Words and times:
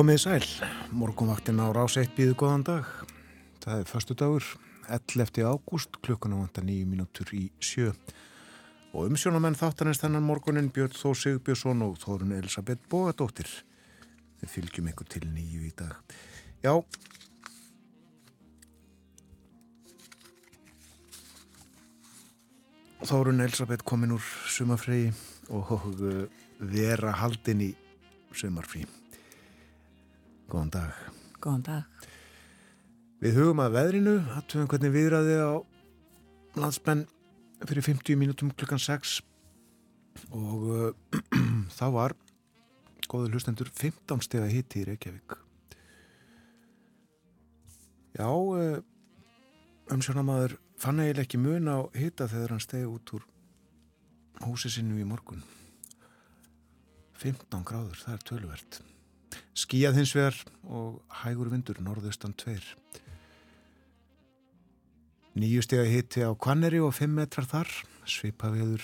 Komið 0.00 0.16
sæl, 0.16 0.44
morgunvaktin 0.96 1.60
á 1.60 1.68
rás 1.76 1.98
1 2.00 2.14
býðu 2.16 2.32
góðan 2.40 2.62
dag. 2.64 2.86
Það 3.60 3.80
er 3.82 3.88
förstu 3.90 4.14
dagur, 4.16 4.44
11. 4.88 5.42
ágúst, 5.44 5.98
klukkuna 6.00 6.38
vantar 6.40 6.64
nýju 6.64 6.86
mínútur 6.88 7.28
í 7.36 7.50
sjö. 7.60 7.90
Og 8.96 9.10
umsjónamenn 9.10 9.58
þáttanins 9.60 10.00
þennan 10.00 10.24
morgunin 10.24 10.70
Björn 10.72 10.96
Þó 10.96 11.12
Sigbjörnsson 11.12 11.84
og 11.84 11.98
Þórun 12.00 12.32
Elisabeth 12.32 12.88
Bógadóttir. 12.88 13.50
Við 14.40 14.52
fylgjum 14.54 14.88
ykkur 14.88 15.10
til 15.12 15.26
nýju 15.34 15.66
í 15.68 15.74
dag. 15.76 15.92
Já, 16.64 16.80
Þórun 23.04 23.44
Elisabeth 23.44 23.84
komin 23.84 24.16
úr 24.16 24.24
sumafregi 24.48 25.12
og 25.52 25.76
vera 26.56 27.12
haldin 27.20 27.68
í 27.68 27.70
sumarfrí. 28.32 28.88
Góðan 30.50 30.70
dag. 30.74 30.94
Góðan 31.38 31.62
dag. 31.62 32.06
Við 33.22 33.36
hugum 33.38 33.60
að 33.62 33.76
veðrinu, 33.76 34.14
hattum 34.32 34.64
við 34.64 34.72
hvernig 34.72 34.92
viðræði 34.96 35.36
á 35.38 35.52
landsmenn 36.58 37.04
fyrir 37.68 37.86
50 37.86 38.18
mínútum 38.18 38.50
klukkan 38.58 38.82
6 38.82 39.20
og 40.34 40.66
uh, 40.66 41.20
þá 41.78 41.84
var 41.94 42.16
góður 43.06 43.36
hlustendur 43.36 43.70
15 43.70 44.26
steg 44.26 44.42
að 44.42 44.56
hitti 44.56 44.82
í 44.82 44.88
Reykjavík. 44.90 45.38
Já, 48.18 48.26
uh, 48.26 48.82
umsjónamaður 49.94 50.58
fann 50.82 50.98
eiginlega 50.98 51.28
ekki 51.28 51.44
mun 51.44 51.70
á 51.70 51.78
hitta 51.94 52.26
þegar 52.26 52.56
hann 52.56 52.66
stegi 52.66 52.90
út 52.90 53.14
úr 53.14 53.26
húsi 54.48 54.72
sinu 54.72 54.98
í 54.98 55.06
morgun. 55.06 55.46
15 57.22 57.68
gráður, 57.68 58.00
það 58.02 58.16
er 58.16 58.32
tölvert. 58.32 58.86
Skíjað 59.54 60.00
hins 60.00 60.14
vegar 60.16 60.36
og 60.64 61.00
hægur 61.22 61.50
vindur, 61.52 61.78
norðaustan 61.82 62.34
tveir. 62.38 62.64
Nýju 65.38 65.62
steg 65.62 65.84
að 65.84 65.92
hitti 65.94 66.24
á 66.26 66.30
Kvanneri 66.34 66.80
og 66.82 66.94
5 66.96 67.12
metrar 67.14 67.46
þar, 67.46 67.70
svipaveður 68.08 68.82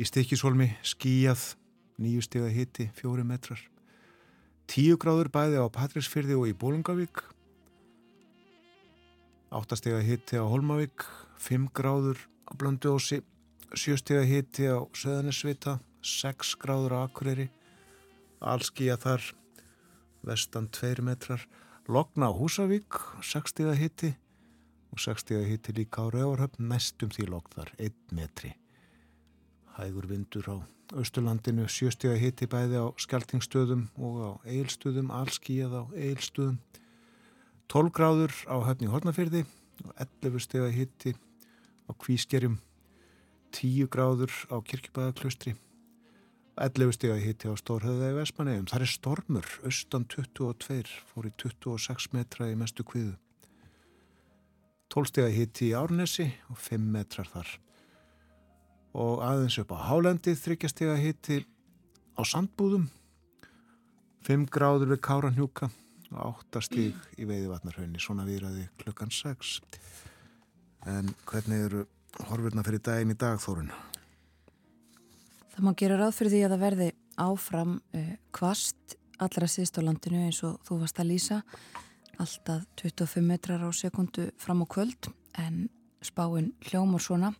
í 0.00 0.06
stikisólmi, 0.06 0.70
skíjað, 0.86 1.42
nýju 2.00 2.22
steg 2.24 2.46
að 2.46 2.56
hitti, 2.56 2.86
4 3.00 3.26
metrar. 3.26 3.60
10 4.70 5.00
gráður 5.02 5.32
bæði 5.34 5.58
á 5.58 5.66
Patrísfyrði 5.74 6.36
og 6.38 6.46
í 6.46 6.54
Bólungavík, 6.54 7.24
8 9.50 9.80
steg 9.80 9.96
að 9.98 10.06
hitti 10.06 10.38
á 10.38 10.46
Holmavík, 10.46 11.02
5 11.42 11.66
gráður 11.74 12.22
á 12.46 12.54
Blönduósi, 12.54 13.18
7 13.74 13.98
steg 13.98 14.22
að 14.22 14.30
hitti 14.30 14.70
á 14.70 14.78
Söðanesvita, 14.94 15.80
6 16.06 16.54
gráður 16.62 16.94
á 16.94 16.98
Akureyri, 17.02 17.48
allskíjað 18.38 19.02
þar, 19.02 19.26
vestan 20.26 20.68
2 20.68 21.02
metrar, 21.04 21.46
Logna 21.88 22.28
á 22.28 22.32
Húsavík, 22.32 23.00
60 23.22 23.74
hitti 23.74 24.14
og 24.92 24.98
60 25.00 25.46
hitti 25.48 25.72
líka 25.74 26.02
á 26.02 26.12
Rauvarhöfn, 26.12 26.68
næstum 26.70 27.10
því 27.10 27.26
logn 27.30 27.54
þar, 27.54 27.72
1 27.78 27.94
metri. 28.14 28.52
Hægur 29.78 30.06
vindur 30.10 30.46
á 30.50 30.56
Östurlandinu, 30.98 31.68
70 31.70 32.18
hitti 32.18 32.46
bæði 32.50 32.82
á 32.82 32.86
Skeltingstöðum 32.98 33.86
og 33.98 34.14
á 34.18 34.30
Eilstöðum, 34.50 35.10
allskíjað 35.14 35.76
á 35.78 35.82
Eilstöðum, 35.94 36.58
12 37.70 37.94
gráður 37.94 38.34
á 38.50 38.56
höfni 38.66 38.90
Hortnafyrði 38.90 39.44
og 39.86 39.92
11 40.22 40.42
steg 40.42 40.74
hitti 40.74 41.14
á 41.86 41.90
Kvískerjum, 41.94 42.58
10 43.54 43.86
gráður 43.90 44.34
á 44.50 44.58
Kirkjubæðaklustri, 44.58 45.54
11 46.58 46.94
steg 46.96 47.12
að 47.14 47.24
hitti 47.24 47.50
á 47.50 47.54
Stórhauða 47.56 48.10
í 48.10 48.16
Vesmanegum. 48.18 48.68
Það 48.70 48.84
er 48.84 48.90
stormur, 48.90 49.48
austan 49.64 50.06
22, 50.10 50.94
fór 51.10 51.28
í 51.28 51.32
26 51.38 52.10
metra 52.16 52.48
í 52.50 52.56
mestu 52.58 52.84
kviðu. 52.86 53.14
12 54.90 55.10
steg 55.12 55.28
að 55.28 55.36
hitti 55.38 55.68
í 55.70 55.76
Árnesi 55.78 56.26
og 56.50 56.58
5 56.58 56.88
metrar 56.96 57.30
þar. 57.30 57.52
Og 58.98 59.22
aðeins 59.22 59.60
upp 59.62 59.70
á 59.70 59.78
Hálendi, 59.86 60.34
3 60.34 60.72
steg 60.72 60.90
að 60.90 61.04
hitti 61.04 61.38
á 62.18 62.22
Sandbúðum, 62.26 62.88
5 64.26 64.48
gráður 64.50 64.96
við 64.96 65.04
Káranhjúka 65.06 65.70
og 66.10 66.42
8 66.50 66.64
steg 66.66 66.98
í 67.16 67.28
Veiðvatnarhaunni, 67.28 68.02
svona 68.02 68.26
viðræði 68.26 68.66
klukkan 68.82 69.14
6. 69.14 69.60
En 70.90 71.14
hvernig 71.30 71.68
eru 71.68 71.86
horfurna 72.26 72.66
fyrir 72.66 72.82
daginn 72.82 73.14
í 73.14 73.18
dag, 73.20 73.38
Þórun? 73.38 73.70
Það 75.50 75.66
má 75.66 75.72
gera 75.76 75.98
ráð 75.98 76.14
fyrir 76.16 76.34
því 76.34 76.42
að 76.44 76.54
það 76.54 76.64
verði 76.64 76.88
áfram 77.20 77.74
uh, 77.80 78.12
kvast 78.36 78.96
allra 79.20 79.48
síðst 79.50 79.80
á 79.80 79.84
landinu 79.84 80.22
eins 80.26 80.40
og 80.46 80.60
þú 80.66 80.80
varst 80.82 81.02
að 81.02 81.10
lýsa. 81.10 81.40
Alltaf 82.20 82.64
25 82.80 83.26
metrar 83.26 83.64
á 83.64 83.70
sekundu 83.72 84.30
fram 84.40 84.64
á 84.64 84.66
kvöld 84.70 85.10
en 85.40 85.68
spáinn 86.04 86.54
hljómar 86.70 87.02
svona. 87.04 87.34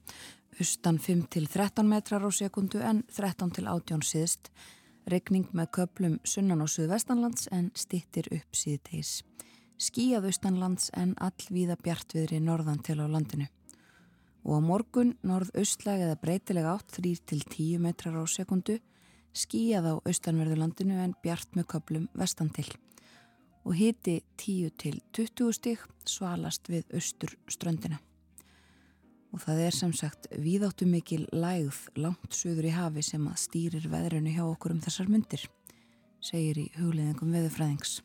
Austan 0.60 0.98
5 1.00 1.24
til 1.32 1.46
13 1.48 1.88
metrar 1.88 2.26
á 2.26 2.30
sekundu 2.32 2.82
en 2.84 3.04
13 3.08 3.56
til 3.56 3.68
18 3.70 4.04
síðst 4.04 4.52
regning 5.10 5.48
með 5.56 5.72
köplum 5.78 6.18
sunnan 6.24 6.60
og 6.64 6.70
suðvestanlands 6.70 7.48
en 7.54 7.70
stittir 7.78 8.28
upp 8.34 8.56
síðteis 8.56 9.20
skíjað 9.80 10.28
austanlands 10.30 10.90
en 10.98 11.14
allvíða 11.24 11.78
bjartviðri 11.80 12.40
norðan 12.44 12.82
til 12.84 13.00
á 13.00 13.06
landinu 13.08 13.48
og 14.44 14.52
á 14.56 14.60
morgun 14.64 15.16
norð-austlæg 15.26 16.06
eða 16.06 16.20
breytileg 16.20 16.68
átt 16.68 16.94
3-10 16.96 17.80
metrar 17.82 18.16
á 18.16 18.24
sekundu 18.24 18.78
skíjað 19.36 19.92
á 19.92 19.94
austanverðurlandinu 20.02 20.96
en 21.04 21.16
bjart 21.22 21.52
með 21.54 21.68
köplum 21.74 22.08
vestan 22.18 22.50
til 22.54 22.68
og 23.64 23.76
hiti 23.76 24.20
10-20 24.40 25.52
stík 25.56 25.82
svalast 26.08 26.70
við 26.70 26.88
austur 26.96 27.34
ströndina. 27.50 28.00
Og 29.30 29.42
það 29.44 29.60
er 29.66 29.76
sem 29.76 29.92
sagt 29.94 30.26
víðáttu 30.32 30.88
mikil 30.90 31.26
lægð 31.30 31.84
langt 32.00 32.34
söður 32.34 32.70
í 32.70 32.74
hafi 32.74 33.04
sem 33.06 33.26
að 33.30 33.42
stýrir 33.44 33.86
veðrunu 33.92 34.32
hjá 34.34 34.42
okkur 34.46 34.74
um 34.74 34.80
þessar 34.82 35.10
myndir, 35.12 35.44
segir 36.24 36.58
í 36.58 36.66
hugleðingum 36.80 37.30
veðurfræðings. 37.36 38.00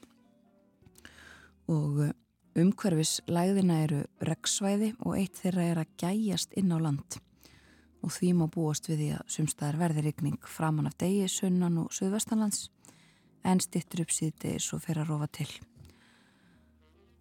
Og 1.72 2.04
Umhverfis 2.56 3.18
læðina 3.28 3.82
eru 3.84 3.98
reggsvæði 4.24 4.94
og 5.04 5.18
eitt 5.20 5.42
þeirra 5.42 5.64
er 5.74 5.80
að 5.82 5.96
gæjast 6.00 6.54
inn 6.56 6.72
á 6.72 6.80
land 6.80 7.18
og 8.06 8.14
því 8.16 8.30
má 8.38 8.46
búast 8.48 8.88
við 8.88 9.02
því 9.02 9.08
að 9.18 9.32
sumstaðar 9.34 9.80
verði 9.82 10.04
rigning 10.06 10.48
framan 10.48 10.88
af 10.88 10.96
degi, 11.02 11.26
sunnan 11.28 11.82
og 11.82 11.92
söðvestanlands 11.96 12.70
en 13.44 13.60
stittur 13.60 14.06
upp 14.06 14.14
síðdegis 14.14 14.70
og 14.72 14.84
fer 14.86 15.02
að 15.02 15.10
rofa 15.12 15.28
til. 15.40 15.50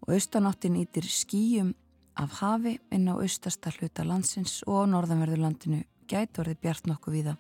Og 0.05 0.15
austanáttin 0.15 0.77
ítir 0.79 1.09
skýjum 1.09 1.73
af 2.21 2.39
hafi 2.39 2.77
inn 2.95 3.09
á 3.11 3.15
austasta 3.17 3.73
hluta 3.75 4.05
landsins 4.07 4.61
og 4.69 4.85
á 4.85 4.93
norðanverðurlandinu 4.93 5.83
gæti 6.07 6.45
orðið 6.45 6.61
bjart 6.63 6.91
nokkuð 6.91 7.17
víða 7.19 7.35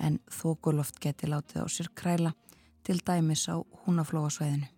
en 0.00 0.20
þókuloft 0.32 1.02
geti 1.02 1.28
látið 1.28 1.60
á 1.60 1.68
sér 1.68 1.92
kræla 1.92 2.32
til 2.86 3.02
dæmis 3.04 3.44
á 3.52 3.60
húnaflóasvæðinu. 3.84 4.73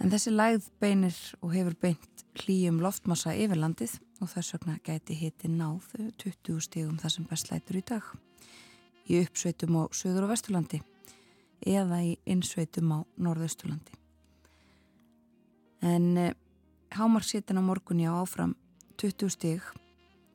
En 0.00 0.10
þessi 0.10 0.32
lægð 0.32 0.68
beinir 0.82 1.18
og 1.42 1.52
hefur 1.54 1.76
beint 1.82 2.24
hlýjum 2.42 2.80
loftmassa 2.82 3.34
yfir 3.36 3.60
landið 3.60 3.98
og 4.22 4.30
þess 4.32 4.54
vegna 4.56 4.78
gæti 4.86 5.16
hiti 5.18 5.50
náð 5.50 5.90
20 6.22 6.62
stígum 6.64 6.98
þar 7.02 7.14
sem 7.16 7.26
best 7.28 7.50
lætur 7.52 7.78
í 7.78 7.84
dag. 7.92 8.06
Í 9.10 9.20
uppsveitum 9.22 9.76
á 9.78 9.82
söður 9.92 10.26
og 10.26 10.32
vesturlandi 10.32 10.80
eða 11.66 12.00
í 12.02 12.16
innsveitum 12.26 12.94
á 12.94 12.98
norðausturlandi. 13.22 13.98
En 15.82 16.16
eh, 16.18 16.34
hámarksitin 16.94 17.58
á 17.58 17.62
morgunni 17.62 18.06
á 18.06 18.14
áfram 18.14 18.54
20 18.98 19.30
stíg 19.34 19.62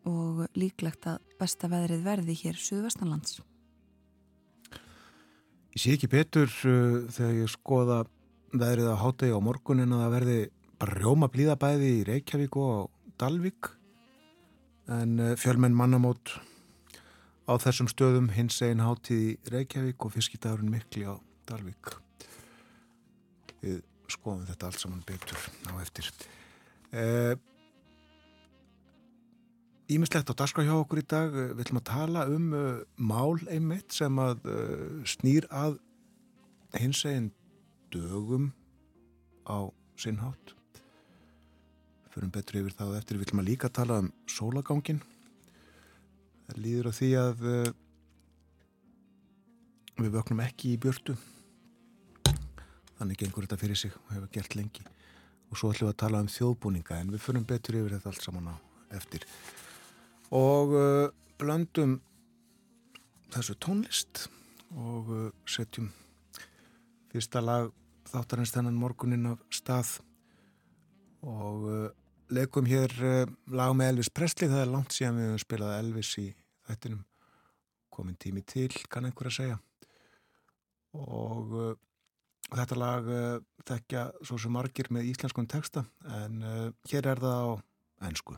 og 0.08 0.46
líklegt 0.56 1.08
að 1.08 1.24
besta 1.40 1.70
veðrið 1.72 2.04
verði 2.04 2.36
hér 2.42 2.60
söðvestanlands. 2.60 3.42
Ég 5.76 5.82
sé 5.84 5.94
ekki 5.96 6.10
betur 6.10 6.50
uh, 6.50 7.06
þegar 7.14 7.36
ég 7.38 7.52
skoða 7.54 7.98
veðrið 8.56 8.92
á 8.94 9.02
hátegi 9.02 9.36
á 9.36 9.40
morgunin 9.44 9.94
að 9.96 10.04
það 10.04 10.14
verði 10.16 10.38
bara 10.78 11.00
rjóma 11.02 11.30
blíðabæði 11.34 11.90
í 11.98 12.04
Reykjavík 12.08 12.58
og 12.62 12.70
á 12.72 12.80
Dalvík. 13.20 13.72
En 14.94 15.18
eh, 15.20 15.36
fjölmenn 15.40 15.76
mannamót 15.76 16.38
á 17.48 17.54
þessum 17.60 17.90
stöðum 17.92 18.30
hins 18.36 18.60
einn 18.64 18.84
hátíð 18.84 19.24
í 19.24 19.32
Reykjavík 19.52 20.06
og 20.06 20.14
fiskitagurinn 20.16 20.72
mikli 20.72 21.04
á 21.08 21.20
Dalvík. 21.50 21.98
Við 23.64 23.82
skoðum 24.12 24.48
þetta 24.48 24.70
allt 24.70 24.84
saman 24.84 25.04
betur 25.08 25.42
á 25.68 25.74
eftir. 25.82 26.12
Eh, 26.96 27.36
ímislegt 29.92 30.32
á 30.32 30.40
daska 30.40 30.64
hjá 30.64 30.76
okkur 30.78 31.04
í 31.04 31.08
dag. 31.08 31.36
Við 31.36 31.66
ætlum 31.66 31.82
að 31.82 31.90
tala 31.92 32.28
um 32.32 32.48
mál 32.96 33.36
einmitt 33.52 33.92
sem 33.96 34.24
að 34.24 34.48
snýr 35.08 35.50
að 35.52 35.82
hins 36.78 37.04
eginn 37.08 37.32
dögum 37.94 38.52
á 39.48 39.70
sinnhátt. 40.00 40.54
Förum 42.14 42.32
betur 42.34 42.62
yfir 42.62 42.76
það 42.78 42.98
eftir. 43.00 43.20
Við 43.20 43.30
ætlum 43.30 43.44
að 43.44 43.50
líka 43.50 43.70
tala 43.70 44.00
um 44.04 44.12
sólagangin. 44.30 45.02
Það 46.48 46.62
líður 46.64 46.90
á 46.90 46.98
því 46.98 47.10
að 47.22 47.46
uh, 47.46 47.72
við 50.02 50.14
vöknum 50.18 50.44
ekki 50.46 50.74
í 50.74 50.82
björtu. 50.82 51.18
Þannig 52.98 53.22
gengur 53.22 53.46
þetta 53.46 53.62
fyrir 53.62 53.78
sig 53.78 53.94
og 53.94 54.16
hefur 54.16 54.34
gert 54.40 54.58
lengi. 54.58 54.88
Og 55.52 55.60
svo 55.60 55.72
ætlum 55.72 55.92
við 55.92 55.96
að 55.96 56.02
tala 56.06 56.24
um 56.24 56.32
þjóðbúninga 56.32 57.02
en 57.02 57.14
við 57.14 57.24
förum 57.24 57.48
betur 57.48 57.80
yfir 57.80 57.98
þetta 57.98 58.12
allt 58.14 58.26
saman 58.26 58.52
á 58.52 58.56
eftir 58.96 59.28
og 60.34 60.74
uh, 60.76 61.08
blöndum 61.40 62.00
þessu 63.32 63.56
tónlist 63.64 64.28
og 64.76 65.12
uh, 65.12 65.30
setjum 65.48 65.92
fyrsta 67.12 67.42
lag 67.44 67.72
þáttarins 68.08 68.54
þennan 68.56 68.78
morgunin 68.80 69.32
af 69.32 69.42
stað. 69.54 69.98
Og 71.28 71.68
uh, 71.68 71.88
leikum 72.34 72.68
hér 72.70 72.94
uh, 73.02 73.34
lag 73.52 73.74
með 73.76 73.94
Elvis 73.94 74.12
Presley 74.14 74.52
það 74.52 74.64
er 74.64 74.72
langt 74.74 74.96
síðan 74.96 75.20
við 75.20 75.30
hefum 75.30 75.44
spilað 75.44 75.78
Elvis 75.82 76.14
í 76.22 76.28
þettinum 76.68 77.04
komin 77.98 78.20
tími 78.22 78.44
til, 78.46 78.72
kann 78.92 79.08
einhver 79.10 79.32
að 79.32 79.38
segja. 79.40 79.60
Og 80.98 81.56
uh, 81.58 81.72
þetta 82.54 82.80
lag 82.80 83.12
uh, 83.12 83.30
tekja 83.68 84.10
svo 84.22 84.40
sem 84.40 84.54
margir 84.54 84.92
með 84.94 85.12
íslenskum 85.12 85.50
texta 85.50 85.88
en 86.22 86.44
hér 86.88 87.12
er 87.12 87.20
það 87.20 87.42
á 87.44 87.52
ennsku 88.08 88.38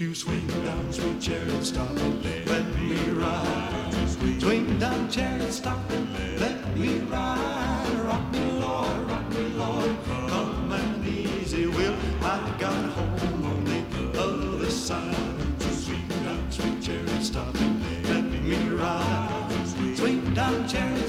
you 0.00 0.14
swing 0.14 0.46
down, 0.64 0.92
sweet 0.92 1.20
chariot, 1.20 1.62
stop 1.62 1.90
and 1.90 2.24
let 2.46 2.64
me 2.74 2.96
ride? 3.10 4.40
Swing 4.40 4.78
down, 4.78 5.10
chariot, 5.10 5.52
stop 5.52 5.78
and 5.90 6.40
let 6.40 6.74
me 6.76 7.00
ride. 7.00 8.00
Rock 8.04 8.32
me, 8.32 8.50
Lord, 8.52 9.10
rock 9.10 9.28
me, 9.28 9.42
Lord, 9.48 9.96
come 10.28 10.72
and 10.72 11.06
easy 11.06 11.66
will. 11.66 11.94
I 12.22 12.56
got 12.58 12.84
home 12.92 13.44
on 13.44 13.64
the 13.64 14.18
other 14.18 14.70
side. 14.70 15.14
Swing 15.60 16.08
down, 16.08 16.50
sweet 16.50 16.82
chariot, 16.82 17.22
stop 17.22 17.54
and 17.56 18.08
let 18.08 18.24
me 18.24 18.56
ride. 18.70 19.96
Swing 19.96 20.32
down, 20.32 20.66
chariot, 20.66 20.99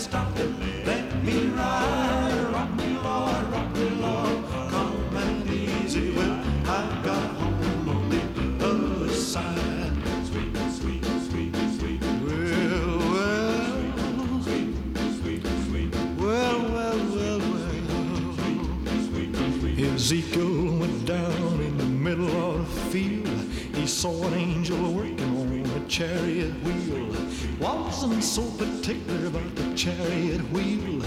chariot 25.91 26.53
wheel. 26.63 27.13
Wasn't 27.59 28.23
so 28.23 28.43
particular 28.51 29.27
about 29.27 29.55
the 29.57 29.75
chariot 29.75 30.39
wheel. 30.51 31.01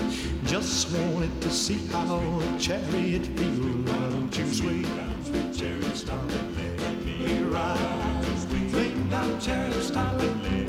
Just 0.45 0.93
wanted 0.93 1.41
to 1.41 1.51
see 1.51 1.87
how 1.87 2.17
a 2.17 2.59
chariot 2.59 3.25
feels. 3.25 3.89
Why 3.89 4.11
don't 4.11 4.39
you 4.39 4.45
down, 4.83 5.25
sweet 5.25 5.55
chariot, 5.55 5.97
stop 5.97 6.21
and 6.21 6.81
let 6.81 7.03
me 7.03 7.43
ride. 7.45 8.25
Swing 8.71 9.09
down, 9.09 9.41
chariot, 9.41 9.83
stop 9.83 10.21
and 10.21 10.43
let 10.43 10.64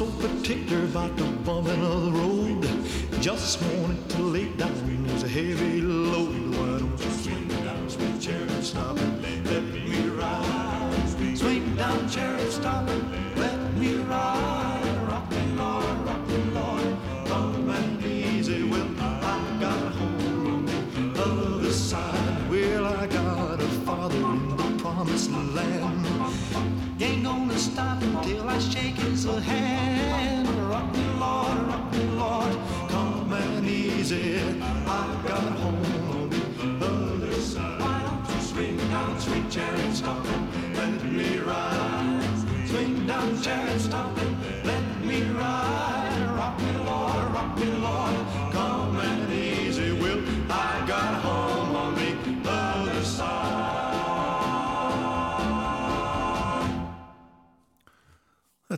so 0.00 0.06
particular 0.12 0.84
about 0.84 1.14
the 1.18 1.24
bumping 1.44 1.84
of 1.84 2.04
the 2.04 2.12
road. 2.12 2.62
Just 3.20 3.60
wanted 3.60 4.08
to 4.08 4.19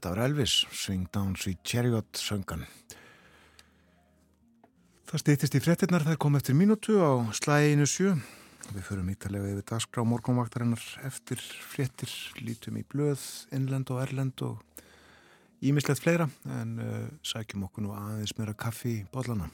Þetta 0.03 0.17
var 0.17 0.25
Elvis, 0.27 0.53
Swing 0.75 1.05
Down 1.15 1.37
Sweet 1.39 1.61
Chariot 1.63 2.19
söngan. 2.19 2.65
Það 5.07 5.23
stýttist 5.23 5.55
í 5.55 5.61
frettinnar, 5.63 6.03
það 6.03 6.19
kom 6.25 6.35
eftir 6.41 6.57
mínútu 6.59 6.97
á 6.99 7.23
slæginu 7.39 7.87
sjö. 7.87 8.17
Við 8.73 8.83
förum 8.89 9.13
ítalega 9.15 9.53
yfir 9.53 9.69
dagskrá 9.71 10.03
morgunvaktarinnar 10.03 10.83
eftir 11.07 11.39
frettir, 11.39 12.11
lítum 12.43 12.83
í 12.83 12.83
blöð, 12.83 13.23
innlend 13.55 13.95
og 13.95 14.03
erlend 14.03 14.43
og 14.43 14.59
ímislegt 15.63 16.03
fleira 16.03 16.27
en 16.51 16.75
uh, 16.83 17.07
sækjum 17.23 17.69
okkur 17.69 17.87
nú 17.87 17.95
aðeins 17.95 18.35
meira 18.41 18.59
kaffi 18.59 19.05
í 19.05 19.11
bollana. 19.15 19.53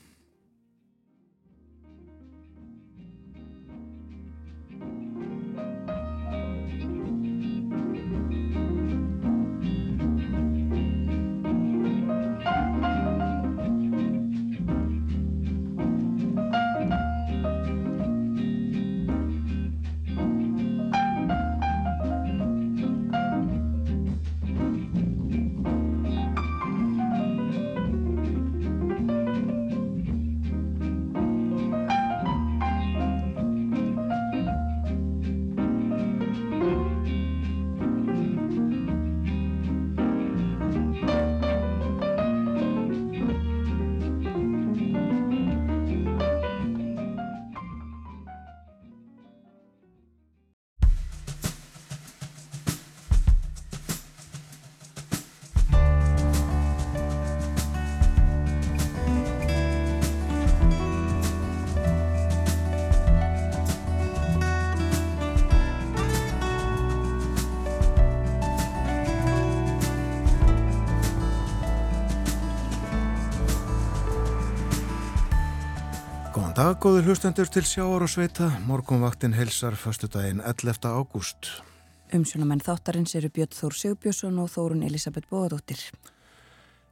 Dag, 76.58 76.74
góður 76.82 77.06
hlustendur 77.06 77.46
til 77.54 77.62
sjáar 77.62 78.02
og 78.02 78.10
sveita. 78.10 78.48
Morgonvaktin 78.66 79.34
helsar 79.36 79.76
förstu 79.78 80.08
daginn 80.10 80.40
11. 80.40 80.88
ágúst. 80.90 81.62
Umsjónamenn 82.10 82.64
þáttarins 82.64 83.14
eru 83.14 83.30
Björn 83.30 83.54
Þór 83.54 83.76
Sigbjörnsson 83.78 84.40
og 84.42 84.50
Þórun 84.50 84.82
Elisabeth 84.82 85.30
Bóðadóttir. 85.30 85.78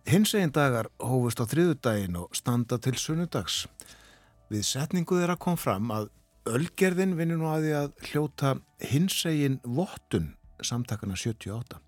Hins 0.06 0.37
egin 0.38 0.54
dagar 0.54 0.87
hófust 1.02 1.42
á 1.42 1.50
þriðu 1.50 1.75
daginn 1.82 2.20
og 2.20 2.30
standa 2.37 2.78
til 2.78 2.94
sunnudags. 2.94 3.66
Við 4.54 4.62
setningu 4.70 5.18
þeirra 5.18 5.35
kom 5.35 5.58
fram 5.58 5.90
að 5.90 6.12
Ölgerðin 6.46 7.18
vinnur 7.18 7.42
nú 7.42 7.50
að 7.50 7.66
því 7.66 7.76
að 7.82 7.92
hljóta 8.06 8.56
hins 8.78 9.18
egin 9.26 9.58
vottun 9.64 10.37
samtakana 10.62 11.18
78. 11.18 11.80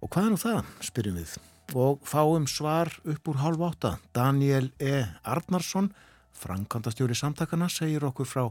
Og 0.00 0.08
hvað 0.08 0.24
er 0.24 0.32
nú 0.32 0.44
það, 0.48 0.76
spyrjum 0.80 1.20
við. 1.20 1.40
Og 1.76 2.00
fáum 2.08 2.48
svar 2.48 2.88
upp 3.04 3.28
úr 3.28 3.42
halv 3.44 3.68
átta. 3.68 3.98
Daniel 4.16 4.72
E. 4.80 5.04
Arnarsson 5.28 5.92
Frankandastjóri 6.40 7.14
samtakana 7.14 7.68
segir 7.68 8.04
okkur 8.08 8.28
frá 8.28 8.46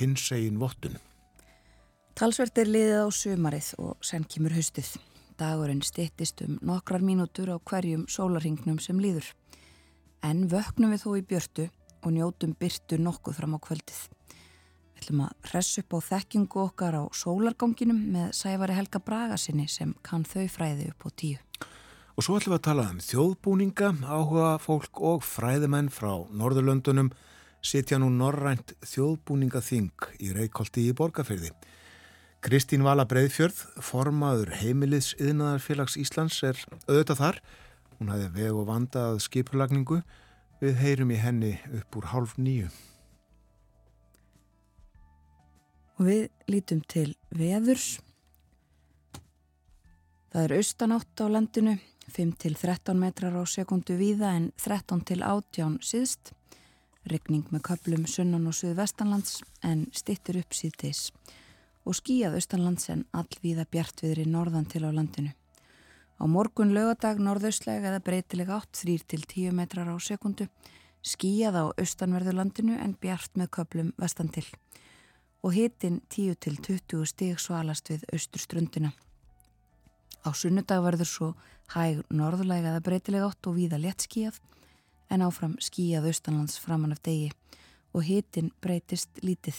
hins 0.00 0.30
egin 0.32 0.60
vottun. 0.60 0.96
Talsvert 2.14 2.58
er 2.62 2.70
liðið 2.70 3.00
á 3.04 3.08
sumarið 3.10 3.68
og 3.82 4.04
sen 4.06 4.24
kemur 4.30 4.54
haustið. 4.54 4.94
Dagurinn 5.34 5.82
stittist 5.82 6.44
um 6.46 6.60
nokkrar 6.62 7.02
mínútur 7.02 7.50
á 7.50 7.58
hverjum 7.58 8.04
sólarhingnum 8.06 8.78
sem 8.78 9.00
líður. 9.02 9.26
En 10.22 10.46
vöknum 10.48 10.94
við 10.94 11.02
þó 11.02 11.10
í 11.18 11.24
björtu 11.26 11.64
og 12.04 12.14
njótum 12.14 12.54
byrtu 12.54 13.00
nokkuð 13.02 13.40
fram 13.40 13.56
á 13.56 13.64
kvöldið. 13.66 13.98
Við 14.94 15.02
ætlum 15.02 15.24
að 15.26 15.50
hress 15.50 15.80
upp 15.82 15.96
á 15.96 15.98
þekkingu 16.06 16.62
okkar 16.68 16.96
á 16.96 17.02
sólarganginum 17.10 17.98
með 18.14 18.30
Sævari 18.38 18.78
Helga 18.78 19.02
Braga 19.02 19.36
sinni 19.40 19.66
sem 19.68 19.96
kann 20.06 20.22
þau 20.22 20.46
fræði 20.48 20.92
upp 20.94 21.04
á 21.04 21.10
tíu. 21.10 21.42
Og 22.14 22.22
svo 22.22 22.38
ætlum 22.38 22.54
við 22.54 22.60
að 22.60 22.66
tala 22.68 22.88
um 22.92 23.02
þjóðbúninga, 23.02 23.88
áhuga 24.06 24.50
fólk 24.62 25.02
og 25.02 25.24
fræðimenn 25.26 25.90
frá 25.90 26.12
Norðurlöndunum 26.30 27.10
sitja 27.64 27.98
nú 27.98 28.10
norrænt 28.12 28.74
þjóðbúningaþing 28.84 30.08
í 30.20 30.32
Reykjóldi 30.36 30.84
í 30.90 30.94
Borgafyrði. 30.96 31.50
Kristín 32.44 32.84
Vala 32.84 33.06
Breiðfjörð, 33.08 33.56
formaður 33.80 34.50
heimiliðs 34.60 35.14
yðnaðarfélags 35.16 35.96
Íslands 35.96 36.42
er 36.44 36.58
auðvitað 36.84 37.20
þar. 37.22 37.38
Hún 37.96 38.10
hafi 38.12 38.26
veg 38.34 38.58
og 38.58 38.66
vandað 38.68 39.22
skipulagningu. 39.24 40.02
Við 40.60 40.76
heyrum 40.82 41.14
í 41.14 41.20
henni 41.22 41.54
upp 41.80 41.96
úr 41.96 42.10
hálf 42.12 42.36
nýju. 42.36 42.68
Og 45.96 46.10
við 46.10 46.22
lítum 46.52 46.84
til 46.90 47.14
veðurs. 47.32 47.94
Það 50.34 50.44
er 50.44 50.56
austanátt 50.58 51.24
á 51.24 51.26
landinu, 51.32 51.78
5-13 52.12 52.98
metrar 53.00 53.40
á 53.40 53.42
sekundu 53.48 53.96
víða 53.96 54.34
en 54.36 54.52
13-18 54.60 55.80
síðst. 55.80 56.34
Regning 57.04 57.44
með 57.52 57.66
köplum 57.68 58.06
sunnan 58.08 58.46
og 58.48 58.56
suðvestanlands 58.56 59.42
en 59.62 59.86
stittur 59.92 60.38
upp 60.40 60.56
síðdeis. 60.56 61.10
Og 61.84 61.98
skíjað 61.98 62.38
austanlands 62.38 62.88
en 62.94 63.04
allvíða 63.12 63.66
bjartviðri 63.68 64.24
norðan 64.24 64.64
til 64.72 64.86
á 64.88 64.90
landinu. 64.90 65.34
Á 66.16 66.24
morgun 66.24 66.72
lögadag 66.72 67.20
norðaustlega 67.20 67.90
eða 67.90 68.00
breytilega 68.06 68.56
8-3-10 68.62 69.52
metrar 69.52 69.90
á 69.92 69.96
sekundu. 70.00 70.48
Skíjað 71.04 71.60
á 71.60 71.64
austanverðu 71.76 72.32
landinu 72.38 72.78
en 72.80 72.96
bjart 72.96 73.36
með 73.36 73.52
köplum 73.58 73.92
vestan 74.00 74.32
til 74.32 74.46
og 75.44 75.52
hitin 75.52 76.00
10-20 76.08 77.04
stig 77.04 77.40
svalast 77.40 77.90
við 77.92 78.06
austurströndina. 78.16 78.94
Á 80.24 80.32
sunnudag 80.32 80.80
verður 80.80 81.08
svo 81.10 81.28
hæg 81.74 82.00
norðulega 82.08 82.70
eða 82.72 82.84
breytilega 82.86 83.28
8 83.28 83.50
og 83.50 83.58
víða 83.58 83.80
létt 83.82 84.06
skíjað 84.06 84.40
en 85.14 85.24
áfram 85.28 85.54
skíjað 85.62 86.10
austanlands 86.10 86.58
framann 86.62 86.94
af 86.94 87.02
degi 87.06 87.30
og 87.94 88.02
hitin 88.02 88.50
breytist 88.62 89.22
lítið. 89.22 89.58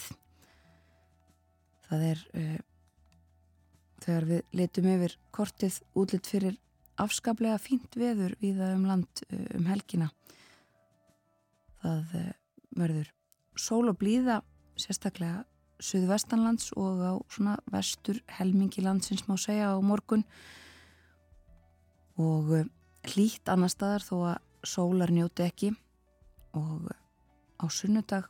Það 1.88 2.06
er 2.10 2.24
uh, 2.36 2.60
þegar 4.04 4.30
við 4.32 4.58
letum 4.60 4.90
yfir 4.92 5.18
kortið 5.36 5.80
útlitt 5.96 6.30
fyrir 6.30 6.58
afskaplega 7.02 7.60
fínt 7.62 7.96
veður 8.00 8.36
viða 8.42 8.74
um 8.76 8.86
land 8.90 9.24
uh, 9.30 9.46
um 9.56 9.70
helgina. 9.72 10.10
Það 11.84 12.16
uh, 12.20 12.32
verður 12.76 13.12
sól 13.56 13.86
og 13.92 14.00
blíða 14.02 14.42
sérstaklega 14.80 15.46
suðvestanlands 15.84 16.72
og 16.80 17.00
á 17.04 17.14
svona 17.32 17.56
vestur 17.72 18.20
helmingi 18.38 18.84
landsins 18.84 19.26
má 19.28 19.36
segja 19.40 19.72
á 19.76 19.80
morgun 19.84 20.24
og 22.20 22.52
hlýtt 23.12 23.52
annar 23.52 23.72
staðar 23.72 24.04
þó 24.04 24.16
að 24.32 24.45
sólar 24.66 25.12
njóti 25.14 25.46
ekki 25.46 25.72
og 26.54 26.90
á 27.62 27.66
sunnudag 27.70 28.30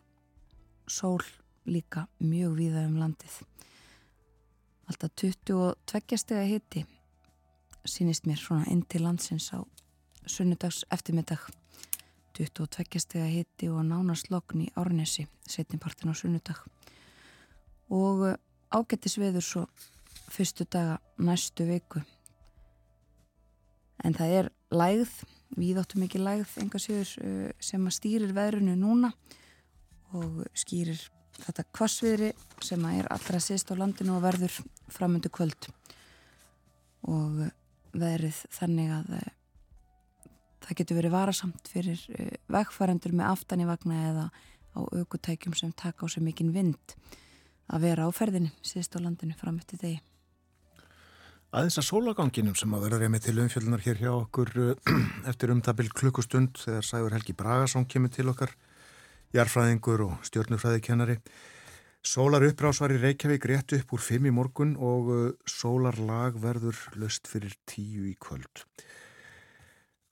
sól 0.88 1.24
líka 1.66 2.08
mjög 2.20 2.58
víða 2.58 2.86
um 2.86 2.98
landið. 3.02 3.42
Alltaf 4.86 5.12
22 5.18 6.18
steg 6.18 6.38
að 6.38 6.52
hitti 6.54 6.86
sínist 7.86 8.26
mér 8.26 8.38
svona 8.42 8.66
inn 8.70 8.84
til 8.86 9.04
landsins 9.06 9.52
á 9.54 9.62
sunnudags 10.26 10.84
eftirmiddag 10.94 11.42
22 12.38 13.00
steg 13.00 13.22
að 13.24 13.34
hitti 13.34 13.70
og 13.72 13.86
nánast 13.88 14.30
lokn 14.34 14.66
í 14.66 14.72
Árnesi 14.76 15.28
setnipartin 15.48 16.12
á 16.12 16.16
sunnudag. 16.18 16.60
Og 17.90 18.26
ágættis 18.74 19.18
veður 19.22 19.46
svo 19.46 19.64
fyrstu 20.34 20.66
daga 20.66 20.98
næstu 21.18 21.66
viku. 21.70 22.02
En 24.04 24.14
það 24.14 24.38
er 24.40 24.52
lægð 24.72 25.14
við 25.56 25.80
áttum 25.82 26.06
ekki 26.06 26.22
lægð 26.22 26.56
enga 26.64 26.82
sigur 26.82 27.12
sem 27.64 27.88
að 27.88 27.98
stýrir 27.98 28.36
veðrunu 28.36 28.76
núna 28.80 29.12
og 30.16 30.44
skýrir 30.58 31.00
þetta 31.42 31.66
kvassviðri 31.76 32.32
sem 32.64 32.84
að 32.88 33.00
er 33.02 33.10
allra 33.12 33.42
sýst 33.44 33.72
á 33.72 33.76
landinu 33.80 34.16
og 34.16 34.24
verður 34.24 34.60
framöndu 34.94 35.32
kvöld 35.34 35.70
og 37.12 37.42
veðrið 37.96 38.42
þannig 38.56 38.94
að 38.96 39.12
það 40.66 40.78
getur 40.80 41.00
verið 41.00 41.16
varasamt 41.16 41.70
fyrir 41.70 42.02
vegfærandur 42.52 43.14
með 43.16 43.32
aftan 43.32 43.64
í 43.64 43.70
vagna 43.70 44.02
eða 44.10 44.26
á 44.76 44.80
aukutækjum 44.84 45.56
sem 45.56 45.72
taka 45.72 46.08
á 46.08 46.08
sig 46.10 46.24
mikinn 46.24 46.54
vind 46.56 46.96
að 47.72 47.88
vera 47.88 48.08
á 48.08 48.12
ferðinni 48.14 48.52
síðust 48.66 48.98
á 48.98 49.04
landinu 49.04 49.38
fram 49.38 49.60
eftir 49.62 49.82
degi. 49.82 50.00
Aðeins 51.54 51.78
að 51.78 51.86
sólaganginum 51.88 52.56
sem 52.58 52.72
að 52.74 52.88
verður 52.88 53.12
með 53.14 53.26
til 53.28 53.36
umfjöldunar 53.44 53.84
hér 53.86 54.00
hjá 54.02 54.12
okkur 54.12 54.50
eftir 55.30 55.54
umtabil 55.54 55.92
klukkustund 55.94 56.58
þegar 56.58 56.88
Sæður 56.88 57.16
Helgi 57.18 57.36
Bragason 57.38 57.86
kemur 57.86 58.12
til 58.16 58.26
okkar, 58.32 58.56
jarfræðingur 59.36 60.04
og 60.08 60.26
stjórnufræðikennari. 60.26 61.20
Sólar 62.06 62.46
upprás 62.46 62.82
var 62.82 62.94
í 62.94 63.00
Reykjavík 63.02 63.46
rétt 63.50 63.76
upp 63.78 63.94
úr 63.96 64.04
fimm 64.04 64.28
í 64.30 64.34
morgun 64.34 64.76
og 64.78 65.12
sólarlag 65.50 66.40
verður 66.42 66.82
löst 67.02 67.30
fyrir 67.30 67.54
tíu 67.70 68.08
í 68.10 68.16
kvöld. 68.22 68.66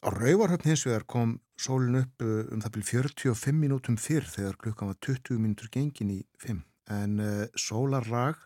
Á 0.04 0.12
Rauvarhöfn 0.12 0.70
hins 0.72 0.86
vegar 0.88 1.06
kom 1.08 1.38
sólin 1.60 2.02
upp 2.02 2.24
um 2.24 2.62
það 2.64 2.74
byrj 2.78 2.88
45 2.90 3.60
mínútum 3.60 3.98
fyrr 4.00 4.26
þegar 4.28 4.58
klukkan 4.60 4.90
var 4.92 4.98
20 5.06 5.40
mínútur 5.40 5.70
gengin 5.72 6.12
í 6.12 6.22
fimm 6.40 6.64
en 6.92 7.20
uh, 7.24 7.44
sólarlag 7.56 8.40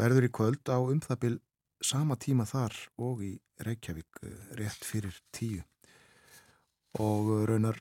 verður 0.00 0.26
í 0.26 0.32
kvöld 0.34 0.66
á 0.66 0.78
um 0.78 1.02
það 1.02 1.20
byrj 1.26 1.42
sama 1.82 2.16
tíma 2.20 2.46
þar 2.48 2.76
og 3.02 3.24
í 3.24 3.32
Reykjavík 3.64 4.20
uh, 4.22 4.36
rétt 4.58 4.86
fyrir 4.86 5.16
tíu. 5.34 5.62
Og 7.00 7.30
uh, 7.30 7.44
raunar 7.48 7.80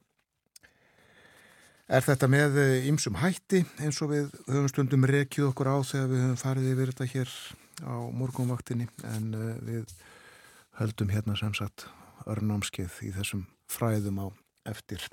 er 1.94 2.06
þetta 2.06 2.30
með 2.32 2.58
ymsum 2.90 3.20
hætti 3.22 3.62
eins 3.84 4.00
og 4.02 4.14
við 4.14 4.30
höfum 4.48 4.70
stundum 4.72 5.06
rekið 5.10 5.50
okkur 5.52 5.70
á 5.70 5.78
þegar 5.86 6.08
við 6.10 6.24
höfum 6.24 6.40
farið 6.42 6.70
yfir 6.72 6.94
þetta 6.94 7.10
hér 7.12 7.34
á 7.84 7.96
morgunvaktinni. 8.16 8.88
En 9.12 9.34
við 9.68 9.92
höldum 10.80 11.12
hérna 11.14 11.36
sem 11.38 11.54
sagt 11.54 11.86
örnámskeið 12.26 13.02
í 13.10 13.12
þessum 13.14 13.44
fræðum 13.70 14.24
á 14.24 14.28
eftir 14.72 15.04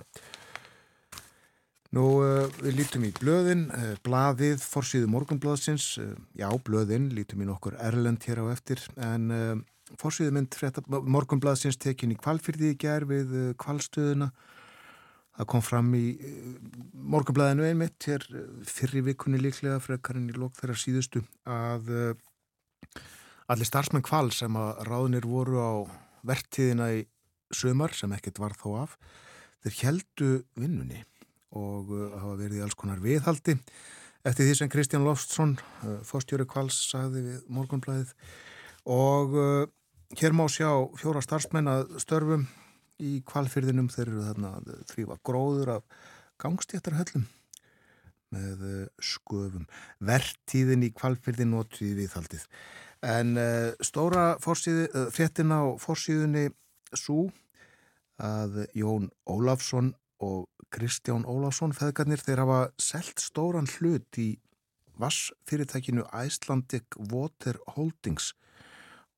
Nú, 1.90 2.04
uh, 2.22 2.44
við 2.62 2.76
lítum 2.78 3.04
í 3.08 3.10
blöðin, 3.16 3.64
uh, 3.74 3.96
blaðið, 4.06 4.60
forsýðu 4.62 5.08
morgunblaðsins, 5.10 5.86
uh, 5.98 6.12
já, 6.38 6.46
blöðin, 6.62 7.08
lítum 7.16 7.42
í 7.42 7.48
nokkur 7.48 7.74
Erlend 7.82 8.22
hér 8.28 8.44
á 8.46 8.54
eftir, 8.54 8.84
en 9.02 9.64
forsýðu 9.98 10.36
mynd 10.36 10.54
frétta, 10.54 10.84
morgunblaðsins 10.86 11.80
tekin 11.82 12.14
í 12.14 12.18
kvalfyrði 12.20 12.70
í 12.70 12.78
gerð 12.78 13.10
við 13.10 13.34
kvalstöðuna. 13.58 14.30
Það 15.40 15.50
kom 15.50 15.66
fram 15.66 15.90
í 15.98 16.04
morgunblaðinu 17.10 17.66
einmitt 17.66 18.06
hér 18.06 18.22
fyrri 18.70 19.02
vikunni 19.10 19.42
líklega, 19.42 19.82
frekarinn 19.82 20.30
í 20.30 20.38
lók 20.38 20.54
þeirra 20.60 20.78
síðustu, 20.78 21.24
að 21.42 21.90
allir 23.50 23.66
starfsmenn 23.66 24.06
kval 24.06 24.28
sem 24.30 24.54
að 24.54 24.84
ráðnir 24.86 25.26
voru 25.26 25.58
á 25.58 25.72
vertíðina 26.22 26.92
í 27.00 27.06
sömar, 27.50 27.98
sem 27.98 28.14
ekkert 28.14 28.38
var 28.38 28.54
þó 28.54 28.84
af, 28.84 28.98
þeir 29.64 29.80
heldu 29.88 30.36
vinnunni 30.54 31.02
og 31.56 31.90
uh, 31.90 32.06
hafa 32.20 32.36
verið 32.38 32.60
í 32.60 32.62
alls 32.64 32.76
konar 32.78 33.00
viðhaldi 33.02 33.56
eftir 34.26 34.46
því 34.46 34.54
sem 34.58 34.70
Kristján 34.70 35.06
Loftsson 35.06 35.56
uh, 35.58 35.98
fórstjóri 36.06 36.46
Kvals 36.48 36.78
sagði 36.90 37.24
við 37.26 37.40
morgunblæðið 37.50 38.12
og 38.90 39.34
uh, 39.34 39.64
hér 40.20 40.36
má 40.36 40.44
sjá 40.52 40.70
fjóra 41.00 41.22
starfsmenn 41.24 41.70
að 41.70 41.96
störfum 42.02 42.46
í 43.00 43.18
kvalfyrðinum 43.26 43.88
þeir 43.90 44.06
eru 44.06 44.24
þarna 44.28 44.54
að 44.58 44.72
þrýfa 44.92 45.18
gróður 45.26 45.74
af 45.78 46.00
gangstéttarhöllum 46.40 47.24
með 48.30 48.60
sköfum. 49.02 49.64
Vertíðin 50.06 50.84
í 50.86 50.90
kvalfyrði 50.94 51.46
notuði 51.48 51.96
viðhaldið. 51.96 52.44
En 53.02 53.32
stóra 53.82 54.36
fórsíðu, 54.44 54.84
uh, 54.92 55.08
fréttin 55.10 55.50
á 55.50 55.74
fórsíðunni 55.80 56.50
svo 56.92 57.30
að 58.20 58.66
Jón 58.76 59.08
Ólafsson 59.24 59.94
og 60.20 60.48
Kristján 60.70 61.26
Ólafsson 61.26 61.74
feðgarnir 61.74 62.22
þeir 62.22 62.44
hafa 62.44 62.60
selt 62.78 63.22
stóran 63.22 63.68
hlut 63.78 64.18
í 64.20 64.30
vassfyrirtækinu 65.00 66.04
Icelandic 66.12 66.96
Water 67.10 67.58
Holdings 67.74 68.34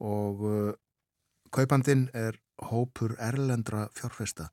og 0.03 0.43
uh, 0.47 0.73
kaupandin 1.53 2.09
er 2.15 2.39
hópur 2.71 3.17
erlendra 3.19 3.89
fjárfesta. 3.99 4.49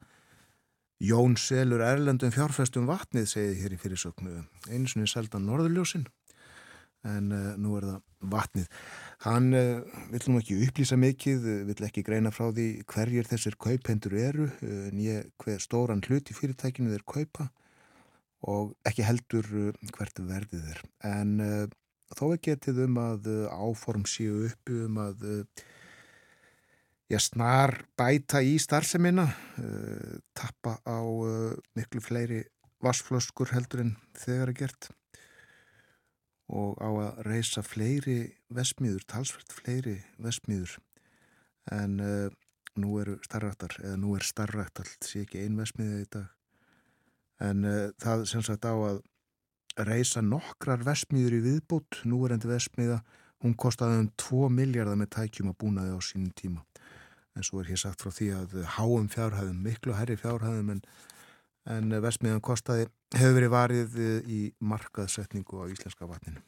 Jón 1.00 1.38
selur 1.40 1.82
erlendum 1.86 2.34
fjárfestum 2.34 2.90
vatnið, 2.90 3.30
segið 3.32 3.62
hér 3.62 3.76
í 3.76 3.80
fyrirsöknu. 3.80 4.42
Einu 4.68 4.90
sinni 4.90 5.08
seldan 5.08 5.46
Norðurljósin, 5.48 6.10
en 7.08 7.32
uh, 7.32 7.56
nú 7.60 7.78
er 7.80 7.88
það 7.88 8.00
vatnið. 8.34 8.68
Hann 9.24 9.54
uh, 9.56 10.02
vill 10.12 10.26
nú 10.32 10.42
ekki 10.42 10.58
upplýsa 10.66 10.98
mikið, 11.00 11.48
uh, 11.48 11.62
vill 11.70 11.88
ekki 11.88 12.04
greina 12.06 12.32
frá 12.36 12.50
því 12.52 12.68
hverjir 12.90 13.30
þessir 13.30 13.58
kaupendur 13.62 14.16
eru, 14.20 14.50
uh, 14.50 14.90
nýja 14.96 15.24
hver 15.44 15.64
stóran 15.64 16.04
hlut 16.08 16.32
í 16.32 16.38
fyrirtækinu 16.38 16.92
þeir 16.94 17.06
kaupa 17.08 17.50
og 18.50 18.76
ekki 18.88 19.04
heldur 19.04 19.48
hvert 19.92 20.22
verðið 20.24 20.70
er. 20.72 20.78
En 21.04 21.34
þó 22.16 22.30
er 22.30 22.40
getið 22.46 22.86
um 22.86 23.00
að 23.02 23.26
áform 23.52 24.06
séu 24.08 24.46
uppi 24.48 24.78
um 24.86 24.96
að 25.04 25.26
ég 27.12 27.20
snar 27.20 27.82
bæta 28.00 28.40
í 28.40 28.54
starfseminna, 28.64 29.26
tappa 30.32 30.78
á 30.88 31.04
miklu 31.76 32.00
fleiri 32.00 32.46
vassflöskur 32.80 33.52
heldur 33.52 33.84
en 33.84 33.92
þegar 34.16 34.54
er 34.54 34.60
gert 34.62 34.90
og 36.50 36.80
á 36.82 36.90
að 36.90 37.22
reysa 37.28 37.64
fleiri 37.66 38.20
vesmiður, 38.54 39.06
talsvert 39.10 39.54
fleiri 39.54 40.00
vesmiður 40.18 40.78
en 41.76 42.00
uh, 42.02 42.28
nú 42.80 42.98
eru 43.02 43.18
starrættar, 43.26 43.76
eða 43.84 44.00
nú 44.02 44.16
er 44.18 44.26
starrætt 44.26 44.82
allt, 44.82 45.06
sé 45.06 45.24
ekki 45.26 45.44
ein 45.44 45.58
vesmiðið 45.60 46.02
í 46.02 46.10
dag. 46.16 46.28
En 47.46 47.66
uh, 47.68 47.90
það 48.02 48.26
sem 48.32 48.46
sagt 48.46 48.66
á 48.66 48.74
að 48.74 49.02
reysa 49.86 50.24
nokkrar 50.26 50.82
vesmiður 50.88 51.38
í 51.38 51.44
viðbútt, 51.46 52.02
nú 52.10 52.24
er 52.26 52.36
endi 52.36 52.50
vesmiða 52.50 53.00
hún 53.44 53.56
kostaði 53.56 54.02
um 54.04 54.10
2 54.20 54.50
miljardar 54.52 54.98
með 55.00 55.14
tækjum 55.16 55.54
að 55.54 55.60
búna 55.62 55.86
þið 55.86 55.96
á 55.96 56.02
sínum 56.04 56.34
tíma. 56.36 56.66
En 57.38 57.46
svo 57.46 57.62
er 57.62 57.70
hér 57.70 57.80
sagt 57.80 58.04
frá 58.04 58.12
því 58.12 58.30
að 58.36 58.58
háum 58.76 59.08
fjárhæðum, 59.12 59.62
miklu 59.64 59.96
herri 59.96 60.18
fjárhæðum 60.20 60.74
en, 60.76 60.82
en 61.70 61.94
vesmiðan 62.04 62.42
kostaði 62.44 62.88
hefur 63.16 63.36
verið 63.38 63.54
varið 63.54 63.98
í 64.30 64.40
markaðsetningu 64.60 65.62
á 65.62 65.72
íslenska 65.72 66.08
vatninu. 66.10 66.42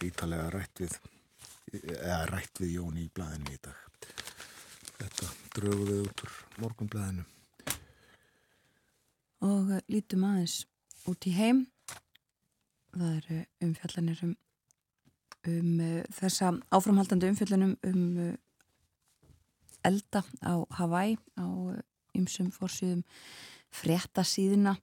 Ítalega 0.00 0.48
rætt 0.54 0.80
við 0.80 0.96
eða 1.98 2.22
rætt 2.30 2.62
við 2.62 2.76
Jón 2.78 2.96
í 2.98 3.10
blæðinu 3.14 3.52
í 3.52 3.60
dag. 3.62 3.76
Þetta 5.00 5.28
dröguðu 5.56 6.00
út 6.06 6.24
úr 6.24 6.38
morgunblæðinu 6.62 7.26
og 9.40 9.72
lítum 9.88 10.24
aðeins 10.28 10.64
út 11.08 11.26
í 11.28 11.32
heim. 11.32 11.64
Það 12.92 13.12
eru 13.16 13.38
umfjallanir 13.64 14.22
um, 14.26 14.34
um 15.48 15.70
uh, 15.80 16.00
þessa 16.16 16.52
áframhaldandi 16.74 17.30
umfjallanum 17.30 17.76
um 17.86 18.34
elda 19.86 20.24
á 20.44 20.54
Hawaii 20.76 21.16
á 21.40 21.46
ymsum 22.18 22.50
fórsýðum 22.54 23.02
fréttasíðina 23.70 24.76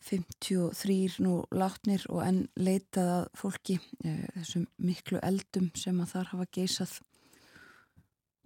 53 0.00 1.20
nú 1.20 1.42
látnir 1.52 2.06
og 2.08 2.22
enn 2.24 2.44
leitað 2.56 3.10
að 3.18 3.24
fólki 3.36 3.76
uh, 3.78 4.26
þessum 4.38 4.66
miklu 4.80 5.20
eldum 5.22 5.68
sem 5.76 5.98
að 6.00 6.14
þar 6.14 6.30
hafa 6.32 6.46
geysað 6.56 6.94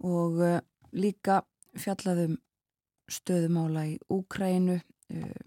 og 0.03 0.41
uh, 0.43 0.59
líka 0.91 1.41
fjallaðum 1.79 2.35
stöðumála 3.11 3.85
í 3.93 3.95
Úkrænu 4.11 4.77
uh, 4.81 5.45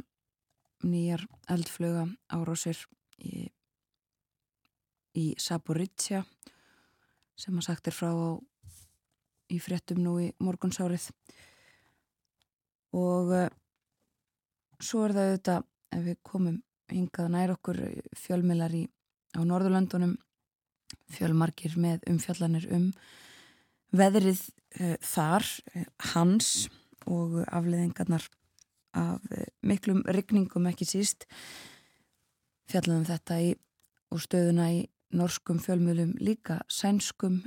nýjar 0.89 1.27
eldflöga 1.51 2.07
árásir 2.33 2.81
í, 3.21 3.49
í 5.19 5.27
Saboritsja 5.39 6.25
sem 7.39 7.59
að 7.59 7.69
sagt 7.69 7.91
er 7.91 7.95
frá 7.95 8.11
á, 8.11 8.31
í 9.53 9.59
fréttum 9.63 10.01
nú 10.03 10.17
í 10.23 10.33
morgunsárið 10.43 11.11
og 12.97 13.33
uh, 13.35 13.49
svo 14.81 15.05
er 15.05 15.15
það 15.17 15.29
auðvitað 15.29 15.67
ef 15.99 16.03
við 16.07 16.19
komum 16.25 16.57
hingað 16.89 17.31
nær 17.35 17.53
okkur 17.57 17.81
fjölmilar 18.17 18.75
í, 18.77 18.85
á 19.37 19.41
Norðurlöndunum 19.45 20.17
fjölmarkir 21.13 21.77
með 21.81 22.05
umfjallanir 22.09 22.69
um 22.73 22.91
veðrið 23.97 24.43
uh, 24.81 24.97
þar, 25.05 25.47
hans 26.15 26.69
og 27.09 27.41
afleðingarnar 27.45 28.25
af 28.97 29.25
uh, 29.33 29.49
miklum 29.65 30.05
rygningum 30.09 30.69
ekki 30.71 30.89
síst. 30.89 31.29
Fjallaðum 32.69 33.09
þetta 33.09 33.41
í 33.45 33.53
og 34.13 34.25
stöðuna 34.25 34.71
í 34.73 34.87
norskum 35.17 35.61
fjölmjölum 35.61 36.15
líka 36.21 36.59
sænskum 36.69 37.41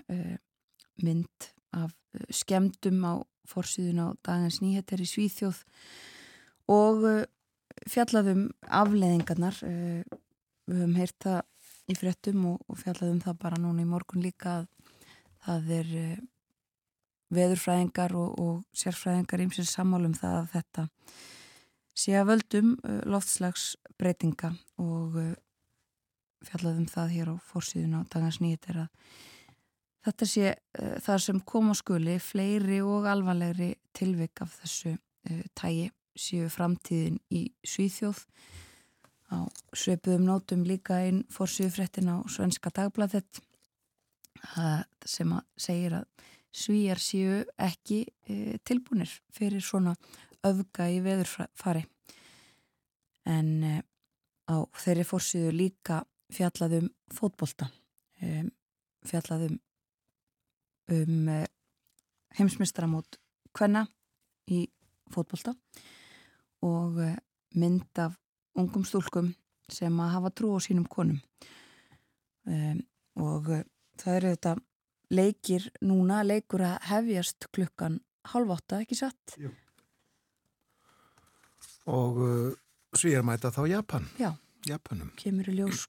mynd 1.02 1.50
af 1.78 1.94
skemdum 2.34 3.02
á 3.06 3.14
fórsýðun 3.50 4.04
á 4.04 4.08
dagins 4.26 4.62
nýheter 4.64 5.02
í 5.02 5.08
Svíþjóð 5.10 5.62
og 6.72 7.06
fjallaðum 7.90 8.50
afleðingarnar 8.68 9.58
við 9.62 10.78
höfum 10.78 10.98
heyrt 11.00 11.18
það 11.24 11.42
í 11.92 11.98
fréttum 11.98 12.46
og, 12.54 12.78
fjallaðum 12.80 13.22
það 13.24 13.40
bara 13.42 13.60
núna 13.60 13.84
í 13.84 13.90
morgun 13.90 14.24
líka 14.24 14.62
að 14.62 14.68
það 15.46 15.72
er 15.80 15.92
veðurfræðingar 17.32 18.16
og, 18.20 18.40
og 18.40 18.56
sérfræðingar 18.76 19.46
ímsins 19.46 19.72
sammálum 19.74 20.16
það 20.18 20.38
að 20.42 20.50
þetta 20.56 20.88
sé 22.02 22.16
að 22.18 22.30
völdum 22.32 22.74
loftslagsbreytinga 23.12 24.54
og 24.82 25.18
fjallaðum 26.48 26.88
það 26.90 27.14
hér 27.16 27.32
á 27.32 27.36
fórsýðun 27.52 28.00
á 28.00 28.02
dagans 28.12 28.40
nýtt 28.44 28.70
er 28.72 28.86
að 28.86 29.12
þetta 30.06 30.28
sé 30.30 30.52
uh, 30.54 30.96
það 31.04 31.24
sem 31.26 31.42
kom 31.54 31.72
á 31.72 31.76
skuli 31.78 32.18
fleiri 32.22 32.82
og 32.86 33.08
alvarlegri 33.10 33.74
tilvik 33.98 34.44
af 34.46 34.58
þessu 34.62 34.96
uh, 34.96 35.44
tægi 35.58 35.90
séu 36.18 36.50
framtíðin 36.52 37.22
í 37.32 37.46
Svíþjóð. 37.68 38.26
Á 39.32 39.48
sveipuðum 39.72 40.26
nótum 40.28 40.66
líka 40.68 41.00
einn 41.06 41.24
fórsýðufréttin 41.32 42.12
á 42.12 42.20
Svenska 42.28 42.72
Dagbladet 42.76 43.40
sem 45.08 45.32
að 45.32 45.46
segir 45.56 45.96
að 45.96 46.28
svíjar 46.52 47.00
séu 47.00 47.42
ekki 47.62 48.02
e, 48.28 48.58
tilbúinir 48.68 49.12
fyrir 49.32 49.64
svona 49.64 49.94
öfga 50.44 50.90
í 50.92 51.00
veðurfari. 51.06 51.86
En 53.30 53.82
á 54.50 54.56
þeirri 54.84 55.06
fórsýðu 55.08 55.54
líka 55.56 56.02
fjallaðum 56.34 56.90
fótbolta 57.14 57.70
e, 58.20 58.44
fjallaðum 59.08 59.60
um 60.96 61.28
e, 61.32 61.40
heimsmyndstaramót 62.38 63.20
hvenna 63.58 63.86
í 64.52 64.66
fótbolta 65.12 65.56
og 66.68 67.00
e, 67.04 67.14
mynd 67.60 68.04
af 68.04 68.18
ungum 68.60 68.86
stúlkum 68.88 69.34
sem 69.72 70.00
að 70.04 70.14
hafa 70.18 70.34
trú 70.36 70.54
á 70.56 70.60
sínum 70.64 70.88
konum 70.92 71.20
um, 72.48 72.82
og 73.24 73.48
það 74.00 74.18
eru 74.18 74.34
þetta 74.34 74.56
leikir 75.12 75.68
núna, 75.84 76.22
leikur 76.24 76.64
að 76.66 76.78
hefjast 76.90 77.50
klukkan 77.56 78.00
halv 78.32 78.54
átta, 78.56 78.82
ekki 78.84 78.98
satt? 78.98 79.36
Jú. 79.42 79.52
Og 81.92 82.22
uh, 82.22 82.54
svíjar 82.96 83.26
mæta 83.26 83.52
þá 83.54 83.66
Japan. 83.72 84.08
Já. 84.22 84.32
Japanum. 84.68 85.10
Kemur 85.18 85.48
í 85.50 85.56
ljós 85.58 85.88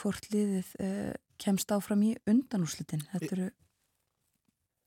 hvort 0.00 0.30
liðið 0.32 0.70
uh, 0.80 1.12
kemst 1.40 1.70
áfram 1.74 2.02
í 2.06 2.14
undanúslitin. 2.30 3.04
Þetta 3.12 3.30
eru 3.36 3.48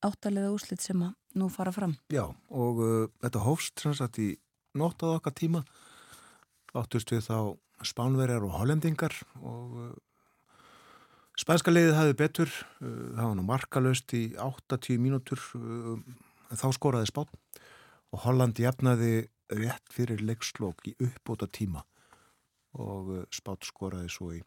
áttalega 0.04 0.52
úslit 0.54 0.82
sem 0.84 1.00
að 1.02 1.14
nú 1.38 1.48
fara 1.52 1.72
fram. 1.74 1.96
Já, 2.12 2.24
og 2.50 2.82
uh, 2.82 3.06
þetta 3.22 3.44
hófst 3.44 3.82
sem 3.82 3.94
sagt 3.96 4.20
í 4.22 4.32
nóttað 4.78 5.18
okkar 5.18 5.34
tíma 5.36 5.62
áttust 6.76 7.10
við 7.12 7.24
þá 7.28 7.38
spánverjar 7.86 8.44
og 8.46 8.56
hollendingar 8.58 9.14
og 9.40 9.78
uh, 9.78 9.90
spænska 11.38 11.72
liðið 11.72 11.96
hafði 11.98 12.16
betur 12.18 12.50
uh, 12.50 13.14
það 13.16 13.24
var 13.24 13.36
nú 13.38 13.46
markalöst 13.46 14.14
í 14.18 14.24
8-10 14.34 15.02
mínútur 15.02 15.42
uh, 15.58 15.96
þá 16.50 16.68
skoraði 16.76 17.10
spán 17.12 17.30
og 18.12 18.24
Holland 18.24 18.58
jafnaði 18.60 19.28
rétt 19.52 19.92
fyrir 19.92 20.22
leikslokk 20.24 20.90
í 20.90 20.96
uppbóta 21.04 21.48
tíma 21.48 21.84
og 22.78 23.14
uh, 23.14 23.24
spán 23.34 23.60
skoraði 23.64 24.12
svo 24.12 24.32
í, 24.36 24.42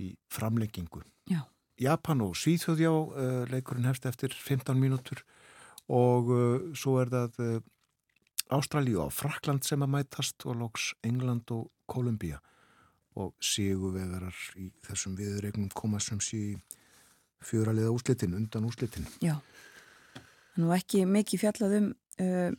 í 0.00 0.14
framlengingu 0.32 1.04
Já. 1.28 1.42
Japan 1.78 2.22
og 2.26 2.36
Svíþjóðjá 2.38 2.92
uh, 2.92 3.42
leikurinn 3.50 3.88
hefst 3.88 4.06
eftir 4.10 4.34
15 4.34 4.78
mínútur 4.78 5.24
og 5.88 6.30
uh, 6.32 6.70
svo 6.76 6.98
er 7.02 7.12
það 7.12 7.62
Ástralíu 8.48 9.02
á 9.04 9.08
Frakland 9.12 9.66
sem 9.66 9.82
að 9.84 9.92
mætast 9.92 10.46
og 10.48 10.56
lóks 10.56 10.94
England 11.04 11.50
og 11.52 11.68
Kolumbía 11.88 12.40
og 13.18 13.34
síguvegarar 13.42 14.36
í 14.56 14.70
þessum 14.86 15.16
viðregnum 15.18 15.70
koma 15.74 16.00
sem 16.00 16.20
sí 16.22 16.56
fjöraliða 17.44 17.92
úslitin, 17.94 18.34
undan 18.34 18.66
úslitin. 18.66 19.06
Já, 19.22 19.38
nú 20.58 20.72
ekki 20.74 21.04
mikið 21.06 21.42
fjallað 21.44 21.76
um 21.78 21.88
uh, 22.22 22.52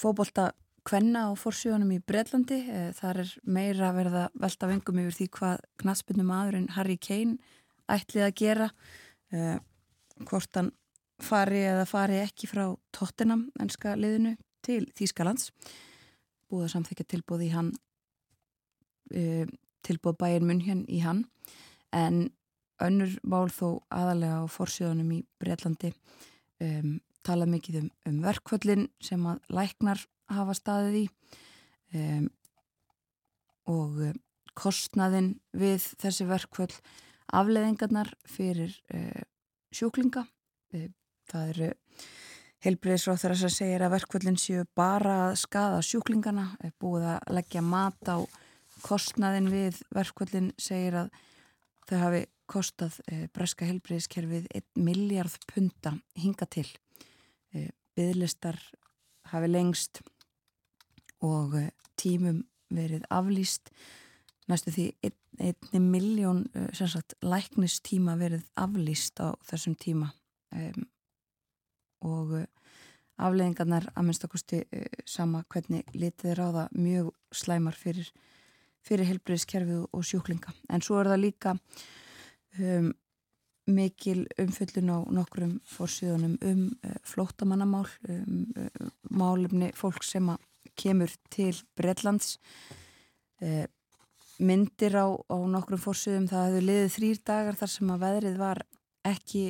fóbolta 0.00 0.50
kvenna 0.84 1.28
á 1.30 1.32
fórsjónum 1.38 1.92
í 1.94 2.00
Breitlandi. 2.02 2.60
Uh, 2.66 2.88
þar 2.96 3.22
er 3.24 3.34
meira 3.44 3.90
að 3.90 4.00
verða 4.00 4.24
velta 4.46 4.70
vengum 4.70 5.02
yfir 5.04 5.18
því 5.18 5.28
hvað 5.38 5.68
knastbundum 5.82 6.34
aðurinn 6.34 6.72
Harry 6.78 6.98
Kane 6.98 7.38
ætlið 7.92 8.28
að 8.28 8.36
gera. 8.40 8.68
Uh, 9.34 9.58
hvort 10.28 10.56
hann 10.56 10.70
fari 11.22 11.64
eða 11.66 11.86
fari 11.88 12.20
ekki 12.22 12.48
frá 12.50 12.66
tóttinam 12.94 13.48
ennska 13.60 13.96
liðinu 13.98 14.36
til 14.64 14.84
Þýskalands. 14.96 15.50
Búið 16.50 16.68
að 16.68 16.72
samþykja 16.74 17.10
tilbúð 17.14 17.46
í 17.48 17.50
hann 17.54 17.72
uh, 19.14 19.44
tilbúð 19.84 20.18
bæin 20.20 20.48
munn 20.48 20.64
hérna 20.64 20.88
í 20.88 21.02
hann 21.04 21.24
en 21.94 22.28
önnur 22.82 23.12
mál 23.22 23.48
þó 23.52 23.84
aðalega 23.92 24.42
á 24.42 24.44
fórsjónum 24.50 25.10
í 25.14 25.20
Breitlandi 25.40 25.92
um, 26.64 26.98
tala 27.24 27.46
mikið 27.48 27.84
um, 27.84 27.90
um 28.10 28.20
verkvöldin 28.24 28.88
sem 29.02 29.22
að 29.28 29.44
læknar 29.54 30.02
hafa 30.32 30.56
staðið 30.58 30.98
í 31.02 31.04
um, 32.00 32.28
og 33.70 34.00
um, 34.10 34.18
kostnaðin 34.58 35.34
við 35.54 35.86
þessi 36.02 36.26
verkvöld 36.28 36.76
afleðingarnar 37.32 38.12
fyrir 38.28 38.74
uh, 38.94 39.24
sjúklinga 39.74 40.26
uh, 40.26 40.88
það 41.30 41.50
eru 41.54 41.70
helbriðisráþara 42.64 43.36
sem 43.36 43.52
segir 43.52 43.84
að 43.84 43.94
verkvöldin 43.98 44.40
séu 44.40 44.64
bara 44.76 45.16
að 45.28 45.38
skada 45.42 45.82
sjúklingana 45.84 46.46
búið 46.80 47.10
að 47.12 47.34
leggja 47.36 47.60
mat 47.64 48.08
á 48.08 48.24
kostnaðin 48.84 49.50
við 49.52 49.80
verkvöldin 49.94 50.52
segir 50.60 50.96
að 51.02 51.18
þau 51.88 51.98
hafi 52.00 52.22
kostað 52.50 52.98
eh, 53.08 53.26
breska 53.32 53.66
helbriðiskerfið 53.68 54.48
1 54.52 54.80
miljard 54.84 55.36
punta 55.50 55.94
hinga 56.20 56.48
til. 56.50 56.66
Eh, 57.54 57.70
byðlistar 57.96 58.58
hafi 59.32 59.50
lengst 59.50 60.02
og 61.24 61.56
eh, 61.60 61.70
tímum 62.00 62.42
verið 62.74 63.06
aflýst. 63.12 63.72
Næstu 64.50 64.74
því 64.74 64.88
1 65.08 65.16
miljón 65.38 66.44
eh, 66.54 67.02
læknistíma 67.22 68.16
verið 68.18 68.44
aflýst 68.56 69.20
á 69.20 69.34
þessum 69.42 69.74
tíma 69.74 70.10
um, 70.54 70.84
og 72.04 72.34
afleðingarnar 73.18 73.88
að 73.94 74.06
minnstakosti 74.08 74.62
uh, 74.64 74.84
sama 75.06 75.44
hvernig 75.48 75.86
litið 75.94 76.42
á 76.42 76.48
það 76.48 76.76
mjög 76.78 77.12
slæmar 77.34 77.78
fyrir, 77.78 78.10
fyrir 78.84 79.10
helbriðiskerfið 79.10 79.86
og 79.90 80.04
sjúklinga. 80.04 80.54
En 80.70 80.82
svo 80.82 81.00
er 81.00 81.12
það 81.12 81.22
líka 81.24 81.56
um, 82.58 82.92
mikil 83.70 84.26
umfyllun 84.38 84.92
á 84.92 84.98
nokkrum 85.18 85.58
fórsíðunum 85.68 86.38
um 86.44 86.64
uh, 86.84 86.96
flótamannamál, 87.06 87.88
um 88.08 88.46
uh, 88.58 88.90
málumni 89.10 89.72
fólk 89.76 90.04
sem 90.04 90.30
kemur 90.76 91.12
til 91.30 91.54
Breitlands. 91.76 92.38
Myndir 94.42 94.96
á, 94.98 95.06
á 95.14 95.36
nokkrum 95.46 95.78
fórsíðum, 95.78 96.26
það 96.30 96.48
hefur 96.48 96.66
liðið 96.68 96.94
þrýr 96.96 97.20
dagar 97.28 97.58
þar 97.60 97.70
sem 97.70 97.92
að 97.94 98.02
veðrið 98.02 98.40
var 98.40 98.62
ekki 99.04 99.42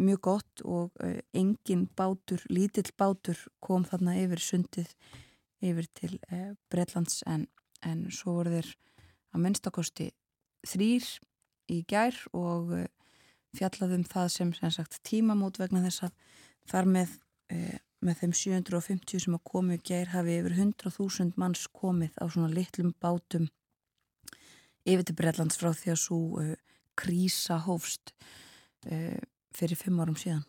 mjög 0.00 0.20
gott 0.24 0.62
og 0.64 1.02
uh, 1.04 1.18
engin 1.36 1.86
bátur, 1.96 2.42
lítill 2.48 2.88
bátur 2.98 3.38
kom 3.62 3.84
þarna 3.88 4.16
yfir 4.22 4.42
sundið 4.42 4.92
yfir 5.60 5.88
til 5.96 6.14
uh, 6.32 6.54
Breitlands 6.72 7.20
en, 7.28 7.46
en 7.84 8.06
svo 8.14 8.38
voru 8.38 8.54
þeir 8.56 8.70
að 9.34 9.44
minnstakosti 9.44 10.08
þrýr 10.66 11.06
í 11.70 11.82
gær 11.88 12.16
og 12.34 12.72
fjallaðum 13.56 14.04
það 14.08 14.32
sem, 14.34 14.54
sem 14.56 14.72
sagt, 14.74 14.98
tímamót 15.06 15.60
vegna 15.60 15.84
þess 15.84 16.08
að 16.08 16.40
þar 16.70 16.88
með, 16.96 17.12
með 18.02 18.18
þeim 18.20 18.34
750 18.40 19.22
sem 19.24 19.36
að 19.36 19.46
komu 19.52 19.78
í 19.78 19.82
gær 19.86 20.10
hafi 20.12 20.36
yfir 20.40 20.56
100.000 20.58 21.38
manns 21.40 21.64
komið 21.70 22.18
á 22.18 22.26
svona 22.26 22.50
litlum 22.52 22.92
bátum 23.02 23.46
yfir 24.86 25.04
til 25.06 25.18
Breitlands 25.18 25.60
frá 25.60 25.72
því 25.76 25.94
að 25.94 26.00
svo 26.04 26.20
krísa 27.00 27.58
hófst 27.64 28.14
fyrir 29.56 29.76
fimm 29.76 30.00
árum 30.00 30.16
síðan. 30.16 30.44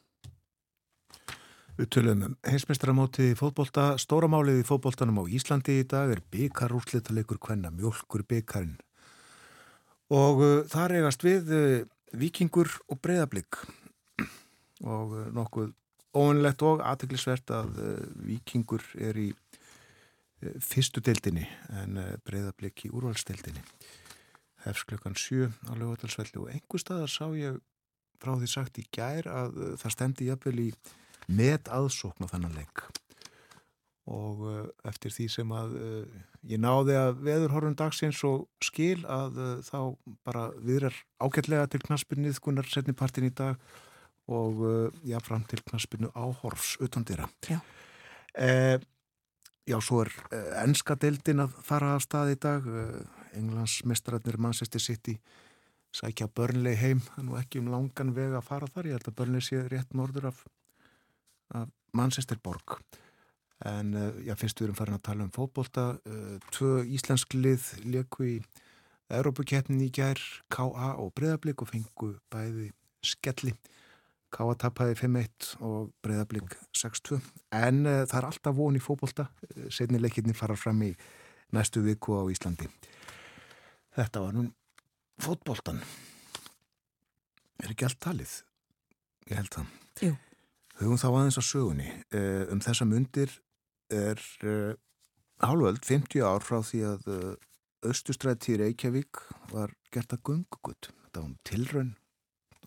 Við 1.79 1.87
tölum 1.95 2.23
um 2.27 2.33
heimsmeistaramótið 2.45 3.31
í 3.31 3.37
fótbolta. 3.39 3.95
Stóramálið 4.01 4.59
í 4.61 4.65
fótboltanum 4.67 5.21
á 5.23 5.31
Íslandi 5.33 5.79
í 5.81 5.85
dag 5.89 6.11
er 6.13 6.19
byggarúslitalegur 6.33 7.39
hvenna 7.41 7.71
mjölkur 7.73 8.21
byggarinn. 8.27 8.75
Og 10.11 10.43
uh, 10.43 10.49
þar 10.69 10.97
eigast 10.99 11.23
við 11.23 11.53
uh, 11.55 11.77
vikingur 12.13 12.69
og 12.91 12.99
breyðablík 13.01 13.61
og 14.83 15.15
uh, 15.15 15.29
nokkuð 15.33 15.71
óvinnlegt 16.11 16.65
og 16.67 16.83
aðteglisvert 16.83 17.53
að 17.55 17.79
uh, 17.79 17.95
vikingur 18.27 18.83
er 18.99 19.17
í 19.17 19.29
uh, 19.31 20.53
fyrstu 20.59 21.01
deildinni 21.01 21.47
en 21.81 21.97
uh, 21.97 22.11
breyðablík 22.27 22.85
í 22.89 22.91
úrvalstdeildinni. 22.91 23.63
Hefs 24.65 24.85
klukkan 24.85 25.17
7 25.17 25.49
á 25.69 25.71
lögutalsvelli 25.73 26.37
og 26.41 26.49
einhver 26.53 26.81
staðar 26.81 27.11
sá 27.11 27.25
ég 27.37 27.59
frá 28.21 28.35
því 28.37 28.49
sagt 28.49 28.81
í 28.81 28.87
gær 28.93 29.29
að 29.29 29.55
uh, 29.57 29.69
það 29.81 29.95
stendi 29.95 30.27
jafnvel 30.29 30.57
í 30.67 30.71
met 31.31 31.69
aðsókn 31.71 32.27
á 32.27 32.31
þannan 32.31 32.57
leik 32.59 32.83
og 34.11 34.43
uh, 34.45 34.65
eftir 34.89 35.13
því 35.13 35.27
sem 35.31 35.53
að 35.55 35.75
uh, 35.77 36.19
ég 36.49 36.61
náði 36.61 36.97
að 36.97 37.21
veðurhorfum 37.25 37.77
dagsins 37.77 38.21
og 38.27 38.47
skil 38.63 39.03
að 39.05 39.39
uh, 39.39 39.53
þá 39.65 39.79
bara 40.25 40.49
viðrar 40.61 40.97
ágætlega 41.21 41.69
til 41.71 41.81
knaspinu 41.85 42.33
þkunar 42.37 42.69
setnipartin 42.69 43.29
í 43.29 43.33
dag 43.33 43.61
og 44.31 44.61
já, 45.03 45.17
fram 45.19 45.41
til 45.49 45.57
knaspinu 45.65 46.07
áhorfs 46.15 46.77
utan 46.79 47.03
dýra 47.03 47.25
Já. 47.49 47.57
Eh, 48.37 48.77
já, 49.67 49.75
svo 49.81 50.05
er 50.05 50.11
ennska 50.61 50.95
deildin 50.95 51.41
að 51.43 51.57
fara 51.65 51.95
af 51.97 52.05
stað 52.05 52.31
í 52.35 52.37
dag 52.39 52.69
Englands 53.37 53.81
mestratnir 53.87 54.37
Manchester 54.41 54.81
City 54.81 55.17
sækja 55.95 56.29
börnlegi 56.31 56.79
heim, 56.79 57.03
það 57.03 57.19
er 57.19 57.27
nú 57.27 57.37
ekki 57.39 57.61
um 57.61 57.69
langan 57.71 58.13
veg 58.15 58.35
að 58.37 58.47
fara 58.47 58.69
þar, 58.71 58.87
ég 58.87 58.97
held 58.97 59.09
að 59.11 59.17
börnlegi 59.19 59.47
sé 59.49 59.61
rétt 59.67 59.95
norður 59.97 60.29
af, 60.31 60.43
af 61.59 61.71
Manchesterborg 61.97 62.79
en 63.67 63.93
uh, 63.93 64.07
já, 64.25 64.33
fyrst 64.39 64.61
við 64.61 64.69
erum 64.69 64.77
farin 64.79 64.97
að 64.97 65.03
tala 65.05 65.25
um 65.27 65.33
fótbolta. 65.35 65.83
Uh, 66.07 66.37
tvö 66.55 66.79
íslensk 66.95 67.35
lið 67.37 67.67
leku 67.85 68.25
í 68.25 68.37
Európukettin 69.11 69.83
í 69.83 69.91
gær 69.93 70.17
K.A. 70.49 70.95
og 70.97 71.11
Breðablík 71.17 71.61
og 71.61 71.69
fengu 71.69 72.15
bæði 72.33 72.71
skelli. 73.05 73.53
K.A. 74.33 74.55
tapæði 74.55 74.95
5-1 75.03 75.51
og 75.67 75.91
Breðablík 76.01 76.55
6-2 76.79 77.19
en 77.59 77.83
uh, 77.85 78.01
það 78.07 78.17
er 78.21 78.29
alltaf 78.31 78.57
von 78.57 78.79
í 78.79 78.81
fótbolta. 78.81 79.27
Setni 79.69 80.01
leikinni 80.01 80.33
fara 80.33 80.57
fram 80.57 80.81
í 80.87 80.95
næstu 81.53 81.83
viku 81.85 82.17
á 82.17 82.23
Íslandi 82.31 82.71
Þetta 83.97 84.23
var 84.23 84.35
nú 84.37 84.47
fótboltan 85.21 85.81
er 87.61 87.73
ekki 87.73 87.87
allt 87.87 87.99
talið? 88.01 88.35
Ég 89.29 89.37
held 89.37 89.53
það. 89.53 89.73
Jú. 90.01 90.13
hugum 90.81 90.97
þá 90.97 91.07
aðeins 91.11 91.37
á 91.37 91.43
sögunni. 91.45 91.89
Uh, 92.09 92.47
um 92.53 92.61
þessa 92.63 92.87
mundir 92.89 93.33
er 93.93 94.21
uh, 94.47 94.73
hálföld 95.43 95.83
50 95.85 96.25
ár 96.25 96.45
frá 96.45 96.61
því 96.65 96.85
að 96.89 97.09
Östustrætti 97.81 98.53
í 98.53 98.59
Reykjavík 98.61 99.19
var 99.49 99.71
gert 99.93 100.13
að 100.13 100.21
gungugut 100.29 100.91
þetta 100.91 101.21
var 101.23 101.29
um 101.31 101.37
tilraun 101.49 101.87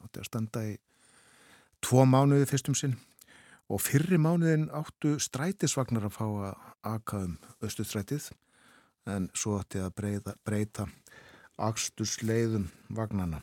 átti 0.03 0.21
að 0.21 0.27
standa 0.27 0.63
í 0.67 0.73
tvo 1.85 2.03
mánuði 2.09 2.49
fyrstum 2.51 2.75
sinn. 2.79 2.97
Og 3.73 3.81
fyrri 3.81 4.19
mánuðin 4.21 4.67
áttu 4.75 5.15
strætisvagnar 5.23 6.09
að 6.09 6.17
fá 6.17 6.27
að 6.27 6.65
aka 6.91 7.23
um 7.25 7.39
Östustrættið 7.65 8.29
en 9.09 9.31
svo 9.37 9.57
átti 9.61 9.81
að 9.81 9.95
breyta, 10.45 10.89
breyta 11.55 11.69
axtusleiðum 11.69 12.71
vagnana. 12.91 13.43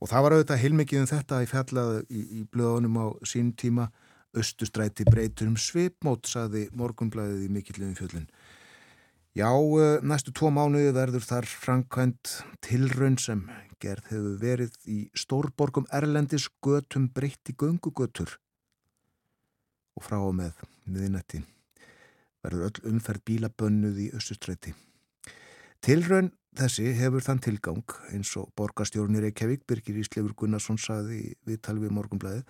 Og 0.00 0.08
það 0.08 0.22
var 0.22 0.32
auðvitað 0.32 0.62
heilmikið 0.62 1.00
um 1.00 1.06
þetta 1.06 1.42
í 1.42 1.46
fjallaðu 1.46 2.02
í, 2.08 2.20
í 2.38 2.44
blöðunum 2.52 2.98
á 2.98 3.06
sín 3.24 3.52
tíma 3.56 3.90
Östustræti 4.36 5.04
breytur 5.08 5.48
um 5.48 5.56
svipmót, 5.56 6.26
saði 6.28 6.68
morgunblæðið 6.76 7.46
í 7.46 7.48
mikillum 7.48 7.94
fjöllun. 7.96 8.28
Já, 9.34 9.48
eh, 9.48 10.00
næstu 10.02 10.32
tvo 10.32 10.50
mánuði 10.50 10.92
verður 10.92 11.24
þar 11.24 11.46
framkvæmt 11.46 12.44
tilraun 12.60 13.18
sem 13.18 13.48
gerð 13.80 14.04
hefur 14.10 14.38
verið 14.38 14.72
í 14.86 15.10
stórborgum 15.14 15.86
Erlendis 15.90 16.48
götum 16.62 17.08
breytti 17.08 17.54
göngugötur 17.54 18.36
og 19.96 20.02
frá 20.04 20.18
og 20.20 20.34
með 20.34 20.52
miðinætti 20.86 21.42
verður 22.44 22.68
öll 22.68 22.92
umferð 22.92 23.24
bílabönnuð 23.24 23.98
í 23.98 24.10
Östustræti. 24.14 24.74
Tilraun 25.80 26.32
þessi 26.56 26.94
hefur 26.96 27.24
þann 27.24 27.42
tilgang 27.44 27.84
eins 28.12 28.32
og 28.40 28.48
borgarstjórnir 28.58 29.26
Reykjavík, 29.26 29.66
Birgir 29.68 30.00
Íslefur 30.00 30.34
Gunnarsson 30.38 30.80
saði 30.80 31.34
við 31.46 31.60
talvið 31.66 31.94
morgunblæði 31.98 32.44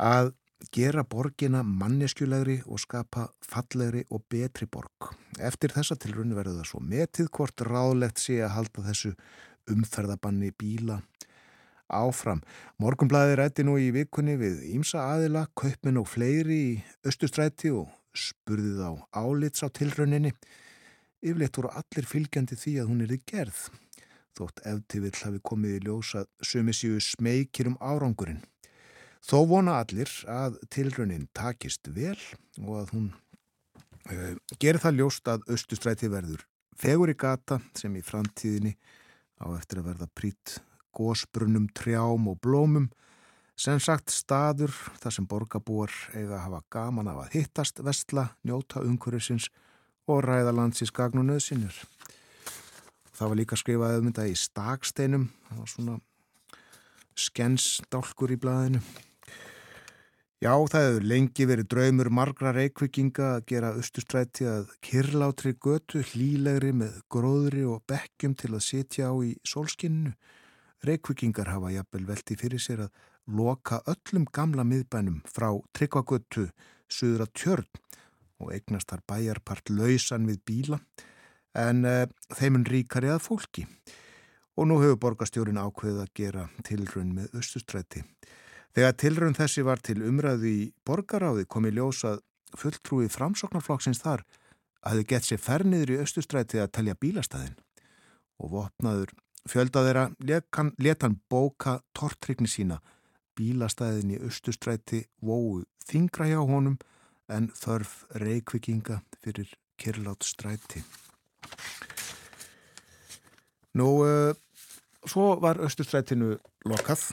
að 0.00 0.32
gera 0.74 1.04
borgina 1.08 1.62
manneskjulegri 1.64 2.58
og 2.68 2.82
skapa 2.82 3.30
fallegri 3.40 4.04
og 4.12 4.26
betri 4.28 4.68
borg. 4.68 5.14
Eftir 5.40 5.72
þessa 5.72 5.96
tilrunni 5.96 6.36
verður 6.36 6.60
það 6.60 6.68
svo 6.68 6.82
metið 6.84 7.30
hvort 7.32 7.64
ráðlegt 7.64 8.20
sé 8.20 8.42
að 8.44 8.56
halda 8.58 8.84
þessu 8.90 9.14
umferðabanni 9.70 10.52
bíla 10.60 11.00
áfram. 11.90 12.42
Morgunblæði 12.78 13.38
rætti 13.40 13.64
nú 13.66 13.76
í 13.80 13.90
vikunni 13.94 14.36
við 14.38 14.62
Ímsa 14.74 15.02
aðila, 15.14 15.46
kaupminn 15.58 15.98
og 16.00 16.08
fleiri 16.10 16.58
í 16.60 16.74
östustræti 17.08 17.72
og 17.74 17.88
spurði 18.14 18.76
þá 18.78 18.90
álits 19.16 19.64
á 19.64 19.68
tilrauninni. 19.74 20.32
Yfirleitt 21.20 21.58
voru 21.60 21.70
allir 21.76 22.08
fylgjandi 22.08 22.56
því 22.56 22.74
að 22.80 22.92
hún 22.92 23.04
er 23.04 23.12
í 23.12 23.20
gerð. 23.28 23.64
Þótt 24.38 24.62
eftir 24.70 25.02
vill 25.04 25.16
hafi 25.18 25.40
komið 25.44 25.76
í 25.76 25.82
ljósa 25.84 26.24
sumi 26.40 26.72
síu 26.76 27.00
smeikir 27.04 27.68
um 27.68 27.76
árangurinn. 27.80 28.40
Þó 29.20 29.44
vona 29.50 29.80
allir 29.82 30.08
að 30.32 30.56
tilraunin 30.72 31.26
takist 31.36 31.90
vel 31.92 32.16
og 32.62 32.72
að 32.78 32.94
hún 32.94 33.10
uh, 33.12 34.32
gerir 34.56 34.80
það 34.80 35.02
ljóst 35.02 35.28
að 35.28 35.44
östustræti 35.52 36.08
verður 36.08 36.46
fegur 36.80 37.12
í 37.12 37.16
gata 37.18 37.60
sem 37.76 37.92
í 37.98 38.04
framtíðinni 38.04 38.72
á 39.44 39.52
eftir 39.58 39.82
að 39.82 39.90
verða 39.92 40.08
prít 40.16 40.56
gósbrunum, 40.96 41.68
trjám 41.76 42.28
og 42.32 42.40
blómum, 42.42 42.88
sem 43.60 43.78
sagt 43.82 44.10
staður 44.10 44.72
þar 45.02 45.14
sem 45.14 45.26
borgarbúar 45.28 45.92
eiga 46.14 46.38
að 46.38 46.44
hafa 46.46 46.62
gaman 46.72 47.10
af 47.12 47.24
að 47.24 47.34
hittast, 47.36 47.82
vestla, 47.84 48.30
njóta 48.46 48.82
umhverfisins 48.82 49.50
og 50.08 50.22
ræða 50.24 50.54
landsins 50.56 50.92
gagn 50.94 51.20
og 51.20 51.28
nöðsynjur. 51.28 51.76
Það 53.12 53.28
var 53.28 53.36
líka 53.36 53.58
skrifað 53.60 54.00
þetta 54.06 54.26
í 54.30 54.38
staksteinum, 54.38 55.28
það 55.48 55.60
var 55.60 55.70
svona 55.74 56.00
skensdálkur 57.20 58.32
í 58.32 58.40
blæðinu. 58.40 58.80
Já, 60.40 60.54
það 60.72 60.86
hefur 60.86 61.04
lengi 61.04 61.44
verið 61.44 61.66
draumur 61.68 62.08
margra 62.16 62.54
reykvikinga 62.56 63.26
að 63.34 63.42
gera 63.50 63.74
austustræti 63.76 64.46
að 64.48 64.70
kirlátri 64.80 65.52
götu 65.60 66.00
hlílegri 66.14 66.70
með 66.72 66.96
gróðri 67.12 67.66
og 67.68 67.82
bekkjum 67.90 68.38
til 68.40 68.54
að 68.54 68.64
sitja 68.64 69.10
á 69.12 69.14
í 69.20 69.34
sólskinnu. 69.44 70.14
Reykvikingar 70.88 71.52
hafa 71.52 71.74
jafnvel 71.74 72.06
velti 72.08 72.38
fyrir 72.40 72.62
sér 72.64 72.86
að 72.86 73.04
loka 73.36 73.82
öllum 73.84 74.24
gamla 74.32 74.64
miðbænum 74.64 75.20
frá 75.28 75.50
tryggvagötu 75.76 76.46
söður 76.88 77.26
að 77.26 77.34
tjörn 77.36 77.68
og 78.40 78.52
eignast 78.54 78.90
þar 78.90 79.04
bæjarpart 79.08 79.72
lausan 79.72 80.28
við 80.28 80.42
bíla 80.48 80.80
en 81.58 81.84
uh, 81.84 82.04
þeimun 82.36 82.66
ríkari 82.68 83.10
að 83.12 83.24
fólki. 83.26 83.66
Og 84.58 84.68
nú 84.68 84.80
hefur 84.82 84.98
borgastjórin 85.04 85.60
ákveðið 85.60 86.02
að 86.02 86.12
gera 86.16 86.48
tilrun 86.66 87.14
með 87.16 87.38
austustræti. 87.38 88.02
Þegar 88.76 88.98
tilrun 89.02 89.38
þessi 89.38 89.64
var 89.66 89.80
til 89.82 90.00
umræðu 90.06 90.50
í 90.50 90.60
borgaráði 90.86 91.46
kom 91.50 91.66
í 91.66 91.74
ljósað 91.74 92.20
fulltrúið 92.58 93.10
framsóknarflokksins 93.14 94.02
þar 94.02 94.24
að 94.86 95.00
þau 95.00 95.08
gett 95.12 95.26
sér 95.26 95.42
ferniður 95.42 95.94
í 95.94 95.98
austustræti 96.02 96.60
að 96.62 96.72
telja 96.76 96.98
bílastæðin 96.98 97.58
og 98.40 98.54
vopnaður 98.54 99.12
Fjölda 99.48 99.82
þeirra 99.86 100.08
let 100.20 101.02
hann 101.02 101.16
bóka 101.30 101.78
tortrykni 101.96 102.48
sína, 102.50 102.80
bílastæðin 103.36 104.16
í 104.16 104.20
austustræti 104.20 105.04
vóu 105.24 105.62
þingra 105.88 106.28
hjá 106.28 106.40
honum 106.44 106.76
en 107.30 107.48
þörf 107.54 108.04
reykvikinga 108.18 109.00
fyrir 109.22 109.50
kyrlátt 109.80 110.26
stræti. 110.26 110.82
Nú, 113.78 113.88
uh, 114.02 114.34
svo 115.06 115.36
var 115.42 115.60
austustrætinu 115.62 116.34
lokað 116.68 117.06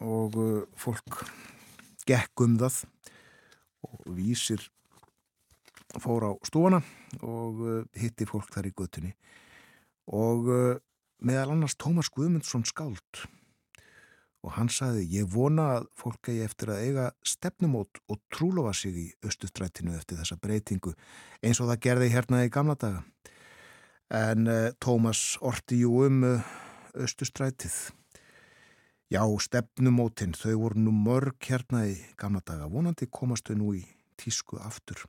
og 0.00 0.38
uh, 0.38 0.62
fólk 0.78 1.24
gekk 2.06 2.46
um 2.46 2.54
það 2.60 2.84
og 3.86 4.06
vísir 4.14 4.62
fór 5.98 6.28
á 6.30 6.32
stúana 6.46 6.82
og 7.26 7.62
uh, 7.64 7.82
hitti 7.98 8.28
fólk 8.28 8.52
þar 8.54 8.70
í 8.70 8.76
göttunni 8.76 9.16
og 10.06 10.46
meðal 11.18 11.56
annars 11.56 11.74
Tómas 11.74 12.06
Guðmundsson 12.14 12.62
skáld 12.68 13.26
og 14.46 14.54
hann 14.54 14.70
saði 14.70 15.02
ég 15.10 15.26
vona 15.32 15.66
að 15.76 15.88
fólk 15.98 16.30
eigi 16.30 16.44
eftir 16.46 16.70
að 16.70 16.82
eiga 16.86 17.06
stefnumót 17.26 17.98
og 18.06 18.20
trúlofa 18.30 18.72
sig 18.78 19.00
í 19.02 19.06
östustrætinu 19.26 19.96
eftir 19.98 20.20
þessa 20.20 20.38
breytingu 20.38 20.94
eins 21.42 21.60
og 21.60 21.72
það 21.72 21.82
gerði 21.88 22.12
hérna 22.14 22.44
í 22.46 22.52
gamla 22.54 22.78
daga. 22.78 23.02
En 24.14 24.46
uh, 24.46 24.70
Tómas 24.78 25.34
orti 25.42 25.80
jú 25.82 26.04
um 26.06 26.22
uh, 26.28 26.50
östustrætið 26.94 27.74
já 29.10 29.22
stefnumótin 29.42 30.34
þau 30.38 30.54
voru 30.62 30.86
nú 30.86 30.94
mörg 30.94 31.42
hérna 31.50 31.82
í 31.90 31.98
gamla 32.18 32.44
daga. 32.46 32.70
Vonandi 32.70 33.10
komast 33.10 33.50
þau 33.50 33.58
nú 33.58 33.74
í 33.74 33.82
tísku 34.16 34.62
aftur 34.62 35.02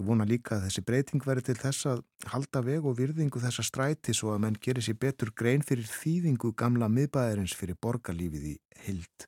Ég 0.00 0.06
vona 0.08 0.24
líka 0.24 0.54
að 0.56 0.62
þessi 0.64 0.82
breyting 0.88 1.24
veri 1.28 1.42
til 1.44 1.58
þess 1.60 1.84
að 1.90 1.98
halda 2.32 2.62
veg 2.64 2.86
og 2.88 2.94
virðingu 2.96 3.40
þessa 3.42 3.60
stræti 3.66 4.14
svo 4.16 4.30
að 4.32 4.38
menn 4.46 4.54
gerir 4.64 4.80
sér 4.86 4.96
betur 4.96 5.28
grein 5.36 5.60
fyrir 5.60 5.84
þýðingu 5.84 6.54
gamla 6.56 6.86
miðbæðarins 6.88 7.52
fyrir 7.52 7.76
borgarlífið 7.84 8.46
í 8.48 8.54
hild. 8.86 9.26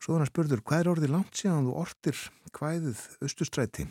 Svo 0.00 0.14
þannig 0.14 0.30
spurður, 0.30 0.62
hvað 0.64 0.80
er 0.80 0.90
orðið 0.94 1.12
langt 1.12 1.36
síðan 1.36 1.68
þú 1.68 1.74
ortir 1.82 2.22
hvaðið 2.56 3.02
austustræti? 3.26 3.84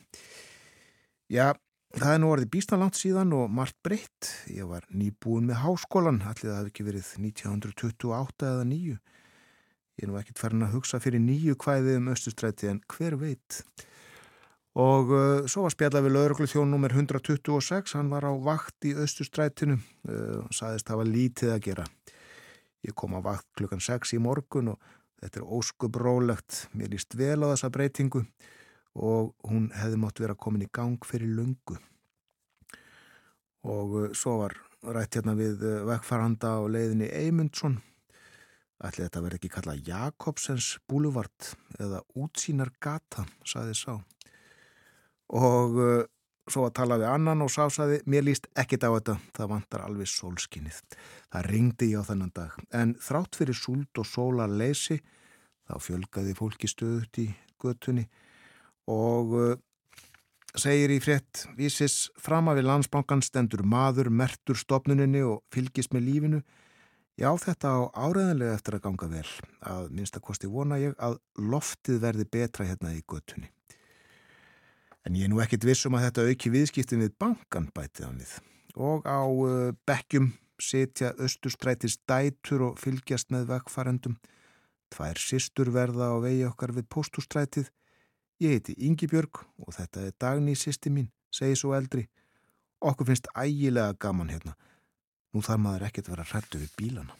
Já, 1.30 1.54
það 1.94 2.16
er 2.16 2.24
nú 2.24 2.32
orðið 2.34 2.52
bísna 2.56 2.80
langt 2.82 2.98
síðan 2.98 3.36
og 3.38 3.54
margt 3.54 3.78
breytt. 3.86 4.32
Ég 4.50 4.66
var 4.72 4.90
nýbúin 4.90 5.46
með 5.52 5.62
háskólan, 5.62 6.24
allir 6.24 6.50
það 6.50 6.58
hefði 6.58 6.74
ekki 6.74 6.88
verið 6.88 7.14
1928 7.28 8.50
eða 8.50 8.66
nýju. 8.72 8.98
Ég 10.00 10.08
er 10.08 10.10
nú 10.10 10.18
ekkit 10.18 10.42
farin 10.42 10.66
að 10.66 10.74
hugsa 10.80 10.98
fyrir 11.06 11.22
nýju 11.22 11.54
hvaðið 11.62 12.02
um 12.02 12.12
austustræti 12.16 12.74
en 12.74 12.82
hver 12.90 13.20
veit... 13.22 13.62
Og 14.78 15.10
uh, 15.10 15.48
svo 15.50 15.64
var 15.66 15.74
spjallað 15.74 16.06
við 16.06 16.14
lauruglu 16.14 16.46
þjón 16.50 16.76
nr. 16.78 16.94
126, 16.94 17.96
hann 17.98 18.12
var 18.14 18.28
á 18.30 18.34
vakt 18.38 18.86
í 18.86 18.94
austustrætinu 18.94 19.80
og 19.80 20.14
uh, 20.14 20.46
saðist 20.54 20.86
að 20.86 20.92
það 20.92 21.02
var 21.02 21.10
lítið 21.10 21.54
að 21.56 21.64
gera. 21.66 21.86
Ég 22.86 22.96
kom 22.96 23.18
á 23.18 23.22
vakt 23.26 23.48
klukkan 23.58 23.82
6 23.82 24.14
í 24.16 24.22
morgun 24.22 24.76
og 24.76 24.94
þetta 25.20 25.42
er 25.42 25.50
óskubrólegt, 25.58 26.68
mér 26.78 26.94
líst 26.94 27.18
vel 27.18 27.42
á 27.44 27.52
þessa 27.52 27.72
breytingu 27.74 28.24
og 29.00 29.34
hún 29.50 29.68
hefði 29.74 30.00
mátt 30.00 30.22
vera 30.22 30.38
komin 30.38 30.68
í 30.68 30.70
gang 30.72 31.02
fyrir 31.06 31.34
lungu. 31.34 31.80
Og 33.66 33.98
uh, 33.98 34.08
svo 34.14 34.38
var 34.44 34.54
rætt 34.86 35.18
hérna 35.18 35.34
við 35.34 35.66
uh, 35.66 35.82
vekkfaranda 35.90 36.60
á 36.62 36.70
leiðinni 36.70 37.10
Eymundsson, 37.10 37.82
ætli 38.86 39.08
þetta 39.08 39.26
verði 39.26 39.42
ekki 39.42 39.54
kallað 39.58 39.82
Jakobsens 39.90 40.76
búluvart 40.86 41.56
eða 41.82 42.06
útsýnar 42.14 42.70
gata, 42.80 43.26
saði 43.42 43.74
sá 43.74 43.98
og 45.30 45.78
uh, 45.80 46.02
svo 46.50 46.66
að 46.66 46.76
tala 46.80 46.98
við 47.00 47.12
annan 47.12 47.46
og 47.46 47.52
sásaði, 47.54 48.02
mér 48.10 48.26
líst 48.26 48.50
ekkit 48.58 48.86
á 48.86 48.90
þetta, 48.90 49.16
það 49.38 49.52
vantar 49.54 49.86
alveg 49.86 50.10
sólskinnið. 50.10 50.82
Það 51.30 51.48
ringdi 51.54 51.92
ég 51.94 52.02
á 52.02 52.10
þennan 52.10 52.34
dag, 52.36 52.58
en 52.74 52.96
þrátt 53.04 53.40
fyrir 53.40 53.58
súld 53.58 54.02
og 54.02 54.10
sóla 54.10 54.50
leysi, 54.50 55.00
þá 55.70 55.76
fjölgaði 55.86 56.36
fólki 56.38 56.70
stöðut 56.70 57.22
í 57.22 57.28
göttunni 57.62 58.08
og 58.90 59.36
uh, 59.38 59.52
segir 60.58 60.96
í 60.96 61.02
frétt, 61.04 61.46
vísis 61.58 62.08
fram 62.18 62.50
að 62.50 62.62
við 62.62 62.70
landsbankan 62.72 63.22
stendur 63.26 63.62
maður, 63.62 64.10
mertur 64.10 64.58
stopnuninni 64.58 65.22
og 65.26 65.44
fylgis 65.54 65.92
með 65.94 66.08
lífinu. 66.08 66.42
Já, 67.20 67.30
þetta 67.36 67.76
á 67.76 67.80
áreðanlega 68.08 68.56
eftir 68.56 68.78
að 68.78 68.86
ganga 68.88 69.10
vel, 69.12 69.28
að 69.68 69.90
minnstakosti 69.92 70.50
vona 70.50 70.80
ég 70.80 70.96
að 71.04 71.20
loftið 71.36 72.00
verði 72.02 72.26
betra 72.32 72.66
hérna 72.66 72.96
í 72.96 73.04
göttunni. 73.04 73.52
En 75.08 75.16
ég 75.16 75.26
er 75.26 75.32
nú 75.32 75.40
ekkit 75.44 75.66
vissum 75.68 75.96
að 75.96 76.10
þetta 76.10 76.28
auki 76.30 76.52
viðskiptin 76.54 77.04
við 77.06 77.16
bankan 77.22 77.70
bætið 77.76 78.06
hann 78.06 78.20
við. 78.20 78.34
Og 78.80 79.08
á 79.08 79.22
uh, 79.24 79.72
bekkjum 79.88 80.32
setja 80.60 81.14
östustrætis 81.24 81.98
dætur 82.08 82.66
og 82.70 82.80
fylgjast 82.82 83.32
með 83.34 83.48
vekkfarendum. 83.54 84.18
Tvær 84.94 85.22
sýstur 85.22 85.72
verða 85.74 86.12
á 86.12 86.18
vegi 86.24 86.44
okkar 86.48 86.74
við 86.76 86.90
postustrætið. 86.92 87.70
Ég 88.44 88.56
heiti 88.56 88.76
Ingi 88.88 89.08
Björg 89.12 89.44
og 89.60 89.76
þetta 89.76 90.08
er 90.08 90.18
dagný 90.20 90.56
sýsti 90.58 90.92
mín, 90.92 91.10
segi 91.32 91.58
svo 91.60 91.76
eldri. 91.78 92.08
Okkur 92.80 93.10
finnst 93.12 93.28
ægilega 93.36 93.96
gaman 94.00 94.32
hérna. 94.32 94.56
Nú 95.34 95.44
þarf 95.46 95.62
maður 95.62 95.90
ekkert 95.90 96.12
vera 96.12 96.28
hrættu 96.28 96.62
við 96.62 96.76
bílana. 96.80 97.16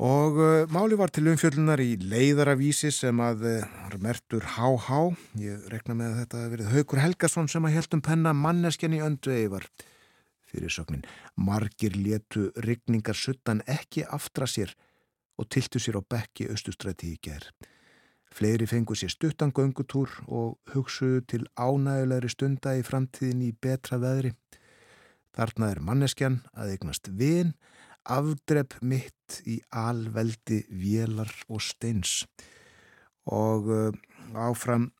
Og 0.00 0.38
uh, 0.40 0.64
máli 0.72 0.96
var 0.96 1.10
til 1.12 1.26
umfjöllunar 1.28 1.80
í 1.84 1.98
leiðaravísi 2.00 2.88
sem 2.88 3.18
að 3.20 3.42
uh, 3.44 3.96
mertur 4.00 4.46
HH. 4.56 5.00
Ég 5.36 5.66
rekna 5.68 5.92
með 5.98 6.14
að 6.14 6.20
þetta 6.22 6.38
hefði 6.38 6.52
verið 6.54 6.70
Haugur 6.72 7.00
Helgason 7.02 7.50
sem 7.52 7.66
að 7.68 7.74
heldum 7.76 8.00
penna 8.06 8.32
manneskjan 8.32 8.94
í 8.96 9.02
öndu 9.04 9.34
eifar. 9.34 9.66
Fyrir 10.48 10.72
sögnin, 10.72 11.04
margir 11.36 11.98
letu 12.00 12.46
rigningar 12.64 13.18
suttan 13.18 13.60
ekki 13.68 14.06
aftra 14.08 14.48
sér 14.48 14.72
og 15.36 15.50
tiltu 15.52 15.76
sér 15.76 16.00
á 16.00 16.02
bekki 16.02 16.48
austustræti 16.48 17.12
í 17.12 17.18
ger. 17.20 17.50
Fleiri 18.32 18.64
fengu 18.70 18.96
sér 18.96 19.12
stuttan 19.12 19.52
göngutúr 19.52 20.16
og 20.32 20.56
hugsuðu 20.72 21.26
til 21.28 21.42
ánægulegri 21.60 22.32
stunda 22.32 22.72
í 22.78 22.86
framtíðin 22.88 23.44
í 23.44 23.52
betra 23.52 24.00
veðri. 24.00 24.32
Þarna 25.36 25.74
er 25.74 25.84
manneskjan 25.84 26.40
að 26.56 26.72
eignast 26.78 27.12
vinn 27.12 27.52
afdrepp 28.04 28.78
mitt 28.82 29.40
í 29.46 29.60
alveldi 29.70 30.64
vélar 30.70 31.30
og 31.48 31.62
steins 31.64 32.24
og 33.30 33.68
uh, 33.70 33.92
áfram 34.34 34.90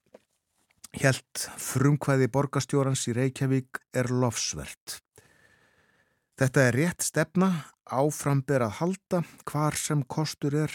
helt 1.00 1.44
frumkvæði 1.58 2.28
borgastjórans 2.34 3.06
í 3.10 3.14
Reykjavík 3.16 3.80
er 3.94 4.10
lofsvert. 4.10 4.98
Þetta 6.40 6.64
er 6.66 6.76
rétt 6.76 7.04
stefna, 7.04 7.50
áfram 7.86 8.42
ber 8.46 8.64
að 8.66 8.78
halda 8.80 9.22
hvar 9.46 9.76
sem 9.78 10.02
kostur 10.02 10.56
er 10.64 10.74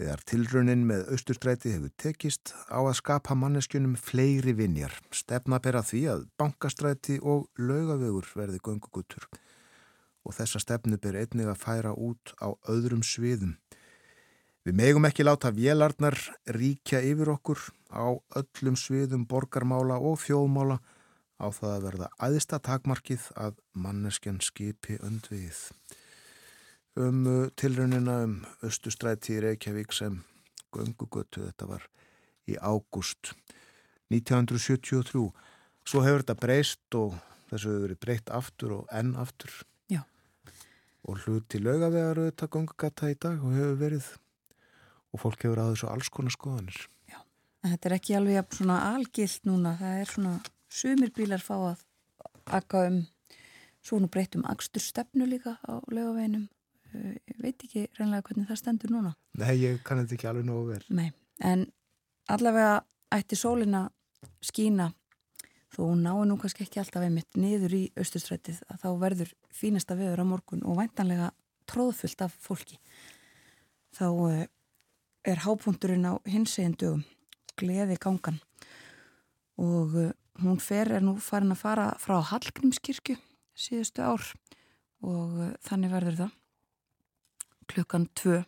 þegar 0.00 0.22
tilraunin 0.24 0.86
með 0.88 1.10
austurstræti 1.12 1.74
hefur 1.74 1.92
tekist 2.00 2.54
á 2.72 2.80
að 2.80 2.96
skapa 3.02 3.36
manneskjunum 3.36 3.98
fleiri 4.00 4.54
vinjar. 4.56 4.94
Stefna 5.12 5.60
ber 5.60 5.80
að 5.82 5.90
því 5.90 6.02
að 6.14 6.26
bankastræti 6.40 7.18
og 7.20 7.50
laugavögur 7.60 8.30
verði 8.38 8.62
göngugutur 8.64 9.28
og 10.26 10.36
þessa 10.36 10.60
stefnu 10.62 10.98
ber 11.00 11.18
einnig 11.20 11.48
að 11.48 11.62
færa 11.62 11.92
út 11.96 12.34
á 12.40 12.52
öðrum 12.68 13.02
sviðum. 13.06 13.56
Við 14.66 14.76
megum 14.76 15.06
ekki 15.08 15.24
láta 15.24 15.52
vélarnar 15.56 16.18
ríkja 16.52 17.00
yfir 17.00 17.32
okkur 17.32 17.62
á 17.88 18.12
öllum 18.36 18.76
sviðum 18.76 19.24
borgarmála 19.28 19.96
og 19.96 20.20
fjóðmála 20.20 20.76
á 21.40 21.46
það 21.48 21.72
að 21.72 21.84
verða 21.86 22.08
aðista 22.20 22.58
takmarkið 22.60 23.30
að 23.40 23.56
manneskjan 23.72 24.42
skipi 24.44 24.98
öndvið. 25.00 25.62
Um 27.00 27.24
uh, 27.24 27.48
tilraunina 27.56 28.18
um 28.26 28.34
Östustræti 28.66 29.38
í 29.38 29.40
Reykjavík 29.46 29.94
sem 29.96 30.20
göngugötu 30.74 31.46
þetta 31.46 31.70
var 31.70 31.88
í 32.50 32.58
ágúst 32.60 33.32
1973. 34.12 35.30
Svo 35.86 36.04
hefur 36.04 36.24
þetta 36.24 36.38
breyst 36.42 36.98
og 36.98 37.16
þessu 37.48 37.70
hefur 37.70 37.84
verið 37.86 38.00
breytt 38.04 38.32
aftur 38.34 38.76
og 38.80 38.92
enn 38.92 39.14
aftur. 39.16 39.54
Og 41.08 41.20
hluti 41.24 41.60
lögavegar 41.62 42.18
auðvitað 42.20 42.52
gangugata 42.56 43.08
í 43.10 43.16
dag 43.16 43.40
og 43.40 43.54
hefur 43.56 43.78
verið 43.80 44.08
og 45.10 45.22
fólk 45.22 45.46
hefur 45.46 45.62
að 45.62 45.72
þessu 45.74 45.88
alls 45.90 46.10
konar 46.12 46.34
skoðanir. 46.34 46.80
Já, 47.10 47.18
en 47.64 47.72
þetta 47.74 47.88
er 47.88 47.96
ekki 47.96 48.16
alveg 48.18 48.58
svona 48.58 48.76
algilt 48.90 49.48
núna, 49.48 49.74
það 49.80 50.02
er 50.02 50.12
svona 50.12 50.34
sumir 50.70 51.12
bílar 51.16 51.42
fá 51.42 51.56
að 51.56 51.86
akka 52.60 52.84
um 52.90 53.00
svona 53.84 54.10
breytum 54.12 54.44
akstur 54.48 54.84
stefnu 54.84 55.26
líka 55.28 55.56
á 55.64 55.80
lögaveginum 55.88 56.46
eh, 56.92 57.16
veit 57.40 57.64
ekki 57.64 57.86
reynlega 57.96 58.28
hvernig 58.28 58.48
það 58.50 58.60
stendur 58.60 58.92
núna. 58.92 59.14
Nei, 59.40 59.54
ég 59.62 59.82
kann 59.86 60.02
þetta 60.02 60.18
ekki 60.18 60.30
alveg 60.30 60.48
nógu 60.48 60.74
vel. 60.74 60.82
Nei, 60.92 61.08
en 61.40 61.66
allavega 62.30 62.82
ætti 63.16 63.38
sólina 63.38 63.86
skína 64.44 64.90
þó 65.70 65.84
náu 65.94 66.24
nú 66.26 66.36
kannski 66.40 66.64
ekki 66.66 66.80
alltaf 66.82 67.04
einmitt 67.06 67.38
niður 67.38 67.76
í 67.76 67.82
austustrætið 67.98 68.62
að 68.70 68.82
þá 68.82 68.88
verður 69.04 69.32
fínasta 69.54 69.96
veður 69.98 70.24
á 70.26 70.30
morgun 70.32 70.64
og 70.66 70.80
væntanlega 70.80 71.30
tróðfullt 71.70 72.24
af 72.26 72.34
fólki. 72.42 72.78
Þá 73.94 74.06
eh, 74.30 74.46
er 75.30 75.42
hápunturinn 75.44 76.08
á 76.10 76.18
hinsegin 76.26 76.76
dögum, 76.78 77.04
gleði 77.60 77.98
gangan. 78.00 78.40
Og 79.60 79.96
uh, 79.98 80.12
hún 80.40 80.60
fer, 80.62 80.88
er 80.88 81.04
nú 81.04 81.18
farin 81.20 81.52
að 81.52 81.60
fara 81.60 81.88
frá 82.00 82.16
Hallgrímskirkju 82.30 83.18
síðustu 83.52 84.00
ár 84.00 84.24
og 85.04 85.34
uh, 85.36 85.50
þannig 85.66 85.92
verður 85.92 86.16
það. 86.22 86.32
Klukkan 87.70 88.08
tvö. 88.16 88.40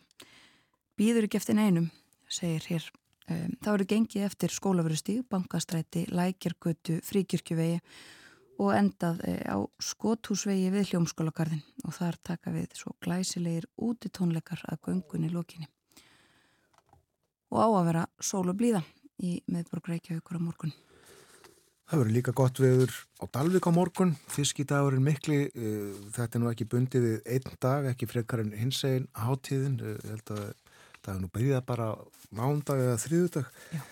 Býður 0.96 1.28
ekki 1.28 1.42
eftir 1.42 1.58
neinum 1.58 1.90
segir 2.32 2.64
hér 2.70 2.88
um, 3.28 3.52
það 3.62 3.70
verður 3.74 3.90
gengið 3.92 4.26
eftir 4.28 4.54
skólaverustíð, 4.54 5.22
bankastræti 5.30 6.06
lækjargötu, 6.12 6.98
fríkirkjuvegi 7.06 7.80
og 8.62 8.72
endað 8.76 9.22
uh, 9.26 9.42
á 9.54 9.58
skotthúsvegi 9.82 10.70
við 10.74 10.92
hljómskólagarðin 10.92 11.62
og 11.87 11.96
þar 11.98 12.18
taka 12.22 12.54
við 12.54 12.74
svo 12.78 12.94
glæsilegir 13.04 13.68
úti 13.76 14.12
tónleikar 14.12 14.62
að 14.70 14.82
göngunni 14.88 15.32
lókinni 15.32 15.70
og 17.52 17.61
á 17.61 17.68
að 17.68 17.87
vera 17.90 18.06
sól 18.22 18.48
og 18.48 18.56
blíða 18.56 18.80
í 19.22 19.37
meðborg 19.52 19.92
Reykjavíkur 19.92 20.40
á 20.40 20.42
morgun. 20.42 20.72
Það 21.92 22.00
verður 22.00 22.16
líka 22.16 22.32
gott 22.32 22.61
viður 22.62 22.92
á 23.20 23.24
Dalvik 23.37 23.66
á 23.68 23.72
morgun, 23.76 24.14
fiskidagurinn 24.32 25.04
mikli, 25.04 25.42
uh, 25.52 25.90
þetta 26.14 26.38
er 26.38 26.42
nú 26.42 26.50
ekki 26.52 26.68
bundið 26.72 27.04
við 27.04 27.32
einn 27.37 27.58
dag, 27.61 27.88
ekki 27.90 28.08
frekar 28.08 28.40
en 28.40 28.54
hins 28.56 28.80
eginn 28.88 29.11
hátíðin, 29.12 29.76
uh, 29.85 29.98
held 30.08 30.32
að 30.32 30.46
það 31.02 31.14
er 31.14 31.20
nú 31.22 31.30
byrjað 31.34 31.64
bara 31.68 31.88
mándag 32.34 32.82
eða 32.82 32.98
þriðudag, 33.02 33.50
Já. 33.74 33.82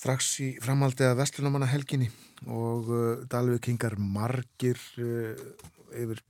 strax 0.00 0.30
í 0.44 0.48
framhaldi 0.64 1.06
að 1.06 1.18
Vestlunamanna 1.20 1.70
helginni 1.70 2.10
og 2.48 2.90
uh, 2.90 3.24
Dalvik 3.30 3.70
hingar 3.70 3.98
margir 4.00 4.80
yfir 4.98 6.22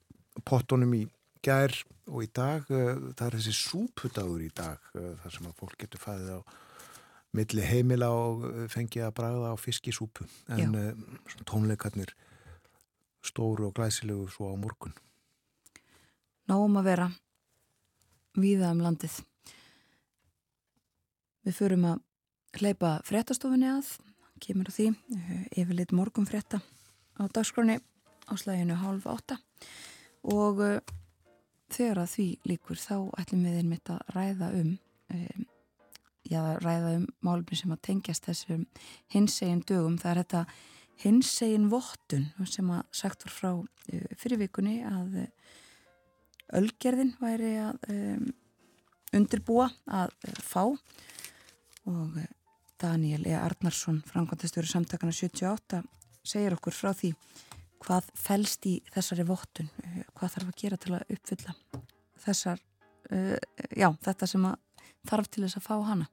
pottunum 0.45 0.93
í 0.99 1.05
gær 1.45 1.75
og 2.11 2.25
í 2.25 2.29
dag, 2.37 2.67
það 2.69 3.25
er 3.27 3.37
þessi 3.39 3.55
súpudagur 3.57 4.43
í 4.45 4.51
dag, 4.53 4.81
þar 4.93 5.33
sem 5.33 5.47
að 5.49 5.57
fólk 5.61 5.79
getur 5.81 6.03
fæðið 6.03 6.35
á 6.37 6.41
milli 7.35 7.65
heimila 7.67 8.11
og 8.15 8.45
fengið 8.71 9.07
að 9.09 9.15
bræða 9.19 9.53
á 9.53 9.57
fiskisúpu 9.59 10.27
en 10.55 10.77
uh, 10.79 10.91
tónleikarnir 11.49 12.13
stóru 13.25 13.69
og 13.69 13.75
glæsilegu 13.77 14.29
svo 14.31 14.53
á 14.53 14.57
morgun. 14.61 14.95
Náum 16.51 16.77
að 16.79 16.91
vera 16.91 17.09
víða 18.37 18.75
um 18.75 18.83
landið 18.85 19.23
Við 21.45 21.57
förum 21.59 21.87
að 21.89 22.03
hleypa 22.61 22.99
frettastofunni 23.05 23.69
að. 23.69 23.95
Kemur 24.43 24.69
á 24.69 24.73
því, 24.75 24.91
yfirleitt 25.55 25.93
morgun 25.95 26.27
fretta 26.29 26.59
á 27.17 27.23
dagskráni 27.31 27.79
á 28.27 28.33
slæginu 28.37 28.75
halv 28.81 29.07
átta. 29.09 29.39
Og 30.27 30.59
þegar 31.73 32.03
að 32.03 32.13
því 32.15 32.27
líkur 32.51 32.81
þá 32.81 32.97
ætlum 33.21 33.45
við 33.47 33.59
einmitt 33.61 33.91
að 33.93 34.15
ræða 34.17 34.51
um, 34.59 34.73
um 35.15 35.47
já, 36.25 36.41
ræða 36.63 36.95
um 36.99 37.07
málumni 37.25 37.59
sem 37.59 37.75
að 37.75 37.83
tengjast 37.89 38.29
þessum 38.29 38.65
hinsegin 39.13 39.63
dögum. 39.67 39.99
Það 40.01 40.11
er 40.11 40.21
þetta 40.23 40.45
hinsegin 41.05 41.69
vottun 41.73 42.29
sem 42.49 42.71
að 42.73 42.85
sagt 42.95 43.27
var 43.27 43.35
frá 43.35 43.51
uh, 43.55 44.17
fyrirvikunni 44.21 44.81
að 44.89 45.21
uh, 45.25 45.31
Ölgerðin 46.55 47.15
væri 47.19 47.55
að 47.59 47.89
um, 47.91 48.27
undirbúa 49.17 49.71
að 49.89 50.13
uh, 50.29 50.41
fá 50.45 50.63
og 51.91 52.19
Daniel 52.81 53.27
E. 53.27 53.35
Arnarsson, 53.39 54.03
framkvæmtastjóri 54.09 54.69
samtakana 54.69 55.13
78, 55.15 55.83
segir 56.25 56.57
okkur 56.57 56.77
frá 56.77 56.93
því 56.97 57.13
hvað 57.85 58.09
fælst 58.17 58.67
í 58.69 58.79
þessari 58.95 59.27
vottun, 59.29 59.69
hvað 60.17 60.37
þarf 60.37 60.53
að 60.53 60.61
gera 60.63 60.79
til 60.81 60.95
að 60.97 61.15
uppfylla 61.17 61.55
þessar, 62.25 62.63
uh, 63.13 63.37
já, 63.77 63.89
þetta 64.07 64.31
sem 64.31 64.47
þarf 65.05 65.31
til 65.31 65.45
þess 65.45 65.61
að 65.61 65.67
fá 65.69 65.75
hana. 65.91 66.09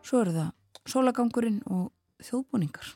Svo 0.00 0.22
eru 0.24 0.32
það 0.36 0.88
sólagangurinn 0.88 1.60
og 1.68 1.90
þjóðbúningar. 2.24 2.94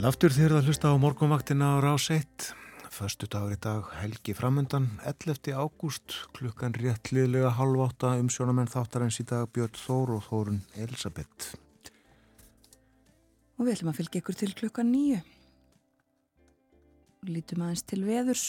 Sæl 0.00 0.08
aftur 0.08 0.32
þér 0.32 0.52
að 0.56 0.68
hlusta 0.70 0.88
á 0.88 0.96
morgunvaktina 0.96 1.66
á 1.76 1.84
rás 1.84 2.06
1 2.08 2.54
förstu 2.88 3.26
dagur 3.28 3.52
í 3.52 3.58
dag, 3.60 3.84
helgi 4.00 4.32
framöndan, 4.32 4.86
11. 5.04 5.52
ágúst, 5.52 6.14
klukkan 6.32 6.72
réttliðlega 6.72 7.50
halv 7.58 7.82
átta 7.84 8.14
um 8.16 8.30
sjónamenn 8.32 8.70
þáttarins 8.72 9.20
í 9.20 9.26
dag 9.28 9.44
Björn 9.52 9.76
Þór 9.76 10.14
og 10.16 10.24
Þórun 10.24 10.62
Elisabeth. 10.80 11.50
Og 13.60 13.68
við 13.68 13.74
ætlum 13.74 13.92
að 13.92 14.00
fylgja 14.00 14.24
ykkur 14.24 14.40
til 14.40 14.50
klukkan 14.62 14.88
nýju. 14.88 15.20
Lítum 17.28 17.68
aðeins 17.68 17.84
til 17.84 18.00
veðurs. 18.08 18.48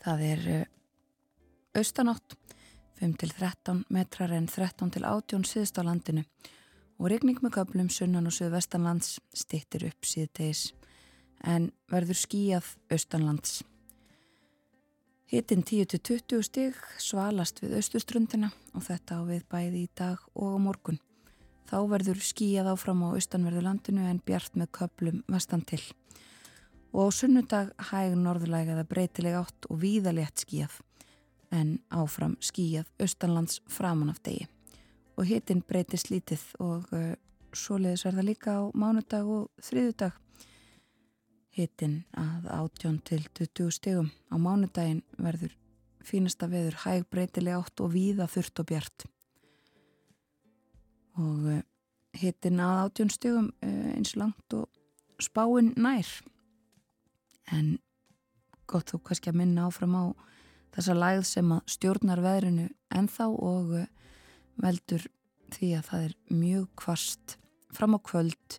Það 0.00 0.28
er 0.32 0.50
eh, 0.54 0.68
austanátt, 1.76 2.40
5-13 3.04 3.84
metrar 3.92 4.32
en 4.32 4.48
13-18 4.48 5.44
síðst 5.52 5.76
á 5.76 5.84
landinu 5.84 6.24
og 6.98 7.10
regning 7.12 7.38
með 7.42 7.54
köplum 7.60 7.88
sunnan 7.92 8.26
og 8.26 8.34
suðvestanlands 8.34 9.18
stittir 9.36 9.86
upp 9.88 10.06
síðtegis 10.06 10.72
en 11.46 11.70
verður 11.90 12.18
skíjað 12.18 12.72
austanlands. 12.92 13.60
Hittin 15.28 15.62
10-20 15.62 16.42
stig 16.46 16.76
svalast 16.98 17.60
við 17.62 17.76
austustrundina 17.78 18.50
og 18.72 18.82
þetta 18.86 19.20
á 19.20 19.22
við 19.28 19.44
bæði 19.52 19.84
í 19.84 19.90
dag 19.94 20.24
og 20.34 20.56
á 20.56 20.58
morgun. 20.58 21.00
Þá 21.68 21.78
verður 21.92 22.22
skíjað 22.24 22.72
áfram 22.72 23.04
á 23.04 23.08
austanverðu 23.12 23.62
landinu 23.66 24.08
en 24.08 24.22
bjart 24.24 24.56
með 24.56 24.72
köplum 24.80 25.22
vestan 25.28 25.62
til. 25.68 25.82
Og 26.96 27.12
á 27.12 27.16
sunnudag 27.20 27.74
hæg 27.90 28.16
norðlægaða 28.16 28.88
breytileg 28.88 29.36
átt 29.36 29.68
og 29.68 29.82
víðalétt 29.84 30.46
skíjað 30.46 30.80
en 31.52 31.76
áfram 31.92 32.38
skíjað 32.40 32.88
austanlands 32.98 33.60
framan 33.68 34.14
af 34.14 34.22
degi. 34.24 34.48
Og 35.18 35.26
hittin 35.26 35.64
breytist 35.66 36.12
lítið 36.12 36.44
og 36.62 36.86
uh, 36.94 37.12
svoleiðis 37.50 38.06
verða 38.06 38.22
líka 38.22 38.54
á 38.54 38.62
mánudag 38.70 39.26
og 39.26 39.48
þriðudag 39.66 40.14
Hittin 41.58 42.04
að 42.14 42.44
18 42.54 42.98
til 43.02 43.24
20 43.34 43.72
stegum 43.74 44.10
á 44.30 44.38
mánudaginn 44.38 45.00
verður 45.18 45.56
fínasta 46.06 46.46
veður 46.46 46.76
hæg 46.84 47.08
breytileg 47.10 47.56
átt 47.58 47.82
og 47.82 47.90
víða 47.96 48.28
þurft 48.30 48.62
og 48.62 48.68
bjart. 48.68 49.06
Og 51.18 51.48
eh, 51.50 51.64
hittin 52.14 52.62
að 52.62 52.82
18 52.84 53.10
stegum 53.16 53.50
eh, 53.66 53.90
eins 53.96 54.14
langt 54.14 54.54
og 54.54 54.68
spáinn 55.18 55.72
nær. 55.74 56.06
En 57.50 57.74
gott 58.70 58.92
þú 58.92 59.02
kannski 59.08 59.32
að 59.32 59.40
minna 59.42 59.66
áfram 59.66 59.98
á 59.98 60.04
þessa 60.76 60.94
læð 60.94 61.24
sem 61.26 61.54
að 61.56 61.74
stjórnar 61.74 62.22
veðrinu 62.22 62.68
ennþá 62.94 63.30
og 63.34 63.74
eh, 63.80 63.90
veldur 64.62 65.06
því 65.54 65.70
að 65.78 65.86
það 65.88 66.04
er 66.08 66.16
mjög 66.34 66.66
kvast 66.78 67.38
fram 67.74 67.96
á 67.96 68.00
kvöld 68.04 68.58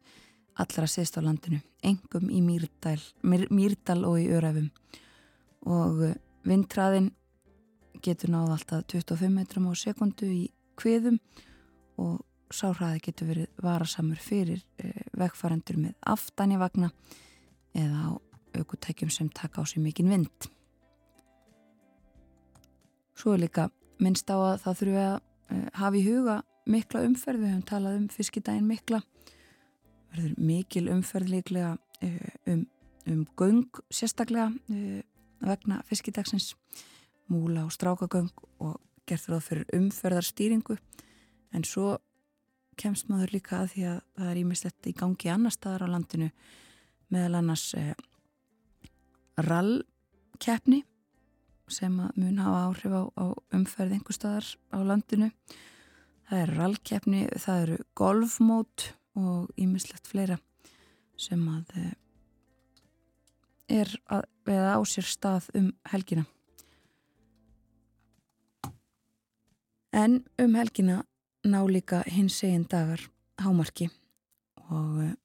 allra 0.60 0.88
sést 0.92 1.16
á 1.16 1.24
landinu, 1.24 1.62
engum 1.84 2.30
í 2.34 2.42
Mýrdal, 2.44 3.00
Mýrdal 3.24 4.02
og 4.08 4.18
í 4.20 4.28
Örafum 4.36 4.70
og 5.70 6.02
uh, 6.10 6.16
vindræðin 6.48 7.14
getur 8.04 8.32
náða 8.34 8.58
alltaf 8.58 8.88
25 8.92 9.32
metrum 9.36 9.70
á 9.72 9.74
sekundu 9.76 10.28
í 10.28 10.44
kviðum 10.80 11.20
og 12.00 12.20
sáhraði 12.54 13.02
getur 13.10 13.30
verið 13.30 13.64
varasamur 13.64 14.20
fyrir 14.24 14.62
eh, 14.82 15.04
vegfarendur 15.20 15.78
með 15.78 15.98
aftan 16.08 16.56
í 16.56 16.60
vagna 16.60 16.90
eða 17.78 18.08
á 18.08 18.12
aukutækjum 18.58 19.12
sem 19.14 19.30
taka 19.30 19.62
á 19.62 19.64
sig 19.68 19.84
mikinn 19.84 20.10
vind. 20.10 20.50
Svo 23.14 23.36
er 23.36 23.44
líka 23.44 23.68
minnst 24.00 24.32
á 24.32 24.38
að 24.40 24.62
það 24.64 24.80
þurfi 24.80 25.04
að 25.04 25.18
eh, 25.50 25.68
hafa 25.74 25.98
í 25.98 26.06
huga 26.06 26.40
mikla 26.70 27.04
umferð, 27.08 27.44
við 27.44 27.54
höfum 27.54 27.68
talað 27.70 27.98
um 28.00 28.10
fiskidaginn 28.14 28.68
mikla. 28.70 29.02
Verður 30.14 30.36
mikil 30.42 30.90
umferð 30.94 31.34
líklega 31.34 31.78
eh, 32.06 32.34
um, 32.50 32.66
um 33.10 33.24
göng 33.38 33.82
sérstaklega 33.94 34.50
uh, 34.50 35.00
vegna 35.46 35.82
fiskidagsins. 35.90 36.54
Múla 37.30 37.66
og 37.68 37.74
strákagöng 37.74 38.32
og 38.60 38.78
gerður 39.10 39.38
það 39.38 39.48
fyrir 39.48 39.74
umferðarstýringu. 39.78 40.78
En 41.54 41.66
svo 41.66 41.98
kemst 42.80 43.10
maður 43.10 43.36
líka 43.36 43.64
að 43.64 43.74
því 43.74 43.86
að 43.92 44.00
það 44.18 44.32
er 44.32 44.42
ímislegt 44.44 44.90
í 44.90 44.96
gangi 44.98 45.32
annar 45.34 45.54
staðar 45.54 45.88
á 45.90 45.94
landinu. 45.94 46.30
Meðal 47.10 47.42
annars 47.42 47.66
uh, 47.78 47.94
rallkeppni 49.40 50.84
sem 51.70 51.96
mun 51.96 52.40
hafa 52.42 52.66
áhrif 52.68 52.94
á, 52.94 53.04
á 53.14 53.26
umferð 53.56 53.96
einhver 53.98 54.18
staðar 54.18 54.48
á 54.74 54.78
landinu 54.82 55.32
það 56.30 56.44
er 56.44 56.52
rallkeppni, 56.58 57.22
það 57.42 57.64
eru 57.64 57.78
golfmót 57.98 58.92
og 59.18 59.50
ímislegt 59.60 60.08
fleira 60.10 60.38
sem 61.20 61.42
að 61.50 61.72
eh, 61.80 61.96
er 63.82 63.94
að 64.10 64.28
veða 64.48 64.76
á 64.78 64.82
sér 64.88 65.08
stað 65.10 65.50
um 65.58 65.72
helgina. 65.92 66.26
En 69.90 70.22
um 70.40 70.56
helgina 70.56 71.02
ná 71.46 71.60
líka 71.66 72.04
hins 72.08 72.38
egin 72.46 72.68
dagar 72.70 73.02
hámarki 73.42 73.90
og 74.70 75.02
eh, 75.08 75.16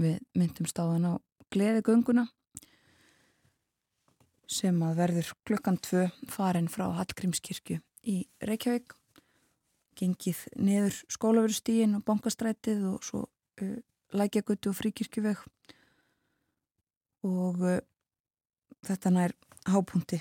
við 0.00 0.20
myndum 0.32 0.68
stáðan 0.70 1.10
á 1.12 1.14
gleðigönguna 1.52 2.24
sem 4.50 4.80
að 4.82 4.96
verður 4.98 5.30
klukkan 5.46 5.78
tvö 5.78 6.08
farin 6.30 6.68
frá 6.70 6.88
Hallgrímskirkju 6.96 7.78
í 8.10 8.16
Reykjavík. 8.46 8.96
Gengið 10.00 10.42
neður 10.58 10.96
skólaverustígin 11.12 11.98
og 11.98 12.04
bankastrætið 12.08 12.82
og 12.90 13.04
svo 13.06 13.22
uh, 13.26 13.76
lækjagötu 14.16 14.72
og 14.72 14.78
fríkirkjuveg. 14.78 15.44
Og 17.28 17.62
uh, 17.62 17.78
þetta 18.86 19.14
nær 19.14 19.36
hápunti 19.70 20.20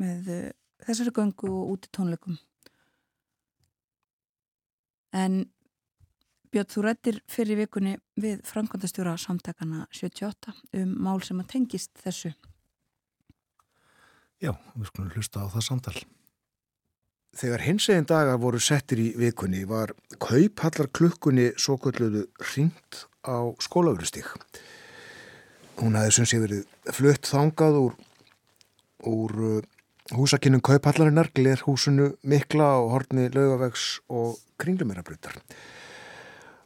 með 0.00 0.34
uh, 0.34 0.44
þessari 0.86 1.14
göngu 1.14 1.52
og 1.52 1.74
úti 1.76 1.92
tónleikum. 1.94 2.38
En 5.14 5.42
Björn, 6.50 6.66
þú 6.66 6.82
rættir 6.82 7.18
fyrir 7.30 7.60
vikunni 7.60 7.92
við 8.18 8.40
framkvæmdastjóra 8.48 9.12
samtakana 9.22 9.84
78 9.94 10.50
um 10.80 10.96
mál 10.98 11.20
sem 11.22 11.38
að 11.38 11.52
tengist 11.52 11.92
þessu 12.02 12.32
Já, 14.40 14.54
við 14.74 14.88
skulum 14.88 15.12
hlusta 15.14 15.44
á 15.44 15.52
það 15.52 15.66
samtal 15.66 15.98
Þegar 17.38 17.62
hinsegin 17.62 18.06
dagar 18.10 18.40
voru 18.42 18.58
settir 18.58 18.98
í 18.98 19.10
vikunni 19.18 19.62
var 19.68 19.92
kaupallar 20.18 20.88
klukkunni 20.90 21.52
svo 21.54 21.76
kalluðu 21.78 22.24
ringt 22.56 23.04
á 23.22 23.54
skólaverustík. 23.62 24.32
Hún 25.78 25.94
hafði 25.94 26.16
sem 26.16 26.26
sé 26.26 26.40
verið 26.42 26.64
flutt 26.96 27.30
þangað 27.30 27.78
úr, 27.84 27.94
úr 29.06 29.36
uh, 29.46 29.60
húsakinnum 30.18 30.62
kaupallarinnar, 30.66 31.30
glerhúsinu 31.30 32.10
mikla 32.26 32.72
og 32.82 32.90
horni 32.96 33.28
laugavegs 33.30 34.00
og 34.10 34.40
kringlumerabröðar. 34.60 35.38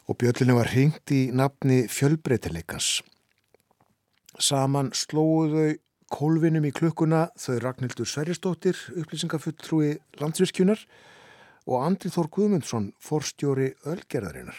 Og 0.09 0.17
bjöllinu 0.17 0.57
var 0.57 0.73
ringt 0.73 1.13
í 1.13 1.27
nafni 1.29 1.83
fjölbreytileikans. 1.93 3.03
Saman 4.41 4.89
slóðu 4.97 5.53
þau 5.53 5.84
kólvinum 6.15 6.63
í 6.63 6.71
klukkuna 6.71 7.25
þau 7.39 7.57
Ragnhildur 7.59 8.07
Sverrisdóttir, 8.07 8.77
upplýsingafulltrúi 8.95 9.97
landsvirkjunar 10.21 10.79
og 11.67 11.81
Andri 11.81 12.11
Þór 12.13 12.29
Guðmundsson, 12.31 12.91
forstjóri 13.03 13.73
Ölgerðarinnar. 13.89 14.57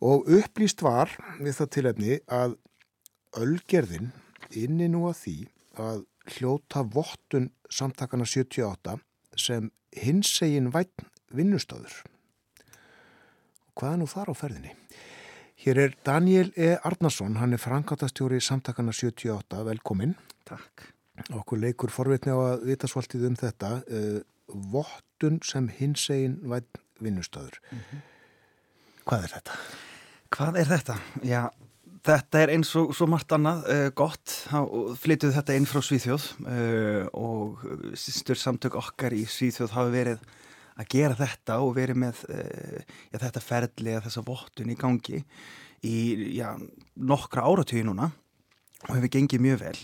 Og 0.00 0.30
upplýst 0.32 0.80
var 0.80 1.12
við 1.42 1.58
það 1.58 1.72
tilefni 1.76 2.18
að 2.32 2.56
Ölgerðin 3.36 4.14
inni 4.56 4.88
nú 4.88 5.04
að 5.10 5.18
því 5.20 5.36
að 5.84 6.00
hljóta 6.36 6.86
vottun 6.88 7.50
samtakana 7.70 8.24
78 8.24 8.96
sem 9.36 9.68
hinsegin 9.92 10.72
vætt 10.72 11.04
vinnustöður. 11.36 11.92
Hvað 13.76 13.92
er 13.92 14.00
nú 14.00 14.08
þar 14.10 14.32
á 14.32 14.34
ferðinni? 14.40 14.74
Hér 15.60 15.78
er 15.84 15.94
Daniel 16.06 16.48
E. 16.56 16.72
Arnason, 16.80 17.36
hann 17.36 17.52
er 17.52 17.60
frangatastjóri 17.60 18.40
samtakana 18.40 18.94
78, 18.96 19.60
velkomin. 19.68 20.16
Takk. 20.50 20.86
Okkur 21.36 21.60
leikur 21.60 21.92
forvitni 21.92 22.32
á 22.34 22.38
að 22.38 22.66
vita 22.70 22.88
svolítið 22.90 23.28
um 23.28 23.38
þetta. 23.38 23.72
Uh, 23.86 24.20
vottun 24.72 25.38
sem 25.46 25.68
hins 25.78 26.08
einn 26.10 26.38
vært 26.50 26.80
vinnustöður. 27.00 27.60
Mm 27.70 27.78
-hmm. 27.78 28.06
Hvað 29.06 29.24
er 29.24 29.34
þetta? 29.36 29.58
Hvað 30.30 30.60
er 30.60 30.70
þetta? 30.70 30.96
Já, 31.26 31.42
þetta 32.06 32.42
er 32.42 32.52
eins 32.54 32.74
og 32.78 32.92
svo 32.96 33.06
margt 33.10 33.32
annað 33.32 33.64
uh, 33.70 33.88
gott. 33.94 34.36
Flyttuð 35.02 35.34
þetta 35.38 35.56
inn 35.56 35.66
frá 35.66 35.80
Svíþjóð 35.82 36.28
uh, 36.46 37.06
og 37.12 37.64
sýstur 37.94 38.38
samtök 38.38 38.74
okkar 38.74 39.12
í 39.12 39.24
Svíþjóð 39.26 39.74
hafi 39.76 39.90
verið 39.96 40.22
að 40.80 40.86
gera 40.88 41.14
þetta 41.18 41.60
og 41.60 41.74
verið 41.76 41.96
með 41.96 42.24
uh, 42.28 42.80
já, 43.12 43.18
þetta 43.18 43.40
ferli 43.44 43.96
að 43.96 44.06
þessa 44.08 44.24
vottun 44.26 44.72
í 44.72 44.78
gangi 44.78 45.24
í 45.84 45.96
já, 46.36 46.56
nokkra 46.96 47.44
áratöyu 47.44 47.84
núna 47.84 48.10
og 48.88 48.96
hefur 48.96 49.12
gengið 49.12 49.44
mjög 49.44 49.60
vel 49.64 49.76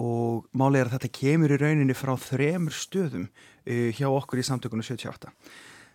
og 0.00 0.46
málið 0.56 0.80
er 0.80 0.88
að 0.88 0.94
þetta 0.96 1.12
kemur 1.18 1.52
í 1.52 1.58
rauninni 1.60 1.96
frá 1.96 2.14
þremur 2.16 2.76
stöðum 2.76 3.28
uh, 3.28 3.90
hjá 3.92 4.08
okkur 4.08 4.40
í 4.40 4.46
samtökunum 4.46 4.86
78. 4.86 5.32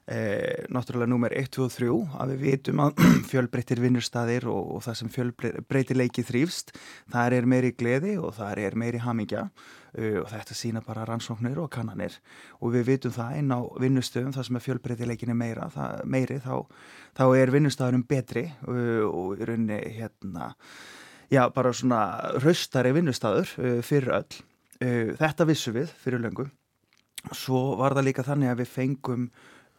eh, 0.07 0.63
náttúrulega 0.71 1.09
númer 1.09 1.33
1, 1.35 1.49
2 1.51 1.65
og 1.65 1.71
3 1.73 1.87
að 2.21 2.29
við 2.31 2.43
vitum 2.45 2.79
að 2.79 3.01
fjölbreyttir 3.31 3.81
vinnurstaðir 3.83 4.45
og, 4.47 4.69
og 4.77 4.85
það 4.85 4.99
sem 5.01 5.09
fjölbreytileiki 5.11 6.23
þrýfst, 6.23 6.71
þar 7.11 7.35
er 7.39 7.49
meiri 7.49 7.73
gleði 7.75 8.13
og 8.21 8.37
þar 8.37 8.61
er 8.63 8.77
meiri 8.79 9.01
hamingja 9.03 9.47
uh, 9.49 10.21
og 10.21 10.29
þetta 10.31 10.55
sína 10.61 10.83
bara 10.85 11.07
rannsóknir 11.09 11.59
og 11.59 11.71
kannanir 11.73 12.19
og 12.61 12.77
við 12.77 12.87
vitum 12.93 13.15
það 13.17 13.41
inn 13.41 13.51
á 13.51 13.59
vinnustöðum 13.81 14.37
þar 14.37 14.47
sem 14.47 14.61
er 14.61 14.65
fjölbreytileikin 14.69 15.33
er 15.33 15.41
meira, 15.41 15.67
það, 15.73 16.05
meiri 16.05 16.39
þá, 16.45 16.55
þá 17.17 17.25
er 17.41 17.53
vinnustæðurum 17.57 18.07
betri 18.07 18.45
og 18.67 19.41
í 19.41 19.49
rauninni 19.49 19.81
hérna 19.97 20.53
já 21.33 21.43
bara 21.53 21.73
svona 21.73 22.03
raustari 22.43 22.93
vinnustæður 22.95 23.57
uh, 23.57 23.81
fyrir 23.85 24.13
öll. 24.21 24.43
Þetta 24.77 25.47
vissu 25.49 25.71
við 25.73 25.89
fyrir 26.03 26.21
löngu. 26.21 26.43
Svo 27.35 27.75
var 27.79 27.95
það 27.97 28.07
líka 28.07 28.25
þannig 28.27 28.51
að 28.51 28.59
við 28.61 28.73
fengum 28.73 29.23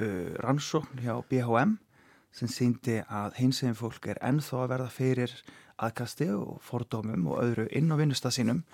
uh, 0.03 0.32
rannsókn 0.42 1.03
hjá 1.05 1.14
BHM 1.30 1.76
sem 2.34 2.51
síndi 2.51 2.99
að 3.09 3.38
hinsegin 3.40 3.78
fólk 3.78 4.11
er 4.11 4.20
ennþá 4.24 4.64
að 4.64 4.72
verða 4.74 4.88
fyrir 4.92 5.36
aðkasti 5.78 6.28
og 6.34 6.59
fordómum 6.66 7.28
og 7.30 7.40
öðru 7.44 7.68
inn 7.78 7.94
á 7.94 7.96
vinnustaf 8.01 8.34
sínum. 8.36 8.64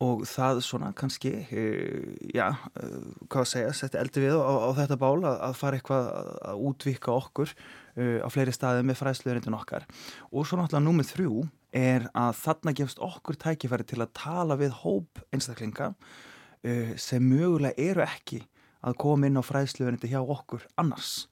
Og 0.00 0.22
það 0.24 0.62
svona 0.64 0.94
kannski, 0.96 1.34
uh, 1.44 2.14
já, 2.32 2.46
uh, 2.48 2.96
hvað 3.28 3.42
að 3.42 3.50
segja, 3.52 3.76
setja 3.76 4.00
eldi 4.00 4.24
við 4.24 4.38
á, 4.40 4.48
á 4.48 4.70
þetta 4.78 5.00
bál 5.02 5.18
að, 5.18 5.36
að 5.50 5.58
fara 5.60 5.80
eitthvað 5.80 6.10
að, 6.14 6.62
útvika 6.70 7.12
okkur 7.12 7.52
uh, 7.52 8.18
á 8.24 8.28
fleiri 8.32 8.54
staði 8.56 8.86
með 8.88 9.02
fræsluðurindin 9.02 9.58
okkar. 9.58 9.84
Og 10.32 10.48
svo 10.48 10.56
náttúrulega 10.56 10.86
númið 10.86 11.12
þrjú 11.12 11.34
er 11.76 12.08
að 12.18 12.34
þarna 12.40 12.74
gefst 12.78 13.00
okkur 13.02 13.38
tækifæri 13.40 13.86
til 13.86 14.00
að 14.02 14.14
tala 14.18 14.56
við 14.60 14.74
hóp 14.82 15.22
einstaklinga 15.34 15.92
uh, 15.94 16.92
sem 16.98 17.24
mögulega 17.24 17.90
eru 17.90 18.04
ekki 18.06 18.42
að 18.86 18.96
koma 19.00 19.28
inn 19.28 19.38
á 19.38 19.44
fræðsluverðindi 19.44 20.10
hjá 20.12 20.20
okkur 20.20 20.66
annars. 20.80 21.26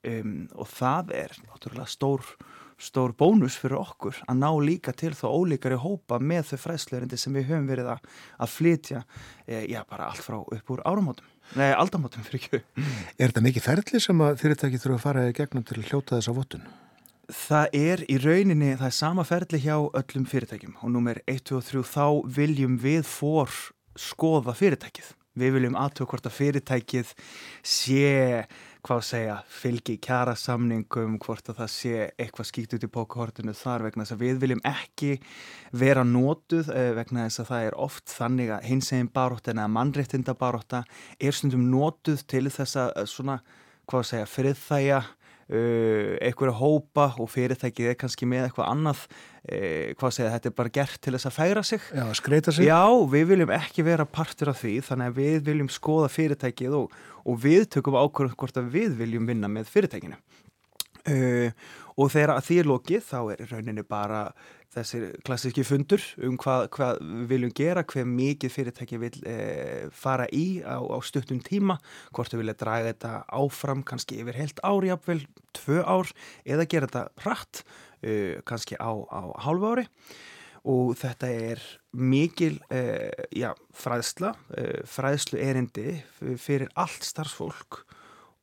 Um, 0.00 0.48
og 0.56 0.68
það 0.72 1.12
er 1.16 1.34
náttúrulega 1.44 1.88
stór, 1.92 2.24
stór 2.80 3.12
bónus 3.16 3.58
fyrir 3.60 3.80
okkur 3.80 4.20
að 4.24 4.38
ná 4.40 4.48
líka 4.64 4.94
til 4.96 5.12
þá 5.16 5.26
ólíkari 5.28 5.76
hópa 5.80 6.20
með 6.20 6.52
þau 6.52 6.62
fræðsluverðindi 6.62 7.20
sem 7.20 7.36
við 7.36 7.50
höfum 7.50 7.68
verið 7.68 7.90
að, 7.96 8.06
að 8.40 8.54
flytja 8.54 9.02
eh, 9.44 9.66
já 9.68 9.82
bara 9.88 10.08
allt 10.08 10.24
frá 10.24 10.38
upp 10.40 10.72
úr 10.72 10.84
áramótum. 10.88 11.28
Nei 11.58 11.68
aldamótum 11.74 12.24
fyrir 12.24 12.40
ekki. 12.40 12.62
Er 13.18 13.28
þetta 13.28 13.44
mikið 13.44 13.66
ferli 13.66 14.00
sem 14.00 14.24
að 14.24 14.38
fyrirtæki 14.40 14.80
þurfa 14.80 14.96
að 14.96 15.04
fara 15.04 15.26
gegnum 15.36 15.66
til 15.68 15.80
að 15.80 15.90
hljóta 15.90 16.16
þessa 16.16 16.36
vottun? 16.36 16.64
Það 17.30 17.76
er 17.76 18.00
í 18.10 18.16
rauninni, 18.18 18.72
það 18.78 18.88
er 18.88 18.96
sama 18.96 19.24
ferli 19.28 19.60
hjá 19.62 19.76
öllum 19.78 20.26
fyrirtækjum. 20.26 20.74
Og 20.82 20.90
nummer 20.96 21.20
1, 21.30 21.44
2 21.46 21.60
og 21.60 21.66
3 21.68 21.82
þá 21.86 22.06
viljum 22.40 22.76
við 22.82 23.04
fór 23.06 23.52
skoða 23.98 24.54
fyrirtækið. 24.58 25.12
Við 25.38 25.54
viljum 25.54 25.76
aðtöku 25.78 26.10
hvort 26.10 26.26
að 26.26 26.34
fyrirtækið 26.34 27.12
sé, 27.62 28.48
hvað 28.82 29.04
segja, 29.06 29.36
fylgi 29.46 29.94
kjara 30.02 30.34
samningum, 30.34 31.20
hvort 31.22 31.52
að 31.52 31.60
það 31.60 31.70
sé 31.76 32.08
eitthvað 32.18 32.48
skýtt 32.50 32.74
út 32.74 32.88
í 32.88 32.90
bókuhortinu 32.96 33.54
þar 33.54 33.86
vegna 33.86 34.02
þess 34.02 34.16
að 34.16 34.24
við 34.24 34.42
viljum 34.42 34.64
ekki 34.66 35.12
vera 35.84 36.02
nótuð 36.02 36.72
eh, 36.74 36.90
vegna 36.98 37.28
þess 37.28 37.44
að 37.44 37.50
það 37.52 37.68
er 37.68 37.78
oft 37.86 38.16
þannig 38.16 38.52
að 38.56 38.68
hinsegin 38.72 39.12
barótt 39.14 39.52
en 39.52 39.62
að 39.62 39.72
mannréttinda 39.76 40.34
barótta 40.40 40.82
er 41.20 41.38
stundum 41.38 41.70
nótuð 41.70 42.26
til 42.26 42.48
þess 42.50 42.80
að 42.82 42.92
svona, 43.12 43.38
hvað 43.86 44.08
segja, 44.10 44.30
friðþæja 44.34 45.02
Uh, 45.50 46.14
einhverja 46.22 46.52
hópa 46.54 47.08
og 47.18 47.26
fyrirtækið 47.32 47.88
er 47.90 47.96
kannski 47.98 48.26
með 48.30 48.44
eitthvað 48.46 48.68
annað. 48.70 49.00
Uh, 49.42 49.90
hvað 49.98 50.12
segja, 50.14 50.34
þetta 50.36 50.50
er 50.50 50.54
bara 50.60 50.72
gert 50.76 51.00
til 51.02 51.14
þess 51.16 51.26
að 51.26 51.34
færa 51.34 51.64
sig. 51.66 51.88
Já, 51.90 52.04
skreita 52.14 52.54
sig. 52.54 52.68
Já, 52.68 52.84
við 53.10 53.24
viljum 53.32 53.54
ekki 53.56 53.86
vera 53.88 54.06
partur 54.06 54.52
af 54.52 54.60
því 54.60 54.76
þannig 54.86 55.10
að 55.10 55.18
við 55.18 55.40
viljum 55.48 55.72
skoða 55.74 56.12
fyrirtækið 56.14 56.76
og, 56.78 56.94
og 57.26 57.40
við 57.42 57.66
tökum 57.74 57.98
ákvörðum 57.98 58.38
hvort 58.38 58.62
að 58.62 58.70
við 58.76 58.94
viljum 59.00 59.26
vinna 59.26 59.50
með 59.50 59.72
fyrirtækinu. 59.74 60.20
Uh, 61.10 61.50
og 61.96 62.10
þegar 62.12 62.36
að 62.36 62.46
því 62.46 62.58
er 62.60 62.70
lokið 62.70 63.04
þá 63.06 63.18
er 63.34 63.44
rauninni 63.50 63.84
bara 63.86 64.22
þessir 64.70 65.06
klassíski 65.26 65.64
fundur 65.66 66.02
um 66.26 66.36
hvað, 66.40 66.68
hvað 66.76 67.00
viljum 67.30 67.52
gera, 67.56 67.82
hver 67.86 68.06
mikið 68.06 68.54
fyrirtæki 68.54 69.00
vil 69.02 69.12
e, 69.26 69.36
fara 69.94 70.28
í 70.30 70.62
á, 70.62 70.78
á 70.78 70.98
stuttum 71.02 71.40
tíma, 71.42 71.80
hvort 72.14 72.34
við 72.34 72.44
vilja 72.44 72.58
draga 72.60 72.92
þetta 72.92 73.14
áfram, 73.40 73.82
kannski 73.86 74.20
yfir 74.22 74.38
heilt 74.38 74.62
ári 74.66 74.92
jafnvel, 74.92 75.24
tvö 75.58 75.82
ár, 75.82 76.12
eða 76.46 76.68
gera 76.70 76.90
þetta 76.90 77.24
hratt, 77.24 77.64
e, 78.02 78.12
kannski 78.46 78.78
á, 78.78 78.90
á 78.94 79.20
hálfu 79.42 79.74
ári. 79.74 79.88
Og 80.70 80.92
þetta 81.00 81.30
er 81.32 81.62
mikil 81.96 82.58
e, 82.70 83.10
já, 83.32 83.48
fræðsla, 83.74 84.34
fræðslu 84.86 85.40
erindi 85.40 85.96
fyrir 86.38 86.68
allt 86.78 87.06
starfsfólk 87.08 87.80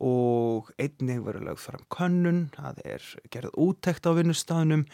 og 0.03 0.69
einnig 0.77 1.23
verður 1.25 1.47
lögð 1.49 1.63
fram 1.63 1.85
könnun, 1.93 2.43
það 2.53 2.83
er 2.85 3.07
gerð 3.33 3.55
úttekt 3.57 4.05
á 4.05 4.11
vinnustafnum 4.17 4.85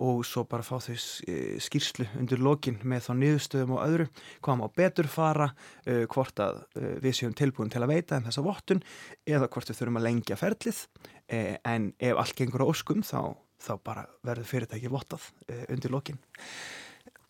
og 0.00 0.22
svo 0.24 0.46
bara 0.48 0.64
fá 0.64 0.78
þau 0.80 0.94
e, 0.96 1.36
skýrslu 1.60 2.06
undir 2.18 2.40
lokin 2.42 2.78
með 2.88 3.04
þá 3.06 3.10
niðurstöðum 3.20 3.74
og 3.76 3.82
öðru 3.84 4.06
hvað 4.40 4.60
má 4.60 4.66
betur 4.80 5.10
fara 5.12 5.50
uh, 5.50 6.06
hvort 6.10 6.40
að 6.40 6.62
uh, 6.80 6.94
við 7.04 7.18
séum 7.18 7.36
tilbúin 7.36 7.72
til 7.72 7.82
að 7.84 7.92
veita 7.92 8.16
um 8.16 8.26
þessa 8.28 8.44
vottun 8.46 8.82
eða 9.28 9.50
hvort 9.52 9.70
við 9.70 9.80
þurfum 9.80 10.00
að 10.00 10.06
lengja 10.08 10.40
ferlið 10.40 10.80
uh, 10.80 11.56
en 11.68 11.90
ef 12.00 12.22
allt 12.22 12.38
gengur 12.38 12.64
á 12.64 12.70
óskum 12.72 13.04
þá, 13.04 13.36
þá 13.60 13.72
bara 13.84 14.06
verður 14.24 14.52
fyrirtæki 14.54 14.92
vottað 14.92 15.28
undir 15.68 15.92
lokin 15.92 16.22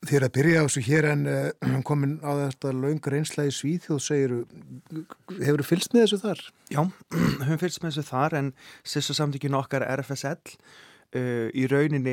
Þér 0.09 0.25
að 0.27 0.35
byrja 0.39 0.61
á 0.61 0.65
þessu 0.65 0.83
hér 0.87 1.09
en 1.11 1.25
komin 1.89 2.19
á 2.25 2.33
þetta 2.47 2.73
laungur 2.73 3.19
einslægi 3.19 3.75
og 3.93 4.01
segir, 4.01 4.37
hefur 5.41 5.61
þú 5.61 5.67
fylgst 5.69 5.97
með 5.97 6.07
þessu 6.07 6.21
þar? 6.23 6.45
Já, 6.73 6.83
höfum 7.47 7.61
fylgst 7.61 7.83
með 7.83 7.91
þessu 7.91 8.07
þar 8.09 8.39
en 8.41 8.55
sérstu 8.81 9.19
samtíkinu 9.19 9.61
okkar 9.61 9.85
RFSL 9.99 10.57
Uh, 11.11 11.49
í 11.59 11.65
rauninni, 11.67 12.13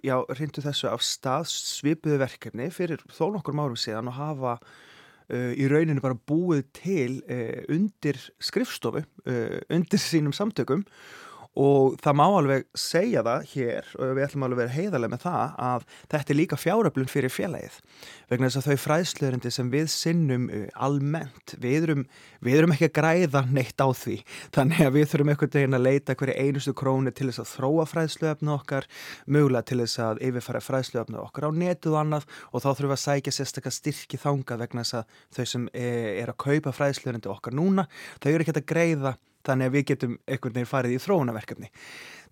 já, 0.00 0.14
reyndu 0.32 0.62
þessu 0.64 0.86
af 0.88 1.02
stað 1.04 1.42
svipuðu 1.52 2.16
verkefni 2.22 2.70
fyrir 2.72 3.02
þó 3.12 3.26
nokkur 3.34 3.52
márum 3.52 3.76
síðan 3.76 4.08
og 4.08 4.16
hafa 4.16 4.54
uh, 4.56 5.50
í 5.52 5.66
rauninni 5.68 6.00
bara 6.00 6.16
búið 6.16 6.62
til 6.78 7.18
uh, 7.28 7.60
undir 7.68 8.16
skrifstofu, 8.40 9.04
undir 9.68 10.00
sínum 10.00 10.32
samtökum 10.32 10.86
og 11.60 11.94
það 12.02 12.16
má 12.18 12.24
alveg 12.26 12.64
segja 12.78 13.22
það 13.22 13.44
hér 13.52 13.90
og 13.94 14.12
við 14.16 14.24
ætlum 14.26 14.44
alveg 14.46 14.56
að 14.56 14.62
vera 14.62 14.74
heiðarlega 14.74 15.12
með 15.12 15.22
það 15.22 15.52
að 15.68 15.84
þetta 16.14 16.32
er 16.32 16.38
líka 16.38 16.58
fjáröflun 16.58 17.10
fyrir 17.10 17.30
félagið. 17.30 17.76
Vegna 18.30 18.48
þess 18.48 18.60
að 18.60 18.66
þau 18.66 18.84
fræðslöðundi 18.84 19.52
sem 19.54 19.70
við 19.70 19.90
sinnum 19.94 20.48
uh, 20.50 20.64
almennt 20.86 21.54
við 21.62 21.86
erum, 21.86 22.02
við 22.42 22.58
erum 22.58 22.74
ekki 22.74 22.88
að 22.88 22.94
græða 22.98 23.44
neitt 23.54 23.78
á 23.78 23.88
því. 23.94 24.16
Þannig 24.56 24.82
að 24.82 24.96
við 24.96 25.06
þurfum 25.12 25.32
einhvern 25.34 25.54
veginn 25.54 25.78
að 25.78 25.86
leita 25.86 26.16
hverju 26.18 26.38
einustu 26.42 26.74
krónu 26.74 27.14
til 27.14 27.28
þess 27.30 27.44
að 27.44 27.52
þróa 27.52 27.86
fræðslöfna 27.92 28.56
okkar 28.56 28.88
mögulega 29.26 29.68
til 29.70 29.78
þess 29.84 30.02
að 30.08 30.24
yfirfæra 30.26 30.64
fræðslöfna 30.64 31.22
okkar 31.22 31.46
á 31.46 31.50
netu 31.54 31.94
og 31.94 32.00
annað 32.02 32.26
og 32.50 32.64
þá 32.64 32.68
þurfum 32.72 32.90
við 32.90 32.96
að 32.98 33.04
sækja 33.04 33.36
sérstaklega 33.38 33.78
styrki 33.78 34.20
þanga 34.24 34.58
vegna 34.64 34.82
þess 34.82 34.98
að 34.98 35.22
þau 35.36 35.44
sem 35.52 35.68
er, 35.70 36.10
er 36.24 36.34
að 36.34 36.40
kaupa 36.48 36.74
fræðslöðundi 36.74 37.30
okkar 37.30 37.54
núna 37.54 37.86
þau 38.18 38.32
eru 38.32 38.44
ekki 38.44 38.56
að 38.56 38.68
greiða 38.74 39.14
þannig 39.46 39.70
að 39.70 39.76
við 39.76 39.86
getum 39.90 40.18
einhvern 40.26 40.56
veginn 40.56 40.70
farið 40.70 40.96
í 40.96 41.00
þróunaverkefni. 41.04 41.70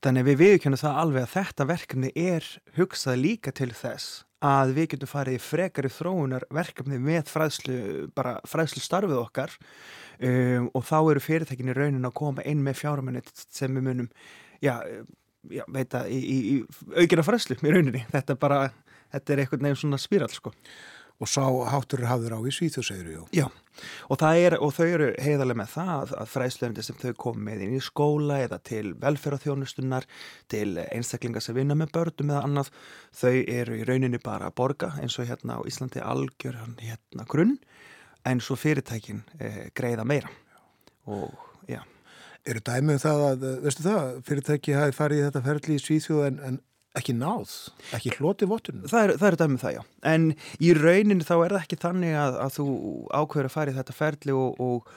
Þannig 0.02 0.24
að 0.24 0.28
við 0.28 0.38
viðkjöndum 0.42 0.82
það 0.82 1.00
alveg 1.02 1.26
að 1.26 1.32
þetta 1.36 1.66
verkefni 1.70 2.12
er 2.18 2.52
hugsað 2.76 3.18
líka 3.22 3.54
til 3.54 3.70
þess 3.76 4.22
að 4.42 4.72
við 4.74 4.88
getum 4.94 5.10
farið 5.10 5.36
í 5.36 5.42
frekari 5.42 5.90
þróunarverkefni 5.92 6.98
með 6.98 7.28
fræðslu, 7.30 7.76
bara 8.16 8.38
fræðslu 8.48 8.82
starfið 8.82 9.20
okkar 9.20 9.54
um, 10.18 10.66
og 10.74 10.86
þá 10.88 10.96
eru 10.98 11.22
fyrirtekinni 11.22 11.76
raunin 11.76 12.08
að 12.08 12.16
koma 12.18 12.46
inn 12.50 12.64
með 12.64 12.80
fjáramenni 12.80 13.22
sem 13.44 13.70
við 13.78 13.86
munum, 13.86 14.08
já, 14.64 14.74
já 15.46 15.62
veita, 15.70 16.02
í, 16.10 16.18
í, 16.18 16.38
í 16.56 17.04
aukina 17.04 17.26
fræðslu 17.26 17.60
í 17.60 17.76
rauninni. 17.76 18.02
Þetta, 18.10 18.38
bara, 18.42 18.64
þetta 19.14 19.36
er 19.36 19.44
einhvern 19.44 19.68
veginn 19.68 19.82
svona 19.84 20.02
spíral, 20.02 20.32
sko 20.34 20.50
og 21.22 21.30
sá 21.30 21.44
háttur 21.70 22.02
hafður 22.08 22.34
á 22.34 22.40
í 22.42 22.52
Svíþjóð 22.54 22.86
segir 22.88 23.10
þú. 23.12 23.26
Já, 23.36 23.44
og, 24.10 24.24
er, 24.34 24.56
og 24.58 24.72
þau 24.74 24.86
eru 24.86 25.10
heiðarlega 25.22 25.60
með 25.60 25.70
það 25.76 26.14
að 26.18 26.32
fræðslefndir 26.32 26.86
sem 26.86 26.98
þau 26.98 27.12
kom 27.24 27.38
með 27.46 27.62
inn 27.66 27.76
í 27.76 27.82
skóla 27.84 28.40
eða 28.42 28.58
til 28.66 28.84
velferðarþjónustunnar, 29.02 30.08
til 30.50 30.66
einstaklingar 30.88 31.44
sem 31.44 31.56
vinna 31.58 31.76
með 31.78 31.94
börnum 31.94 32.34
eða 32.34 32.42
annað, 32.48 32.72
þau 33.22 33.36
eru 33.38 33.78
í 33.78 33.86
rauninni 33.88 34.22
bara 34.22 34.50
að 34.50 34.58
borga 34.58 34.92
eins 34.98 35.18
og 35.22 35.30
hérna 35.30 35.60
á 35.62 35.66
Íslandi 35.68 36.02
algjör 36.02 36.58
hérna 36.82 37.28
grunn 37.30 37.56
en 38.26 38.42
svo 38.42 38.58
fyrirtækin 38.58 39.22
eh, 39.38 39.64
greiða 39.74 40.06
meira 40.06 40.30
og 41.06 41.30
já. 41.70 41.82
Eru 42.42 42.58
dæmið 42.66 42.96
um 42.96 43.02
það 43.02 43.24
að, 43.28 43.48
veistu 43.62 43.82
það, 43.86 44.06
fyrirtæki 44.26 44.74
hafi 44.74 44.94
farið 44.96 45.20
í 45.20 45.24
þetta 45.28 45.42
ferli 45.46 45.78
í 45.78 45.82
Svíþjóð 45.82 46.24
en, 46.26 46.38
en 46.48 46.60
ekki 46.98 47.14
náð, 47.16 47.54
ekki 47.96 48.12
hloti 48.18 48.48
vottunum 48.48 48.84
það 48.90 49.06
er, 49.06 49.14
það 49.20 49.30
er 49.30 49.38
dæmið 49.40 49.62
það 49.62 49.74
já. 49.76 49.80
En 50.12 50.28
í 50.60 50.74
rauninu 50.76 51.24
þá 51.24 51.34
er 51.38 51.54
það 51.56 51.64
ekki 51.64 51.80
þannig 51.86 52.18
að, 52.20 52.36
að 52.44 52.54
þú 52.58 52.66
ákveður 53.16 53.48
að 53.48 53.56
fara 53.56 53.72
í 53.72 53.76
þetta 53.78 53.96
ferli 53.96 54.36
og, 54.36 54.60
og 54.60 54.92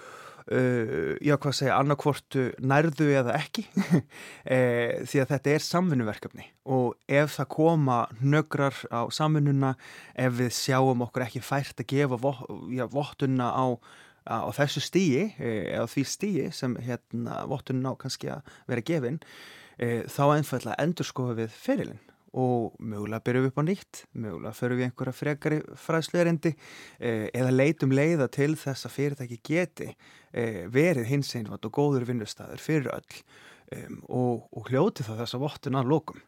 uh, 0.51 1.13
já 1.23 1.35
hvað 1.39 1.57
segja 1.59 1.79
annarkvortu 1.79 2.45
nærðu 2.59 3.11
eða 3.21 3.37
ekki. 3.39 3.67
E, 4.45 4.57
því 5.09 5.21
að 5.23 5.29
þetta 5.31 5.53
er 5.55 5.63
samfunnuverkefni 5.65 6.43
og 6.69 6.91
ef 7.09 7.31
það 7.33 7.47
koma 7.55 7.95
nögrar 8.21 8.77
á 8.93 9.09
samfunnuna 9.09 9.71
ef 10.13 10.35
við 10.37 10.51
sjáum 10.53 11.01
okkur 11.01 11.25
ekki 11.25 11.41
fært 11.41 11.81
að 11.81 11.87
gefa 11.95 12.19
vottunna 12.93 13.47
á 13.49 13.65
á 14.25 14.49
þessu 14.57 14.81
stíi 14.81 15.25
eða 15.37 15.85
því 15.89 16.03
stíi 16.09 16.45
sem 16.53 16.73
hérna 16.81 17.43
vottunum 17.49 17.85
ná 17.85 17.97
kannski 18.01 18.31
að 18.33 18.55
vera 18.69 18.85
gefin 19.77 20.11
þá 20.11 20.23
einfallega 20.35 20.83
endur 20.83 21.07
skoðu 21.07 21.39
við 21.41 21.55
fyrirlinn 21.55 22.03
og 22.35 22.75
mögulega 22.83 23.23
byrjum 23.23 23.45
við 23.45 23.51
upp 23.51 23.59
á 23.59 23.67
nýtt, 23.69 24.01
mögulega 24.11 24.57
förum 24.57 24.79
við 24.79 24.87
einhverja 24.89 25.15
frekari 25.15 25.59
fræðsluðarendi 25.79 26.51
eh, 26.99 27.27
eða 27.31 27.53
leitum 27.55 27.95
leiða 27.95 28.27
til 28.27 28.51
þess 28.59 28.89
að 28.89 28.95
fyrirtæki 28.97 29.39
geti 29.39 29.87
eh, 30.35 30.65
verið 30.67 31.07
hins 31.13 31.31
einfatt 31.39 31.67
og 31.69 31.75
góður 31.77 32.07
vinnustæður 32.09 32.63
fyrir 32.63 32.91
öll 32.95 33.21
og, 34.13 34.43
og 34.53 34.67
hljóti 34.69 35.01
það 35.01 35.23
þess 35.23 35.35
að 35.35 35.41
vottun 35.41 35.77
að 35.79 35.87
lókum. 35.89 36.19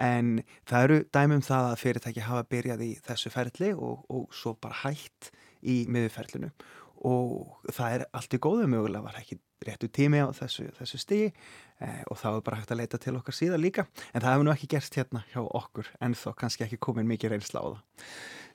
En 0.00 0.30
það 0.64 0.86
eru 0.86 1.00
dæmum 1.12 1.42
það 1.44 1.66
að 1.72 1.80
fyrirtæki 1.82 2.24
hafa 2.24 2.46
byrjað 2.48 2.84
í 2.86 2.92
þessu 3.04 3.32
ferli 3.34 3.72
og, 3.74 4.06
og 4.08 4.30
svo 4.32 4.54
bara 4.56 4.78
hætt 4.86 5.28
í 5.66 5.82
miðurferlinu 5.92 6.54
og 7.06 7.68
það 7.74 7.98
er 7.98 8.06
allt 8.16 8.34
í 8.34 8.40
góðu 8.40 8.70
mögulega 8.70 9.04
var 9.04 9.18
ekki 9.20 9.36
réttu 9.66 9.88
tími 9.92 10.20
á 10.24 10.28
þessu, 10.36 10.68
þessu 10.78 11.00
stigi 11.00 11.26
eh, 11.28 11.34
og 12.10 12.16
þá 12.16 12.28
er 12.30 12.44
bara 12.46 12.56
hægt 12.60 12.72
að 12.72 12.80
leita 12.80 12.98
til 12.98 13.16
okkar 13.18 13.36
síðan 13.36 13.60
líka 13.60 13.84
en 14.12 14.22
það 14.22 14.30
hefur 14.30 14.46
nú 14.46 14.52
ekki 14.54 14.70
gerst 14.72 14.96
hérna 14.96 15.24
hjá 15.32 15.42
okkur 15.44 15.90
en 16.00 16.14
þó 16.16 16.30
kannski 16.38 16.64
ekki 16.64 16.78
komin 16.80 17.08
mikið 17.10 17.34
reynsla 17.34 17.60
á 17.60 17.66
það 17.68 17.82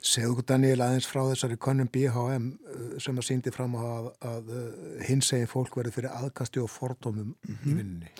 Segðu 0.02 0.32
okkur 0.32 0.46
Daniel 0.50 0.80
aðeins 0.82 1.06
frá 1.06 1.20
þessari 1.28 1.56
konum 1.62 1.86
BHM 1.94 2.48
eh, 2.50 2.94
sem 3.02 3.18
að 3.20 3.28
síndi 3.28 3.52
fram 3.54 3.76
að, 3.78 4.08
að 4.26 4.50
eh, 4.50 5.04
hins 5.06 5.30
eginn 5.36 5.50
fólk 5.50 5.76
verið 5.78 5.94
fyrir 5.94 6.16
aðkasti 6.16 6.58
og 6.58 6.72
fordómum 6.72 7.30
mm 7.30 7.36
-hmm. 7.38 7.62
í 7.62 7.70
mhm. 7.70 7.78
vinninni 7.78 8.10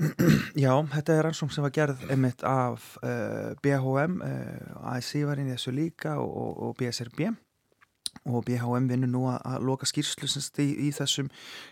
Já, 0.64 0.72
þetta 0.94 1.14
er 1.14 1.24
rannsókn 1.26 1.52
sem 1.54 1.62
var 1.62 1.72
gerð 1.74 2.02
einmitt 2.10 2.42
af 2.42 2.96
uh, 3.02 3.52
BHM 3.62 4.20
uh, 4.22 4.94
ASI 4.94 5.24
var 5.24 5.38
inn 5.38 5.50
í 5.50 5.54
þessu 5.56 5.74
líka 5.74 6.16
og, 6.18 6.62
og 6.62 6.76
BSRB 6.78 7.30
og 8.28 8.44
BHM 8.44 8.88
vinnur 8.90 9.10
nú 9.10 9.22
að 9.32 9.64
loka 9.64 9.88
skýrslu 9.88 10.28
í, 10.28 10.68
í 10.88 10.90
þessum 10.92 11.30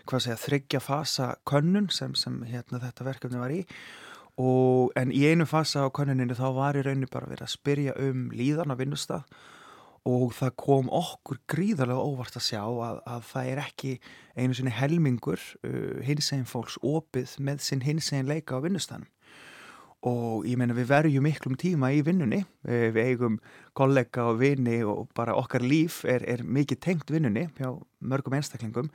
segja, 0.09 0.37
þryggja 0.39 0.81
fasa 0.81 1.33
könnun 1.49 1.89
sem, 1.93 2.15
sem 2.17 2.41
hérna, 2.49 2.81
þetta 2.81 3.05
verkefni 3.05 3.41
var 3.41 3.53
í. 3.53 3.61
Og, 4.39 4.93
en 4.95 5.11
í 5.11 5.25
einu 5.27 5.45
fasa 5.49 5.83
á 5.83 5.91
könnuninu 5.91 6.37
þá 6.37 6.47
var 6.55 6.79
í 6.79 6.83
rauninu 6.85 7.09
bara 7.11 7.27
verið 7.27 7.45
að 7.45 7.55
spyrja 7.57 7.95
um 7.99 8.29
líðan 8.31 8.71
á 8.71 8.79
vinnustaf 8.79 9.25
og 10.07 10.31
það 10.37 10.53
kom 10.63 10.89
okkur 10.95 11.41
gríðarlega 11.51 12.05
óvart 12.07 12.37
að 12.39 12.45
sjá 12.47 12.61
að, 12.63 13.01
að 13.03 13.25
það 13.33 13.49
er 13.51 13.61
ekki 13.65 13.91
einu 14.39 14.55
sinni 14.55 14.73
helmingur 14.73 15.43
uh, 15.67 15.99
hinsegin 16.07 16.47
fólks 16.47 16.79
opið 16.79 17.35
með 17.43 17.65
sinn 17.65 17.83
hinsegin 17.83 18.29
leika 18.29 18.57
á 18.57 18.63
vinnustanum 18.63 19.09
og 20.07 20.45
ég 20.47 20.55
meina 20.59 20.75
við 20.77 20.87
verjum 20.93 21.25
miklum 21.25 21.57
tíma 21.59 21.89
í 21.91 21.99
vinnunni, 22.07 22.39
við 22.63 22.99
eigum 23.03 23.39
kollega 23.75 24.29
og 24.31 24.39
vini 24.39 24.79
og 24.87 25.09
bara 25.15 25.35
okkar 25.35 25.63
líf 25.65 26.05
er, 26.07 26.23
er 26.23 26.43
mikið 26.43 26.79
tengt 26.85 27.11
vinnunni 27.11 27.49
hjá 27.57 27.73
mörgum 27.99 28.37
einstaklingum, 28.37 28.87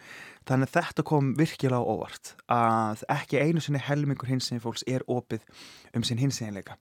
þannig 0.49 0.71
að 0.71 0.79
þetta 0.79 1.05
kom 1.05 1.35
virkilega 1.37 1.85
óvart 1.85 2.35
að 2.49 3.05
ekki 3.13 3.43
einu 3.43 3.61
sinni 3.61 3.83
helmingur 3.85 4.31
hinsegin 4.31 4.65
fólks 4.65 4.85
er 4.89 5.05
opið 5.05 5.45
um 5.95 6.05
sinn 6.07 6.23
hinseginleika. 6.23 6.79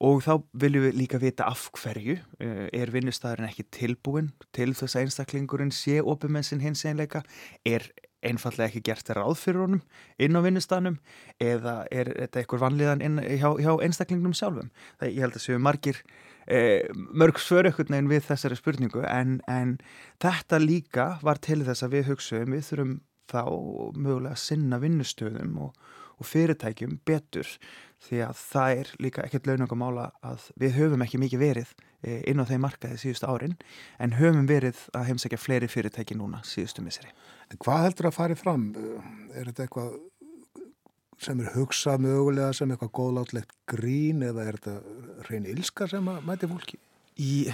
Og 0.00 0.22
þá 0.24 0.38
viljum 0.56 0.86
við 0.86 0.96
líka 0.96 1.18
vita 1.20 1.44
af 1.44 1.66
hverju 1.76 2.16
eh, 2.40 2.68
er 2.72 2.92
vinnustæðurinn 2.94 3.50
ekki 3.50 3.66
tilbúin 3.68 4.30
til 4.56 4.72
þess 4.72 4.96
að 4.96 5.04
einstaklingurinn 5.04 5.74
sé 5.76 5.98
opið 6.00 6.32
með 6.32 6.46
sinn 6.48 6.64
hinseginleika, 6.64 7.20
er 7.68 7.84
einfallega 8.26 8.68
ekki 8.68 8.82
gert 8.90 9.10
ráð 9.16 9.36
fyrir 9.40 9.64
honum 9.64 9.82
inn 10.20 10.36
á 10.36 10.40
vinnustanum 10.44 10.98
eða 11.40 11.84
er 11.90 12.12
þetta 12.16 12.42
eitthvað 12.42 12.64
vanliðan 12.66 13.04
inn, 13.04 13.20
hjá, 13.40 13.48
hjá 13.60 13.72
einstaklingnum 13.84 14.34
sjálfum. 14.36 14.72
Það, 15.00 15.12
ég 15.14 15.24
held 15.24 15.38
að 15.38 15.44
séu 15.46 15.60
margir 15.62 16.00
eh, 16.46 16.88
mörg 16.94 17.40
svörökkurnegin 17.40 18.10
við 18.10 18.26
þessari 18.28 18.58
spurningu 18.60 19.04
en, 19.08 19.38
en 19.48 19.78
þetta 20.22 20.60
líka 20.62 21.12
var 21.24 21.40
til 21.42 21.62
þess 21.66 21.86
að 21.86 21.96
við 21.96 22.10
hugsaum 22.12 22.56
við 22.56 22.66
þurfum 22.68 22.98
þá 23.30 23.42
mögulega 23.94 24.34
að 24.34 24.42
sinna 24.42 24.80
vinnustöðum 24.82 25.60
og, 25.66 25.76
og 26.18 26.28
fyrirtækjum 26.28 26.98
betur 27.06 27.48
því 28.04 28.24
að 28.26 28.40
það 28.40 28.80
er 28.80 28.90
líka 29.04 29.24
ekkert 29.26 29.48
launangamála 29.48 30.10
að 30.26 30.50
við 30.60 30.76
höfum 30.80 31.04
ekki 31.04 31.20
mikið 31.22 31.44
verið 31.44 31.74
inn 32.02 32.40
á 32.40 32.48
þeim 32.48 32.64
markaði 32.64 32.98
síðustu 33.02 33.28
árin 33.28 33.56
en 34.00 34.16
höfum 34.16 34.46
verið 34.48 34.78
að 34.96 35.10
heimsækja 35.10 35.40
fleiri 35.40 35.68
fyrirtæki 35.68 36.16
núna 36.16 36.40
síðustu 36.46 36.84
miseri. 36.84 37.12
En 37.50 37.60
hvað 37.60 37.86
heldur 37.88 38.10
að 38.10 38.16
fari 38.16 38.38
fram? 38.38 38.70
Er 39.34 39.50
þetta 39.50 39.66
eitthvað 39.66 39.96
sem 41.20 41.40
er 41.42 41.52
hugsað 41.52 42.04
mögulega 42.06 42.52
sem 42.56 42.70
eitthvað 42.72 42.94
góðlátlegt 42.96 43.52
grín 43.68 44.24
eða 44.24 44.46
er 44.48 44.58
þetta 44.60 45.26
reyn 45.28 45.48
ilska 45.52 45.88
sem 45.90 46.08
að 46.08 46.22
mæti 46.28 46.48
fólki? 46.48 46.80
Ég, 47.20 47.52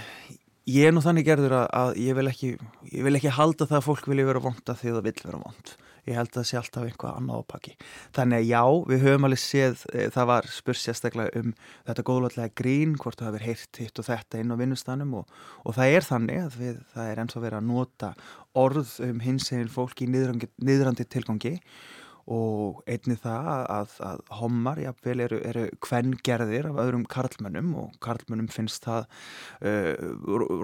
ég 0.71 0.87
er 0.87 0.95
nú 0.95 1.03
þannig 1.03 1.27
gerður 1.27 1.57
að, 1.63 1.67
að 1.81 1.97
ég, 2.05 2.19
vil 2.19 2.31
ekki, 2.31 2.53
ég 2.93 3.09
vil 3.09 3.17
ekki 3.19 3.35
halda 3.35 3.67
það 3.67 3.81
að 3.81 3.89
fólk 3.89 4.09
vilja 4.13 4.29
vera 4.31 4.45
vonda 4.45 4.79
því 4.79 4.95
það 4.95 5.09
vil 5.09 5.17
vera 5.25 5.43
vond. 5.43 5.75
Ég 6.07 6.15
held 6.15 6.31
að 6.31 6.39
það 6.39 6.49
sé 6.51 6.59
alltaf 6.61 6.87
einhvað 6.87 7.17
annað 7.21 7.43
ápaki. 7.43 7.73
Þannig 8.17 8.39
að 8.39 8.51
já, 8.51 8.63
við 8.93 9.05
höfum 9.07 9.29
alveg 9.29 9.43
séð, 9.43 9.85
e, 9.93 10.07
það 10.15 10.29
var 10.31 10.49
spurs 10.55 10.85
sérstaklega 10.87 11.43
um 11.43 11.53
þetta 11.89 12.07
góðláttlega 12.11 12.55
grín, 12.63 12.95
hvort 13.03 13.19
það 13.21 13.31
hefur 13.33 13.47
heyrt 13.49 13.81
hitt 13.83 14.01
og 14.03 14.07
þetta 14.07 14.43
inn 14.43 14.55
á 14.55 14.61
vinnustanum 14.61 15.19
og, 15.23 15.37
og 15.67 15.77
það 15.79 15.97
er 15.97 16.09
þannig 16.11 16.43
að 16.45 16.59
við, 16.63 16.81
það 16.95 17.11
er 17.11 17.23
eins 17.25 17.37
og 17.37 17.47
verið 17.47 17.61
að 17.61 17.69
nota 17.73 18.13
orð 18.57 18.97
um 19.11 19.21
hins 19.25 19.51
eginn 19.53 19.73
fólki 19.73 20.07
í 20.07 20.13
niðrandi 20.15 21.09
tilgangi 21.11 21.57
og 22.27 22.81
einni 22.91 23.15
það 23.23 23.59
að, 23.71 23.93
að 24.03 24.23
homar 24.41 24.81
jafnvel 24.83 25.21
eru, 25.27 25.39
eru 25.47 25.67
kvenngerðir 25.85 26.67
af 26.73 26.81
öðrum 26.83 27.05
karlmönnum 27.11 27.75
og 27.79 27.93
karlmönnum 28.03 28.49
finnst 28.51 28.87
það 28.87 29.07
uh, 29.63 29.93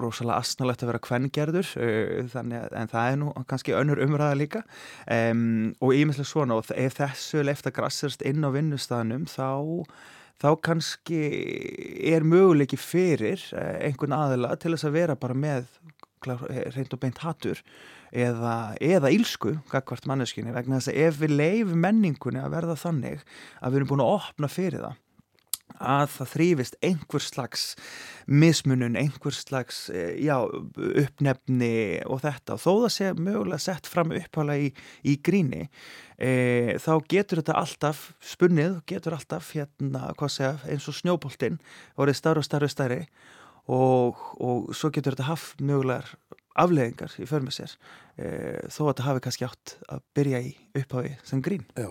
rosalega 0.03 0.41
asnalegt 0.41 0.83
að 0.83 0.91
vera 0.91 1.03
kvenngerður 1.07 1.71
uh, 1.79 2.35
að 2.35 2.91
það 2.91 3.05
er 3.05 3.21
nú 3.21 3.31
kannski 3.47 3.77
önnur 3.77 4.03
umræða 4.03 4.39
líka. 4.39 4.63
Um, 5.07 5.71
og 5.79 5.95
ímestlega 5.95 6.33
svona 6.33 6.59
og 6.59 6.73
ef 6.75 6.99
þessu 6.99 7.45
leifta 7.47 7.71
grassast 7.75 8.25
inn 8.27 8.43
á 8.43 8.51
vinnustafnum 8.51 9.23
þá 9.31 9.47
þá 10.43 10.49
kannski 10.65 11.23
er 12.11 12.27
möguleiki 12.27 12.75
fyrir 12.75 13.39
uh, 13.55 13.79
einhvern 13.87 14.19
aðila 14.19 14.57
til 14.59 14.75
þess 14.75 14.91
að 14.91 14.97
vera 14.99 15.19
bara 15.19 15.37
með 15.37 15.69
reynd 16.23 16.93
og 16.95 17.01
beint 17.01 17.23
hattur 17.23 17.59
eða, 18.13 18.55
eða 18.81 19.11
ílsku 19.13 19.57
gagvart 19.71 20.05
manneskinni 20.09 20.53
vegna 20.53 20.79
þess 20.79 20.93
að 20.93 20.99
ef 21.07 21.21
við 21.23 21.37
leifum 21.39 21.81
menningunni 21.81 22.43
að 22.43 22.53
verða 22.53 22.77
þannig 22.79 23.23
að 23.59 23.71
við 23.71 23.79
erum 23.79 23.93
búin 23.93 24.05
að 24.05 24.13
opna 24.19 24.51
fyrir 24.51 24.85
það 24.85 24.99
að 25.83 26.09
það 26.13 26.29
þrýfist 26.33 26.75
einhver 26.85 27.23
slags 27.23 27.63
mismunun, 28.29 28.97
einhver 28.99 29.35
slags 29.35 29.87
e, 29.91 30.03
já, 30.21 30.35
uppnefni 31.03 31.73
og 32.05 32.21
þetta. 32.23 32.55
Og 32.55 32.61
þó 32.61 32.71
það 32.83 32.93
sé 32.95 33.09
mögulega 33.17 33.61
sett 33.63 33.89
fram 33.89 34.13
upphála 34.15 34.57
í, 34.61 34.69
í 35.03 35.17
gríni 35.25 35.65
e, 36.17 36.77
þá 36.83 36.93
getur 37.09 37.41
þetta 37.41 37.57
alltaf 37.63 38.05
spunnið, 38.23 38.79
getur 38.89 39.17
alltaf 39.17 39.53
hérna, 39.57 40.11
segja, 40.27 40.55
eins 40.69 40.87
og 40.91 40.99
snjóboltinn 40.99 41.59
orðið 41.97 42.19
starf 42.21 42.43
og 42.43 42.47
starf 42.47 42.69
og 42.69 42.75
starri 42.75 43.01
og, 43.71 44.23
og 44.43 44.71
svo 44.75 44.91
getur 44.93 45.17
þetta 45.17 45.31
haft 45.31 45.63
mögulegar 45.63 46.13
afleðingar 46.59 47.13
í 47.19 47.27
förmið 47.29 47.57
sér 47.57 47.75
e, 48.17 48.25
þó 48.69 48.81
að 48.83 48.89
þetta 48.89 49.05
hafi 49.07 49.23
kannski 49.25 49.47
átt 49.47 49.75
að 49.89 50.03
byrja 50.17 50.41
í 50.43 50.51
upphafi 50.81 51.13
sem 51.25 51.41
grín. 51.45 51.65
Já. 51.77 51.89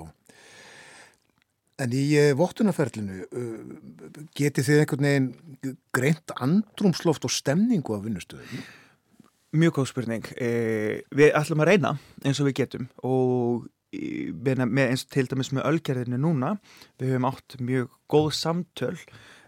En 1.82 1.96
í 1.96 2.04
e, 2.20 2.28
vottunarferlinu 2.38 3.24
e, 3.24 3.44
geti 4.38 4.64
þið 4.66 4.84
einhvern 4.84 5.08
veginn 5.08 5.76
greint 5.94 6.34
andrumsloft 6.38 7.26
og 7.26 7.34
stemningu 7.34 7.96
af 7.96 8.06
vinnustöðinu? 8.06 8.64
Mjög 9.58 9.78
góð 9.80 9.90
spurning. 9.90 10.32
E, 10.40 10.50
við 11.12 11.34
ætlum 11.36 11.64
að 11.64 11.72
reyna 11.72 11.96
eins 12.22 12.40
og 12.40 12.48
við 12.48 12.60
getum 12.62 12.90
og 13.04 13.68
með, 13.92 14.86
eins 14.86 15.04
til 15.10 15.26
dæmis 15.28 15.52
með 15.52 15.66
ölgerðinu 15.68 16.20
núna 16.22 16.54
við 17.00 17.12
höfum 17.12 17.28
átt 17.28 17.58
mjög 17.60 17.90
góð 18.08 18.30
samtöl 18.38 18.96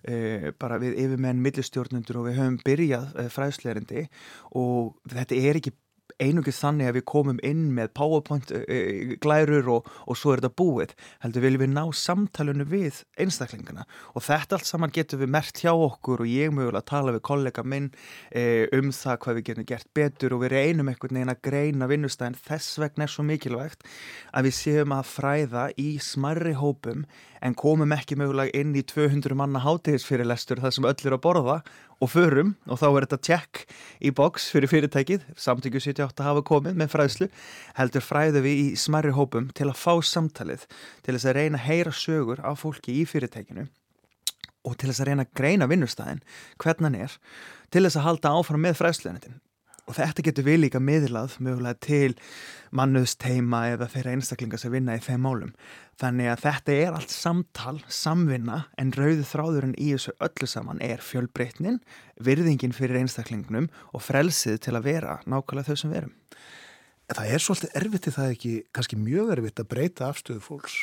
e, 0.08 0.52
bara 0.60 0.80
við 0.82 0.98
yfirmenn 1.04 1.42
millistjórnundur 1.44 2.20
og 2.20 2.28
við 2.28 2.38
höfum 2.40 2.60
byrjað 2.66 3.16
e, 3.20 3.28
fræðsleirindi 3.32 4.06
og 4.60 4.94
þetta 5.12 5.40
er 5.40 5.60
ekki 5.60 5.74
einungið 6.22 6.56
þannig 6.56 6.88
að 6.88 6.96
við 6.98 7.04
komum 7.10 7.38
inn 7.46 7.62
með 7.74 7.90
powerpoint 7.98 8.52
uh, 8.54 9.14
glærur 9.22 9.70
og, 9.76 9.88
og 10.06 10.18
svo 10.18 10.34
er 10.34 10.42
þetta 10.42 10.60
búið, 10.60 10.94
heldur 11.24 11.44
viljum 11.44 11.64
við 11.64 11.72
ná 11.72 11.82
samtalenu 11.98 12.66
við 12.68 13.00
einstaklingana. 13.20 13.86
Og 14.14 14.24
þetta 14.26 14.58
allt 14.58 14.68
saman 14.68 14.94
getur 14.94 15.22
við 15.22 15.32
mert 15.34 15.62
hjá 15.64 15.72
okkur 15.72 16.24
og 16.24 16.30
ég 16.30 16.54
mögulega 16.54 16.86
tala 16.90 17.14
við 17.16 17.24
kollega 17.26 17.66
minn 17.66 17.90
uh, 17.90 18.64
um 18.78 18.92
það 18.94 19.20
hvað 19.24 19.38
við 19.40 19.48
getum 19.50 19.68
gert 19.72 19.90
betur 19.96 20.36
og 20.36 20.44
við 20.44 20.54
reynum 20.54 20.92
einhvern 20.92 21.20
veginn 21.20 21.34
að 21.34 21.44
greina 21.48 21.90
vinnustæðin 21.90 22.40
þess 22.46 22.78
vegna 22.82 23.08
er 23.08 23.14
svo 23.14 23.26
mikilvægt 23.26 23.86
að 24.34 24.50
við 24.50 24.58
séum 24.60 24.94
að 24.94 25.10
fræða 25.10 25.68
í 25.80 25.90
smarri 26.02 26.54
hópum 26.58 27.08
en 27.44 27.54
komum 27.58 27.92
ekki 27.92 28.16
mögulega 28.16 28.54
inn 28.56 28.72
í 28.76 28.82
200 28.88 29.36
manna 29.36 29.60
hátegisfyrirlestur 29.60 30.62
þar 30.62 30.74
sem 30.74 30.88
öll 30.88 30.96
eru 30.96 31.18
að 31.18 31.22
borða 31.26 31.56
og 32.00 32.10
förum 32.12 32.54
og 32.64 32.80
þá 32.80 32.86
er 32.88 33.06
þetta 33.06 33.20
tjekk 33.28 33.62
í 34.00 34.12
boks 34.16 34.48
fyrir 34.54 34.72
fyrirtækið, 34.72 35.28
samtíku 35.36 35.82
78 35.82 36.24
hafa 36.24 36.44
komið 36.46 36.80
með 36.80 36.92
fræðslu, 36.94 37.30
heldur 37.76 38.04
fræðu 38.04 38.44
við 38.46 38.60
í 38.62 38.66
smarri 38.80 39.12
hópum 39.14 39.50
til 39.52 39.68
að 39.68 39.80
fá 39.82 39.94
samtalið, 40.00 40.66
til 41.04 41.16
þess 41.16 41.28
að 41.28 41.38
reyna 41.40 41.60
að 41.60 41.68
heyra 41.68 41.94
sögur 41.94 42.44
af 42.44 42.64
fólki 42.64 42.96
í 43.02 43.06
fyrirtækinu 43.08 43.68
og 44.64 44.78
til 44.80 44.88
þess 44.88 45.04
að 45.04 45.10
reyna 45.10 45.26
að 45.26 45.34
greina 45.36 45.68
vinnustæðin, 45.68 46.22
hvernig 46.56 46.88
hann 46.88 47.02
er, 47.04 47.18
til 47.68 47.84
þess 47.84 48.00
að 48.00 48.06
halda 48.08 48.38
áfram 48.38 48.64
með 48.64 48.78
fræðsluðanitin 48.80 49.43
og 49.84 49.96
þetta 49.98 50.24
getur 50.24 50.46
við 50.46 50.60
líka 50.62 50.80
miðlað 50.80 51.36
mögulega 51.44 51.76
til 51.84 52.14
mannuðsteima 52.74 53.60
eða 53.74 53.88
þeirra 53.92 54.14
einstaklingar 54.16 54.60
sem 54.62 54.72
vinna 54.72 54.96
í 54.96 55.02
þeim 55.04 55.26
málum. 55.26 55.52
Þannig 56.00 56.30
að 56.32 56.42
þetta 56.46 56.76
er 56.80 56.96
allt 56.96 57.12
samtal, 57.14 57.76
samvinna 57.92 58.64
en 58.80 58.92
rauðu 58.96 59.26
þráðurinn 59.28 59.76
í 59.78 59.92
þessu 59.92 60.16
öllu 60.24 60.48
saman 60.50 60.82
er 60.82 61.04
fjölbreytnin, 61.04 61.78
virðingin 62.16 62.74
fyrir 62.74 63.02
einstaklingnum 63.02 63.68
og 63.92 64.04
frelsið 64.06 64.58
til 64.64 64.74
að 64.78 64.88
vera 64.88 65.18
nákvæmlega 65.28 65.70
þau 65.70 65.82
sem 65.84 65.94
verum. 65.94 66.16
Það 67.14 67.30
er 67.36 67.44
svolítið 67.44 67.78
erfitt 67.78 68.08
í 68.08 68.14
það 68.16 68.30
ekki, 68.32 68.54
kannski 68.72 68.98
mjög 68.98 69.34
erfitt 69.36 69.60
að 69.60 69.70
breyta 69.74 70.08
afstöðu 70.08 70.40
fólks. 70.42 70.78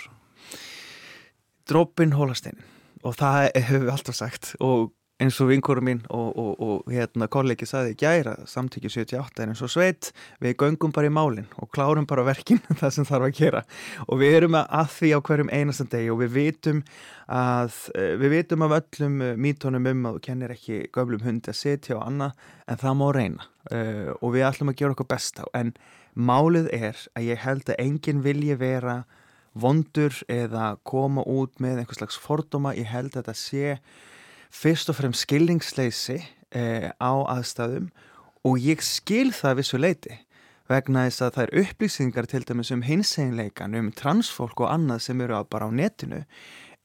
Drópin 1.67 2.13
hólasteinin 2.13 2.67
og 3.01 3.15
það 3.17 3.47
hefur 3.57 3.85
við 3.87 3.93
alltaf 3.95 4.17
sagt 4.17 4.51
og 4.61 4.91
eins 5.21 5.37
og 5.43 5.51
vinkurum 5.51 5.85
mín 5.85 6.01
og, 6.09 6.29
og, 6.39 6.51
og 6.65 6.91
hérna 6.91 7.27
kollegi 7.31 7.67
saði 7.69 7.93
gæra 7.99 8.33
samtíkju 8.49 8.89
78 8.89 9.43
en 9.43 9.53
eins 9.53 9.61
og 9.61 9.71
sveit 9.71 10.09
við 10.41 10.55
göngum 10.63 10.93
bara 10.95 11.11
í 11.11 11.13
málinn 11.13 11.49
og 11.61 11.69
klárum 11.75 12.07
bara 12.09 12.25
verkinn 12.25 12.61
það 12.81 12.95
sem 12.95 13.07
þarf 13.07 13.27
að 13.29 13.37
gera. 13.37 13.63
Og 14.07 14.21
við 14.21 14.37
erum 14.39 14.57
að 14.61 14.91
því 14.95 15.13
á 15.13 15.19
hverjum 15.29 15.53
einastan 15.53 15.91
degi 15.91 16.11
og 16.13 16.21
við 16.23 16.35
vitum 16.39 16.83
að 17.31 17.77
eh, 17.95 18.13
við 18.21 18.35
vitum 18.37 18.65
af 18.65 18.75
öllum 18.81 19.21
eh, 19.21 19.39
mítónum 19.47 19.89
um 19.93 20.09
að 20.09 20.17
þú 20.17 20.25
kennir 20.27 20.55
ekki 20.57 20.83
göflum 20.95 21.25
hundi 21.25 21.53
að 21.53 21.61
setja 21.61 21.97
og 21.99 22.05
annað 22.07 22.45
en 22.67 22.83
það 22.83 22.99
má 23.01 23.07
reyna. 23.15 23.49
Uh, 23.69 24.09
og 24.25 24.31
við 24.33 24.47
ætlum 24.47 24.71
að 24.71 24.79
gera 24.79 24.95
okkur 24.95 25.11
besta. 25.11 25.43
En 25.53 25.75
málið 26.17 26.71
er 26.73 26.97
að 27.13 27.27
ég 27.29 27.43
held 27.43 27.69
að 27.69 27.83
enginn 27.83 28.23
vilji 28.25 28.55
vera 28.57 29.03
vondur 29.53 30.15
eða 30.31 30.77
koma 30.87 31.21
út 31.27 31.59
með 31.61 31.83
einhvers 31.83 31.99
slags 31.99 32.17
fordóma, 32.19 32.73
ég 32.73 32.89
held 32.89 33.13
að 33.13 33.19
þetta 33.19 33.37
sé 33.37 33.75
fyrst 34.51 34.91
og 34.91 34.99
fremst 34.99 35.25
skilningsleysi 35.25 36.19
eh, 36.51 36.89
á 36.99 37.13
aðstæðum 37.31 37.89
og 38.47 38.59
ég 38.61 38.81
skil 38.83 39.29
það 39.35 39.61
vissu 39.61 39.79
leiti 39.79 40.17
vegna 40.71 41.05
þess 41.07 41.25
að 41.25 41.35
það 41.35 41.43
er 41.43 41.63
upplýsingar 41.65 42.27
til 42.31 42.43
dæmis 42.47 42.71
um 42.71 42.83
hinseginleikan, 42.85 43.75
um 43.75 43.91
transfólk 43.95 44.63
og 44.63 44.71
annað 44.71 45.05
sem 45.07 45.23
eru 45.23 45.41
bara 45.51 45.67
á 45.67 45.71
netinu 45.71 46.21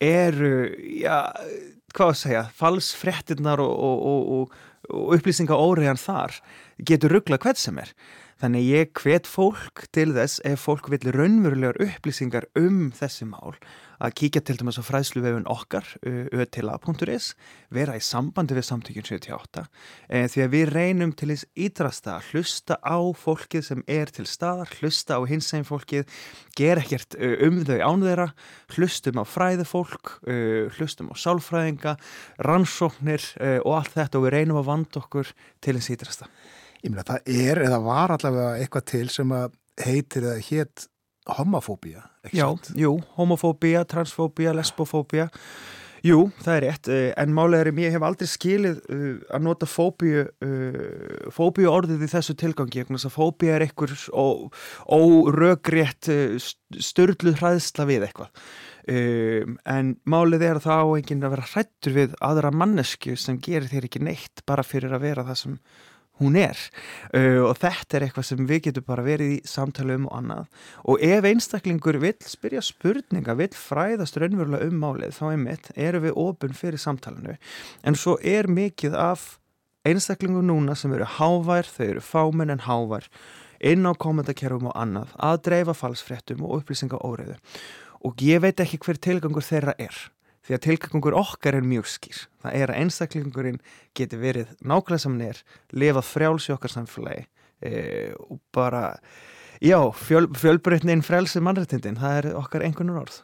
eru, 0.03 0.53
já, 1.01 1.33
hvað 1.97 2.13
að 2.13 2.21
segja, 2.21 2.45
falsfrettinnar 2.59 3.63
og, 3.63 3.73
og, 3.73 4.33
og, 4.37 4.57
og 4.91 5.17
upplýsingar 5.17 5.61
óriðan 5.61 6.01
þar 6.01 6.41
getur 6.87 7.17
ruggla 7.17 7.39
hvert 7.41 7.61
sem 7.61 7.79
er. 7.81 7.93
Þannig 8.37 8.67
ég 8.69 8.91
hvet 9.01 9.25
fólk 9.25 9.87
til 9.97 10.11
þess 10.13 10.43
ef 10.45 10.67
fólk 10.67 10.91
vil 10.93 11.09
raunverulegar 11.15 11.79
upplýsingar 11.81 12.45
um 12.61 12.91
þessi 12.93 13.25
mál 13.25 13.55
að 13.97 14.13
kíkja 14.21 14.43
til 14.45 14.59
dæmis 14.61 14.77
á 14.77 14.85
fræðsluvefun 14.85 15.47
okkar 15.49 15.87
ötila.is, 16.05 17.31
vera 17.73 17.95
í 17.97 18.03
sambandi 18.05 18.59
við 18.59 18.67
samtökjum 18.69 19.07
78 19.09 19.63
e, 19.65 20.27
því 20.29 20.43
að 20.45 20.53
við 20.53 20.73
reynum 20.75 21.15
til 21.17 21.31
þess 21.33 21.49
ídrasta 21.65 22.19
að 22.19 22.29
hlusta 22.35 22.77
á 22.85 22.99
fólkið 23.17 23.65
sem 23.71 23.87
er 23.89 24.13
til 24.13 24.27
staðar, 24.29 24.69
hlusta 24.83 25.17
á 25.17 25.21
hins 25.31 25.49
einn 25.57 25.65
fólkið, 25.65 26.05
ger 26.61 26.83
ekkert 26.83 27.17
um 27.17 27.63
þau 27.65 27.81
ánþeira, 27.89 28.29
hlustum 28.77 29.23
á 29.23 29.25
fræðifólk, 29.25 30.19
hlustum 30.77 31.09
á 31.09 31.15
sálfræðinga, 31.17 31.97
rannsóknir 32.45 33.25
og 33.65 33.81
allt 33.81 33.97
þetta 33.97 34.21
og 34.21 34.29
við 34.29 34.37
reynum 34.37 34.61
að 34.61 34.71
vanda 34.75 35.01
okkur 35.01 35.33
til 35.65 35.79
þess 35.81 35.97
ídrasta. 35.97 36.33
Ég 36.83 36.91
meina 36.91 37.07
það 37.07 37.33
er 37.47 37.63
eða 37.67 37.81
var 37.85 38.17
allavega 38.17 38.59
eitthvað 38.61 38.91
til 38.93 39.07
sem 39.13 39.33
að 39.37 39.57
heitir 39.87 40.27
eða 40.27 40.45
hétt 40.51 40.87
homofóbía? 41.37 42.05
Já, 42.35 42.49
jú, 42.75 42.99
homofóbía, 43.17 43.85
transfóbía, 43.89 44.55
lesbofóbía 44.57 45.31
Jú, 46.07 46.27
það 46.45 46.57
er 46.57 46.63
rétt, 46.67 46.89
eh, 46.93 47.13
en 47.19 47.33
málega 47.35 47.67
er 47.67 47.79
ég 47.81 47.95
hef 47.97 48.05
aldrei 48.05 48.29
skilið 48.29 48.77
uh, 48.93 49.17
að 49.33 49.43
nota 49.43 49.67
fóbíu 49.67 50.27
fóbíu 51.35 51.71
orðið 51.73 52.05
í 52.05 52.11
þessu 52.13 52.37
tilgangi, 52.39 52.85
þannig 52.87 53.07
að 53.09 53.15
fóbíu 53.17 53.51
er 53.55 53.65
einhver 53.65 53.95
óröggrétt 54.93 56.11
uh, 56.13 56.37
störluð 56.79 57.41
hræðsla 57.41 57.89
við 57.89 58.07
eitthvað 58.07 58.31
um, 58.93 59.57
en 59.65 59.97
málið 60.05 60.47
er 60.47 60.61
að 60.61 60.69
það 60.69 60.85
á 60.85 60.89
enginn 61.01 61.27
að 61.27 61.35
vera 61.37 61.51
hrættur 61.55 61.97
við 61.97 62.17
aðra 62.29 62.55
mannesku 62.55 63.17
sem 63.19 63.41
gerir 63.43 63.71
þér 63.73 63.89
ekki 63.89 64.05
neitt 64.05 64.45
bara 64.47 64.67
fyrir 64.67 64.95
að 64.95 65.09
vera 65.09 65.27
það 65.27 65.43
sem 65.43 65.61
hún 66.21 66.37
er. 66.41 66.59
Uh, 67.13 67.47
og 67.49 67.57
þetta 67.61 67.99
er 67.99 68.07
eitthvað 68.07 68.29
sem 68.31 68.49
við 68.49 68.63
getum 68.69 68.87
bara 68.89 69.05
verið 69.07 69.37
í 69.37 69.41
samtali 69.49 69.97
um 69.99 70.09
og 70.11 70.19
annað. 70.19 70.51
Og 70.89 71.03
ef 71.05 71.31
einstaklingur 71.31 72.01
vil 72.03 72.15
spyrja 72.25 72.63
spurninga, 72.65 73.37
vil 73.39 73.53
fræðast 73.57 74.19
raunverulega 74.21 74.71
um 74.71 74.79
málið 74.83 75.17
þá 75.19 75.25
einmitt 75.33 75.73
eru 75.77 76.05
við 76.07 76.21
ofun 76.27 76.57
fyrir 76.57 76.81
samtalenu 76.81 77.37
en 77.87 77.99
svo 77.99 78.17
er 78.23 78.49
mikið 78.51 78.97
af 78.99 79.37
einstaklingu 79.87 80.43
núna 80.43 80.75
sem 80.79 80.93
eru 80.97 81.07
hávær, 81.17 81.69
þau 81.69 81.87
eru 81.87 82.05
fámenn 82.05 82.55
en 82.55 82.65
hávær 82.67 83.07
inn 83.65 83.87
á 83.89 83.93
kommentarkerfum 83.97 84.71
og 84.71 84.77
annað 84.77 85.15
að 85.23 85.43
dreifa 85.49 85.77
falsfrettum 85.77 86.45
og 86.45 86.61
upplýsinga 86.61 87.01
óriðu 87.07 87.39
og 88.07 88.23
ég 88.23 88.43
veit 88.45 88.61
ekki 88.63 88.81
hver 88.83 89.01
tilgangur 89.01 89.47
þeirra 89.47 89.77
er 89.81 89.97
því 90.47 90.57
að 90.57 90.65
tilgangur 90.67 91.17
okkar 91.19 91.59
er 91.59 91.67
mjög 91.67 91.89
skýr. 91.91 92.21
Það 92.45 92.59
er 92.61 92.73
að 92.73 92.83
einstaklingurinn 92.83 93.63
geti 93.99 94.21
verið 94.21 94.53
nákvæmlega 94.63 95.31
er, 95.33 95.41
lifað 95.75 96.11
frjáls 96.11 96.49
í 96.49 96.55
okkar 96.55 96.73
samfélagi 96.73 97.27
e, 97.61 97.73
og 98.15 98.39
bara, 98.55 98.85
já, 99.61 99.79
fjöl, 100.07 100.29
fjölbreytnin 100.39 101.05
frjálsið 101.07 101.47
mannrættindin, 101.47 101.99
það 102.01 102.21
er 102.21 102.31
okkar 102.39 102.67
einhvernur 102.67 103.03
orð. 103.03 103.19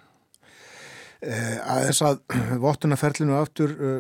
Eh, 1.23 1.59
að 1.71 1.85
þess 1.87 2.03
að 2.09 2.17
vottunarferlinu 2.65 3.37
aftur 3.39 3.73
uh, 3.77 3.99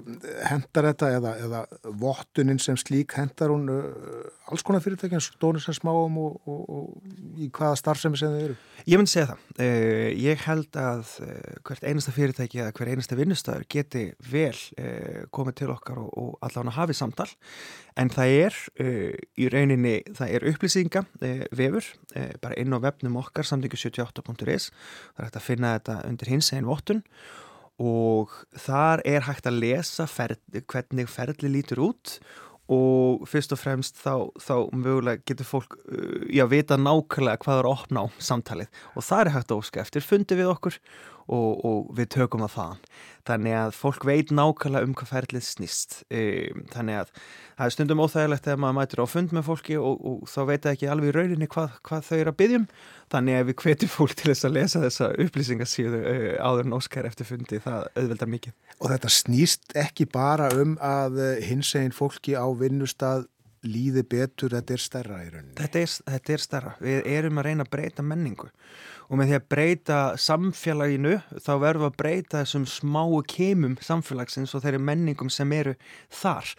hendar 0.49 0.89
þetta 0.89 1.11
eða, 1.20 1.35
eða 1.45 1.61
vottunin 2.01 2.59
sem 2.59 2.75
slík 2.81 3.14
hendar 3.14 3.53
hún 3.55 3.68
uh, 3.70 4.25
alls 4.51 4.64
konar 4.66 4.83
fyrirtækjum, 4.83 5.23
stónir 5.23 5.62
sem 5.62 5.77
smáum 5.77 6.18
og, 6.18 6.41
og, 6.51 6.64
og 6.66 7.39
í 7.39 7.47
hvaða 7.55 7.79
starfsemi 7.79 8.18
sem 8.18 8.35
þau 8.35 8.41
eru? 8.49 8.57
Ég 8.83 8.99
myndi 8.99 9.12
segja 9.12 9.29
það. 9.31 9.45
Ég 10.18 10.43
held 10.43 10.77
að 10.83 11.12
hvert 11.62 11.87
einasta 11.87 12.12
fyrirtæki 12.16 12.59
eða 12.64 12.75
hver 12.75 12.91
einasta 12.91 13.16
vinnustöður 13.16 13.68
geti 13.70 14.03
vel 14.27 14.59
komið 15.33 15.59
til 15.61 15.70
okkar 15.70 16.01
og, 16.03 16.11
og 16.18 16.35
allavega 16.43 16.75
hafið 16.81 16.99
samtal 16.99 17.29
en 18.03 18.11
það 18.11 18.35
er 18.35 18.59
í 19.39 19.49
rauninni, 19.53 19.95
það 20.18 20.35
er 20.35 20.47
upplýsinga 20.51 21.05
vefur, 21.55 21.87
bara 22.43 22.59
inn 22.59 22.75
á 22.75 22.83
vefnum 22.83 23.20
okkar 23.23 23.47
samtingu78.is 23.47 24.73
það 24.73 25.23
er 25.23 25.29
hægt 25.29 25.39
að 25.39 25.47
finna 25.47 25.75
þetta 25.77 25.99
undir 26.11 26.33
hins 26.35 26.51
einn 26.57 26.68
vottun 26.68 27.05
og 27.83 28.33
þar 28.59 29.03
er 29.09 29.27
hægt 29.27 29.49
að 29.49 29.61
lesa 29.63 30.07
ferli, 30.11 30.63
hvernig 30.71 31.09
ferli 31.11 31.51
lítur 31.51 31.83
út 31.89 32.19
og 32.73 33.25
fyrst 33.29 33.53
og 33.53 33.61
fremst 33.61 33.99
þá, 33.99 34.31
þá 34.39 34.55
mögulega 34.71 35.25
getur 35.27 35.49
fólk 35.49 35.75
uh, 35.83 36.23
já, 36.31 36.45
vita 36.49 36.79
nákvæmlega 36.79 37.43
hvað 37.43 37.59
er 37.59 37.69
að 37.69 37.75
opna 37.75 38.05
á 38.05 38.07
samtalið. 38.23 38.71
Og 38.95 39.07
það 39.07 39.25
er 39.25 39.33
hægt 39.37 39.51
að 39.51 39.63
óska 39.65 39.83
eftir 39.83 40.07
fundi 40.07 40.39
við 40.39 40.53
okkur 40.53 40.79
og, 41.29 41.64
og 41.64 41.91
við 41.97 42.12
tökum 42.16 42.47
að 42.47 42.57
það 42.57 42.87
þannig 43.29 43.55
að 43.55 43.77
fólk 43.77 44.05
veit 44.07 44.33
nákvæmlega 44.35 44.87
um 44.87 44.95
hvað 44.99 45.11
ferlið 45.12 45.45
snýst. 45.47 45.97
Um, 46.11 46.64
þannig 46.73 47.03
að 47.03 47.12
það 47.12 47.64
er 47.66 47.75
stundum 47.77 48.03
óþægilegt 48.03 48.47
þegar 48.49 48.62
maður 48.64 48.77
mætur 48.79 49.03
á 49.03 49.07
fund 49.12 49.35
með 49.37 49.47
fólki 49.47 49.79
og, 49.79 50.07
og 50.11 50.31
þá 50.31 50.41
veit 50.49 50.64
það 50.64 50.73
ekki 50.73 50.89
alveg 50.91 51.12
í 51.12 51.14
rauninni 51.16 51.49
hvað, 51.53 51.77
hvað 51.87 52.07
þau 52.09 52.16
eru 52.18 52.33
að 52.33 52.39
byggjum 52.43 52.66
þannig 53.14 53.39
að 53.39 53.49
við 53.51 53.59
hvetjum 53.62 53.93
fólk 53.93 54.16
til 54.18 54.31
þess 54.33 54.49
að 54.49 54.57
lesa 54.57 54.83
þessa 54.83 55.11
upplýsingarsíðu 55.27 56.01
uh, 56.03 56.31
áður 56.43 56.70
en 56.70 56.79
óskar 56.79 57.11
eftir 57.11 57.29
fundi, 57.29 57.61
það 57.62 57.87
auðveldar 57.93 58.33
mikið. 58.35 58.57
Og 58.81 58.95
þetta 58.95 59.12
snýst 59.20 59.77
ekki 59.79 60.09
bara 60.11 60.51
um 60.59 60.75
að 60.83 61.20
uh, 61.23 61.37
hins 61.47 61.70
eginn 61.79 61.95
fólki 61.95 62.35
á 62.35 62.47
vinnustad 62.59 63.29
líði 63.62 64.03
betur, 64.11 64.51
þetta 64.57 64.75
er 64.75 64.83
stærra 64.83 65.20
í 65.23 65.29
rauninni. 65.31 65.55
Þetta 65.61 65.83
er, 65.85 65.93
þetta 66.11 66.33
er 66.35 66.43
stærra, 66.43 66.73
við 66.83 67.05
erum 67.12 67.39
að 67.39 67.47
reyna 67.47 67.62
að 67.62 67.70
breyta 67.77 68.03
menningu 68.03 68.49
og 69.13 69.19
með 69.21 69.29
því 69.29 69.37
að 69.37 69.49
breyta 69.53 69.97
samfélaginu 70.17 71.19
þá 71.37 71.51
verðum 71.61 71.83
við 71.83 71.89
að 71.91 71.99
breyta 72.01 72.39
þessum 72.41 72.65
smáu 72.73 73.19
keimum 73.29 73.75
samfélagsins 73.85 74.55
og 74.57 74.63
þeirri 74.65 74.81
menningum 74.81 75.29
sem 75.33 75.53
eru 75.53 75.75
þar. 76.09 76.55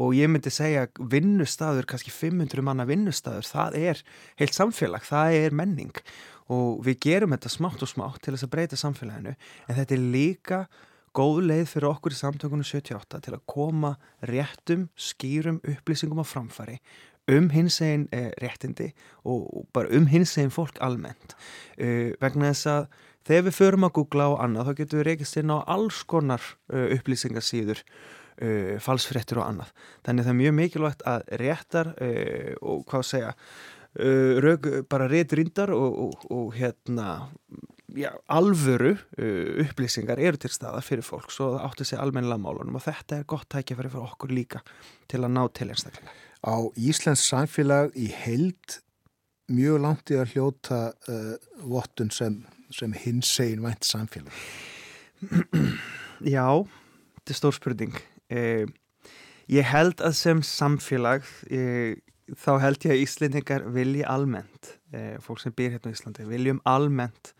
Og 0.00 0.16
ég 0.16 0.32
myndi 0.32 0.48
segja 0.54 0.86
vinnustadur, 0.96 1.84
kannski 1.90 2.14
500 2.14 2.64
manna 2.64 2.88
vinnustadur, 2.88 3.44
það 3.44 3.76
er 3.82 4.02
heilt 4.40 4.56
samfélag, 4.56 5.04
það 5.04 5.36
er 5.42 5.56
menning. 5.60 5.92
Og 6.48 6.80
við 6.86 7.02
gerum 7.04 7.36
þetta 7.36 7.52
smátt 7.52 7.84
og 7.84 7.92
smátt 7.92 8.22
til 8.24 8.32
þess 8.32 8.48
að 8.48 8.54
breyta 8.56 8.80
samfélaginu 8.80 9.36
en 9.36 9.76
þetta 9.76 9.98
er 9.98 10.06
líka 10.16 10.62
góð 11.18 11.42
leið 11.50 11.66
fyrir 11.74 11.90
okkur 11.90 12.14
í 12.14 12.22
samtökunum 12.22 12.64
78 12.64 13.20
til 13.26 13.36
að 13.36 13.44
koma 13.52 13.92
réttum, 14.24 14.88
skýrum 14.96 15.60
upplýsingum 15.60 16.24
á 16.24 16.26
framfari 16.26 16.78
um 17.28 17.48
hins 17.52 17.78
einn 17.84 18.06
eh, 18.14 18.30
réttindi 18.40 18.92
og 19.28 19.66
bara 19.76 19.90
um 19.94 20.08
hins 20.10 20.36
einn 20.40 20.52
fólk 20.52 20.80
almennt. 20.84 21.36
Uh, 21.78 22.14
vegna 22.22 22.52
þess 22.52 22.68
að 22.72 22.86
þegar 23.28 23.48
við 23.48 23.58
förum 23.58 23.88
að 23.88 23.96
googla 23.98 24.28
og 24.32 24.44
annað 24.44 24.68
þá 24.68 24.78
getum 24.80 25.00
við 25.00 25.08
reykist 25.10 25.40
inn 25.40 25.52
á 25.52 25.58
alls 25.68 26.02
konar 26.08 26.44
uh, 26.72 26.86
upplýsingasíður 26.96 27.82
uh, 27.84 28.76
falsfrettur 28.84 29.42
og 29.42 29.50
annað. 29.50 29.74
Þannig 30.08 30.28
það 30.28 30.34
er 30.34 30.38
mjög 30.42 30.54
mikilvægt 30.60 31.08
að 31.08 31.26
réttar 31.42 31.92
og 32.60 32.86
hvað 32.88 33.08
segja 33.08 33.34
raug 33.98 34.66
bara 34.86 35.08
réttrindar 35.10 35.72
og, 35.74 35.94
og, 36.04 36.26
og 36.30 36.52
hérna 36.54 37.08
já, 37.96 38.12
alvöru 38.30 38.92
upplýsingar 39.64 40.20
eru 40.22 40.38
til 40.38 40.52
staða 40.54 40.84
fyrir 40.84 41.08
fólk 41.08 41.32
svo 41.34 41.54
það 41.56 41.66
átti 41.70 41.88
sig 41.88 41.98
almennilega 41.98 42.44
málunum 42.44 42.78
og 42.78 42.84
þetta 42.84 43.18
er 43.18 43.28
gott 43.32 43.48
tækja 43.50 43.80
fyrir 43.80 43.98
okkur 44.04 44.36
líka 44.36 44.62
til 45.08 45.24
að 45.24 45.34
ná 45.34 45.42
til 45.56 45.72
einstaklega 45.72 46.27
á 46.44 46.56
Íslands 46.78 47.24
samfélag 47.26 47.94
í 47.98 48.08
heild 48.12 48.80
mjög 49.48 49.80
langt 49.82 50.12
í 50.12 50.18
að 50.20 50.34
hljóta 50.34 50.80
uh, 51.08 51.36
vottun 51.64 52.10
sem, 52.14 52.42
sem 52.74 52.92
hins 52.92 53.30
segin 53.38 53.64
vænt 53.64 53.86
samfélag? 53.88 54.34
Já, 56.34 56.46
þetta 57.18 57.32
er 57.32 57.38
stór 57.38 57.56
spurning. 57.56 57.96
Eh, 58.28 58.66
ég 59.50 59.66
held 59.66 60.02
að 60.04 60.16
sem 60.18 60.42
samfélag, 60.44 61.26
eh, 61.50 61.96
þá 62.34 62.52
held 62.62 62.84
ég 62.84 62.94
að 62.94 63.02
Íslendingar 63.04 63.66
vilji 63.72 64.04
almennt, 64.04 64.78
eh, 64.92 65.16
fólk 65.22 65.40
sem 65.40 65.52
býr 65.52 65.76
hérna 65.76 65.92
í 65.92 65.96
Íslandi, 65.96 66.26
viljum 66.28 66.60
almennt 66.66 67.32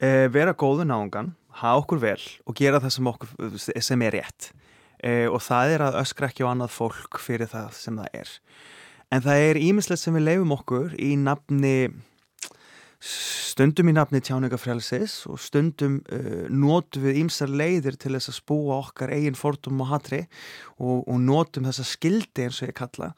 eh, 0.00 0.28
vera 0.28 0.54
góðu 0.54 0.86
náungan, 0.86 1.34
hafa 1.60 1.82
okkur 1.82 2.00
vel 2.00 2.22
og 2.46 2.54
gera 2.56 2.80
það 2.80 2.90
sem, 2.96 3.06
okkur, 3.06 3.82
sem 3.82 4.02
er 4.02 4.16
rétt. 4.18 4.52
Eh, 5.04 5.28
og 5.28 5.42
það 5.44 5.74
er 5.74 5.84
að 5.84 6.00
öskra 6.00 6.30
ekki 6.30 6.46
á 6.46 6.52
annað 6.54 6.72
fólk 6.78 7.20
fyrir 7.20 7.50
það 7.50 7.76
sem 7.76 8.00
það 8.00 8.18
er. 8.22 8.34
En 9.12 9.22
það 9.24 9.46
er 9.50 9.60
ímislegt 9.60 10.00
sem 10.00 10.16
við 10.16 10.28
leifum 10.30 10.54
okkur 10.56 10.94
í 10.96 11.12
nafni 11.20 11.76
stundum 13.04 13.90
í 13.90 13.94
nafni 13.94 14.22
tjáningafrælsis 14.24 15.18
og 15.28 15.36
stundum 15.42 15.98
uh, 16.08 16.46
notum 16.48 17.04
við 17.04 17.20
ímsar 17.20 17.52
leiðir 17.52 17.98
til 18.00 18.14
þess 18.14 18.32
að 18.32 18.38
spúa 18.38 18.78
okkar 18.80 19.12
eigin 19.12 19.36
fordum 19.36 19.82
og 19.84 19.90
hatri 19.92 20.22
og, 20.78 21.04
og 21.04 21.18
notum 21.20 21.68
þessa 21.68 21.84
skildi 21.86 22.46
eins 22.46 22.62
og 22.62 22.70
ég 22.70 22.78
kalla 22.78 23.12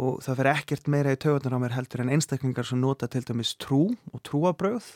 og 0.00 0.18
það 0.24 0.40
verður 0.40 0.58
ekkert 0.58 0.90
meira 0.90 1.14
í 1.14 1.20
tögunar 1.22 1.56
á 1.56 1.62
mér 1.62 1.76
heldur 1.76 2.02
en 2.02 2.12
einstaklingar 2.16 2.66
sem 2.66 2.82
nota 2.82 3.06
til 3.10 3.22
dæmis 3.26 3.54
trú 3.62 3.84
og 4.10 4.24
trúabröð 4.26 4.90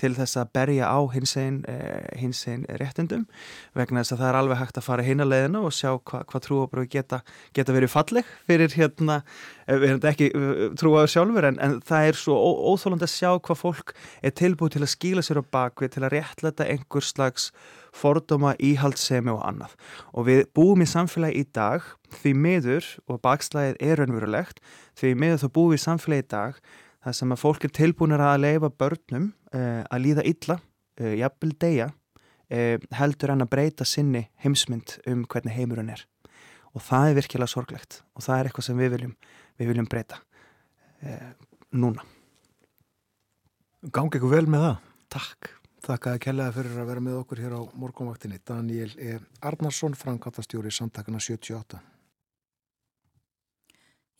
til 0.00 0.10
þess 0.16 0.38
að 0.40 0.50
berja 0.56 0.88
á 0.90 0.98
hins 1.12 1.34
einn 1.38 1.60
eh, 1.70 2.78
réttundum 2.80 3.26
vegna 3.78 4.02
þess 4.02 4.16
að 4.16 4.22
það 4.22 4.30
er 4.30 4.38
alveg 4.40 4.60
hægt 4.60 4.80
að 4.80 4.86
fara 4.88 5.06
hinn 5.06 5.22
að 5.22 5.30
leiðina 5.32 5.62
og 5.62 5.74
sjá 5.74 5.92
hvað 5.94 6.24
hva 6.30 6.40
trúabröð 6.46 6.88
geta, 6.90 7.20
geta 7.54 7.76
verið 7.76 7.92
falleg 7.92 8.32
fyrir 8.48 8.74
hérna, 8.74 9.20
eh, 9.66 9.78
við 9.78 9.92
erum 9.92 10.08
ekki 10.10 10.30
eh, 10.32 10.66
trúaður 10.80 11.14
sjálfur 11.14 11.48
en, 11.50 11.60
en 11.62 11.78
það 11.86 12.10
er 12.10 12.20
svo 12.24 12.40
óþólandi 12.72 13.08
að 13.08 13.14
sjá 13.14 13.30
hvað 13.38 13.62
fólk 13.62 13.94
er 14.22 14.36
tilbúið 14.42 14.76
til 14.76 14.84
að 14.84 14.94
skíla 14.96 15.24
sér 15.26 15.42
á 15.42 15.50
bakvið 15.58 15.96
til 15.96 16.04
að 16.04 16.14
réttleta 16.18 16.68
einhver 16.68 17.06
slags 17.06 17.50
fordóma, 17.94 18.56
íhaldsemi 18.58 19.30
og 19.30 19.42
annað. 19.46 19.74
Og 20.18 20.26
við 20.28 20.40
búum 20.56 20.82
í 20.82 20.88
samfélagi 20.90 21.44
í 21.44 21.50
dag 21.54 21.84
því 22.14 22.32
miður 22.38 22.88
og 23.06 23.20
bakslæðið 23.22 23.76
er 23.82 24.00
raunverulegt 24.00 24.62
því 24.98 25.14
miður 25.18 25.44
þá 25.44 25.48
búum 25.54 25.70
við 25.72 25.78
í 25.78 25.84
samfélagi 25.84 26.24
í 26.24 26.30
dag 26.34 26.58
það 27.04 27.18
sem 27.18 27.34
að 27.34 27.42
fólk 27.42 27.66
er 27.66 27.74
tilbúinir 27.76 28.22
að 28.24 28.40
leifa 28.44 28.70
börnum 28.72 29.28
uh, 29.54 29.82
að 29.84 30.04
líða 30.06 30.24
illa, 30.30 30.58
uh, 31.00 31.12
jafnvel 31.20 31.52
deyja, 31.60 31.88
uh, 31.92 32.76
heldur 32.98 33.34
hann 33.34 33.44
að 33.44 33.52
breyta 33.52 33.86
sinni 33.88 34.26
heimsmynd 34.44 34.98
um 35.10 35.24
hvernig 35.28 35.56
heimurinn 35.56 35.92
er. 35.94 36.06
Og 36.74 36.82
það 36.82 37.10
er 37.10 37.18
virkilega 37.20 37.52
sorglegt 37.52 38.00
og 38.16 38.24
það 38.24 38.38
er 38.38 38.48
eitthvað 38.48 38.68
sem 38.68 38.80
við 38.80 38.96
viljum, 38.96 39.18
við 39.60 39.70
viljum 39.70 39.90
breyta 39.90 40.22
núna. 41.74 42.02
Gangi 43.92 44.16
ykkur 44.16 44.32
vel 44.32 44.46
með 44.48 44.64
það? 44.64 44.88
Takk. 45.12 45.50
Þakka 45.84 46.14
að 46.14 46.22
kellaði 46.24 46.54
fyrir 46.56 46.78
að 46.80 46.88
vera 46.88 47.02
með 47.04 47.18
okkur 47.18 47.42
hér 47.44 47.54
á 47.54 47.62
morgunvaktinni. 47.76 48.38
Daniel 48.48 48.94
E. 48.96 49.18
Arnarsson, 49.44 49.94
framkvæmtastjóri 50.00 50.72
samtakana 50.72 51.20
78. 51.20 51.82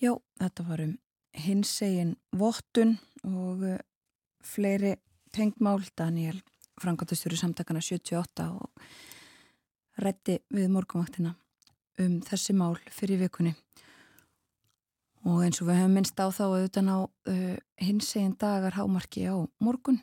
Já, 0.05 0.13
þetta 0.43 0.67
var 0.69 0.85
um 0.85 0.93
hinsegin 1.35 2.15
vottun 2.39 2.97
og 3.25 3.65
uh, 3.65 3.79
fleiri 4.45 4.95
tengmál. 5.35 5.83
Daniel 5.99 6.41
Frankóttastjóri 6.83 7.37
samtakana 7.39 7.81
78 7.81 8.49
og 8.51 8.71
rétti 10.03 10.41
við 10.51 10.71
morgunvaktina 10.75 11.35
um 12.03 12.19
þessi 12.27 12.55
mál 12.59 12.79
fyrir 12.91 13.21
vikunni. 13.23 13.55
Og 15.25 15.45
eins 15.47 15.61
og 15.63 15.71
við 15.71 15.79
hefum 15.81 15.95
minnst 15.97 16.19
á 16.21 16.27
þá 16.29 16.45
auðvitað 16.49 16.91
á 16.91 16.99
uh, 17.01 17.57
hinsegin 17.81 18.35
dagar 18.41 18.77
hámarki 18.77 19.25
á 19.31 19.37
morgun 19.63 20.03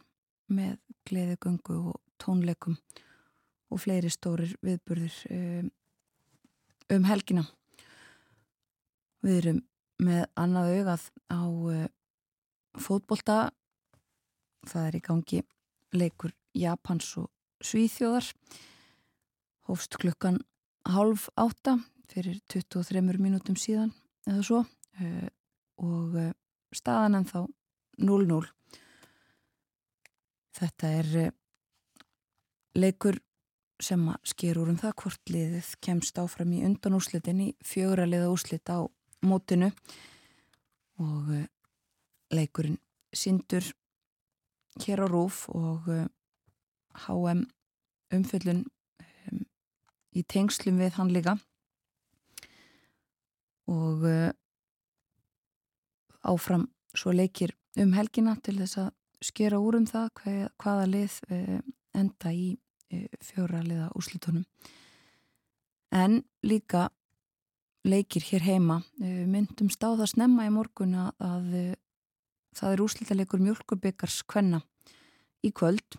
með 0.52 0.80
gleðugöngu 1.08 1.78
og 1.92 2.00
tónleikum 2.22 2.78
og 3.72 3.80
fleiri 3.80 4.12
stórir 4.12 4.56
viðburðir 4.66 5.16
um, 5.32 5.70
um 6.92 7.08
helgina. 7.08 7.46
Við 9.22 9.38
erum 9.42 9.62
með 10.02 10.26
annað 10.40 10.72
augað 10.76 11.08
á 11.30 11.42
uh, 11.46 11.88
fótbolta. 12.82 13.40
Það 14.68 14.88
er 14.88 14.98
í 14.98 15.04
gangi 15.06 15.42
leikur 15.98 16.34
Japans 16.58 17.10
og 17.22 17.30
Svíþjóðar. 17.62 18.28
Hófst 19.70 19.98
klukkan 20.02 20.42
halv 20.90 21.28
átta 21.40 21.78
fyrir 22.12 22.42
23 22.52 23.04
mínútum 23.22 23.58
síðan 23.60 23.94
eða 24.28 24.42
svo 24.46 24.64
uh, 24.66 25.28
og 25.82 26.18
uh, 26.18 26.32
staðan 26.76 27.22
en 27.22 27.30
þá 27.30 27.40
0-0 28.02 28.42
þetta 30.58 30.94
er 31.00 31.32
leikur 32.78 33.20
sem 33.82 34.02
að 34.12 34.32
sker 34.32 34.60
úr 34.62 34.72
um 34.74 34.80
það 34.80 34.98
hvort 35.02 35.34
liðið 35.34 35.70
kemst 35.84 36.20
áfram 36.22 36.54
í 36.54 36.62
undan 36.68 36.98
úslitin 36.98 37.42
í 37.48 37.50
fjögra 37.66 38.06
liða 38.10 38.30
úslit 38.34 38.70
á 38.70 38.86
mótinu 39.26 39.72
og 41.02 41.30
uh, 41.30 41.46
leikurinn 42.34 42.80
Sindur 43.14 43.66
hér 44.82 45.04
á 45.04 45.08
Rúf 45.10 45.48
og 45.52 45.88
uh, 45.92 46.04
eh, 46.06 46.08
HM 47.06 47.44
umföllun 48.16 48.64
um, 49.32 49.42
í 50.16 50.24
tengslum 50.24 50.80
við 50.80 50.96
hann 50.98 51.12
líka. 51.12 51.36
Og 53.72 54.06
uh, 54.08 54.32
áfram 56.24 56.70
svo 56.96 57.14
leikir 57.16 57.56
um 57.80 57.94
helgina 57.96 58.36
til 58.44 58.58
þess 58.60 58.80
að 58.86 58.92
skera 59.22 59.60
úr 59.62 59.80
um 59.80 59.88
það 59.88 60.10
hvað, 60.20 60.42
hvaða 60.60 60.88
lið 60.90 61.16
enda 61.96 62.32
í 62.34 62.48
fjóra 63.24 63.62
liða 63.64 63.88
úslitunum 63.96 64.44
en 65.92 66.24
líka 66.44 66.90
leikir 67.88 68.26
hér 68.30 68.46
heima. 68.46 68.82
Eh, 69.02 69.26
myndum 69.26 69.70
stáða 69.74 70.08
snemma 70.10 70.46
í 70.48 70.54
morgun 70.54 70.96
að 71.00 71.54
eh, 71.58 71.76
það 72.58 72.76
er 72.76 72.84
úslítalegur 72.86 73.42
mjölkubyggars 73.42 74.22
kvenna 74.30 74.62
í 75.42 75.52
kvöld. 75.56 75.98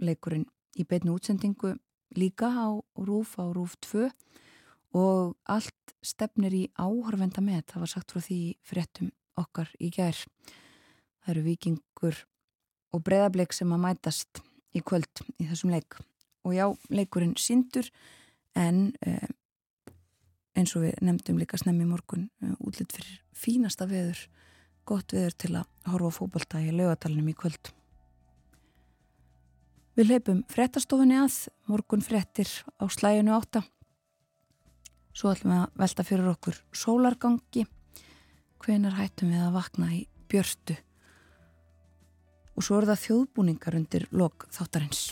Leikurinn 0.00 0.46
í 0.78 0.84
beitnu 0.88 1.16
útsendingu 1.16 1.74
líka 2.16 2.48
á 2.48 2.68
Rúf 2.96 3.34
á 3.36 3.44
Rúf 3.52 3.74
2 3.82 4.08
og 4.94 5.34
allt 5.50 5.94
stefnir 6.04 6.54
í 6.54 6.64
áhörvenda 6.78 7.42
með 7.42 7.64
það 7.72 7.84
var 7.84 7.92
sagt 7.92 8.14
frá 8.14 8.22
því 8.22 8.40
fréttum 8.62 9.10
okkar 9.40 9.70
í 9.82 9.90
gær. 9.94 10.16
Það 11.24 11.32
eru 11.34 11.44
vikingur 11.48 12.20
og 12.94 13.02
breðableik 13.02 13.54
sem 13.56 13.72
að 13.74 13.82
mætast 13.88 14.42
í 14.74 14.82
kvöld 14.86 15.24
í 15.40 15.48
þessum 15.48 15.74
leik. 15.74 15.98
Og 16.46 16.54
já, 16.54 16.66
leikurinn 16.92 17.34
sindur 17.40 17.88
en 18.54 18.92
um, 19.06 19.34
eins 20.58 20.74
og 20.76 20.84
við 20.86 20.98
nefndum 21.04 21.38
líka 21.40 21.58
snemmi 21.60 21.86
morgun 21.88 22.28
uh, 22.42 22.54
útlitt 22.60 22.94
fyrir 22.94 23.20
fínasta 23.34 23.88
veður 23.90 24.20
gott 24.88 25.14
veður 25.16 25.36
til 25.40 25.52
að 25.58 25.90
horfa 25.92 26.12
fókbalta 26.18 26.60
í 26.60 26.72
lögatalunum 26.74 27.30
í 27.32 27.36
kvöld. 27.38 27.70
Við 29.94 30.10
leipum 30.10 30.42
frettastofunni 30.50 31.16
að 31.22 31.38
morgun 31.70 32.02
frettir 32.04 32.50
á 32.76 32.84
slæjunu 32.90 33.32
átta. 33.36 33.62
Svo 35.14 35.30
ætlum 35.30 35.54
við 35.54 35.62
að 35.62 35.82
velta 35.84 36.06
fyrir 36.06 36.30
okkur 36.32 36.60
sólargangi. 36.74 37.66
Hvenar 38.64 38.98
hættum 38.98 39.30
við 39.30 39.44
að 39.46 39.56
vakna 39.56 39.92
í 39.94 40.04
björstu 40.28 40.76
og 42.54 42.62
svo 42.62 42.78
er 42.78 42.88
það 42.92 43.02
þjóðbúningar 43.04 43.76
undir 43.80 44.08
lok 44.14 44.46
þáttarins 44.54 45.08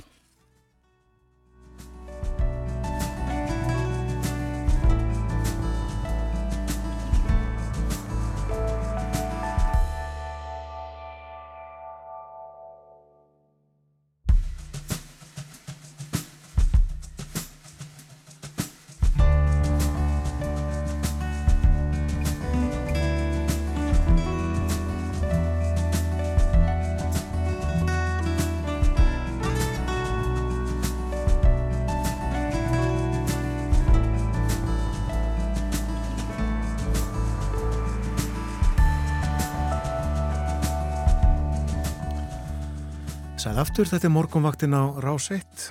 Sæl 43.43 43.59
aftur, 43.59 43.89
þetta 43.91 44.07
er 44.07 44.13
morgunvaktin 44.15 44.71
á 44.71 44.95
Rás 45.03 45.25
1 45.35 45.65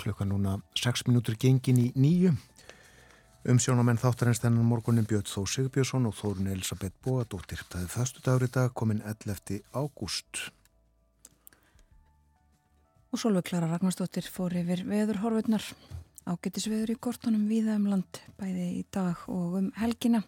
klukka 0.00 0.24
núna 0.24 0.54
6 0.80 1.02
minútur 1.04 1.34
gengin 1.36 1.76
í 1.76 1.90
nýju 1.92 2.30
Umsjónamenn 3.52 4.00
þáttarins 4.00 4.40
þennan 4.40 4.64
morgunin 4.64 5.04
Björn 5.04 5.28
Þó 5.28 5.42
Sigbjörnsson 5.44 6.08
og 6.08 6.16
Þórun 6.16 6.48
Elisabeth 6.54 6.96
Bóadóttir. 7.04 7.60
Það 7.68 7.82
er 7.82 7.92
þastu 7.92 8.24
dagur 8.24 8.46
í 8.46 8.48
dag 8.54 8.72
komin 8.72 9.04
11. 9.04 9.60
ágúst. 9.76 10.46
Og 13.12 13.20
Solveig 13.20 13.50
Klara 13.50 13.68
Ragnarsdóttir 13.74 14.32
fór 14.32 14.56
yfir 14.56 14.86
veðurhorfurnar. 14.88 15.68
Ágættis 16.24 16.70
veður 16.72 16.96
í 16.96 16.98
kortunum 17.10 17.44
viða 17.52 17.76
um 17.76 17.90
land, 17.92 18.24
bæði 18.40 18.72
í 18.80 18.82
dag 18.88 19.28
og 19.28 19.60
um 19.60 19.70
helgina. 19.76 20.24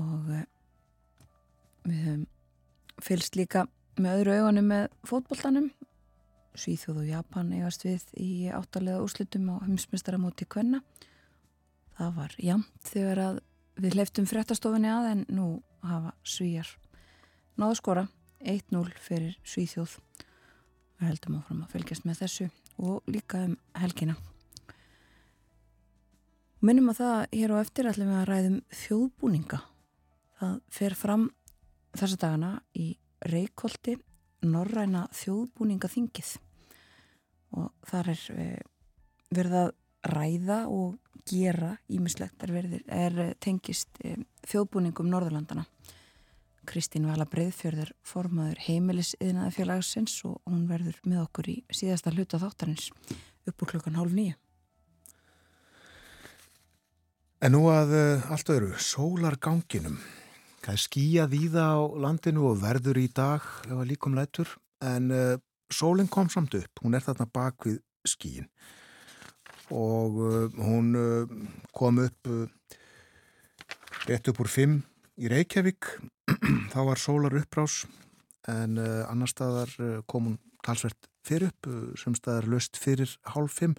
Og 0.00 0.34
eh, 0.40 0.48
við 1.92 2.04
höfum 2.08 2.28
fylst 3.04 3.36
líka 3.36 3.68
með 4.02 4.20
öðru 4.20 4.36
augunum 4.38 4.70
með 4.70 4.86
fótboltanum. 5.06 5.68
Svíþjóð 6.54 7.02
og 7.02 7.10
Japan 7.10 7.50
eigast 7.56 7.84
við 7.86 8.06
í 8.20 8.30
áttalega 8.54 9.02
úrslutum 9.02 9.50
á 9.50 9.54
heimsmyndstaramóti 9.66 10.46
Kvenna. 10.46 10.80
Það 11.98 12.16
var 12.18 12.36
jamt 12.38 12.90
þegar 12.90 13.22
að 13.24 13.40
við 13.82 13.98
hleyftum 13.98 14.26
fréttastofinni 14.30 14.90
að 14.90 15.10
en 15.10 15.24
nú 15.34 15.48
hafa 15.84 16.14
svíjar 16.26 16.70
náðu 17.60 17.78
skora 17.78 18.04
1-0 18.44 18.84
fyrir 19.02 19.34
svíþjóð. 19.46 19.96
Við 20.98 21.10
heldum 21.10 21.38
áfram 21.40 21.64
að 21.64 21.74
fylgjast 21.74 22.06
með 22.06 22.22
þessu 22.22 22.48
og 22.82 23.10
líka 23.10 23.44
um 23.48 23.56
helgina. 23.78 24.16
Minnum 26.64 26.90
að 26.92 27.00
það 27.02 27.16
hér 27.34 27.54
á 27.54 27.56
eftir 27.60 27.88
ætlum 27.90 28.10
við 28.10 28.18
að 28.20 28.28
ræðum 28.30 28.58
þjóðbúninga. 28.82 29.60
Það 30.40 30.54
fer 30.72 30.96
fram 30.96 31.26
þessa 31.94 32.20
dagana 32.20 32.52
í 32.74 32.86
Reykjóldi 33.24 33.96
Norræna 34.44 35.06
þjóðbúninga 35.16 35.88
þingið 35.88 36.34
og 37.54 37.70
þar 37.88 38.10
er 38.12 38.22
eh, 38.34 38.60
verið 39.34 39.58
að 39.62 39.72
ræða 40.14 40.58
og 40.68 40.98
gera 41.28 41.74
ímislegt 41.88 42.44
er, 42.44 42.66
er 42.92 43.20
tengist 43.40 43.88
e, 44.04 44.16
þjóðbúningum 44.44 45.08
Norðurlandana. 45.08 45.64
Kristín 46.68 47.06
Vala 47.08 47.26
Breiðfjörður 47.28 47.92
formaður 48.04 48.60
heimilis 48.66 49.12
yðnaði 49.20 49.52
félagsins 49.58 50.16
og 50.28 50.38
hún 50.48 50.64
verður 50.68 50.96
með 51.04 51.22
okkur 51.26 51.50
í 51.52 51.56
síðasta 51.72 52.12
hluta 52.12 52.40
þáttarins 52.40 52.90
upp 53.48 53.64
úr 53.64 53.74
klukkan 53.74 53.98
hálf 54.00 54.12
nýju. 54.16 54.36
En 57.44 57.52
nú 57.52 57.66
að 57.68 57.92
allt 58.32 58.52
öðru, 58.52 58.70
sólarganginum. 58.80 59.98
Það 60.64 60.76
er 60.78 60.80
skíjað 60.80 61.34
í 61.36 61.42
það 61.52 61.74
á 61.76 61.80
landinu 62.06 62.44
og 62.48 62.60
verður 62.62 62.96
í 62.96 63.08
dag 63.12 63.44
ef 63.68 63.74
að 63.76 63.88
líkum 63.90 64.14
lætur? 64.16 64.48
En 64.80 65.10
uh, 65.12 65.34
sólinn 65.68 66.08
kom 66.08 66.30
samt 66.32 66.56
upp, 66.56 66.80
hún 66.80 66.96
er 66.96 67.04
þarna 67.04 67.26
bak 67.28 67.66
við 67.68 67.82
skíin 68.08 68.48
og 69.72 70.16
uh, 70.24 70.46
hún 70.56 70.96
uh, 70.96 71.34
kom 71.76 72.00
upp 72.00 72.30
rétt 74.08 74.32
upp 74.32 74.40
úr 74.40 74.50
5 74.54 74.80
í 75.20 75.30
Reykjavík. 75.34 75.90
Þá 76.72 76.80
var 76.88 77.00
sólar 77.00 77.36
upprás 77.36 77.82
en 78.48 78.76
annar 78.80 79.28
staðar 79.28 79.70
kom 80.08 80.26
hún 80.28 80.40
talsvert 80.64 81.08
fyrir 81.24 81.48
upp 81.52 81.96
sem 82.00 82.16
staðar 82.16 82.48
löst 82.52 82.76
fyrir 82.80 83.08
hálf 83.32 83.60
5 83.60 83.76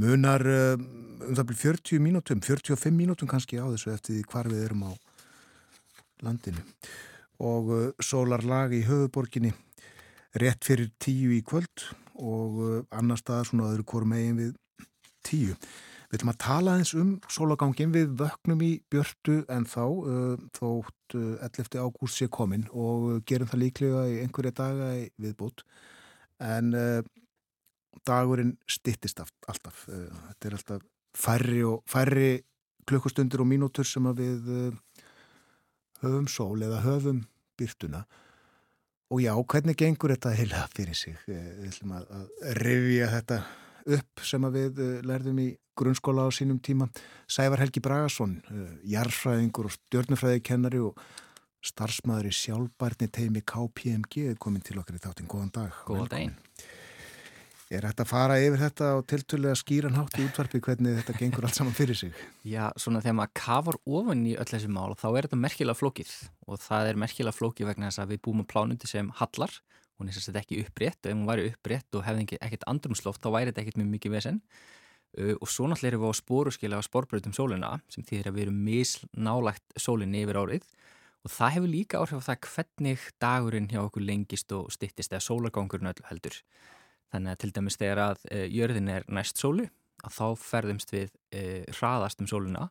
munar 0.00 0.44
um 0.44 1.34
það 1.36 1.48
byrjum 1.50 1.60
40 1.64 2.04
mínútum 2.06 2.40
45 2.44 2.96
mínútum 2.96 3.28
kannski 3.28 3.60
á 3.60 3.68
þessu 3.68 3.92
eftir 3.92 4.16
því 4.16 4.24
hvar 4.32 4.48
við 4.52 4.64
erum 4.70 4.86
á 4.88 4.92
landinu 6.24 6.62
og 7.44 7.96
sólar 8.00 8.44
lag 8.46 8.72
í 8.72 8.84
höfuborginni 8.86 9.52
rétt 10.40 10.64
fyrir 10.64 10.88
10 11.00 11.34
í 11.36 11.42
kvöld 11.44 11.84
og 12.16 12.86
annar 12.94 13.20
staðar 13.20 13.50
svona 13.50 13.68
öðru 13.72 13.84
korum 13.88 14.14
eigin 14.16 14.40
við 14.40 14.54
tíu. 15.26 15.56
Við 16.06 16.20
ætlum 16.20 16.32
að 16.32 16.40
tala 16.44 16.76
eins 16.78 16.92
um 16.94 17.16
sólagangin 17.32 17.92
við 17.94 18.12
vöknum 18.20 18.62
í 18.62 18.70
björtu 18.92 19.40
en 19.52 19.66
þá 19.66 19.84
uh, 19.84 20.34
þótt 20.54 21.16
uh, 21.18 21.42
11. 21.42 21.80
ágúst 21.82 22.20
sé 22.20 22.28
komin 22.30 22.66
og 22.70 23.24
gerum 23.26 23.50
það 23.50 23.62
líklega 23.64 24.04
í 24.12 24.20
einhverja 24.22 24.54
daga 24.60 24.90
viðbútt 25.18 25.64
en 26.46 26.70
uh, 26.78 27.00
dagurinn 28.06 28.54
stittist 28.70 29.20
alltaf. 29.24 29.86
Uh, 29.90 30.06
þetta 30.30 30.48
er 30.48 30.58
alltaf 30.60 30.86
færri 31.16 31.64
og 31.66 31.82
færri 31.90 32.30
klukkustundir 32.86 33.42
og 33.42 33.50
mínútur 33.50 33.88
sem 33.88 34.06
við 34.14 34.52
uh, 34.52 34.95
höfum 36.02 36.28
sól 36.30 36.62
eða 36.62 36.82
höfum 36.84 37.24
byrtuna 37.56 38.04
og 39.06 39.22
já, 39.22 39.32
hvernig 39.38 39.76
gengur 39.78 40.10
þetta 40.10 40.34
heila 40.34 40.64
fyrir 40.74 40.98
sig? 40.98 41.14
Uh, 41.30 41.36
við 41.60 41.68
ætlum 41.70 41.94
að, 41.94 42.08
að 42.10 42.56
revja 42.58 43.12
þetta 43.12 43.38
upp 43.96 44.22
sem 44.26 44.46
við 44.50 44.80
eh, 44.82 44.94
lærðum 45.06 45.36
í 45.44 45.50
grunnskóla 45.78 46.26
á 46.26 46.30
sínum 46.34 46.58
tíma. 46.58 46.88
Sævar 47.30 47.62
Helgi 47.62 47.82
Bragason, 47.84 48.40
eh, 48.50 48.72
jarfræðingur 48.96 49.68
og 49.68 49.74
stjórnufræðikennari 49.76 50.80
og 50.82 50.98
starfsmaður 51.66 52.30
í 52.30 52.34
sjálfbarni 52.34 53.08
teimi 53.12 53.42
KPMG 53.46 54.26
er 54.32 54.40
komin 54.42 54.64
til 54.64 54.80
okkar 54.80 54.98
í 54.98 55.02
þáttinn. 55.04 55.30
Góðan 55.30 55.54
dag. 55.54 55.78
Góðan 55.86 56.10
daginn. 56.12 56.34
Er 57.66 57.82
þetta 57.82 58.04
að 58.04 58.10
fara 58.12 58.34
yfir 58.38 58.60
þetta 58.60 58.88
og 58.94 59.00
tiltölulega 59.10 59.58
skýran 59.58 59.96
hátt 59.98 60.14
í 60.20 60.24
útvarpi 60.28 60.60
hvernig 60.62 61.00
þetta 61.00 61.14
gengur 61.18 61.46
allt 61.48 61.56
saman 61.58 61.74
fyrir 61.74 61.98
sig? 61.98 62.12
Já, 62.46 62.68
svona 62.78 63.00
þegar 63.02 63.16
maður 63.18 63.32
kafar 63.40 63.78
ofan 63.90 64.20
í 64.22 64.36
öll 64.38 64.46
þessi 64.46 64.70
mál 64.70 64.94
þá 64.94 65.08
er 65.08 65.26
þetta 65.26 65.38
merkilega 65.42 65.74
flókið. 65.74 66.12
Og 66.46 66.60
það 66.62 66.90
er 66.92 67.00
merkilega 67.02 67.34
flókið 67.34 67.70
vegna 67.72 67.88
þess 67.88 68.02
að 68.04 68.12
við 68.12 68.20
búum 68.22 68.44
á 68.46 68.50
plánundi 68.52 68.86
sem 68.86 69.10
hallar. 69.18 69.56
Hún 69.98 70.06
er 70.06 70.14
sérstaklega 70.14 70.46
ekki 70.46 70.60
upprétt. 70.62 71.00
Og 71.00 71.10
ef 71.10 71.18
hún 71.18 71.26
væri 71.26 71.48
upprétt 71.50 71.98
og 71.98 72.06
hefði 72.06 72.38
ekkert 72.38 72.68
andrumsloft 72.70 73.26
þá 73.26 73.28
væri 73.34 73.50
þetta 73.50 73.64
ekkert 73.64 73.82
mjög 73.82 73.90
mikið 73.96 74.14
vesen. 74.14 74.40
Uh, 75.18 75.34
og 75.34 75.50
svo 75.50 75.66
náttúrulega 75.66 75.96
erum 75.96 76.06
við 76.06 76.14
á 76.14 76.20
spóruskila 76.20 76.78
á 76.78 76.86
spórbröðum 76.86 77.34
sólina 77.34 77.72
sem 77.90 78.06
þýðir 78.06 78.30
að 78.30 78.38
við 78.38 78.46
erum 78.46 78.62
misnálagt 78.68 79.74
sólinni 79.74 80.22
yfir 80.22 80.38
árið. 80.38 80.70
Og 81.26 81.34
það 81.34 81.54
hefur 81.58 81.74
líka 81.74 81.98
áhrif 81.98 82.22
á 82.22 82.28
það 82.30 82.40
hvernig 82.46 83.10
dagurinn 83.18 83.70
hjá 83.74 83.82
okkur 83.82 84.06
lengist 84.06 84.54
og 84.54 84.70
stittist 84.70 85.10
eða 85.10 85.26
sólargangurinn 85.26 85.90
öll 85.90 86.06
heldur 86.12 86.42
þannig 87.14 87.34
að 87.34 87.42
til 87.42 87.52
dæmis 87.56 87.78
þegar 87.80 88.02
að 88.10 88.24
uh, 88.30 88.46
jörðin 88.50 88.92
er 88.96 89.06
næst 89.08 89.42
sólu 89.42 89.68
að 90.04 90.16
þá 90.16 90.26
ferðumst 90.42 90.92
við 90.94 91.10
uh, 91.10 91.62
hraðast 91.78 92.22
um 92.22 92.30
sóluna 92.30 92.68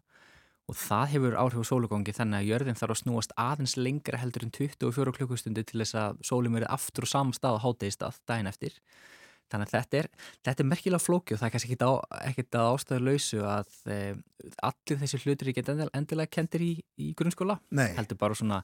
og 0.65 0.77
það 0.79 1.11
hefur 1.13 1.35
áhrif 1.37 1.61
á 1.61 1.69
sólugangi 1.69 2.13
þannig 2.15 2.39
að 2.39 2.47
jörðin 2.49 2.79
þarf 2.79 2.95
að 2.95 3.01
snúast 3.03 3.35
aðeins 3.37 3.75
lengra 3.77 4.21
heldur 4.21 4.47
en 4.47 4.53
24 4.55 5.13
klukkustundu 5.19 5.63
til 5.65 5.81
þess 5.83 5.97
að 6.01 6.23
sólum 6.25 6.57
verið 6.57 6.71
aftur 6.73 7.05
og 7.05 7.11
saman 7.11 7.37
stað 7.37 7.59
á 7.61 7.63
háttegistað 7.65 8.17
daginn 8.25 8.49
eftir. 8.49 8.79
Þannig 9.53 9.69
að 9.69 9.75
þetta 9.75 9.97
er, 9.99 10.07
þetta 10.47 10.63
er 10.63 10.69
merkilega 10.71 11.03
flóki 11.03 11.35
og 11.35 11.41
það 11.41 11.47
er 11.47 11.53
kannski 11.53 11.75
ekkert 11.77 12.57
að 12.57 12.69
ástæðu 12.71 13.05
lausu 13.05 13.41
að 13.45 13.75
e, 13.93 13.97
allir 14.65 15.01
þessi 15.03 15.19
hlutur 15.21 15.45
er 15.45 15.51
ekki 15.51 15.75
endilega 15.85 16.33
kendir 16.33 16.63
í, 16.65 16.71
í 16.97 17.11
grunnskóla. 17.19 17.59
Nei. 17.77 17.91
Heldur 17.99 18.17
bara 18.17 18.37
svona 18.39 18.63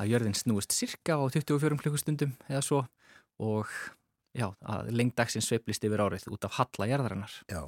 að 0.00 0.14
jörðin 0.14 0.38
snúist 0.38 0.72
cirka 0.72 1.18
á 1.20 1.22
24 1.28 1.76
klukkustundum 1.82 2.32
eða 2.48 2.64
svo 2.64 2.80
og 3.44 3.68
já, 4.34 4.48
að 4.60 4.92
lengdagsinn 4.98 5.44
sveiplist 5.44 5.86
yfir 5.86 6.04
árið 6.04 6.28
út 6.34 6.46
af 6.48 6.58
halla 6.58 6.90
jörðarinnar. 6.90 7.40
Já, 7.50 7.62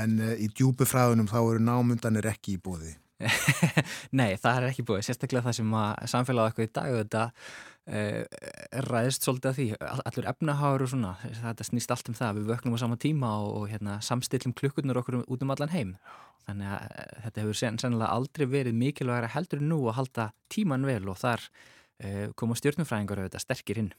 en 0.00 0.18
e, 0.22 0.34
í 0.44 0.50
djúbufræðunum 0.54 1.30
þá 1.30 1.38
eru 1.42 1.64
námundanir 1.66 2.30
ekki 2.32 2.56
í 2.56 2.62
bóði. 2.62 2.96
Nei, 4.18 4.34
það 4.40 4.56
er 4.56 4.68
ekki 4.68 4.84
búið, 4.86 5.04
sérstaklega 5.06 5.46
það 5.46 5.58
sem 5.60 5.76
að 5.78 6.08
samfélag 6.10 6.50
okkur 6.50 6.66
í 6.66 6.70
dag 6.74 6.96
þetta 6.96 7.22
uh, 7.28 8.22
ræðist 8.88 9.26
svolítið 9.26 9.50
að 9.50 9.58
því, 9.58 9.66
allur 10.10 10.28
efnaháður 10.32 10.86
og 10.86 10.92
svona, 10.92 11.12
þetta 11.38 11.66
snýst 11.68 11.94
allt 11.94 12.10
um 12.10 12.18
það 12.18 12.40
við 12.40 12.50
vöknum 12.52 12.76
á 12.76 12.82
sama 12.82 12.98
tíma 13.00 13.32
og, 13.44 13.50
og 13.60 13.66
hérna, 13.72 13.98
samstillum 14.04 14.56
klukkurnar 14.58 15.02
okkur 15.02 15.20
út 15.22 15.44
um 15.44 15.54
allan 15.54 15.74
heim 15.74 15.96
þannig 16.48 16.72
að 16.74 16.86
uh, 16.88 17.18
þetta 17.26 17.44
hefur 17.44 17.60
sen, 17.62 17.82
sennilega 17.82 18.16
aldrei 18.16 18.46
verið 18.50 18.78
mikilvægara 18.80 19.30
heldur 19.36 19.62
nú 19.62 19.84
að 19.86 19.98
halda 20.00 20.30
tíman 20.52 20.88
vel 20.88 21.04
og 21.12 21.20
þar 21.22 21.46
uh, 21.46 22.26
koma 22.38 22.58
stjórnumfræðingar 22.58 23.22
auðvitað 23.22 23.46
sterkir 23.46 23.84
inn 23.84 23.92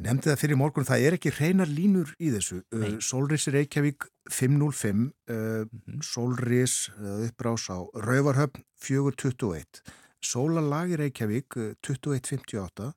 Ég 0.00 0.06
nefndi 0.06 0.30
það 0.30 0.40
fyrir 0.40 0.56
morgun, 0.56 0.86
það 0.88 1.04
er 1.06 1.14
ekki 1.18 1.30
reynar 1.36 1.68
línur 1.68 2.12
í 2.16 2.30
þessu. 2.32 2.62
Uh, 2.72 2.94
Solris 3.04 3.44
Reykjavík 3.52 4.06
505, 4.32 5.02
uh, 5.28 5.34
mm 5.34 5.68
-hmm. 5.68 6.00
Solris 6.02 6.88
uh, 6.96 7.26
uppbrás 7.26 7.68
á 7.68 7.78
Rauvarhöfn 7.94 8.64
421, 8.80 9.82
Sólalag 10.20 10.94
í 10.94 10.96
Reykjavík 10.96 11.54
2158 11.84 12.94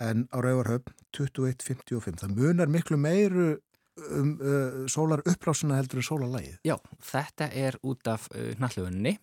en 0.00 0.28
á 0.32 0.38
Rauvarhöfn 0.40 0.94
2155. 1.12 2.20
Það 2.20 2.34
munar 2.36 2.68
miklu 2.68 2.96
meiru 2.96 3.60
um 3.96 4.36
sólar 4.88 5.22
uppbrásuna 5.24 5.76
heldur 5.76 5.98
en 5.98 6.04
sólalagið. 6.04 6.58
Já, 6.64 6.76
þetta 7.00 7.48
er 7.48 7.78
út 7.82 8.06
af 8.06 8.28
nallöfunni. 8.60 9.18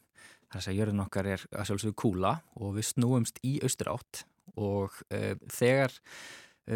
Það 0.49 0.61
er 0.61 0.69
að 0.69 0.77
jörðin 0.79 1.03
okkar 1.05 1.25
er 1.25 1.45
að 1.51 1.65
sjálfsögðu 1.67 1.93
kúla 1.93 2.41
og 2.55 2.73
við 2.75 2.85
snúumst 2.89 3.37
í 3.45 3.59
austur 3.61 3.93
átt 3.93 4.25
og 4.57 4.89
þegar 5.47 5.93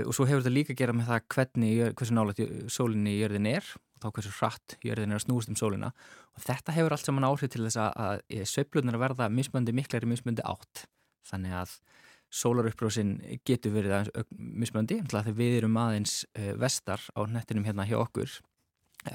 og 0.04 0.16
svo 0.16 0.26
hefur 0.28 0.44
þetta 0.44 0.54
líka 0.54 0.74
að 0.74 0.82
gera 0.82 0.96
með 0.96 1.12
það 1.12 1.28
hvernig, 1.36 1.84
hversu 2.00 2.16
nálægt 2.16 2.42
sólinni 2.74 3.14
í 3.16 3.22
jörðin 3.22 3.52
er 3.54 3.70
og 3.78 4.02
þá 4.04 4.08
hversu 4.18 4.34
hratt 4.40 4.76
jörðin 4.86 5.14
er 5.14 5.20
að 5.20 5.24
snúst 5.26 5.52
um 5.52 5.60
sólina. 5.60 5.94
Og 6.36 6.44
þetta 6.44 6.76
hefur 6.76 6.96
allt 6.96 7.08
saman 7.08 7.28
áhrif 7.28 7.54
til 7.54 7.64
þess 7.64 7.80
að, 7.82 8.20
að 8.34 8.44
sveiflunar 8.52 9.00
verða 9.02 9.30
mismöndi 9.32 9.76
miklari 9.76 10.10
mismöndi 10.10 10.44
átt. 10.46 10.86
Þannig 11.28 11.56
að 11.64 11.78
sólaruppbrósin 12.34 13.16
getur 13.48 13.74
verið 13.78 14.12
mismöndi 14.36 15.00
þegar 15.08 15.36
við 15.38 15.62
erum 15.62 15.80
aðeins 15.80 16.20
vestar 16.60 17.02
á 17.16 17.24
nettinum 17.32 17.68
hérna 17.68 17.88
hjá 17.88 17.98
okkur 18.02 18.40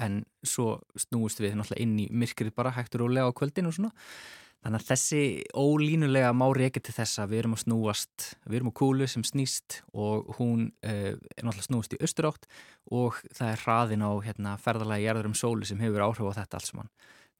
en 0.01 0.23
svo 0.41 0.79
snúist 0.97 1.41
við 1.43 1.57
náttúrulega 1.59 1.83
inn 1.83 1.99
í 2.01 2.07
myrkrið 2.09 2.55
bara 2.57 2.73
hægt 2.73 2.95
og 2.97 3.03
rólega 3.03 3.29
á 3.29 3.37
kvöldin 3.37 3.69
og 3.69 3.75
svona 3.77 3.91
þannig 4.63 4.79
að 4.79 4.89
þessi 4.91 5.21
ólínulega 5.53 6.31
má 6.35 6.45
reykja 6.55 6.83
til 6.87 6.95
þess 6.95 7.21
að 7.23 7.33
við 7.33 7.41
erum 7.41 7.55
að 7.57 7.63
snúast 7.65 8.27
við 8.47 8.59
erum 8.59 8.71
á 8.71 8.79
kúlu 8.79 9.07
sem 9.11 9.25
snýst 9.27 9.81
og 9.91 10.31
hún 10.39 10.69
uh, 10.85 11.13
er 11.13 11.43
náttúrulega 11.43 11.67
snúist 11.67 11.97
í 11.97 12.01
austurátt 12.03 12.47
og 12.91 13.19
það 13.35 13.49
er 13.49 13.65
hraðin 13.65 14.07
á 14.07 14.11
hérna, 14.23 14.55
ferðalagi 14.61 15.09
gerður 15.09 15.31
um 15.31 15.37
sóli 15.37 15.67
sem 15.67 15.81
hefur 15.83 16.05
áhrif 16.07 16.31
á 16.31 16.37
þetta 16.39 16.61
alls 16.61 16.75
mann 16.77 16.93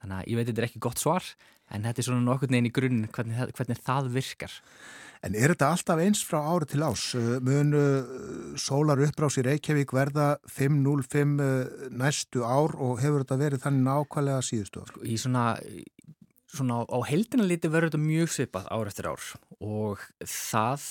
þannig 0.03 0.19
að 0.19 0.27
ég 0.31 0.39
veit 0.39 0.49
þetta 0.49 0.63
er 0.63 0.69
ekki 0.69 0.83
gott 0.83 0.99
svar 0.99 1.31
en 1.71 1.87
þetta 1.87 2.03
er 2.03 2.09
svona 2.09 2.27
nokkur 2.27 2.51
neginn 2.51 2.67
í 2.67 2.75
grunn 2.75 3.07
hvernig, 3.15 3.55
hvernig 3.55 3.81
það 3.87 4.11
virkar 4.17 4.59
En 5.23 5.37
er 5.39 5.53
þetta 5.53 5.69
alltaf 5.71 6.01
eins 6.03 6.21
frá 6.27 6.41
ári 6.51 6.67
til 6.67 6.83
ás? 6.83 7.03
Uh, 7.15 7.37
mun 7.43 7.71
uh, 7.79 8.55
sólar 8.59 8.99
uppbrás 9.05 9.37
í 9.39 9.45
Reykjavík 9.47 9.93
verða 9.95 10.33
5.05 10.51 11.37
uh, 11.39 11.85
næstu 11.95 12.43
ár 12.43 12.75
og 12.75 12.99
hefur 12.99 13.23
þetta 13.23 13.37
verið 13.39 13.63
þannig 13.63 13.85
nákvæmlega 13.87 14.43
síðustu 14.43 14.83
ár? 14.83 14.91
Í 15.07 15.15
svona, 15.21 15.45
svona 16.53 16.83
á 16.85 16.99
heldina 17.09 17.47
liti 17.47 17.71
verður 17.71 17.93
þetta 17.93 18.03
mjög 18.03 18.33
svipað 18.33 18.69
ár 18.73 18.91
eftir 18.91 19.09
ár. 19.09 19.25
Og 19.63 20.03
það 20.21 20.85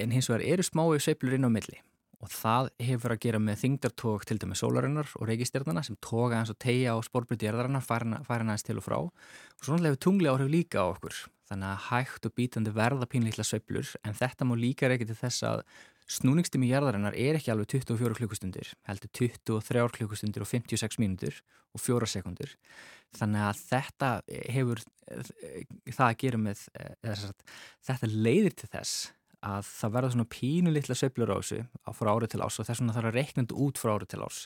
en 0.00 0.12
hins 0.12 0.30
vegar 0.30 0.44
eru 0.44 0.64
smái 0.64 1.02
sveiflur 1.02 1.36
inn 1.36 1.48
á 1.48 1.50
milli. 1.52 1.80
Og 2.24 2.32
það 2.32 2.70
hefur 2.80 3.12
að 3.12 3.22
gera 3.26 3.40
með 3.42 3.60
þingdartók 3.62 4.24
til 4.26 4.38
dæmi 4.40 4.56
sólarinnar 4.56 5.10
og 5.20 5.28
reykistjarnana 5.28 5.82
sem 5.84 5.98
toga 6.00 6.38
eins 6.40 6.52
og 6.52 6.58
tegja 6.62 6.96
á 6.96 6.98
spórbrytti 7.04 7.48
erðarinnar 7.50 7.84
farin 7.84 8.16
aðeins 8.24 8.64
til 8.64 8.78
og 8.80 8.86
frá. 8.86 8.96
Og 9.04 9.60
svona 9.60 9.84
hefur 9.84 10.00
tungli 10.06 10.30
áhrif 10.32 10.48
líka 10.52 10.80
á 10.80 10.88
okkur. 10.88 11.26
Þannig 11.46 11.68
að 11.68 11.84
hægt 11.90 12.26
og 12.26 12.34
bítandi 12.34 12.72
verða 12.74 13.06
pínleikla 13.10 13.44
sveiflur 13.46 13.92
en 14.02 14.16
þetta 14.16 14.48
má 14.48 14.56
líka 14.58 14.88
reykja 14.90 15.12
til 15.12 15.20
þess 15.20 15.44
að 15.46 15.62
snúningstími 16.06 16.68
jarðarinnar 16.70 17.16
er 17.18 17.38
ekki 17.38 17.50
alveg 17.52 17.72
24 17.74 18.16
klukkustundir, 18.20 18.70
heldur 18.86 19.10
23 19.18 19.86
klukkustundir 19.98 20.44
og 20.44 20.50
56 20.50 21.00
mínútur 21.02 21.40
og 21.74 21.82
4 21.82 22.08
sekundur. 22.10 22.54
Þannig 23.16 23.44
að 23.48 23.60
þetta 23.72 24.10
hefur 24.54 24.82
það 25.90 26.06
að 26.08 26.18
gera 26.22 26.40
með, 26.42 26.64
eða, 27.02 27.34
þetta 27.88 28.10
leiðir 28.12 28.56
til 28.56 28.72
þess 28.72 28.96
að 29.46 29.68
það 29.68 29.94
verða 29.96 30.12
svona 30.14 30.32
pínu 30.32 30.72
litla 30.72 30.96
sveiflur 30.96 31.30
á 31.34 31.36
þessu 31.38 31.60
frá 31.94 32.10
árið 32.14 32.32
til 32.34 32.42
ás 32.42 32.58
og 32.58 32.66
þess 32.66 32.82
vegna 32.82 32.96
þarf 32.96 33.10
að 33.10 33.18
reiknandi 33.20 33.58
út 33.66 33.80
frá 33.80 33.94
árið 33.94 34.12
til 34.14 34.24
ás. 34.26 34.40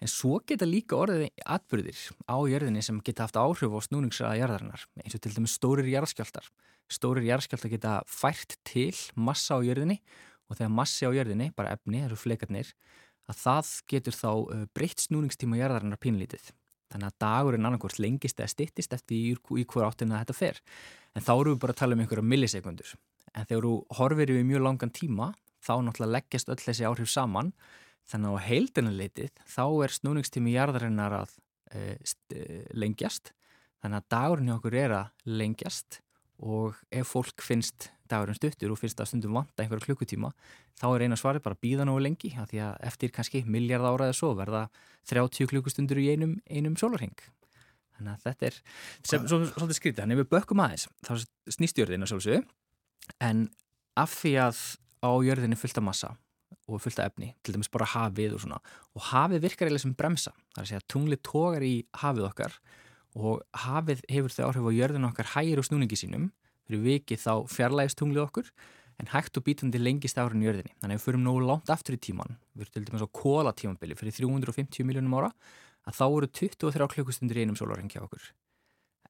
En 0.00 0.08
svo 0.08 0.38
geta 0.48 0.64
líka 0.64 0.96
orðið 0.96 1.26
atbyrðir 1.44 2.00
á 2.24 2.36
jörðinni 2.48 2.82
sem 2.84 3.00
geta 3.04 3.26
haft 3.26 3.36
áhrif 3.36 3.68
á 3.68 3.80
snúningsraða 3.84 4.38
jörðarinnar, 4.40 4.86
eins 5.02 5.16
og 5.16 5.20
til 5.20 5.34
dæmis 5.36 5.56
stórir 5.58 5.90
jarðskjáltar. 5.92 6.46
Stórir 6.90 7.26
jarðskjáltar 7.28 7.72
geta 7.74 7.98
fært 8.08 8.56
til 8.64 8.96
massa 9.12 9.60
á 9.60 9.64
jörðinni 9.66 9.98
og 10.00 10.29
þegar 10.58 10.72
massi 10.74 11.06
á 11.06 11.14
jörðinni, 11.14 11.50
bara 11.56 11.74
efni, 11.76 12.02
eru 12.06 12.18
fleikarnir, 12.18 12.72
að 13.30 13.38
það 13.44 13.74
getur 13.92 14.16
þá 14.16 14.30
breytt 14.74 15.04
snúningstíma 15.04 15.60
jörðarinnar 15.60 16.00
pínlítið. 16.02 16.50
Þannig 16.90 17.12
að 17.12 17.18
dagurinn 17.22 17.68
annarkort 17.68 18.00
lengist 18.02 18.40
eða 18.40 18.50
stittist 18.50 18.96
eftir 18.96 19.36
í, 19.36 19.36
hver 19.62 19.86
áttina 19.86 20.24
þetta 20.24 20.34
fer. 20.34 20.58
En 21.14 21.22
þá 21.22 21.34
eru 21.36 21.52
við 21.52 21.60
bara 21.62 21.76
að 21.76 21.82
tala 21.84 21.94
um 21.94 22.02
einhverja 22.02 22.26
millisekundur. 22.26 22.96
En 23.30 23.46
þegar 23.46 23.68
þú 23.68 23.74
horfir 24.00 24.32
yfir 24.34 24.48
mjög 24.48 24.64
langan 24.66 24.90
tíma, 24.90 25.28
þá 25.62 25.74
náttúrulega 25.86 26.16
leggjast 26.16 26.50
öll 26.50 26.58
þessi 26.64 26.88
áhrif 26.88 27.12
saman 27.12 27.52
Þannig 28.10 28.32
að 28.32 28.36
á 28.42 28.46
heildina 28.48 28.92
leitið 28.94 29.42
þá 29.46 29.64
er 29.84 29.94
snúningstími 29.94 30.54
jarðarinnar 30.56 31.16
að 31.20 31.34
e, 31.70 31.82
lengjast. 32.74 33.32
Þannig 33.80 34.00
að 34.00 34.08
dagurinn 34.14 34.50
hjá 34.50 34.56
okkur 34.56 34.76
er 34.80 34.94
að 34.96 35.28
lengjast 35.40 36.00
og 36.40 36.78
ef 36.90 37.10
fólk 37.12 37.42
finnst 37.44 37.90
dagurinn 38.10 38.38
stuttur 38.38 38.72
og 38.72 38.80
finnst 38.80 39.00
að 39.00 39.10
stundum 39.10 39.36
vanta 39.36 39.62
einhverja 39.62 39.90
klukkutíma 39.90 40.30
þá 40.80 40.86
er 40.90 41.04
eina 41.04 41.18
svari 41.20 41.42
bara 41.44 41.56
að 41.56 41.64
býða 41.66 41.86
nógu 41.86 42.02
lengi 42.04 42.32
að 42.40 42.54
því 42.54 42.62
að 42.66 42.86
eftir 42.90 43.12
kannski 43.14 43.42
miljard 43.46 43.86
ára 43.86 44.08
eða 44.08 44.16
svo 44.16 44.32
verða 44.38 44.64
30 45.10 45.50
klukkustundur 45.50 46.00
í 46.00 46.08
einum, 46.14 46.38
einum 46.48 46.76
sólarheng. 46.80 47.16
Þannig 47.96 48.16
að 48.16 48.24
þetta 48.26 48.48
er 48.48 48.58
sem, 49.04 49.28
svo, 49.28 49.42
svolítið 49.52 49.78
skrítið. 49.78 50.00
Þannig 50.02 50.18
að 50.18 50.22
við 50.22 50.30
bökkum 50.32 50.64
aðeins 50.64 50.88
þá 51.04 51.12
snýst 51.56 51.80
jörðin 51.80 52.06
að 52.06 52.12
svolítið 52.14 52.48
en 53.26 53.46
af 54.00 54.16
því 54.16 54.34
að 54.46 54.64
á 55.04 55.10
jörðinni 55.24 55.58
fullta 55.60 55.84
massa 55.84 56.14
og 56.70 56.80
fullt 56.82 57.00
af 57.02 57.10
efni, 57.10 57.32
til 57.42 57.54
dæmis 57.54 57.70
bara 57.72 57.88
hafið 57.88 58.36
og 58.36 58.44
svona 58.44 58.60
og 58.94 59.06
hafið 59.10 59.44
virkar 59.46 59.68
eiginlega 59.68 59.84
sem 59.84 59.96
bremsa 59.98 60.32
það 60.32 60.60
er 60.60 60.62
að 60.62 60.70
segja 60.70 60.86
tungli 60.92 61.18
tógar 61.26 61.66
í 61.66 61.74
hafið 62.02 62.28
okkar 62.28 62.56
og 63.18 63.40
hafið 63.64 64.04
hefur 64.10 64.34
þau 64.34 64.44
áhrif 64.48 64.68
á 64.68 64.72
jörðin 64.76 65.08
okkar 65.08 65.32
hægir 65.34 65.62
og 65.62 65.66
snúningi 65.66 65.98
sínum 65.98 66.28
fyrir 66.66 66.84
vikið 66.84 67.24
þá 67.24 67.32
fjarlægist 67.50 67.98
tunglið 67.98 68.26
okkur 68.26 68.50
en 69.00 69.10
hægt 69.10 69.38
og 69.40 69.46
bítandi 69.46 69.80
lengist 69.80 70.18
árun 70.20 70.44
jörðinni. 70.44 70.74
Þannig 70.82 70.94
að 70.94 71.00
við 71.00 71.06
fyrum 71.06 71.24
nógu 71.24 71.42
langt 71.48 71.72
aftur 71.72 71.96
í 71.96 72.00
tíman 72.00 72.36
við 72.52 72.66
erum 72.66 72.74
til 72.74 72.84
dæmis 72.86 73.06
á 73.06 73.16
kólatímanbili 73.20 73.96
fyrir 73.98 74.16
350 74.18 74.86
miljónum 74.86 75.16
ára 75.18 75.32
að 75.88 75.96
þá 75.96 76.06
eru 76.06 76.30
23 76.40 76.88
klukkustundir 76.94 77.40
einum 77.40 77.56
sólarheng 77.58 77.90
hjá 77.90 78.04
okkur. 78.04 78.22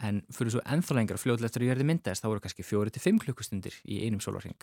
En 0.00 0.22
fyrir 0.32 0.54
svo 0.54 0.62
ennþá 0.64 0.96
lengra 0.96 1.18
að 1.18 1.66
jörði 1.66 1.88
myndaðist 1.90 2.24
þá 2.24 2.30
eru 2.30 2.44
kannski 2.44 2.64
4-5 2.64 3.24
klukkustundir 3.26 3.74
í 3.84 4.04
einum 4.06 4.22
sólarheng 4.22 4.56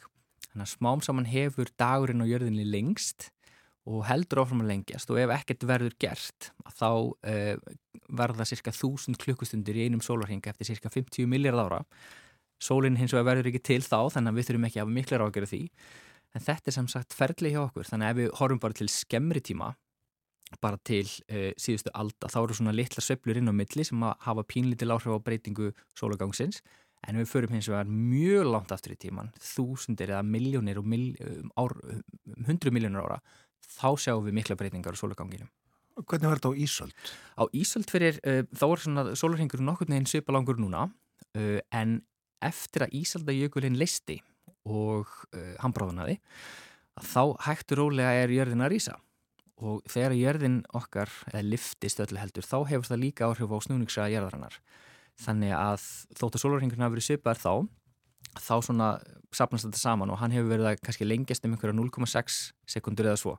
Þannig 0.47 0.63
að 0.63 0.71
smám 0.71 1.03
saman 1.03 1.27
hefur 1.29 1.69
dagurinn 1.77 2.23
á 2.23 2.25
jörðinni 2.25 2.65
lengst 2.65 3.29
og 3.87 4.03
heldur 4.09 4.43
áfram 4.43 4.63
að 4.65 4.71
lengjast 4.73 5.11
og 5.13 5.19
ef 5.21 5.33
ekkert 5.37 5.65
verður 5.69 5.95
gert 6.01 6.49
þá 6.75 6.89
uh, 6.91 7.55
verða 8.19 8.47
cirka 8.47 8.73
1000 8.73 9.19
klukkustundir 9.21 9.79
í 9.79 9.87
einum 9.87 10.03
sólarhinga 10.03 10.51
eftir 10.51 10.71
cirka 10.73 10.91
50 10.93 11.29
miljard 11.31 11.61
ára. 11.63 11.81
Sólinn 12.63 12.97
hins 12.97 13.13
vegar 13.13 13.31
verður 13.31 13.51
ekki 13.51 13.63
til 13.69 13.81
þá 13.85 14.09
þannig 14.17 14.33
að 14.33 14.39
við 14.39 14.47
þurfum 14.47 14.67
ekki 14.67 14.79
að 14.79 14.85
hafa 14.85 14.95
mikla 14.97 15.19
ráðgerðu 15.21 15.51
því. 15.51 15.63
En 16.35 16.43
þetta 16.43 16.71
er 16.71 16.75
sem 16.75 16.87
sagt 16.91 17.15
ferli 17.15 17.51
hjá 17.53 17.61
okkur 17.63 17.87
þannig 17.87 18.07
að 18.07 18.15
ef 18.15 18.19
við 18.19 18.33
horfum 18.39 18.63
bara 18.63 18.77
til 18.77 18.89
skemmri 18.91 19.43
tíma 19.43 19.75
bara 20.63 20.79
til 20.87 21.03
uh, 21.03 21.51
síðustu 21.59 21.91
alda 21.97 22.29
þá 22.31 22.37
eru 22.41 22.55
svona 22.55 22.75
litla 22.75 23.03
söblur 23.03 23.39
inn 23.39 23.51
á 23.51 23.55
milli 23.55 23.83
sem 23.87 24.03
að 24.07 24.13
hafa 24.23 24.45
pínlítil 24.47 24.93
áhrif 24.95 25.19
á 25.19 25.19
breytingu 25.23 25.73
sólagangsins 25.97 26.61
en 27.05 27.19
við 27.19 27.29
förum 27.29 27.53
hins 27.55 27.67
vegar 27.69 27.89
mjög 27.89 28.47
langt 28.47 28.71
aftur 28.73 28.95
í 28.95 28.99
tíman, 28.99 29.29
þúsundir 29.43 30.13
eða 30.13 30.23
miljónir 30.25 30.79
og 30.81 30.87
um, 30.87 31.51
um, 31.61 32.47
hundru 32.47 32.73
miljónir 32.73 33.03
ára, 33.03 33.19
þá 33.65 33.89
sjáum 34.03 34.25
við 34.27 34.37
mikla 34.39 34.57
breytingar 34.59 34.97
á 34.97 34.99
sólaganginum. 34.99 35.49
Hvernig 35.97 36.29
var 36.29 36.39
þetta 36.39 36.51
á 36.53 36.59
Ísöld? 36.61 36.93
Á 37.37 37.43
Ísöld 37.57 37.89
fyrir, 37.89 38.19
uh, 38.21 38.43
þá 38.53 38.65
er 38.67 38.83
svona 38.83 39.05
sólarhengur 39.17 39.63
nokkur 39.65 39.89
neginn 39.89 40.09
svipalangur 40.09 40.59
núna, 40.61 40.87
uh, 41.33 41.59
en 41.73 42.01
eftir 42.45 42.85
að 42.85 42.93
Ísöldajökulinn 43.01 43.79
listi 43.79 44.19
og 44.67 45.09
uh, 45.33 45.55
hann 45.63 45.73
bráðnaði, 45.73 46.19
þá 47.01 47.33
hægtur 47.47 47.81
rólega 47.81 48.13
er 48.21 48.33
jörðin 48.33 48.65
að 48.65 48.73
rýsa 48.75 48.97
og 49.57 49.81
þegar 49.89 50.13
jörðin 50.13 50.59
okkar, 50.77 51.09
eða 51.31 51.47
liftist 51.47 52.01
öllu 52.03 52.19
heldur, 52.21 52.45
þá 52.45 52.59
hefur 52.69 52.91
það 52.91 53.01
líka 53.01 53.25
áhrif 53.25 53.49
á 53.49 53.57
snúningsaða 53.65 54.11
jörðarinnar 54.13 54.59
þannig 55.23 55.53
að 55.57 55.85
þóttu 56.17 56.41
sólurringurinn 56.41 56.85
hafi 56.85 56.97
verið 56.97 57.07
svipaðar 57.07 57.41
þá 57.41 57.53
þá 58.37 58.53
svona 58.65 58.89
sapnast 59.35 59.67
þetta 59.67 59.81
saman 59.81 60.11
og 60.13 60.21
hann 60.21 60.33
hefur 60.35 60.51
verið 60.53 60.71
að 60.71 60.83
kannski 60.83 61.07
lengjast 61.07 61.45
um 61.45 61.55
einhverja 61.55 61.77
0,6 61.77 62.37
sekundur 62.69 63.09
eða 63.09 63.21
svo 63.21 63.33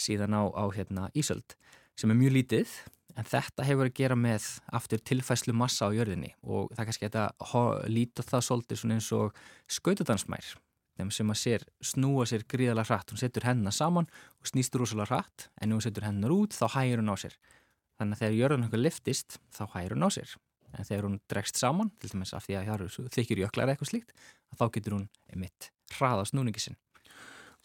síðan 0.00 0.36
á, 0.36 0.42
á 0.48 0.64
hérna, 0.74 1.10
Ísöld 1.14 1.56
sem 1.98 2.10
er 2.10 2.18
mjög 2.18 2.36
lítið 2.38 2.72
en 3.18 3.28
þetta 3.28 3.66
hefur 3.66 3.90
að 3.90 3.96
gera 3.98 4.16
með 4.16 4.46
aftur 4.72 5.02
tilfæslu 5.04 5.54
massa 5.56 5.90
á 5.90 5.94
jörðinni 5.94 6.32
og 6.42 6.72
það 6.74 6.90
kannski 6.90 7.08
þetta 7.08 7.86
lítur 7.90 8.26
það 8.26 8.46
svolítið 8.46 8.80
svona 8.80 8.98
eins 8.98 9.10
og 9.16 9.40
skautadansmær 9.70 10.52
þeim 11.00 11.12
sem 11.14 11.32
að 11.32 11.40
sér 11.40 11.64
snúa 11.84 12.26
sér 12.28 12.44
gríðalega 12.48 12.90
hratt. 12.90 13.12
Hún 13.12 13.20
setur 13.20 13.46
hennar 13.48 13.74
saman 13.74 14.08
og 14.08 14.50
snýstur 14.50 14.84
rosalega 14.84 15.14
hratt 15.14 15.48
en 15.60 15.72
ef 15.72 15.78
hún 15.78 15.86
setur 15.86 16.06
hennar 16.06 16.34
út 16.34 16.56
þá 16.56 16.66
hægir 16.76 17.02
hún 17.02 17.12
á 17.12 17.16
sér. 17.20 17.36
Þannig 18.00 18.16
að 18.16 18.22
þegar 18.22 18.38
jörðun 18.38 18.66
eitthvað 18.66 18.84
liftist 18.86 19.40
þá 19.56 19.62
hægir 19.74 19.96
hún 19.96 20.08
á 20.08 20.10
sér 20.12 20.36
en 20.76 20.86
þegar 20.86 21.08
hún 21.08 21.18
dregst 21.30 21.60
saman, 21.60 21.90
til 22.00 22.12
dæmis 22.12 22.34
af 22.36 22.46
því 22.46 22.60
að 22.60 22.70
eru 22.76 23.08
þykjur 23.16 23.42
jöklar 23.44 23.72
eitthvað 23.72 23.92
slíkt, 23.92 24.14
þá 24.56 24.64
getur 24.76 24.96
hún 24.98 25.10
einmitt 25.32 25.70
hraða 25.96 26.26
snúningi 26.30 26.62
sinn. 26.62 26.78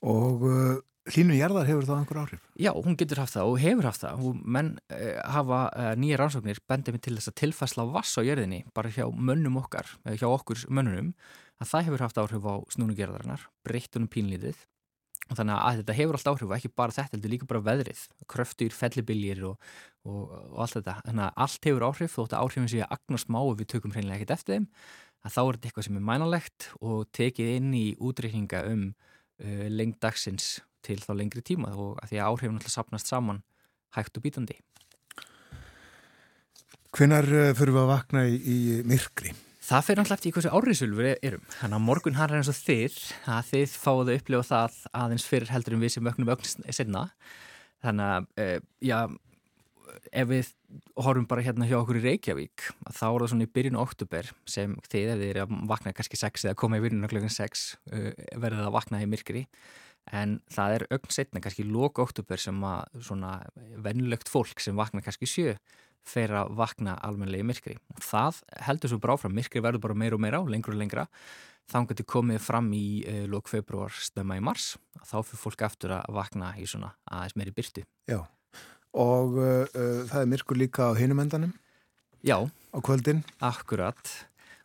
Og 0.06 0.46
uh, 0.46 0.76
hlínu 1.14 1.38
jarðar 1.38 1.70
hefur 1.70 1.88
það 1.88 2.02
einhver 2.02 2.20
áhrif? 2.24 2.46
Já, 2.60 2.72
hún 2.74 2.98
getur 3.00 3.22
haft 3.22 3.36
það 3.36 3.52
og 3.52 3.58
hefur 3.62 3.88
haft 3.90 4.04
það 4.04 4.28
og 4.28 4.44
menn 4.58 4.76
uh, 4.90 5.18
hafa 5.36 5.62
uh, 5.72 5.92
nýja 6.02 6.20
rannsóknir 6.22 6.62
bendið 6.70 6.98
mig 6.98 7.06
til 7.06 7.16
þess 7.18 7.32
að 7.32 7.40
tilfæsla 7.42 7.88
vass 7.94 8.18
á 8.18 8.22
jörðinni 8.26 8.64
bara 8.76 8.94
hjá 8.94 9.06
mönnum 9.14 9.60
okkar, 9.62 9.90
hjá 10.18 10.28
okkur 10.30 10.66
mönnunum, 10.70 11.14
að 11.62 11.72
það 11.72 11.90
hefur 11.90 12.06
haft 12.06 12.22
áhrif 12.22 12.48
á 12.50 12.56
snúningerðarinnar, 12.76 13.50
breyttunum 13.66 14.12
pínlítið 14.12 14.58
og 15.26 15.40
þannig 15.40 15.58
að 15.58 15.80
þetta 15.82 15.98
hefur 15.98 16.18
alltaf 16.18 16.36
áhrif 16.36 16.50
og 16.50 16.56
ekki 16.58 16.72
bara 16.78 16.94
þetta, 16.94 17.16
þetta 17.16 17.28
er 17.28 17.34
líka 17.34 17.48
bara 17.50 17.64
veðrið 17.66 18.02
kröftur, 18.30 18.76
fellibiljir 18.76 19.46
og, 19.50 19.72
og, 20.06 20.36
og 20.54 20.62
allt 20.64 20.78
þetta, 20.78 21.00
þannig 21.08 21.26
að 21.26 21.42
allt 21.46 21.68
hefur 21.70 21.88
áhrif 21.90 22.16
þótt 22.16 22.36
að 22.36 22.46
áhrifin 22.46 22.72
sé 22.72 22.84
að 22.86 22.96
agnast 22.98 23.32
má 23.34 23.40
og 23.42 23.58
við 23.60 23.72
tökum 23.74 23.96
hreinlega 23.96 24.22
ekkert 24.22 24.36
eftir 24.38 24.58
þeim, 24.58 24.68
að 25.26 25.36
þá 25.36 25.42
er 25.42 25.58
þetta 25.58 25.70
eitthvað 25.70 25.88
sem 25.88 26.00
er 26.00 26.06
mænalegt 26.12 26.70
og 26.82 27.02
tekið 27.16 27.52
inn 27.56 27.74
í 27.78 27.86
útreikninga 27.98 28.62
um 28.72 28.86
uh, 28.92 29.66
lengd 29.74 30.00
dagsins 30.04 30.60
til 30.86 31.00
þá 31.02 31.12
lengri 31.18 31.42
tíma 31.46 31.74
og 31.74 31.98
að 32.04 32.14
því 32.14 32.22
að 32.22 32.30
áhrifin 32.30 32.60
alltaf 32.60 32.76
sapnast 32.76 33.10
saman 33.10 33.42
hægt 33.98 34.20
og 34.20 34.26
bítandi 34.26 34.60
Hvenar 36.96 37.26
uh, 37.28 37.50
fyrir 37.58 37.76
við 37.76 37.82
að 37.82 37.92
vakna 37.92 38.28
í, 38.30 38.38
í 38.38 38.60
myrkri? 38.88 39.34
Það 39.66 39.86
fyrir 39.88 39.98
náttúrulega 39.98 40.20
eftir 40.20 40.30
í 40.30 40.34
hversu 40.36 40.50
áriðsölfur 40.54 41.08
erum. 41.26 41.46
Þannig 41.58 41.76
að 41.76 41.86
morgun 41.88 42.18
hann 42.20 42.30
er 42.30 42.38
eins 42.38 42.50
og 42.52 42.58
þið, 42.60 42.98
að 43.34 43.48
þið 43.50 43.72
fáðu 43.82 44.18
upplifa 44.20 44.46
það 44.46 44.76
aðeins 45.02 45.26
fyrir 45.26 45.50
heldur 45.50 45.76
en 45.76 45.82
við 45.82 45.94
sem 45.96 46.06
vögnum 46.06 46.30
vögn 46.30 46.68
senna. 46.78 47.02
Þannig 47.82 48.12
að, 48.12 48.28
e, 48.38 48.46
já, 48.86 49.00
ef 50.12 50.28
við 50.30 50.52
horfum 51.00 51.28
bara 51.30 51.44
hérna 51.46 51.68
hjá 51.70 51.78
okkur 51.80 52.00
í 52.00 52.04
Reykjavík 52.04 52.68
þá 52.90 53.06
er 53.08 53.24
það 53.24 53.32
svona 53.32 53.48
í 53.48 53.54
byrjun 53.56 53.80
oktober 53.82 54.30
sem 54.50 54.76
þið 54.90 55.10
ef 55.14 55.22
þið 55.22 55.32
eru 55.32 55.44
að 55.46 55.56
vakna 55.72 55.96
kannski 55.96 56.20
6 56.20 56.46
eða 56.48 56.60
koma 56.60 56.80
í 56.80 56.84
klokkan 56.84 57.34
6 57.34 57.66
uh, 57.92 58.12
verður 58.36 58.62
það 58.62 58.70
að 58.70 58.78
vakna 58.78 59.02
í 59.02 59.10
myrkri. 59.10 59.48
En 60.14 60.38
það 60.54 60.76
er 60.76 60.88
ögn 60.94 61.14
setna 61.14 61.42
kannski 61.42 61.66
lók 61.66 61.98
oktober 62.04 62.38
sem 62.42 62.60
að 62.68 63.02
svona 63.08 63.40
vennlögt 63.82 64.30
fólk 64.30 64.62
sem 64.62 64.78
vakna 64.78 65.02
kannski 65.02 65.30
7 65.30 65.58
fer 66.06 66.36
að 66.38 66.54
vakna 66.60 66.94
almenlega 67.02 67.42
í 67.42 67.50
myrkri. 67.50 67.80
Og 67.96 68.04
það 68.06 68.44
heldur 68.68 68.94
svo 68.94 69.02
bráfram, 69.02 69.34
myrkri 69.34 69.64
verður 69.66 69.88
bara 69.88 69.98
meira 69.98 70.20
og 70.20 70.22
meira 70.22 70.42
og 70.44 70.52
lengur 70.54 70.76
og 70.76 70.84
lengra. 70.84 71.08
Þá 71.66 71.80
getur 71.90 72.06
komið 72.14 72.44
fram 72.46 72.70
í 72.78 72.86
uh, 73.10 73.24
lók 73.32 73.50
februar 73.50 73.94
stöma 73.98 74.38
í 74.38 74.44
mars 74.46 74.76
þá 75.06 75.18
fyrir 75.24 75.42
fólk 75.42 75.66
aftur 75.66 75.96
að 75.98 76.14
vakna 76.16 76.54
í 76.62 76.68
svona 76.70 76.94
aðeins 77.10 77.38
meiri 77.40 77.54
byrtu 77.56 77.84
Já, 78.10 78.20
og 78.96 79.38
uh, 79.38 79.68
uh, 79.68 80.02
það 80.10 80.22
er 80.22 80.32
myrkur 80.32 80.60
líka 80.60 80.90
á 80.90 80.98
hinumendanum 80.98 81.54
Já, 82.26 82.42
á 82.42 82.78
kvöldin. 82.82 83.22
Akkurat. 83.38 84.02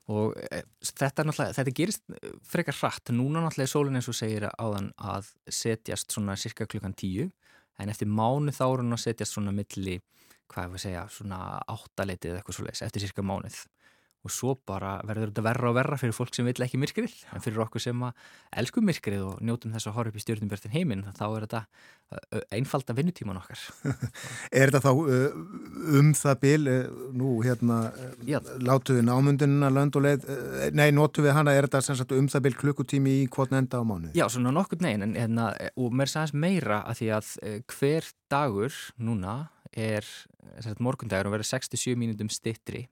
Og 0.09 0.33
e, 0.49 0.63
þetta 0.81 1.27
þetta 1.29 1.73
gerist 1.77 2.07
frekar 2.49 2.75
hratt, 2.79 3.13
núna 3.13 3.43
náttúrulega 3.45 3.67
er 3.69 3.73
sólinn 3.75 3.99
eins 4.01 4.09
og 4.09 4.17
segir 4.17 4.47
áðan 4.49 4.89
að 4.97 5.29
setjast 5.45 6.17
svona 6.17 6.39
cirka 6.41 6.65
klukkan 6.65 6.97
tíu, 6.97 7.29
en 7.77 7.93
eftir 7.93 8.09
mánu 8.09 8.55
þá 8.57 8.65
er 8.65 8.83
hún 8.83 8.97
að 8.97 9.05
setjast 9.05 9.37
svona 9.37 9.53
milli 9.53 9.99
hvað 10.51 10.65
er 10.65 10.79
að 10.79 10.83
segja, 10.87 11.05
svona 11.13 11.41
áttaleitið 11.69 12.33
eða 12.33 12.41
eitthvað 12.41 12.57
svo 12.57 12.65
leiðis, 12.65 12.83
eftir 12.89 13.05
cirka 13.05 13.23
mánuð 13.29 13.61
og 14.21 14.33
svo 14.35 14.55
bara 14.69 14.99
verður 15.09 15.31
þetta 15.31 15.45
verra 15.47 15.71
og 15.71 15.77
verra 15.79 15.97
fyrir 16.01 16.13
fólk 16.17 16.35
sem 16.37 16.45
vill 16.49 16.65
ekki 16.65 16.81
myrkrið, 16.81 17.15
en 17.33 17.45
fyrir 17.45 17.63
okkur 17.65 17.83
sem 17.83 18.03
elskum 18.61 18.85
myrkrið 18.85 19.23
og 19.25 19.41
njótum 19.47 19.73
þess 19.73 19.89
að 19.89 19.97
horfa 19.97 20.13
upp 20.13 20.19
í 20.21 20.25
stjórnumbertin 20.25 20.75
heiminn, 20.75 21.07
þá 21.17 21.25
er 21.29 21.47
þetta 21.47 21.63
einfalda 22.53 22.97
vinnutíman 22.99 23.39
okkar 23.39 23.63
Er 24.61 24.73
þetta 24.73 24.83
þá 24.83 24.91
um 26.01 26.13
það 26.19 26.41
bil, 26.43 26.71
nú 27.17 27.37
hérna 27.47 27.79
Já. 28.27 28.41
látu 28.61 28.99
við 28.99 29.07
námundunina 29.09 29.71
lönd 29.73 29.97
og 29.97 30.05
leið, 30.05 30.29
nei, 30.77 30.89
notu 30.97 31.25
við 31.25 31.37
hana 31.39 31.55
er 31.57 31.71
þetta 31.71 32.19
um 32.19 32.29
það 32.31 32.47
bil 32.49 32.55
klukkutími 32.65 33.17
í 33.23 33.27
hvort 33.33 33.55
enda 33.57 33.81
á 33.81 33.85
mánuði? 33.87 34.13
Já, 34.19 34.27
svona 34.29 34.53
nokkur 34.55 34.83
negin, 34.85 35.07
en 35.09 35.17
hérna, 35.17 35.51
og 35.81 35.97
mér 35.97 36.13
sagðist 36.13 36.37
meira 36.37 36.83
að 36.85 37.01
því 37.01 37.13
að 37.17 37.33
eh, 37.47 37.59
hver 37.73 38.13
dagur 38.33 38.81
núna 39.01 39.37
er, 39.71 40.07
morgundagur 40.83 41.31
og 41.31 41.39
verður 41.39 41.53
67 41.55 41.95
mínútum 41.99 42.31
stittri 42.33 42.89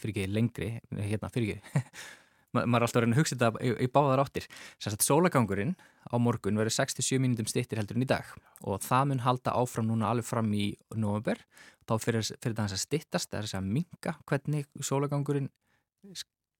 fyrir 0.00 0.14
ekki 0.14 0.32
lengri, 0.32 0.68
hérna 0.96 1.30
fyrir 1.32 1.56
ekki. 1.56 1.82
Ma, 2.52 2.66
maður 2.68 2.82
er 2.82 2.86
alltaf 2.86 2.98
að 2.98 3.04
reyna 3.06 3.16
að 3.16 3.20
hugsa 3.22 3.36
þetta 3.40 3.64
í, 3.64 3.70
í 3.80 3.88
báðar 3.92 4.20
áttir. 4.20 4.46
Sérstætt 4.76 5.06
sólagangurinn 5.06 5.72
á 6.04 6.16
morgun 6.20 6.58
verður 6.60 6.74
67 6.76 7.20
mínútum 7.22 7.48
stittir 7.48 7.80
heldur 7.80 7.96
en 7.96 8.04
í 8.04 8.08
dag. 8.10 8.28
Og 8.68 8.82
það 8.84 9.06
mun 9.08 9.22
halda 9.24 9.54
áfram 9.56 9.88
núna 9.88 10.10
alveg 10.12 10.28
fram 10.28 10.50
í 10.52 10.66
november 10.92 11.40
þá 11.88 11.94
fyrir, 12.02 12.28
fyrir 12.36 12.58
það 12.58 12.76
að 12.76 12.82
stittast, 12.84 13.30
það 13.32 13.40
er 13.40 13.56
að 13.56 13.70
minga 13.78 14.14
hvernig 14.28 14.68
sólagangurinn 14.84 15.48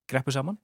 greppu 0.09 0.33
saman. 0.33 0.57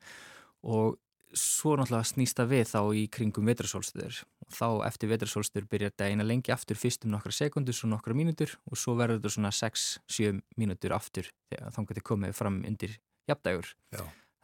Og 0.64 0.96
svo 1.36 1.76
náttúrulega 1.76 2.08
snýsta 2.08 2.48
við 2.48 2.70
þá 2.72 2.80
í 2.96 3.04
kringum 3.12 3.48
vetrasólstöður 3.52 4.22
þá 4.52 4.86
eftir 4.86 5.10
vetrasólstöður 5.12 5.68
byrjar 5.70 5.92
þetta 5.92 6.08
eina 6.12 6.26
lengi 6.26 6.52
aftur 6.54 6.78
fyrst 6.78 7.04
um 7.06 7.12
nokkra 7.14 7.34
sekundur, 7.34 7.76
svo 7.76 7.90
nokkra 7.90 8.16
mínútur 8.16 8.54
og 8.70 8.80
svo 8.80 8.94
verður 8.98 9.20
þetta 9.20 9.34
svona 9.34 9.52
6-7 9.54 10.40
mínútur 10.60 10.94
aftur 10.96 11.28
þegar 11.50 11.74
þá 11.74 11.80
getur 11.90 12.06
komið 12.12 12.34
fram 12.38 12.62
undir 12.68 12.96
jafndægur. 13.28 13.70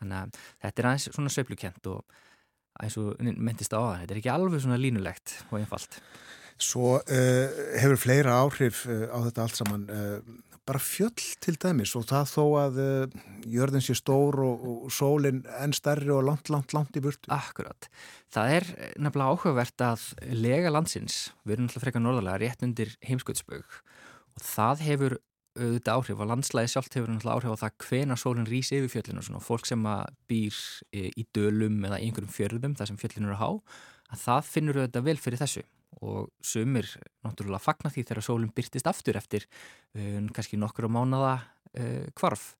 Þannig 0.00 0.20
að 0.20 0.38
þetta 0.64 0.82
er 0.82 0.90
aðeins 0.90 1.08
svona 1.10 1.32
sveiflukent 1.32 1.90
og 1.92 2.22
eins 2.82 2.96
og 3.00 3.20
myndist 3.22 3.74
á 3.74 3.78
það, 3.78 4.00
þetta 4.02 4.14
er 4.14 4.20
ekki 4.20 4.32
alveg 4.34 4.64
svona 4.64 4.80
línulegt 4.80 5.36
og 5.50 5.60
einfalt. 5.60 6.00
Svo 6.60 6.96
uh, 6.98 7.62
hefur 7.82 7.98
fleira 7.98 8.36
áhrif 8.42 8.84
uh, 8.86 9.06
á 9.10 9.18
þetta 9.26 9.46
allt 9.46 9.58
saman 9.58 9.86
uh, 9.90 10.18
bara 10.68 10.80
fjöll 10.80 11.26
til 11.44 11.56
dæmis 11.60 11.92
og 11.98 12.06
það 12.08 12.30
þó 12.30 12.44
að 12.60 12.80
uh, 12.84 13.18
jörðin 13.50 13.84
sé 13.84 13.96
stór 13.98 14.40
og, 14.44 14.64
og 14.86 14.94
sólinn 14.94 15.42
enn 15.60 15.76
stærri 15.76 16.12
og 16.14 16.24
langt, 16.26 16.48
langt, 16.52 16.72
langt 16.76 16.96
í 16.96 17.02
burtu. 17.04 17.28
Akkurat. 17.34 17.90
Það 18.32 18.56
er 18.56 18.70
nefnilega 18.96 19.34
áhugavert 19.34 19.84
að 19.84 20.08
lega 20.32 20.72
landsins, 20.72 21.28
við 21.44 21.58
erum 21.58 21.68
alltaf 21.68 21.86
frekar 21.86 22.04
norðarlega 22.04 22.42
rétt 22.42 22.66
undir 22.66 22.96
heimskautsbögg 23.04 23.78
og 24.34 24.44
það 24.44 24.84
hefur 24.88 25.18
auðvitað 25.54 26.00
áhrif 26.00 26.20
og 26.20 26.30
landslæði 26.30 26.70
sjálft 26.72 26.96
hefur 26.96 27.12
náttúrulega 27.12 27.36
áhrif 27.38 27.54
á 27.54 27.62
það 27.62 27.76
hvena 27.86 28.16
sólinn 28.18 28.48
rýs 28.48 28.72
yfir 28.74 28.90
fjöllinu 28.90 29.22
og 29.22 29.26
svona 29.28 29.42
fólk 29.44 29.68
sem 29.68 29.84
býr 30.30 30.56
í, 30.90 31.04
í 31.14 31.26
dölum 31.36 31.78
eða 31.86 32.00
einhverjum 32.00 32.34
fjörðum 32.34 32.74
þar 32.78 32.90
sem 32.90 32.98
fjöllinu 32.98 33.30
eru 33.30 33.36
að 33.36 33.42
há 33.44 33.50
að 34.14 34.24
það 34.24 34.50
finnur 34.50 34.80
auðvitað 34.80 35.06
vel 35.06 35.16
fyrir 35.22 35.42
þessu 35.44 35.62
og 36.02 36.30
sumir 36.42 36.88
náttúrulega 37.24 37.62
fagna 37.62 37.92
því 37.92 38.06
þegar 38.08 38.26
sólinn 38.26 38.54
byrtist 38.54 38.88
aftur 38.90 39.18
eftir 39.20 39.46
um, 39.94 40.28
kannski 40.34 40.58
nokkur 40.60 40.88
á 40.88 40.96
mánada 40.96 41.34
uh, 41.78 42.06
kvarf 42.18 42.54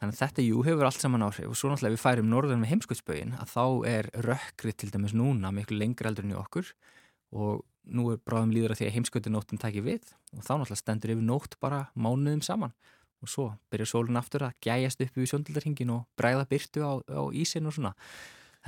þannig 0.00 0.16
að 0.16 0.20
þetta 0.22 0.44
jú 0.46 0.62
hefur 0.64 0.86
allt 0.88 1.02
saman 1.02 1.24
áhrif. 1.26 1.48
Og 1.50 1.58
svo 1.58 1.70
náttúrulega 1.70 1.96
við 1.96 2.04
færum 2.04 2.30
norðan 2.32 2.62
með 2.62 2.72
heimskvöldsbögin 2.72 3.34
að 3.36 3.50
þá 3.52 3.64
er 3.90 4.08
rökkrið 4.24 4.78
til 4.80 4.88
dæmis 4.94 5.16
núna 5.16 5.52
miklu 5.52 5.76
lengri 5.76 6.08
eldur 6.08 6.24
en 6.24 6.32
í 6.32 6.38
okkur. 6.40 6.70
Og 7.36 7.60
nú 7.90 8.06
er 8.14 8.22
bráðum 8.24 8.54
líður 8.54 8.74
að 8.74 8.80
því 8.80 8.88
að 8.88 8.96
heimskvöldinóttum 8.96 9.60
tæki 9.60 9.84
við. 9.84 10.08
Og 10.38 10.40
þá 10.46 10.54
náttúrulega 10.54 10.80
stendur 10.80 11.14
yfir 11.14 11.28
nótt 11.28 11.58
bara 11.60 11.82
mánuðum 11.92 12.40
saman. 12.46 12.72
Og 13.20 13.28
svo 13.28 13.50
byrjar 13.72 13.92
sólinn 13.92 14.16
aftur 14.16 14.46
að 14.46 14.56
gæjast 14.64 15.04
upp 15.04 15.20
í 15.20 15.28
sjóndildarhingin 15.28 15.92
og 15.92 16.06
bræða 16.16 16.46
byrtu 16.48 16.80
á, 16.80 16.92
á 17.04 17.22
ísin 17.36 17.68
og 17.68 17.76
svona 17.76 17.92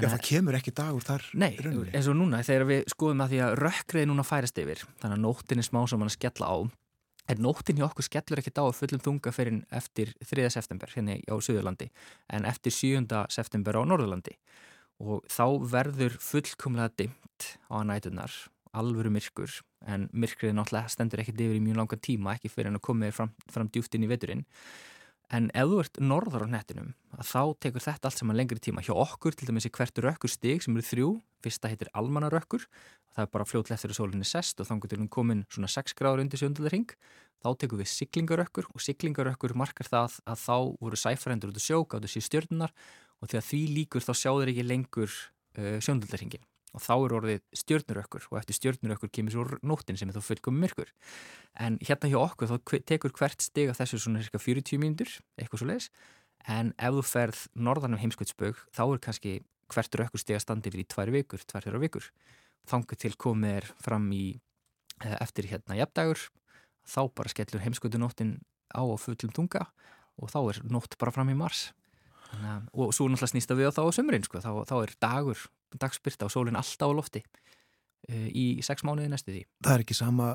Já, 0.00 0.08
það 0.08 0.22
kemur 0.24 0.56
ekki 0.56 0.72
dagur 0.72 1.04
þar 1.04 1.24
Nei, 1.36 1.50
eins 1.92 2.06
og 2.08 2.16
núna 2.16 2.40
þegar 2.46 2.68
við 2.70 2.86
skoðum 2.88 3.24
að 3.24 3.34
því 3.34 3.40
að 3.44 3.56
rökkrið 3.60 4.06
núna 4.08 4.24
færist 4.24 4.60
yfir 4.62 4.84
þannig 5.02 5.18
að 5.18 5.24
nóttin 5.26 5.60
er 5.60 5.66
smá 5.66 5.82
sem 5.84 6.00
hann 6.00 6.08
að 6.08 6.14
skella 6.16 6.48
á 6.48 6.56
en 7.28 7.42
nóttin 7.44 7.78
hjá 7.78 7.86
okkur 7.86 8.06
skellur 8.06 8.40
ekkit 8.40 8.60
á 8.60 8.64
að 8.64 8.78
fullum 8.78 9.02
þunga 9.04 9.32
fyrir 9.36 9.58
eftir 9.70 10.14
3. 10.24 10.48
september 10.54 10.94
hérna 10.96 11.18
á 11.20 11.34
Suðurlandi 11.36 11.90
en 12.32 12.48
eftir 12.48 12.74
7. 12.74 13.04
september 13.30 13.78
á 13.78 13.82
Norðurlandi 13.84 14.34
og 15.02 15.26
þá 15.30 15.44
verður 15.74 16.16
fullkomlega 16.22 16.94
dimt 17.02 17.52
á 17.68 17.84
nætunar 17.84 18.32
alvöru 18.72 19.12
myrkur 19.12 19.60
en 19.84 20.08
myrkrið 20.16 20.54
náttúrulega 20.56 20.92
stendur 20.94 21.20
ekkit 21.22 21.44
yfir 21.44 21.58
í 21.58 21.62
mjög 21.62 21.82
langan 21.82 22.02
tíma 22.02 22.36
ekki 22.36 22.50
fyrir 22.52 22.70
hann 22.70 22.80
að 22.80 22.86
koma 22.88 23.10
fram, 23.12 23.32
fram 23.50 23.68
djúft 23.68 23.94
inn 23.98 24.06
í 24.06 24.10
veturinn 24.10 24.44
En 25.32 25.48
ef 25.56 25.68
þú 25.70 25.78
ert 25.80 25.98
norðar 26.04 26.44
á 26.44 26.48
nettinum, 26.52 26.90
þá 27.24 27.56
tekur 27.64 27.80
þetta 27.80 28.10
allt 28.10 28.20
saman 28.20 28.36
lengri 28.36 28.60
tíma. 28.60 28.82
Hjá 28.84 28.92
okkur, 28.92 29.32
til 29.32 29.48
dæmis, 29.48 29.64
er 29.64 29.72
hvert 29.72 30.00
rökkur 30.04 30.28
stig 30.28 30.60
sem 30.60 30.76
eru 30.76 30.84
þrjú. 30.84 31.08
Fyrsta 31.40 31.70
heitir 31.72 31.88
almanarökkur. 31.96 32.66
Það 33.16 33.24
er 33.24 33.30
bara 33.32 33.46
fljóðlega 33.48 33.78
eftir 33.78 33.94
að 33.94 33.98
sólinni 33.98 34.28
sest 34.28 34.60
og 34.60 34.68
þannig 34.68 34.92
til 34.92 35.00
hún 35.00 35.10
komin 35.12 35.42
svona 35.48 35.72
6 35.72 35.96
gráður 35.96 36.26
undir 36.26 36.42
sjöndaldarhing. 36.42 36.92
Þá 37.40 37.48
tekum 37.64 37.80
við 37.80 37.90
siglingarökkur 37.94 38.68
og 38.68 38.84
siglingarökkur 38.84 39.56
markar 39.56 39.88
það 39.88 40.20
að 40.28 40.44
þá 40.44 40.56
voru 40.84 41.00
sæfræðendur 41.00 41.54
út 41.54 41.58
á 41.58 41.64
sjók, 41.64 41.96
áttu 41.96 42.12
síð 42.12 42.28
stjörnunar 42.28 42.76
og 43.22 43.32
þegar 43.32 43.48
því 43.48 43.62
líkur 43.80 44.04
þá 44.04 44.12
sjáður 44.20 44.52
ekki 44.52 44.68
lengur 44.68 45.10
uh, 45.10 45.78
sjöndaldarhingin 45.80 46.44
og 46.72 46.82
þá 46.82 46.92
er 46.94 47.14
orðið 47.18 47.42
stjörnurökkur 47.62 48.26
og 48.30 48.38
eftir 48.40 48.56
stjörnurökkur 48.56 49.12
kemur 49.12 49.34
svo 49.34 49.44
nóttin 49.60 49.98
sem 50.00 50.08
er 50.08 50.16
þá 50.16 50.24
fullkomum 50.24 50.64
myrkur. 50.64 50.92
En 51.60 51.78
hérna 51.84 52.10
hjá 52.12 52.18
okkur 52.22 52.50
þá 52.50 52.56
tekur 52.88 53.14
hvert 53.18 53.44
stig 53.44 53.72
af 53.72 53.80
þessu 53.80 54.00
svona 54.00 54.22
cirka 54.24 54.40
40 54.40 54.80
mínútur 54.80 55.12
eitthvað 55.36 55.62
svo 55.62 55.68
leiðis 55.68 55.90
en 56.50 56.72
ef 56.80 56.96
þú 56.96 57.04
ferð 57.06 57.42
norðan 57.54 57.96
um 57.96 58.02
heimskvöldsbögg 58.02 58.62
þá 58.74 58.84
er 58.86 59.02
kannski 59.04 59.34
hvert 59.72 59.98
rökkur 60.00 60.20
stig 60.20 60.36
að 60.36 60.44
standa 60.46 60.68
yfir 60.68 60.82
í 60.82 60.88
tvær 60.88 61.12
vikur, 61.14 61.44
tvær 61.48 61.66
þeirra 61.66 61.82
vikur. 61.82 62.08
Þangu 62.68 62.98
til 62.98 63.12
komið 63.18 63.58
er 63.60 63.68
fram 63.82 64.08
í 64.14 64.24
eftir 65.02 65.48
hérna 65.50 65.78
jafndagur 65.78 66.20
þá 66.88 67.02
bara 67.14 67.32
skellur 67.32 67.62
heimskvöldunóttin 67.62 68.36
á 68.74 68.82
og 68.82 69.00
fullum 69.02 69.32
tunga 69.34 69.66
og 70.20 70.30
þá 70.32 70.40
er 70.42 70.60
nótt 70.68 70.98
bara 71.00 71.14
fram 71.14 71.30
í 71.32 71.38
mars. 71.38 71.70
Og 72.72 72.92
svo 72.96 73.08
náttúrulega 73.08 73.32
snýst 73.32 73.50
það 73.50 73.60
við 73.60 73.68
á 73.68 73.76
þá 73.76 73.82
á 73.84 73.96
sömurinn 73.96 74.24
sko. 74.24 74.40
þá, 74.40 74.52
þá 74.68 74.76
er 74.80 74.92
dagur, 75.00 75.40
dagspyrta 75.80 76.28
og 76.28 76.34
sólinn 76.34 76.58
alltaf 76.58 76.92
á 76.92 76.94
lofti 76.96 77.22
uh, 77.22 78.28
í 78.28 78.46
sex 78.64 78.84
mánuði 78.86 79.12
næstu 79.12 79.34
því. 79.34 79.44
Það 79.64 79.76
er 79.76 79.84
ekki 79.86 79.98
sama 79.98 80.32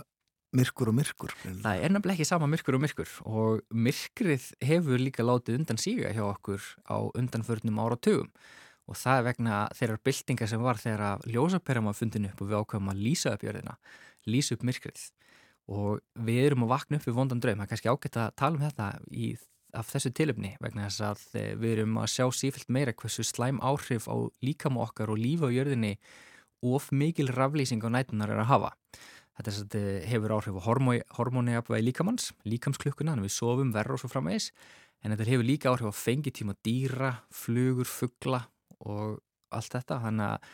myrkur 0.56 0.92
og 0.92 0.96
myrkur. 0.96 1.34
Það 1.44 1.82
er 1.84 1.92
nefnilega 1.92 2.16
ekki 2.16 2.30
sama 2.30 2.48
myrkur 2.50 2.78
og 2.78 2.84
myrkur 2.86 3.12
og 3.28 3.76
myrkrið 3.88 4.48
hefur 4.64 5.02
líka 5.02 5.26
látið 5.26 5.60
undan 5.62 5.82
síga 5.82 6.14
hjá 6.16 6.24
okkur 6.30 6.64
á 6.88 6.98
undanförnum 7.20 7.82
áratugum 7.84 8.32
og 8.88 8.96
það 8.96 9.20
er 9.20 9.26
vegna 9.28 9.60
þeirrar 9.76 10.04
byltingar 10.08 10.50
sem 10.50 10.64
var 10.64 10.80
þegar 10.80 11.26
ljósaperam 11.28 11.90
var 11.90 11.98
fundin 11.98 12.30
upp 12.30 12.42
og 12.42 12.52
við 12.52 12.62
ákvæmum 12.62 12.94
að 12.94 13.04
lýsa 13.04 13.34
upp 13.36 13.44
jörðina, 13.44 13.76
lýsa 14.32 14.56
upp 14.56 14.64
myrkrið 14.68 15.10
og 15.68 16.00
við 16.24 16.46
erum 16.46 16.64
að 16.64 16.72
vakna 16.72 17.00
upp 17.00 17.08
við 17.10 17.18
vondan 17.18 17.44
draum, 17.44 17.60
það 17.60 17.68
er 17.68 17.72
kannski 17.74 17.92
ágætt 17.92 18.20
að 18.22 18.36
tala 18.40 18.56
um 18.56 18.64
þetta 18.64 18.88
í 19.12 19.34
af 19.78 19.92
þessu 19.92 20.12
tilöfni 20.16 20.56
vegna 20.64 20.88
þess 20.88 21.04
að 21.06 21.26
við 21.62 21.74
erum 21.76 22.00
að 22.02 22.10
sjá 22.16 22.26
sífilt 22.36 22.72
meira 22.74 22.96
hversu 22.98 23.26
slæm 23.26 23.60
áhrif 23.66 24.08
á 24.10 24.16
líkam 24.44 24.80
okkar 24.82 25.14
og 25.14 25.22
lífa 25.22 25.50
á 25.50 25.56
jörðinni 25.56 25.98
of 26.66 26.90
mikil 26.92 27.30
raflýsing 27.34 27.84
á 27.86 27.90
nætunar 27.94 28.34
er 28.34 28.42
að 28.42 28.52
hafa. 28.52 28.72
Þetta 29.38 29.52
er, 29.52 29.58
að, 29.62 30.00
hefur 30.10 30.34
áhrif 30.34 30.58
á 30.58 30.62
hormóni 31.20 31.58
apvæði 31.60 31.86
líkamanns, 31.86 32.32
líkamsklukkuna, 32.50 33.18
við 33.22 33.36
sofum 33.36 33.74
verra 33.76 33.94
og 33.94 34.02
svo 34.02 34.10
framvegis, 34.10 34.50
en 35.06 35.14
þetta 35.14 35.30
hefur 35.30 35.46
líka 35.46 35.70
áhrif 35.70 35.94
á 35.94 36.02
fengitíma 36.02 36.58
dýra, 36.66 37.12
flugur, 37.30 37.86
fuggla 37.86 38.42
og 38.82 39.20
allt 39.54 39.78
þetta. 39.78 40.00
Þannig 40.08 40.32
að 40.32 40.50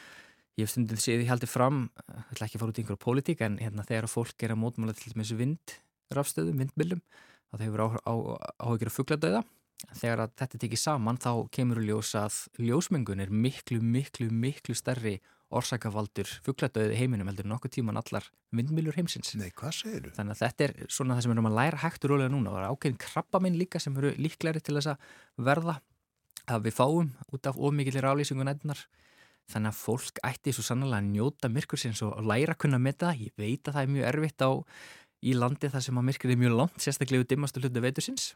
ég 0.59 0.67
hef 0.67 0.73
stundin 0.73 1.03
séð 1.05 1.23
í 1.23 1.29
haldi 1.31 1.47
fram, 1.47 1.85
ég 2.11 2.33
ætla 2.35 2.49
ekki 2.49 2.59
að 2.59 2.65
fara 2.65 2.73
út 2.73 2.81
í 2.81 2.83
einhverju 2.83 3.03
pólitík, 3.07 3.45
en 3.47 3.55
hérna, 3.63 3.87
þegar 3.87 4.11
fólk 4.11 4.43
er 4.43 4.55
að 4.57 4.61
mótmála 4.65 4.97
til 4.99 5.15
þessu 5.15 5.39
vind, 5.39 5.77
rafstöðum, 6.13 6.59
vindmilum 6.65 6.99
þá 7.53 7.59
þau 7.59 7.65
hefur 7.67 7.83
áhugir 8.63 8.89
að 8.89 8.97
fuggladauða 8.97 9.43
þegar 9.99 10.23
að 10.23 10.33
þetta 10.41 10.59
tekið 10.63 10.81
saman 10.81 11.19
þá 11.21 11.31
kemur 11.53 11.81
ljós 11.83 12.13
að 12.17 12.39
ljósmengun 12.63 13.21
er 13.23 13.31
miklu, 13.33 13.79
miklu, 13.83 14.29
miklu 14.31 14.75
stærri 14.77 15.19
orsakavaldur 15.53 16.29
fuggladauði 16.45 16.97
heiminum 16.97 17.29
heldur 17.29 17.47
nokkuð 17.51 17.75
tíman 17.75 17.99
allar 17.99 18.25
vindmilur 18.55 18.95
heimsins. 18.97 19.35
Nei, 19.37 19.51
hvað 19.53 19.75
segir 19.77 20.07
þú? 20.07 20.15
Þannig 20.17 20.35
að 20.35 20.41
þetta 20.41 20.65
er 20.65 20.75
svona 20.87 21.17
það 21.17 21.25
sem 21.25 21.33
við 21.33 21.37
erum 21.37 21.49
að 21.51 21.57
læra 21.59 21.81
hægt 21.83 22.07
og 22.07 22.13
rólega 22.13 22.33
núna 22.33 22.53
það 22.55 22.63
er 22.63 22.73
ákveðin 22.73 22.99
krabbaminn 23.03 23.59
líka 23.59 23.81
sem 23.83 23.99
eru 23.99 24.13
líklæri 24.17 24.63
til 24.63 24.77
þess 24.79 24.93
að 24.95 25.07
verða 25.49 25.77
að 26.49 26.65
við 26.67 26.77
fáum 26.79 27.13
út 27.35 27.49
af 27.49 27.59
ómikið 27.59 28.01
rálýsingu 28.03 28.47
nættunar. 28.47 28.81
Þannig 29.51 29.73
að 29.73 29.79
fólk 29.83 30.19
ætti 30.23 30.53
svo 30.55 30.63
sannlega 30.63 31.01
að 31.01 31.09
njóta 31.11 31.49
myrkursins 31.51 32.01
og 32.05 32.21
læra 32.23 32.55
að 32.55 32.61
kunna 32.63 32.79
með 32.79 33.01
það. 33.03 33.23
Ég 33.27 33.33
veit 33.37 33.67
að 33.67 33.75
það 33.75 33.81
er 33.83 33.91
mjög 33.93 34.09
erfitt 34.09 34.45
á 34.47 34.51
í 35.23 35.33
landi 35.37 35.71
þar 35.71 35.85
sem 35.85 35.99
að 35.99 36.07
myrkrið 36.09 36.35
er 36.35 36.41
mjög 36.43 36.55
langt, 36.59 36.79
sérstaklega 36.83 37.29
dimmastu 37.29 37.63
hlutu 37.63 37.83
veitusins 37.83 38.29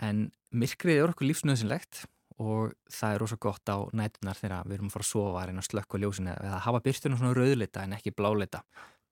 en 0.00 0.28
myrkrið 0.54 1.02
er 1.02 1.12
okkur 1.12 1.28
lífsnöðsynlegt 1.28 2.06
og 2.42 2.72
það 2.90 3.14
er 3.14 3.24
ósað 3.26 3.42
gott 3.44 3.70
á 3.70 3.78
nætunar 3.92 4.38
þegar 4.38 4.66
við 4.66 4.78
erum 4.78 4.88
að 4.88 4.96
fara 4.96 5.06
að 5.06 5.10
sofa 5.10 5.42
að 5.42 5.50
reyna 5.50 5.62
að 5.62 5.68
slökka 5.68 6.00
ljósinu 6.00 6.32
eða 6.32 6.64
hafa 6.64 6.82
byrtunum 6.86 7.20
svona 7.20 7.36
rauðleita 7.36 7.84
en 7.84 7.96
ekki 7.98 8.14
bláleita 8.16 8.62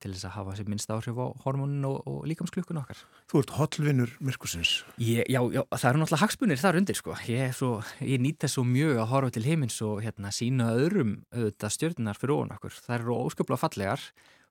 til 0.00 0.14
þess 0.14 0.26
að 0.30 0.34
hafa 0.38 0.54
sér 0.56 0.68
minnst 0.72 0.92
áhrif 0.92 1.18
á 1.20 1.26
hormónin 1.44 1.84
og, 1.84 1.98
og 2.08 2.22
líkamsklukkun 2.30 2.80
okkar. 2.80 3.02
Þú 3.28 3.42
ert 3.42 3.50
hotlvinnur 3.58 4.14
myrkusins. 4.24 4.72
Ég, 4.96 5.26
já, 5.28 5.40
já, 5.52 5.60
það 5.74 5.88
eru 5.90 6.00
náttúrulega 6.00 6.22
hagspunir 6.22 6.60
þar 6.62 6.78
undir 6.80 6.96
sko. 6.96 7.16
Ég, 7.28 7.52
svo, 7.56 7.70
ég 8.00 8.22
nýta 8.24 8.48
svo 8.48 8.64
mjög 8.64 9.02
að 9.02 9.10
horfa 9.12 9.34
til 9.36 9.44
heimins 9.44 9.76
og 9.84 10.00
hérna 10.04 10.32
sína 10.32 10.70
öðrum 10.72 11.18
auðvitað 11.34 11.74
stjórnar 11.76 12.20
fyrir 12.20 12.36
ofan 12.38 12.54
okkur. 12.56 12.78
Það 12.86 12.96
eru 12.96 13.18
ósköplega 13.26 13.60
fallegar 13.66 14.06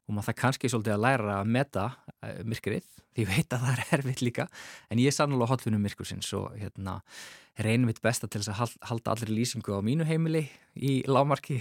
og 0.10 0.16
maður 0.16 0.32
það 0.32 0.40
kannski 0.42 0.72
svolítið 0.74 0.96
að 0.96 1.04
læra 1.06 1.36
að 1.40 1.52
meta 1.56 1.86
uh, 1.94 2.40
myrkrið, 2.50 2.88
því 3.14 3.26
ég 3.26 3.30
veit 3.30 3.54
að 3.54 3.68
það 3.68 3.76
er 3.76 3.94
erfitt 4.00 4.24
líka, 4.26 4.48
en 4.90 5.02
ég 5.02 5.12
er 5.12 5.16
sannlega 5.16 5.52
hotfinnum 5.54 5.86
myrkursins 5.86 6.34
og 6.38 6.50
hérna 6.58 6.98
reynum 7.60 7.90
mitt 7.92 8.02
besta 8.02 8.28
til 8.32 8.42
þess 8.42 8.54
að 8.56 8.76
halda 8.90 9.14
allir 9.14 9.34
lýsingu 9.36 9.76
á 9.76 9.84
mínu 9.84 10.08
heimili 10.08 10.46
í 10.80 11.00
lámarki 11.08 11.60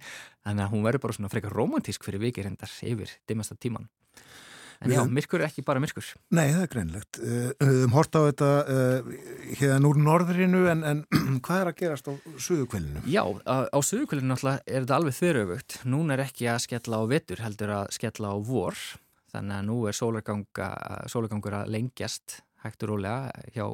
að 0.48 0.66
hún 0.70 0.84
verður 0.86 1.04
bara 1.06 1.16
svona 1.16 1.32
frekar 1.32 1.54
romantísk 1.54 2.06
fyrir 2.06 2.22
vikið 2.22 2.52
hendar 2.52 2.76
yfir 2.86 3.12
dimmasta 3.28 3.58
tíman 3.58 3.90
En 4.80 4.92
já, 4.94 5.00
myrkur 5.12 5.42
er 5.42 5.50
ekki 5.50 5.60
bara 5.64 5.80
myrkur. 5.82 6.06
Nei, 6.32 6.46
það 6.54 6.62
er 6.62 6.70
greinlegt. 6.72 7.18
Eh, 7.20 7.50
við 7.60 7.68
höfum 7.68 7.96
hort 7.98 8.16
á 8.16 8.20
þetta 8.24 8.48
uh, 8.64 9.10
hérna 9.60 9.90
úr 9.90 10.00
norðrinu 10.00 10.62
en, 10.72 10.84
en 10.88 11.02
hvað 11.44 11.58
er 11.58 11.68
að 11.68 11.76
gerast 11.82 12.08
á 12.08 12.12
suðukvælinu? 12.40 13.02
Já, 13.12 13.20
á, 13.44 13.68
á 13.68 13.78
suðukvælinu 13.84 14.32
náttúrulega 14.32 14.64
er 14.64 14.86
þetta 14.86 14.96
alveg 14.96 15.18
þurröfugt. 15.18 15.76
Nún 15.84 16.14
er 16.14 16.24
ekki 16.24 16.48
að 16.48 16.62
skella 16.64 17.02
á 17.02 17.04
vettur, 17.12 17.44
heldur 17.44 17.74
að 17.76 17.92
skella 17.98 18.32
á 18.32 18.36
vor. 18.40 18.80
Þannig 19.34 19.58
að 19.58 19.68
nú 19.68 19.76
er 19.86 20.00
sólargangur 20.00 21.58
að 21.60 21.74
lengjast 21.76 22.40
hægt 22.64 22.84
og 22.84 22.94
rólega 22.94 23.30
hjá, 23.52 23.66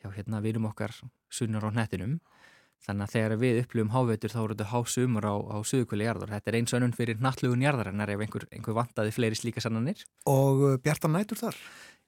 hjá 0.00 0.08
hérna 0.16 0.40
virum 0.44 0.70
okkar 0.72 0.96
sunnar 1.28 1.68
á 1.68 1.70
hnettinum. 1.70 2.16
Þannig 2.80 3.04
að 3.04 3.12
þegar 3.12 3.34
við 3.42 3.58
upplifum 3.60 3.92
háveitur 3.92 4.32
þá 4.32 4.38
eru 4.40 4.54
þetta 4.54 4.68
hásumur 4.70 5.26
á, 5.28 5.34
á 5.36 5.56
suðukvöli 5.68 6.06
jarðar. 6.06 6.32
Þetta 6.32 6.50
er 6.50 6.56
eins 6.56 6.72
og 6.72 6.78
önnum 6.78 6.94
fyrir 6.96 7.18
nattlugun 7.20 7.64
jarðarinnar 7.64 8.12
ef 8.14 8.22
einhver, 8.24 8.46
einhver 8.56 8.76
vantaði 8.78 9.12
fleiri 9.12 9.36
slíka 9.36 9.60
sannanir. 9.60 10.00
Og 10.30 10.62
uh, 10.64 10.76
bjartan 10.80 11.12
nætur 11.12 11.40
þar? 11.42 11.58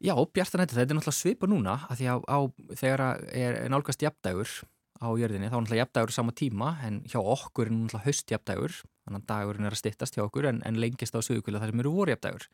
Já, 0.01 0.15
bjartan 0.33 0.63
nætur. 0.63 0.79
Þetta 0.81 0.95
er 0.95 0.99
náttúrulega 0.99 1.19
svipa 1.19 1.51
núna 1.51 1.75
að 1.93 2.01
því 2.01 2.09
að 2.15 2.25
á, 2.25 2.39
þegar 2.81 3.05
er 3.37 3.59
nálgast 3.75 4.07
jafndægur 4.07 4.55
á 5.03 5.09
jörðinni 5.19 5.51
þá 5.51 5.57
er 5.59 5.61
náttúrulega 5.61 5.83
jafndægur 5.83 6.15
sama 6.17 6.35
tíma 6.39 6.71
en 6.87 7.03
hjá 7.11 7.19
okkur 7.21 7.69
er 7.69 7.75
náttúrulega 7.75 8.07
haustjafndægur. 8.07 8.79
Þannig 9.03 9.21
að 9.21 9.29
dagurinn 9.29 9.69
er 9.69 9.77
að 9.77 9.83
stittast 9.83 10.17
hjá 10.17 10.25
okkur 10.25 10.49
en, 10.49 10.63
en 10.65 10.81
lengist 10.81 11.13
á 11.13 11.21
suðukvöli 11.21 11.61
þar 11.61 11.75
sem 11.75 11.85
eru 11.85 11.93
vorjafndægur. 11.99 12.49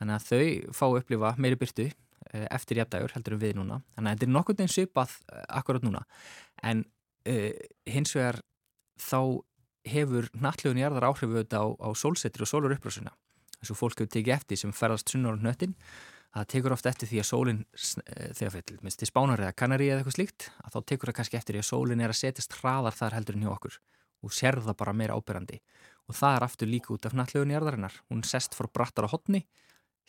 Þannig 0.00 0.16
að 0.16 0.26
þau 0.30 0.74
fá 0.78 0.84
upplifa 0.88 1.34
meiri 1.42 1.58
byrtu 1.60 1.88
eh, 1.90 2.46
eftir 2.48 2.80
jafndægur 2.80 3.12
heldur 3.16 3.36
en 3.36 3.42
við 3.42 3.56
núna. 3.58 3.80
Þannig 3.92 4.08
að 4.08 4.16
þetta 4.16 4.28
er 4.28 4.34
nokkur 4.38 4.62
einn 4.62 4.72
svipað 4.72 5.16
eh, 5.28 5.46
akkurat 5.58 5.84
núna. 5.84 6.04
En 6.62 6.86
uh, 7.28 7.50
hins 7.88 8.14
vegar 8.16 8.40
þá 9.00 9.20
hefur 9.88 10.28
nattlugun 10.38 10.80
jarðar 10.82 11.08
áhrifu 11.10 11.34
auðvitað 11.34 11.66
á, 11.66 11.68
á 11.82 11.88
sólsetri 11.98 12.44
og 12.44 12.50
sólurupprásuna 12.50 13.14
eins 13.58 13.70
og 13.70 13.78
fólk 13.78 13.98
hefur 13.98 14.12
tekið 14.14 14.36
eftir 14.36 14.60
sem 14.60 14.74
ferðast 14.74 15.10
sunnar 15.10 15.38
á 15.38 15.42
nöttin 15.42 15.74
það 16.32 16.48
tekur 16.54 16.74
ofta 16.76 16.92
eftir 16.92 17.10
því 17.10 17.20
að 17.22 17.28
sólinn 17.28 17.64
eh, 17.64 18.30
þegar 18.32 18.54
fyrir 18.54 18.84
minnst 18.84 19.00
til 19.02 19.08
spánar 19.10 19.42
eða 19.42 19.56
kannari 19.58 19.90
eða 19.90 20.00
eitthvað 20.00 20.16
slíkt 20.16 20.48
að 20.62 20.76
þá 20.76 20.78
tekur 20.92 21.10
það 21.10 21.18
kannski 21.18 21.38
eftir 21.38 21.56
því 21.56 21.64
að 21.64 21.68
sólinn 21.68 22.04
er 22.04 22.14
að 22.14 22.20
setjast 22.22 22.56
hraðar 22.60 22.96
þar 22.96 23.18
heldur 23.18 23.38
en 23.38 23.44
hjá 23.44 23.52
okkur 23.52 23.78
og 24.22 24.34
sér 24.34 24.60
það 24.62 24.78
bara 24.80 24.96
meira 24.96 25.18
ábyrrandi 25.18 25.60
og 26.08 26.16
það 26.16 26.36
er 26.38 26.46
aftur 26.46 26.70
líka 26.70 26.92
út 26.94 27.06
af 27.06 27.14
nattlugun 27.16 27.52
jarðarinnar. 27.52 27.94
Hún 28.10 28.22
sest 28.26 28.56
frá 28.56 28.68
brattar 28.70 29.06
á 29.06 29.12
hotni 29.12 29.44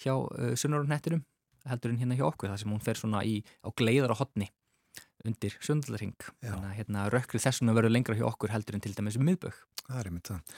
hjá 0.02 0.14
uh, 0.16 0.54
sunnar 0.58 0.86
á 0.86 0.90
nettinum 0.90 1.24
heldur 1.70 1.94
en 1.94 2.00
hérna 2.02 2.18
hjá 2.18 2.26
okkur 2.28 2.52
þar 2.52 2.62
sem 2.62 2.74
hún 2.74 2.84
fer 2.84 3.00
svona 3.00 3.24
í, 3.28 3.40
á 3.64 3.70
gleiðar 3.76 4.14
á 4.16 4.20
hotni 4.20 4.50
undir 5.28 5.58
sundlarring 5.64 6.18
þannig 6.42 6.70
að 6.70 6.78
hérna, 6.80 7.06
rökkrið 7.14 7.46
þessuna 7.48 7.76
verður 7.78 7.96
lengra 7.96 8.18
hjá 8.18 8.26
okkur 8.28 8.54
heldur 8.54 8.78
en 8.78 8.84
til 8.84 8.96
dæmis 8.98 9.20
um 9.20 9.28
miðbögg 9.28 9.62
Það 9.84 9.98
er 10.00 10.08
einmitt 10.08 10.30
það. 10.30 10.52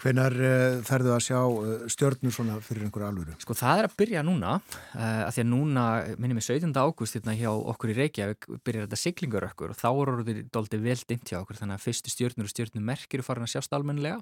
Hvenar 0.00 0.34
uh, 0.40 0.76
ferðu 0.88 1.10
að 1.12 1.24
sjá 1.26 1.38
uh, 1.44 1.82
stjörnur 1.92 2.32
svona 2.32 2.54
fyrir 2.64 2.86
einhverju 2.86 3.08
alvöru? 3.10 3.34
Sko 3.42 3.56
það 3.58 3.82
er 3.82 3.88
að 3.90 3.96
byrja 4.00 4.22
núna 4.24 4.54
uh, 4.56 5.02
að 5.26 5.34
því 5.36 5.42
að 5.42 5.50
núna, 5.50 5.84
minnum 6.16 6.40
ég 6.40 6.46
17. 6.46 6.72
ágúst 6.80 7.18
hérna 7.18 7.34
hjá 7.36 7.50
okkur 7.52 7.92
í 7.92 7.98
Reykjavík 7.98 8.48
byrjar 8.64 8.88
þetta 8.88 9.00
siglingarökkur 9.02 9.74
og 9.74 9.80
þá 9.82 9.88
eru 9.90 10.16
þetta 10.24 10.46
doldi 10.56 10.80
vel 10.80 10.96
dimt 11.12 11.28
hjá 11.28 11.42
okkur 11.42 11.60
þannig 11.60 11.76
að 11.76 11.84
fyrstu 11.84 12.14
stjörnur 12.14 12.48
og 12.48 12.54
stjörnumerkir 12.54 13.20
eru 13.20 13.28
farin 13.28 13.44
að 13.44 13.52
sjást 13.52 13.76
almenlega 13.76 14.16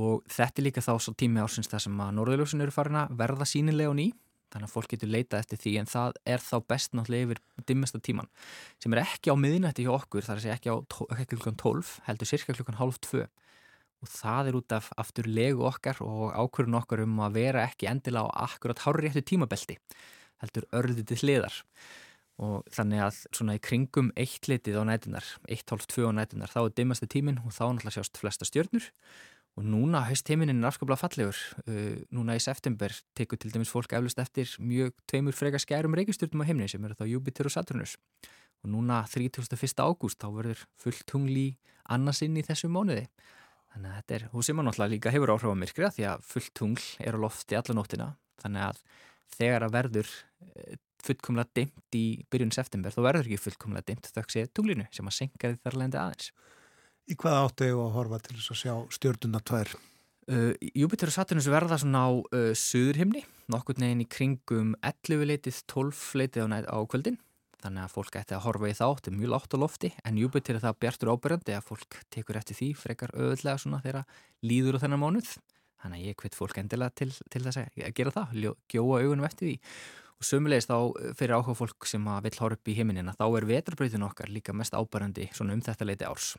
og 0.00 0.24
þetta 0.32 0.62
er 0.62 0.68
líka 0.70 0.84
þá 0.88 0.94
svo 0.96 1.12
tími 1.20 1.44
ársins 1.44 1.68
það 1.68 1.84
sem 1.84 2.00
að 2.06 2.16
norðurljósin 2.16 2.64
eru 2.64 2.72
farin 2.74 3.02
að 3.04 3.12
verða 3.20 3.52
sínilega 3.52 3.92
og 3.92 4.00
ný 4.00 4.08
þannig 4.54 4.70
að 4.70 4.74
fólk 4.74 4.90
getur 4.94 5.10
leitað 5.10 5.40
eftir 5.42 5.62
því 5.64 5.76
en 5.82 5.90
það 5.90 6.18
er 6.34 6.42
þá 6.44 6.56
best 6.72 6.94
náttúrulega 6.94 7.28
yfir 7.28 7.40
dimmesta 7.68 8.00
tíman 8.00 8.30
sem 8.82 8.94
er 8.94 9.02
ekki 9.04 9.34
á 9.34 9.36
miðinætti 9.36 9.84
hjá 9.84 9.94
okkur 9.98 10.24
þar 10.24 10.44
er 10.44 10.56
ekki 10.56 10.70
á 10.70 10.76
ekki 11.18 11.34
klukkan 11.34 11.58
12 11.58 11.96
heldur 12.06 12.30
cirka 12.30 12.56
klukkan 12.56 12.78
halv 12.78 13.00
2 13.10 13.26
og 14.04 14.10
það 14.12 14.50
er 14.50 14.58
út 14.58 14.74
af 14.76 14.90
aftur 15.00 15.28
legu 15.30 15.64
okkar 15.64 16.00
og 16.04 16.34
ákvörðun 16.36 16.80
okkar 16.80 17.04
um 17.04 17.20
að 17.24 17.38
vera 17.38 17.64
ekki 17.68 17.88
endilega 17.88 18.28
á 18.28 18.44
akkurat 18.46 18.82
hárri 18.84 19.08
eftir 19.10 19.24
tímabelti 19.32 19.78
heldur 20.42 20.66
örðið 20.76 21.06
til 21.10 21.20
hliðar. 21.22 21.60
Og 22.44 22.66
þannig 22.74 23.04
að 23.04 23.20
svona 23.30 23.54
í 23.56 23.62
kringum 23.62 24.10
eitt 24.18 24.48
litið 24.50 24.80
á 24.82 24.84
nætunar, 24.88 25.26
eitt 25.46 25.70
hálf 25.70 25.86
tvö 25.86 26.10
á 26.10 26.12
nætunar 26.18 26.50
þá 26.50 26.64
er 26.64 26.74
dimmasta 26.80 27.06
tímin 27.06 27.38
og 27.44 27.54
þá 27.54 27.62
náttúrulega 27.68 27.94
sjást 28.00 28.18
flesta 28.18 28.48
stjörnur 28.48 28.88
Og 29.54 29.62
núna, 29.62 30.00
haustheiminin 30.08 30.58
er 30.58 30.66
afskaplega 30.66 30.98
fallegur. 30.98 31.38
Uh, 31.68 32.00
núna 32.14 32.34
í 32.34 32.42
september 32.42 32.94
tekur 33.14 33.38
til 33.38 33.52
dæmis 33.54 33.70
fólk 33.70 33.94
eflust 33.94 34.18
eftir 34.18 34.50
mjög 34.58 34.96
tveimur 35.10 35.36
freka 35.36 35.60
skærum 35.62 35.94
reykjastjórnum 35.94 36.42
á 36.42 36.48
heimni 36.48 36.66
sem 36.70 36.82
eru 36.82 36.98
þá 36.98 37.06
Júpiter 37.06 37.46
og 37.46 37.54
Saturnus. 37.54 37.94
Og 38.64 38.72
núna 38.72 39.04
31. 39.06 39.46
ágúst 39.78 40.18
þá 40.18 40.28
verður 40.34 40.66
fullt 40.80 41.04
tungli 41.06 41.46
annarsinn 41.86 42.34
í 42.40 42.42
þessu 42.42 42.70
mánuði. 42.72 43.06
Þannig 43.74 43.90
að 43.90 43.98
þetta 43.98 44.16
er, 44.16 44.24
hún 44.32 44.46
sem 44.46 44.58
að 44.58 44.66
náttúrulega 44.68 44.94
líka 44.94 45.12
hefur 45.14 45.34
áhrif 45.34 45.54
á 45.54 45.62
myrkra 45.62 45.90
því 45.94 46.06
að 46.10 46.26
fullt 46.30 46.52
tungl 46.58 46.84
er 47.02 47.18
á 47.18 47.22
lofti 47.22 47.58
alla 47.58 47.76
nóttina. 47.78 48.08
Þannig 48.42 48.66
að 48.68 48.82
þegar 49.34 49.66
að 49.66 49.74
verður 49.74 50.10
uh, 50.14 50.76
fullkomlega 51.04 51.50
dimt 51.60 51.98
í 51.98 52.04
byrjun 52.32 52.54
september 52.54 52.94
þá 52.94 53.00
verður 53.06 53.28
ekki 53.28 53.42
fullkomlega 53.44 53.90
dimt 53.90 54.10
þau 54.10 54.24
sé 54.32 54.46
tunglinu 54.50 54.86
sem 54.94 55.10
að 55.10 55.18
senka 55.18 55.50
því 55.50 55.60
þar 55.62 55.78
lendi 55.82 56.00
aðeins. 56.00 56.30
Í 57.04 57.18
hvað 57.20 57.34
áttu 57.36 57.66
ég 57.66 57.76
að 57.76 57.90
horfa 57.98 58.18
til 58.24 58.34
þess 58.38 58.52
að 58.54 58.58
sjá 58.62 58.74
stjórnuna 58.96 59.40
tvær? 59.44 59.70
Uh, 60.24 60.54
Júpiter 60.72 61.10
og 61.10 61.12
Saturnus 61.12 61.50
verða 61.52 61.76
svona 61.76 62.06
á 62.08 62.12
uh, 62.16 62.52
söðurhimni, 62.56 63.20
nokkur 63.52 63.76
neginn 63.76 64.00
í 64.00 64.06
kringum 64.08 64.70
11 64.80 65.26
leitið, 65.28 65.58
12 65.68 65.98
leitið 66.22 66.48
á, 66.48 66.64
á 66.64 66.78
kvöldin. 66.88 67.18
Þannig 67.60 67.84
að 67.84 67.92
fólk 67.92 68.16
ætti 68.16 68.36
að 68.36 68.46
horfa 68.46 68.70
í 68.70 68.76
þátt, 68.78 69.10
mjög 69.12 69.32
látt 69.34 69.52
á 69.52 69.58
lofti, 69.60 69.90
en 70.00 70.20
Júpiter 70.22 70.56
er 70.56 70.64
það 70.64 70.78
bjartur 70.80 71.10
ábyrgandi 71.12 71.56
að 71.58 71.66
fólk 71.68 71.98
tekur 72.12 72.40
eftir 72.40 72.58
því 72.60 72.70
frekar 72.80 73.12
öðlega 73.12 73.60
svona 73.60 73.82
þegar 73.84 74.16
líður 74.48 74.80
á 74.80 74.82
þennan 74.86 75.04
mánuð. 75.04 75.34
Þannig 75.84 76.00
að 76.00 76.08
ég 76.08 76.18
hveit 76.24 76.40
fólk 76.40 76.62
endilega 76.62 76.96
til, 77.02 77.10
til 77.12 77.44
þess 77.44 77.60
að 77.60 77.92
gera 78.00 78.14
það, 78.16 78.48
gjóa 78.72 79.02
augunum 79.04 79.28
eftir 79.28 79.50
því. 79.50 79.58
Og 80.14 80.28
sömulegist 80.30 80.72
þá 80.72 80.78
fyrir 81.20 81.36
áhuga 81.36 81.58
fólk 81.58 81.84
sem 81.90 82.08
að 82.08 82.30
vill 82.30 82.36
horfa 82.40 82.56
upp 82.56 82.72
í 82.72 82.78
heiminina, 82.80 83.12
þá 83.12 83.26
er 83.28 83.50
vetrabröytin 83.52 84.08
okkar 84.08 84.32
líka 84.32 84.56
mest 84.56 84.72
ábærandi 84.72 85.28
svona 85.36 85.52
um 85.52 85.64
þetta 85.64 85.90
leiti 85.90 86.08
árs 86.08 86.32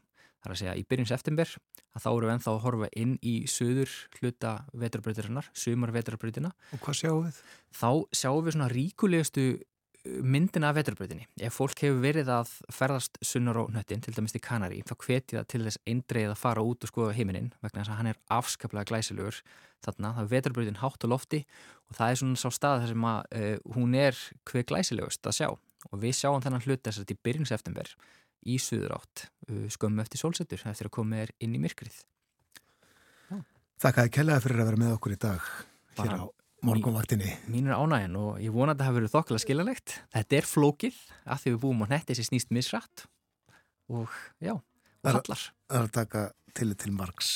þar 0.45 0.53
að 0.53 0.61
segja 0.61 0.73
í 0.77 0.83
byrjun 0.87 1.09
september 1.09 1.53
að 1.95 2.03
þá 2.03 2.09
eru 2.11 2.27
við 2.27 2.33
ennþá 2.35 2.51
að 2.51 2.63
horfa 2.65 2.89
inn 3.01 3.13
í 3.25 3.35
söður 3.49 3.93
hluta 4.19 4.51
vetrarbreytirinnar, 4.77 5.47
sumar 5.57 5.93
vetrarbreytina. 5.95 6.51
Og 6.75 6.83
hvað 6.85 6.99
sjáum 7.01 7.23
við? 7.25 7.39
Þá 7.75 7.89
sjáum 8.21 8.45
við 8.45 8.55
svona 8.55 8.69
ríkulegustu 8.71 9.45
uh, 9.55 10.17
myndina 10.35 10.69
af 10.69 10.79
vetrarbreytinni. 10.79 11.27
Ef 11.41 11.57
fólk 11.57 11.81
hefur 11.81 12.01
verið 12.03 12.31
að 12.35 12.55
ferðast 12.73 13.19
sunnar 13.25 13.57
á 13.57 13.63
nöttin, 13.73 14.03
til 14.05 14.13
dæmis 14.15 14.35
til 14.35 14.43
Kanari, 14.45 14.81
þá 14.85 14.95
hveti 15.01 15.39
það 15.39 15.47
til 15.53 15.63
þess 15.65 15.81
eindreið 15.89 16.33
að 16.35 16.41
fara 16.43 16.65
út 16.65 16.85
og 16.85 16.93
skoða 16.93 17.15
heiminin 17.17 17.53
vegna 17.61 17.81
þess 17.81 17.93
að 17.93 18.01
hann 18.01 18.11
er 18.13 18.21
afskaplega 18.37 18.91
glæsilegur 18.91 19.41
þarna. 19.85 20.13
Það 20.17 20.25
er 20.25 20.33
vetrarbreytin 20.35 20.81
hátt 20.83 21.05
á 21.05 21.07
lofti 21.09 21.45
og 21.89 21.97
það 21.97 22.11
er 22.11 22.21
svona 22.21 22.41
sá 22.41 22.49
stað 22.53 22.83
þar 22.83 22.93
sem 22.93 23.07
að 23.11 23.39
uh, 23.41 23.55
hún 23.77 23.97
er 23.97 24.25
hver 24.45 24.67
glæsilegust 24.69 25.31
að 25.31 25.39
sjá 25.41 25.49
og 25.91 26.01
við 26.01 26.15
sjáum 26.17 26.43
þennan 26.43 26.63
hlut 26.65 26.81
þess 26.85 26.99
að 26.99 27.05
þetta 27.05 27.15
er 27.15 27.25
byrjun 27.27 27.49
september 27.49 27.91
í 28.45 28.59
suður 28.61 28.97
átt 28.99 29.27
uh, 29.49 29.65
skömmu 29.73 30.03
eftir 30.05 30.21
sólsettur 30.21 30.61
eftir 30.65 30.89
að 30.89 30.97
koma 30.97 31.23
þér 31.23 31.33
inn 31.45 31.57
í 31.57 31.63
myrkrið 31.63 32.03
Þakkaði 33.81 34.11
kellaði 34.15 34.43
fyrir 34.45 34.61
að 34.61 34.69
vera 34.69 34.79
með 34.79 34.91
okkur 34.95 35.13
í 35.13 35.19
dag 35.19 35.47
hér 35.99 36.13
á 36.15 36.23
morgunvaktinni. 36.65 37.33
Mín 37.51 37.67
er 37.69 37.75
ánægin 37.77 38.15
og 38.17 38.39
ég 38.41 38.53
vona 38.55 38.71
að 38.71 38.77
þetta 38.77 38.87
hafi 38.87 38.97
verið 38.97 39.11
þokkala 39.13 39.41
skiljanlegt. 39.43 39.95
Þetta 40.15 40.37
er 40.37 40.47
flókið 40.49 41.01
að 41.25 41.41
því 41.41 41.53
við 41.53 41.59
búum 41.65 41.83
á 41.83 41.87
netti 41.91 42.15
sem 42.17 42.27
snýst 42.29 42.53
misrætt 42.55 43.05
og 43.91 44.15
já, 44.41 44.55
og 44.55 45.11
hallar. 45.11 45.43
Það 45.67 45.81
er 45.81 45.89
að 45.89 45.93
taka 45.99 46.23
til 46.55 46.71
til 46.79 46.95
margs. 46.95 47.35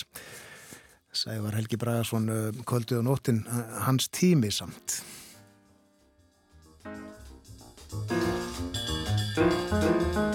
Sævar 1.19 1.57
Helgi 1.57 1.77
Bragarsson 1.81 2.31
uh, 2.31 2.63
kvöldið 2.63 3.01
og 3.01 3.07
nóttin 3.09 3.43
hans 3.85 4.07
tími 4.13 4.53
samt. 4.53 5.01
ný, 9.69 10.28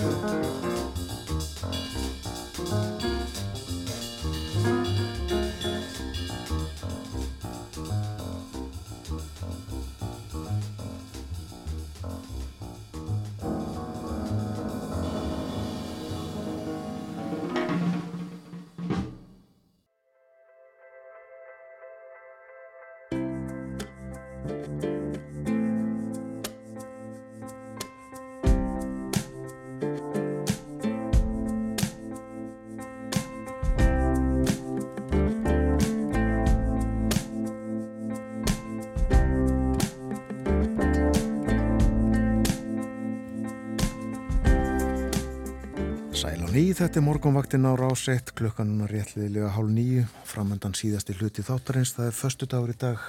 þetta 46.75 46.99
er 46.99 47.05
morgunvaktin 47.07 47.67
á 47.71 47.73
rás 47.79 48.03
1, 48.11 48.33
klukkan 48.35 48.87
réttliðilega 48.91 49.53
hálf 49.55 49.69
nýju, 49.71 50.07
framöndan 50.27 50.73
síðasti 50.75 51.15
hluti 51.15 51.45
þáttarins, 51.47 51.93
það 51.95 52.09
er 52.09 52.17
förstu 52.19 52.49
dagur 52.51 52.73
í 52.73 52.75
dag, 52.81 53.05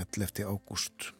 11. 0.00 0.40
Eh, 0.40 0.48
ágúst. 0.48 1.10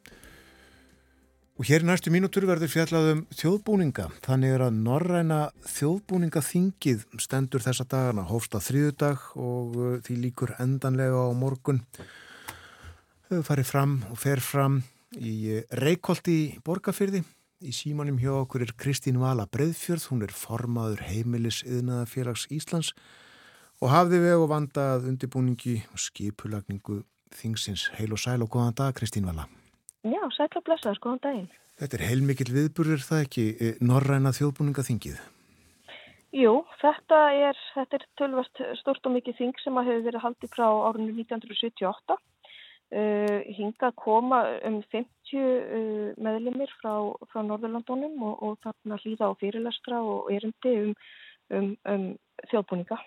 Og 1.60 1.68
hér 1.68 1.84
í 1.84 1.88
næstu 1.90 2.14
mínútur 2.14 2.48
verður 2.48 2.72
fjallaðum 2.72 3.24
þjóðbúninga, 3.36 4.08
þannig 4.24 4.56
er 4.56 4.64
að 4.64 4.80
norræna 4.86 5.40
þjóðbúningaþingið 5.74 7.04
stendur 7.20 7.66
þessa 7.66 7.84
dagana, 7.84 8.24
hófst 8.32 8.56
að 8.56 8.66
þriðudag 8.70 9.28
og 9.36 9.76
eh, 9.76 10.00
því 10.08 10.20
líkur 10.24 10.56
endanlega 10.64 11.20
á 11.20 11.36
morgun. 11.36 11.84
Þau 13.28 13.42
farið 13.44 13.72
fram 13.74 13.98
og 14.08 14.20
fer 14.24 14.40
fram 14.40 14.80
í 15.20 15.36
eh, 15.58 15.66
Reykjóldi 15.84 16.40
í 16.46 16.52
Borgafyrði 16.64 17.26
Í 17.62 17.70
símanum 17.70 18.16
hjá 18.18 18.32
okkur 18.34 18.64
er 18.64 18.72
Kristín 18.74 19.20
Vala 19.22 19.44
Breðfjörð, 19.46 20.08
hún 20.10 20.24
er 20.26 20.32
formaður 20.34 21.04
heimilis 21.06 21.60
yðnaðafélags 21.62 22.48
Íslands 22.50 22.90
og 23.78 23.92
hafði 23.92 24.18
veg 24.24 24.42
og 24.42 24.48
vandað 24.50 25.06
undirbúningi 25.12 25.76
og 25.92 26.02
skipulagningu 26.02 27.04
þingsins. 27.34 27.86
Heil 27.94 28.10
og 28.10 28.18
sæl 28.18 28.42
og 28.42 28.50
góðan 28.50 28.74
dag 28.80 28.98
Kristín 28.98 29.28
Vala. 29.30 29.46
Já, 30.02 30.18
sæl 30.34 30.50
og 30.50 30.66
blessaður, 30.66 31.00
góðan 31.06 31.22
daginn. 31.28 31.48
Þetta 31.78 31.98
er 31.98 32.06
heilmikil 32.08 32.50
viðburður 32.50 33.06
það 33.06 33.24
ekki, 33.28 33.46
eh, 33.54 33.78
norræna 33.80 34.34
þjóðbúningaþingið? 34.34 35.22
Jú, 36.34 36.58
þetta 36.82 37.18
er, 37.38 37.58
þetta 37.78 38.00
er 38.00 38.06
tölvast 38.18 38.62
stort 38.82 39.06
og 39.06 39.14
mikið 39.14 39.38
þing 39.38 39.58
sem 39.62 39.78
að 39.78 39.92
hefur 39.92 40.06
verið 40.10 40.24
haldið 40.26 40.54
frá 40.58 40.66
árunni 40.90 41.14
1978 41.22 42.18
Uh, 42.94 43.40
hinga 43.50 43.88
að 43.88 43.96
koma 43.98 44.38
um 44.68 44.76
50 44.92 45.32
uh, 45.34 46.10
meðlumir 46.22 46.70
frá, 46.78 46.92
frá 47.32 47.40
Norðurlandunum 47.42 48.20
og, 48.22 48.36
og 48.46 48.52
þarna 48.62 48.98
hlýða 49.02 49.30
á 49.30 49.38
fyrirlestra 49.40 49.98
og 49.98 50.30
erindi 50.30 50.74
um, 50.78 50.92
um, 51.58 51.72
um 51.90 52.04
þjóðbúninga. 52.52 53.00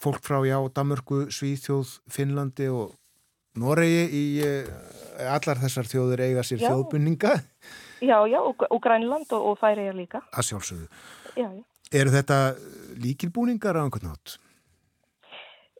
Fólk 0.00 0.24
frá 0.24 0.40
já, 0.48 0.56
Damörgu, 0.72 1.26
Svíþjóð, 1.28 1.98
Finnlandi 2.08 2.72
og 2.72 2.96
Noregi 3.60 4.04
í 4.08 4.26
uh, 4.46 4.74
allar 5.36 5.60
þessar 5.60 5.90
þjóður 5.90 6.24
eiga 6.30 6.48
sér 6.48 6.64
já. 6.64 6.70
þjóðbúninga. 6.70 7.38
Já, 8.00 8.16
já, 8.24 8.40
og, 8.40 8.64
og 8.70 8.80
Grænland 8.80 9.36
og, 9.36 9.50
og 9.52 9.60
Færiðar 9.60 10.00
líka. 10.00 10.24
Að 10.32 10.54
sjálfsögðu. 10.54 10.88
Já, 11.34 11.44
já. 11.44 11.64
Eru 12.00 12.12
þetta 12.14 12.44
líkilbúningar 13.02 13.76
á 13.76 13.84
einhvern 13.84 14.14
nátt? 14.14 14.40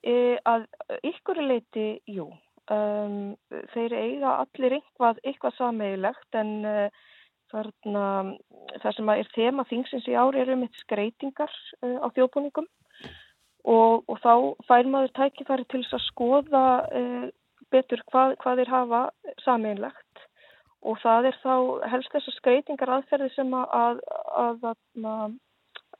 E, 0.00 0.38
að 0.48 0.64
ykkur 1.04 1.42
leiti, 1.44 1.88
jú, 2.08 2.30
um, 2.72 3.16
þeir 3.74 3.94
eiga 3.96 4.36
allir 4.42 4.78
eitthvað, 4.78 5.18
eitthvað 5.26 5.56
sameigilegt 5.58 6.38
en 6.40 6.52
uh, 6.64 7.08
þarna, 7.52 8.04
það 8.80 8.96
sem 8.96 9.12
er 9.14 9.32
þema 9.34 9.66
þingsins 9.68 10.08
í 10.08 10.16
ári 10.16 10.40
eru 10.44 10.56
mitt 10.62 10.78
skreitingar 10.80 11.52
uh, 11.82 11.98
á 12.00 12.06
þjóðbúningum. 12.16 12.68
Og, 13.68 14.06
og 14.08 14.16
þá 14.24 14.32
fær 14.64 14.88
maður 14.88 15.12
tækifæri 15.18 15.66
til 15.68 15.82
að 15.84 16.06
skoða 16.06 16.64
uh, 16.96 17.26
betur 17.70 18.00
hvað, 18.08 18.38
hvað 18.40 18.62
þeir 18.62 18.72
hafa 18.72 19.02
sameigilegt 19.44 20.24
og 20.80 20.96
það 21.02 21.28
er 21.28 21.36
þá 21.42 21.54
helst 21.92 22.14
þessar 22.14 22.36
skreitingar 22.38 22.92
aðferði 22.96 23.28
sem 23.34 23.52
að, 23.52 23.66
að, 23.76 23.98
að, 24.40 24.62
að 25.04 25.34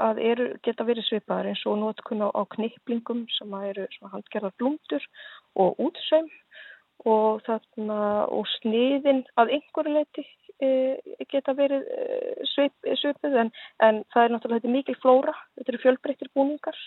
að 0.00 0.20
eru, 0.32 0.48
geta 0.64 0.86
verið 0.88 1.08
svipaðar 1.08 1.50
eins 1.52 1.64
og 1.68 1.78
nótkunn 1.80 2.24
á, 2.24 2.42
kniplingum 2.56 3.26
sem 3.36 3.56
eru 3.60 3.86
handgerðar 4.12 4.54
blúndur 4.58 5.04
og 5.60 5.80
útsaum 5.82 6.28
og, 7.08 7.46
og 7.48 8.48
sniðin 8.58 9.24
að 9.40 9.54
einhverju 9.56 9.94
leiti 9.94 10.24
e, 10.60 10.70
geta 11.30 11.54
verið 11.56 11.86
e, 11.86 12.48
svip, 12.52 12.74
svipið 13.02 13.38
en, 13.44 13.52
en 13.84 14.02
það 14.12 14.26
er 14.26 14.34
náttúrulega 14.34 14.74
mikil 14.74 14.98
flóra, 15.00 15.34
þetta 15.56 15.72
eru 15.72 15.82
fjölbreyttir 15.84 16.32
búningar. 16.36 16.82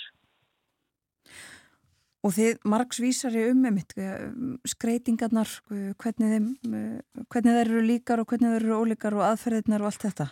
Og 2.23 2.31
þið 2.31 2.61
margsvísari 2.71 3.49
um 3.51 3.65
emitt, 3.67 3.97
e, 3.97 4.11
skreitingarnar, 4.69 5.57
e, 5.73 5.81
hvernig 5.99 6.37
þeim, 6.37 6.47
e, 6.69 7.25
þeir 7.33 7.51
eru 7.65 7.83
líkar 7.89 8.23
og 8.23 8.29
hvernig 8.29 8.53
þeir 8.53 8.69
eru 8.69 8.79
ólíkar 8.83 9.17
og 9.17 9.27
aðferðirnar 9.31 9.83
og 9.83 9.91
allt 9.91 10.07
þetta? 10.07 10.29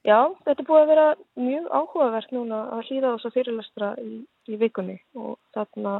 Já, 0.00 0.32
þetta 0.46 0.62
er 0.62 0.66
búið 0.68 0.80
að 0.80 0.90
vera 0.94 1.06
mjög 1.36 1.66
áhugavert 1.76 2.30
núna 2.32 2.60
að 2.72 2.86
hlýða 2.88 3.10
þess 3.14 3.28
að 3.28 3.34
fyrirlestra 3.34 3.88
í, 4.00 4.14
í 4.48 4.56
vikunni 4.60 4.96
og 5.12 5.34
þarna 5.52 5.98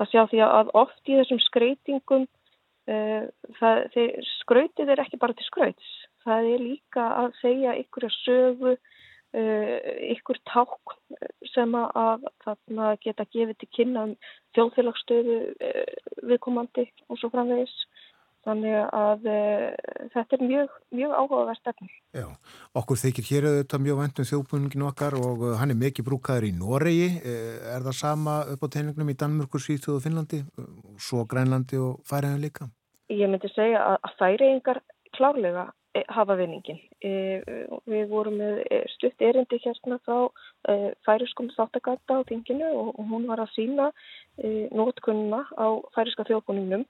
að 0.00 0.08
sjá 0.08 0.22
því 0.30 0.40
að 0.46 0.70
oft 0.80 1.10
í 1.12 1.18
þessum 1.18 1.40
skreitingum 1.50 2.24
uh, 2.24 3.26
það, 3.58 3.82
þeir, 3.92 4.30
skrautið 4.38 4.94
er 4.94 5.04
ekki 5.04 5.20
bara 5.20 5.36
til 5.36 5.48
skrauts. 5.50 5.92
Það 6.24 6.48
er 6.54 6.64
líka 6.64 7.06
að 7.18 7.36
segja 7.42 7.76
ykkur 7.82 8.08
að 8.08 8.16
sögu, 8.22 8.72
uh, 8.72 9.76
ykkur 10.14 10.40
ták 10.48 10.96
sem 11.52 11.76
að 11.82 12.24
þarna 12.46 12.94
geta 13.04 13.28
gefið 13.36 13.58
til 13.60 13.72
kynna 13.76 14.06
um 14.08 14.16
þjóðfélagsstöðu 14.56 15.38
uh, 15.52 16.08
viðkomandi 16.24 16.88
og 17.10 17.20
svo 17.20 17.28
framvegis. 17.36 17.76
Þannig 18.42 18.74
að 18.98 19.26
e, 19.30 19.40
þetta 20.10 20.36
er 20.36 20.40
mjög, 20.42 20.72
mjög 20.98 21.12
áhugavert 21.14 21.68
efni. 21.70 21.90
Já, 22.16 22.24
okkur 22.80 22.98
þykir 22.98 23.28
hér 23.28 23.46
auðvitað 23.48 23.84
mjög 23.84 24.00
vendum 24.00 24.28
þjóðbúningin 24.30 24.86
okkar 24.88 25.16
og 25.20 25.44
uh, 25.46 25.52
hann 25.60 25.70
er 25.70 25.78
mikið 25.78 26.08
brúkaður 26.08 26.48
í 26.48 26.54
Noregi. 26.56 27.10
E, 27.22 27.34
er 27.70 27.86
það 27.86 27.98
sama 28.00 28.40
upp 28.50 28.66
á 28.66 28.72
teiningnum 28.74 29.12
í 29.12 29.18
Danmörkur, 29.20 29.62
Svíþjóð 29.62 30.00
og 30.00 30.02
Finnlandi, 30.06 30.42
svo 30.98 31.22
Grænlandi 31.30 31.78
og 31.78 32.02
Færiðan 32.08 32.42
líka? 32.42 32.66
Ég 33.14 33.30
myndi 33.30 33.52
segja 33.54 33.84
að, 33.92 34.10
Færiðingar 34.18 34.82
klárlega 35.14 35.68
hafa 36.08 36.36
vinningin. 36.38 36.78
E, 37.04 37.10
við 37.90 38.04
vorum 38.10 38.38
með 38.40 38.60
e, 38.64 38.80
stutt 38.94 39.22
erindi 39.22 39.58
hérna 39.64 39.98
frá 40.06 40.28
færiskum 41.06 41.50
þáttakata 41.52 42.20
á 42.22 42.28
tinginu 42.28 42.68
og 42.78 43.00
hún 43.10 43.26
var 43.26 43.42
að 43.42 43.50
sína 43.56 43.88
nótkunna 44.70 45.42
á 45.58 45.66
færiska 45.96 46.22
þjóðbúningnum 46.28 46.84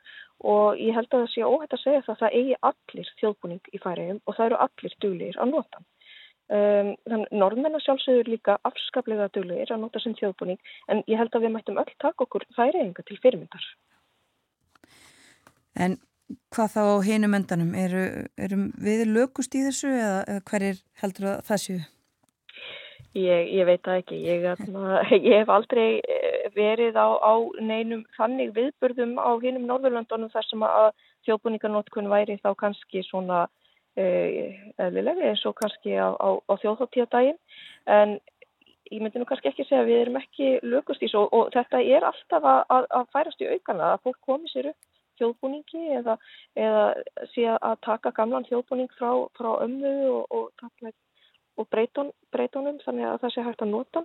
og 0.45 0.77
ég 0.77 0.93
held 0.95 1.09
að 1.09 1.23
það 1.25 1.33
sé 1.33 1.47
óhætt 1.47 1.77
að 1.77 1.83
segja 1.83 2.03
það 2.05 2.13
að 2.15 2.21
það 2.21 2.37
eigi 2.39 2.59
allir 2.69 3.11
þjóðbúning 3.23 3.73
í 3.73 3.81
færiðum 3.83 4.21
og 4.27 4.37
það 4.37 4.47
eru 4.51 4.61
allir 4.67 4.97
duglir 5.05 5.41
að 5.41 5.53
nota. 5.57 5.83
Þannig 6.53 7.33
norðmennar 7.33 7.81
sjálfsögur 7.81 8.29
líka 8.29 8.59
afskaplega 8.69 9.31
duglir 9.33 9.71
að 9.73 9.85
nota 9.87 10.03
sem 10.03 10.15
þjóðbúning 10.19 10.61
en 10.93 11.01
ég 11.09 11.21
held 11.21 11.33
að 11.33 11.47
við 11.47 11.55
mættum 11.55 11.81
öll 11.81 11.95
taka 11.97 12.27
okkur 12.27 12.45
færiðinga 12.59 13.07
til 13.09 13.19
fyrirmyndar. 13.23 13.69
En 15.81 15.97
hvað 16.55 16.75
þá 16.75 16.83
á 16.83 16.97
hinum 17.07 17.37
endanum? 17.39 17.75
Eru, 17.79 18.05
erum 18.37 18.69
við 18.81 19.07
lögust 19.11 19.55
í 19.55 19.65
þessu 19.67 19.91
eða, 19.93 20.23
eða 20.29 20.45
hverjir 20.51 20.83
heldur 21.03 21.29
að 21.33 21.43
það 21.49 21.63
séu? 21.65 21.81
Ég, 23.13 23.49
ég 23.53 23.67
veit 23.69 23.83
það 23.85 23.99
ekki. 24.01 24.19
Ég, 24.25 24.47
ég 25.29 25.41
hef 25.43 25.51
aldrei 25.53 25.89
eh, 26.01 26.47
verið 26.57 26.97
á, 26.97 27.09
á 27.21 27.35
neinum 27.61 28.05
þannig 28.17 28.55
viðburðum 28.57 29.19
á 29.21 29.31
hinum 29.43 29.67
Norðurlandunum 29.69 30.33
þar 30.33 30.49
sem 30.49 30.65
að 30.69 30.93
þjóðbúningarnótkun 31.27 32.11
væri 32.13 32.39
þá 32.43 32.53
kannski 32.59 33.05
svona 33.07 33.45
uh, 33.47 34.53
eðlilega 34.83 35.31
eins 35.31 35.45
og 35.49 35.57
kannski 35.61 35.95
á, 35.95 36.11
á, 36.19 36.29
á 36.41 36.53
þjóðháttíðadaginn 36.63 37.39
en 37.93 38.17
ég 38.93 39.01
myndi 39.01 39.21
nú 39.21 39.29
kannski 39.29 39.53
ekki 39.53 39.67
segja 39.69 39.83
að 39.85 39.91
við 39.91 40.01
erum 40.05 40.19
ekki 40.21 40.49
lögust 40.67 41.05
í 41.05 41.11
svo 41.11 41.25
og 41.33 41.53
þetta 41.55 41.81
er 41.83 42.07
alltaf 42.09 42.49
að, 42.49 42.89
að 42.91 43.13
færast 43.15 43.45
í 43.45 43.51
aukana 43.53 43.93
að 43.93 44.09
fólk 44.09 44.21
komi 44.27 44.51
sér 44.53 44.73
upp 44.73 44.92
þjóðbúningi 45.23 45.85
eða, 46.01 46.19
eða 46.59 46.85
sé 47.33 47.47
að 47.55 47.79
taka 47.87 48.13
gamlan 48.19 48.49
þjóðbúning 48.51 48.91
frá, 48.99 49.13
frá 49.39 49.53
ömmu 49.63 49.95
og, 50.11 50.37
og, 50.43 50.91
og 51.57 51.71
breytun, 51.71 52.13
breytunum 52.35 52.83
þannig 52.85 53.09
að 53.09 53.23
það 53.25 53.35
sé 53.37 53.47
hægt 53.47 53.65
að 53.65 53.73
nota. 53.77 54.05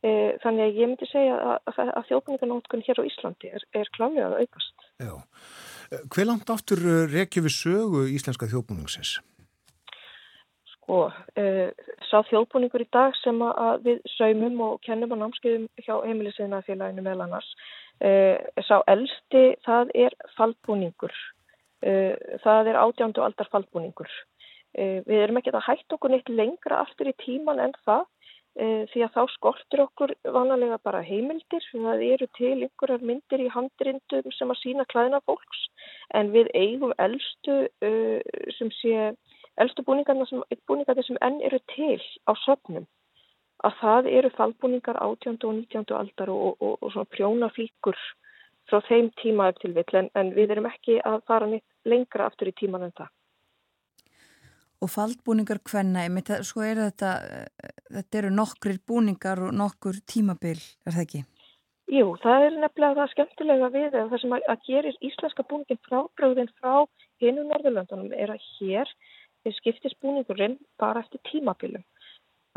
E, 0.00 0.10
þannig 0.40 0.64
að 0.64 0.78
ég 0.80 0.88
myndi 0.88 1.06
segja 1.10 1.34
að, 1.36 1.80
að 1.84 2.06
þjóðbúninganótkun 2.08 2.84
hér 2.86 3.02
á 3.04 3.08
Íslandi 3.08 3.50
er, 3.52 3.66
er 3.76 3.90
klálega 3.96 4.30
að 4.30 4.38
aukast. 4.44 4.86
Já. 5.00 5.12
Hver 5.90 6.28
langt 6.28 6.52
áttur 6.52 6.80
rekju 7.12 7.44
við 7.44 7.54
sögu 7.56 8.06
íslenska 8.14 8.48
þjóðbúningsins? 8.48 9.18
Sko, 10.72 11.02
uh, 11.10 11.68
sá 12.08 12.16
þjóðbúningur 12.30 12.86
í 12.86 12.88
dag 12.94 13.14
sem 13.20 13.42
að 13.44 13.84
við 13.84 14.00
saumum 14.16 14.56
og 14.66 14.80
kennum 14.86 15.12
á 15.14 15.16
námskeiðum 15.20 15.68
hjá 15.84 15.92
heimilisviðnafélaginu 16.06 17.04
meðal 17.04 17.26
annars, 17.26 17.50
uh, 17.52 17.89
sá 18.00 18.76
elsti 18.88 19.42
það 19.66 19.92
er 20.06 20.16
faldbúningur, 20.36 21.12
uh, 21.84 22.14
það 22.44 22.70
er 22.72 22.80
átjándu 22.84 23.24
aldar 23.24 23.50
faldbúningur. 23.52 24.10
Við 24.70 25.16
erum 25.18 25.40
ekki 25.40 25.50
að 25.50 25.64
hætta 25.66 25.96
okkur 25.96 26.12
neitt 26.12 26.28
lengra 26.30 26.76
aftur 26.84 27.08
í 27.10 27.12
tíman 27.18 27.58
en 27.58 27.72
það. 27.82 28.04
Því 28.92 29.00
að 29.02 29.16
þá 29.16 29.32
skortir 29.32 29.80
okkur 29.82 30.12
vanalega 30.30 30.76
bara 30.86 31.00
heimildir, 31.02 31.64
það 31.72 32.04
eru 32.06 32.28
til 32.38 32.52
einhverjar 32.52 33.02
myndir 33.02 33.42
í 33.42 33.48
handrindum 33.50 34.30
sem 34.36 34.54
að 34.54 34.60
sína 34.60 34.86
klæðina 34.92 35.18
fólks. 35.26 35.64
En 36.14 36.30
við 36.30 36.52
eigum 36.54 36.94
elstu 37.02 37.56
sem 38.60 38.70
sé 38.78 39.10
elstu 39.58 39.82
búningarna 39.86 40.28
sem, 40.30 40.46
búningarna 40.70 41.02
sem 41.02 41.18
enn 41.18 41.42
eru 41.50 41.58
til 41.74 41.98
á 42.30 42.32
söfnum 42.46 42.86
að 43.66 43.76
það 43.80 44.08
eru 44.18 44.30
fallbúningar 44.36 44.98
18. 45.04 45.38
og 45.44 45.54
19. 45.58 45.94
aldar 45.96 46.32
og, 46.32 46.56
og, 46.60 46.76
og 46.80 46.92
svona 46.92 47.12
prjónaflíkur 47.14 47.98
frá 48.70 48.80
þeim 48.86 49.10
tíma 49.20 49.48
eftir 49.50 49.74
vill 49.76 49.98
en, 50.00 50.10
en 50.14 50.34
við 50.36 50.54
erum 50.54 50.68
ekki 50.70 51.00
að 51.06 51.24
fara 51.28 51.48
neitt 51.50 51.66
lengra 51.88 52.28
aftur 52.30 52.50
í 52.50 52.56
tíman 52.56 52.86
en 52.86 52.94
það. 52.96 53.10
Og 54.80 54.88
fallbúningar 54.88 55.60
hvenna, 55.68 56.06
sko 56.46 56.62
er 56.64 56.78
þetta, 56.86 57.10
þetta 57.98 58.18
eru 58.22 58.30
nokkrir 58.32 58.78
búningar 58.88 59.42
og 59.44 59.52
nokkur 59.52 59.98
tímabil, 60.08 60.56
er 60.86 60.96
það 60.96 61.04
ekki? 61.04 61.20
Jú, 61.90 62.14
það 62.22 62.44
er 62.46 62.56
nefnilega 62.62 62.96
það 63.00 63.12
skemmtilega 63.12 63.68
við 63.74 63.94
það 63.96 64.18
sem 64.22 64.34
að, 64.36 64.44
að 64.52 64.66
gerir 64.68 64.98
íslenska 65.08 65.44
búningin 65.50 65.80
frábröðin 65.88 66.52
frá 66.60 66.86
hinu 67.20 67.44
Norðurlandunum 67.48 68.14
er 68.14 68.32
að 68.32 68.44
hér 68.56 68.92
þeir 69.42 69.56
skiptist 69.56 69.98
búningurinn 70.04 70.56
bara 70.80 71.02
eftir 71.02 71.20
tímabilum. 71.28 71.82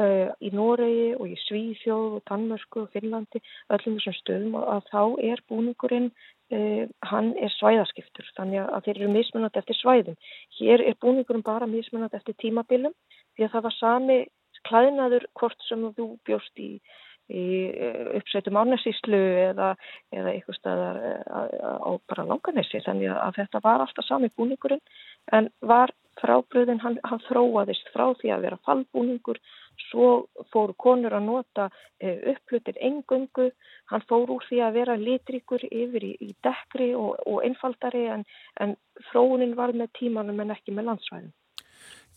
Uh, 0.01 0.31
í 0.41 0.49
Noregi 0.49 1.11
og 1.21 1.27
í 1.29 1.35
Svíþjóð 1.37 2.15
og 2.17 2.21
Danmörku 2.25 2.79
og 2.81 2.93
Finnlandi, 2.95 3.37
öllum 3.69 3.99
þessum 3.99 4.15
stöðum 4.17 4.55
að 4.57 4.87
þá 4.89 5.01
er 5.21 5.43
búningurinn, 5.51 6.07
uh, 6.49 6.87
hann 7.11 7.29
er 7.37 7.53
svæðaskiptur, 7.59 8.25
þannig 8.33 8.63
að 8.63 8.87
þeir 8.87 8.95
eru 8.95 9.11
mismunandi 9.13 9.61
eftir 9.61 9.77
svæðum. 9.77 10.17
Hér 10.57 10.81
er 10.81 10.97
búningurinn 10.97 11.45
bara 11.45 11.69
mismunandi 11.69 12.17
eftir 12.17 12.39
tímabilum 12.41 12.97
því 13.37 13.45
að 13.45 13.53
það 13.53 13.65
var 13.67 13.77
sami 13.77 14.19
klæðnaður 14.65 15.29
hvort 15.37 15.69
sem 15.69 15.85
þú 15.93 16.09
bjóst 16.25 16.65
í, 16.65 16.71
í 17.29 17.45
uppsveitum 18.17 18.57
árnesíslu 18.63 19.23
eða, 19.51 19.75
eða 20.09 20.33
eitthvað 20.33 20.57
staðar 20.57 21.01
á 21.29 21.91
bara 22.09 22.31
langanessi, 22.33 22.81
þannig 22.81 23.13
að 23.13 23.43
þetta 23.43 23.61
var 23.61 23.85
alltaf 23.85 24.09
sami 24.09 24.33
búningurinn 24.33 24.81
en 25.37 25.53
var 25.61 25.93
frábröðin 26.21 26.81
hann, 26.83 26.97
hann 27.05 27.21
þróaðist 27.27 27.89
frá 27.93 28.09
því 28.19 28.33
að 28.33 28.47
vera 28.47 28.59
fallbúningur 28.67 29.39
svo 29.89 30.09
fóru 30.53 30.75
konur 30.77 31.13
að 31.17 31.27
nota 31.27 31.69
e, 31.99 32.13
upplutir 32.33 32.77
engöngu 32.81 33.49
hann 33.91 34.05
fór 34.09 34.31
úr 34.35 34.45
því 34.49 34.61
að 34.65 34.75
vera 34.79 34.97
litrikur 34.99 35.63
yfir 35.69 36.07
í, 36.09 36.13
í 36.21 36.33
dekkri 36.45 36.91
og, 36.97 37.15
og 37.25 37.43
einfaldari 37.45 38.05
en, 38.15 38.25
en 38.61 38.75
þróunin 39.11 39.55
var 39.59 39.73
með 39.77 39.93
tímanum 39.99 40.39
en 40.43 40.55
ekki 40.55 40.75
með 40.75 40.91
landsvæðin 40.91 41.33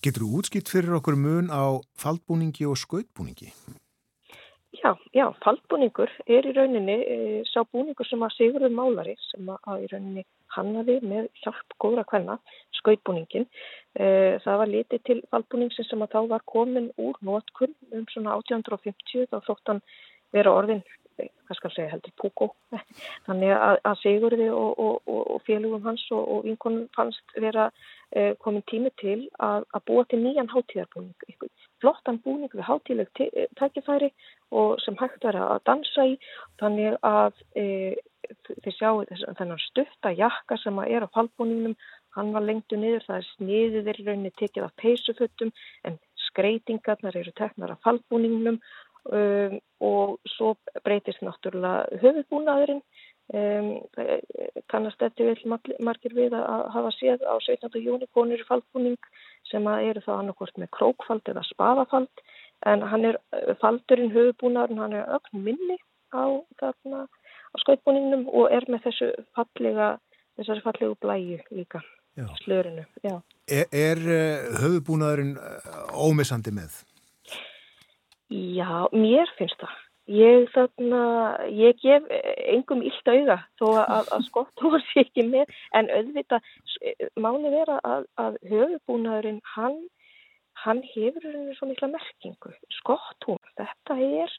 Getur 0.05 0.27
þú 0.27 0.39
útskipt 0.41 0.71
fyrir 0.71 0.99
okkur 0.99 1.17
mun 1.17 1.49
á 1.49 1.81
fallbúningi 1.97 2.67
og 2.69 2.77
skautbúningi? 2.77 3.49
Já, 4.77 4.93
já, 5.17 5.31
faldbúningur 5.41 6.11
er 6.29 6.47
í 6.47 6.53
rauninni 6.53 6.97
e, 7.01 7.17
sá 7.49 7.63
búningur 7.65 8.07
sem 8.09 8.23
að 8.23 8.35
Sigurður 8.37 8.75
Málari 8.77 9.17
sem 9.31 9.49
að 9.57 9.87
í 9.87 9.89
rauninni 9.93 10.27
hannaði 10.55 10.99
með 11.05 11.31
hjálp 11.43 11.77
góðra 11.83 12.05
hvenna, 12.11 12.39
skautbúningin. 12.81 13.49
E, 13.97 14.07
það 14.45 14.61
var 14.63 14.73
litið 14.73 15.03
til 15.09 15.19
faldbúningsin 15.33 15.89
sem 15.89 16.05
að 16.05 16.13
þá 16.15 16.21
var 16.35 16.45
komin 16.49 16.93
úr 17.01 17.19
nótkunn 17.25 17.75
um 17.93 18.07
svona 18.13 18.37
1850 18.43 19.31
þá 19.33 19.41
þótt 19.49 19.73
hann 19.73 19.83
vera 20.35 20.53
orðin, 20.53 20.83
hvað 21.17 21.59
skal 21.59 21.73
segja, 21.73 21.91
heldur 21.95 22.15
púkó. 22.21 22.51
Þannig 23.27 23.53
að, 23.57 23.79
að 23.89 24.01
Sigurði 24.03 24.49
og, 24.53 24.73
og, 24.83 24.97
og, 25.09 25.23
og 25.35 25.45
félugum 25.47 25.87
hans 25.87 26.05
og 26.15 26.45
vinkonum 26.47 26.89
fannst 26.97 27.37
vera 27.41 27.71
e, 28.13 28.35
komin 28.43 28.65
tími 28.71 28.93
til 29.01 29.19
að, 29.43 29.65
að 29.73 29.87
búa 29.89 30.05
til 30.11 30.21
nýjan 30.23 30.51
hátíðarbúning, 30.53 31.49
flottan 31.83 32.21
búning 32.25 32.53
við 32.53 32.67
hátíleg 32.69 33.11
tækifæri 33.59 34.13
og 34.57 34.77
sem 34.85 34.97
hægt 35.01 35.25
verða 35.25 35.55
að 35.57 35.65
dansa 35.71 36.07
í 36.13 36.19
þannig 36.61 36.99
að 37.05 37.41
e, 37.57 37.67
þið 38.49 38.75
sjáu 38.77 39.05
þennan 39.11 39.63
stutta 39.63 40.13
jakka 40.17 40.59
sem 40.63 40.79
er 40.87 41.07
á 41.07 41.15
fallbúningnum 41.15 41.77
hann 42.17 42.33
var 42.33 42.47
lengtu 42.47 42.79
niður, 42.81 43.05
það 43.07 43.19
er 43.21 43.29
sniðið 43.35 43.91
er 43.93 44.03
rauninni 44.07 44.33
tekið 44.41 44.69
af 44.69 44.77
peysuföttum 44.83 45.53
en 45.85 45.99
skreitingarnar 46.29 47.17
eru 47.17 47.33
teknar 47.37 47.75
af 47.75 47.83
fallbúningnum 47.85 48.61
um, 49.13 49.59
og 49.85 50.17
svo 50.37 50.55
breytist 50.85 51.23
náttúrulega 51.25 52.01
höfubúnaðurinn 52.03 52.83
Um, 53.35 53.81
kannast 54.71 55.01
þetta 55.03 55.25
vel 55.27 55.57
margir 55.83 56.13
við 56.15 56.35
að 56.39 56.61
hafa 56.71 56.93
séð 56.95 57.25
á 57.27 57.35
17. 57.43 57.81
júni 57.83 58.07
konur 58.15 58.39
í 58.39 58.47
faldbúning 58.47 59.09
sem 59.51 59.67
eru 59.67 60.03
þá 60.05 60.13
annarkort 60.21 60.55
með 60.63 60.71
krókfald 60.77 61.27
eða 61.33 61.43
spaðafald 61.49 62.23
en 62.71 62.85
hann 62.87 63.09
er 63.09 63.19
faldurinn 63.59 64.15
höfubúnar 64.15 64.71
hann 64.79 64.95
er 64.95 65.11
ögn 65.19 65.43
minni 65.43 65.75
á, 66.15 66.39
þarna, 66.63 67.09
á 67.57 67.63
skautbúningnum 67.65 68.27
og 68.29 68.53
er 68.53 68.67
með 68.69 68.91
þessu 68.91 69.13
fallega 69.37 69.95
þessari 70.37 70.65
fallegu 70.65 70.99
blæju 71.01 71.41
líka 71.57 71.81
Já. 72.17 72.29
slörinu 72.45 72.85
Já. 73.05 73.17
Er, 73.49 73.67
er 73.73 74.05
eh, 74.19 74.61
höfubúnaðurinn 74.61 75.37
eh, 75.41 75.97
ómissandi 75.97 76.53
með? 76.53 76.83
Já, 78.29 78.89
mér 78.93 79.31
finnst 79.39 79.61
það 79.63 79.83
Ég, 80.07 80.45
þarna, 80.55 80.99
ég 81.51 81.81
gef 81.83 82.05
engum 82.47 82.85
illt 82.87 83.09
auða 83.11 83.41
þó 83.59 83.65
að, 83.83 84.11
að 84.15 84.21
skotthúar 84.29 84.85
sé 84.93 85.03
ekki 85.03 85.25
með 85.27 85.51
en 85.75 85.91
auðvitað 85.91 86.47
máli 87.19 87.51
vera 87.51 87.81
að, 87.83 88.07
að 88.23 88.37
höfubúnaðurinn 88.53 89.41
hann, 89.57 89.81
hann 90.63 90.85
hefur 90.93 91.27
svo 91.59 91.67
mikla 91.73 91.91
merkingu. 91.91 92.55
Skotthúar, 92.79 93.51
þetta 93.59 93.99
er 94.23 94.37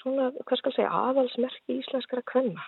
svona, 0.00 0.30
hvað 0.44 0.60
skal 0.60 0.74
segja, 0.74 0.92
aðalsmerki 1.10 1.80
íslenskara 1.80 2.24
kvenna. 2.26 2.64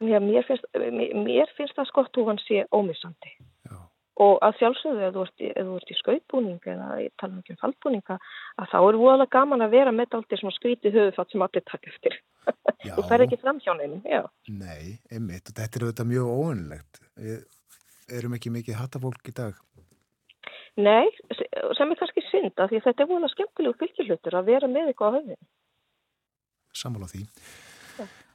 Mér 0.00 0.46
finnst, 0.46 0.66
mér 0.78 1.50
finnst 1.56 1.78
að 1.78 1.88
skotthúan 1.90 2.38
sé 2.44 2.64
ómissandi. 2.74 3.32
Já. 3.66 3.78
Og 4.22 4.40
að 4.42 4.56
sjálfsögðu 4.58 5.04
ef 5.06 5.14
þú 5.14 5.24
ert 5.26 5.42
í, 5.42 5.94
í 5.94 5.98
skautbúning 5.98 6.64
eða 6.70 6.88
ég 7.04 7.12
tala 7.18 7.36
um 7.36 7.42
ekki 7.42 7.54
um 7.54 7.60
faldbúninga 7.60 8.16
að 8.58 8.70
þá 8.72 8.78
er 8.78 8.98
voðalega 8.98 9.34
gaman 9.34 9.62
að 9.62 9.76
vera 9.76 9.92
með 9.94 10.16
aldrei 10.18 10.40
svona 10.40 10.56
skríti 10.56 10.92
höfufatt 10.94 11.34
sem 11.34 11.44
allir 11.46 11.64
takk 11.70 11.86
eftir. 11.90 12.18
Þú 12.82 13.04
fær 13.06 13.24
ekki 13.26 13.38
fram 13.42 13.60
hjá 13.62 13.74
neina 13.78 14.24
Nei, 14.48 14.98
einmitt. 15.12 15.50
Og 15.50 15.58
þetta 15.58 15.78
er 15.78 15.86
auðvitað 15.86 16.10
mjög 16.14 16.32
óönlegt 16.34 17.00
við 17.18 18.18
erum 18.18 18.34
ekki 18.38 18.54
mikið 18.54 18.78
hattafólk 18.80 19.30
í 19.30 19.36
dag? 19.36 19.58
Nei, 20.78 21.10
sem 21.34 21.90
er 21.90 21.98
kannski 21.98 22.22
synd 22.28 22.54
að 22.54 22.72
því 22.72 22.80
að 22.80 22.84
þetta 22.86 23.04
er 23.04 23.10
voðalega 23.10 23.34
skemmtilegu 23.34 23.78
fylgjulutur 23.80 24.38
að 24.38 24.50
vera 24.52 24.70
með 24.70 24.92
eitthvað 24.92 25.10
á 25.10 25.16
höfðin 25.18 25.40
Sammála 26.78 27.10
því 27.10 27.26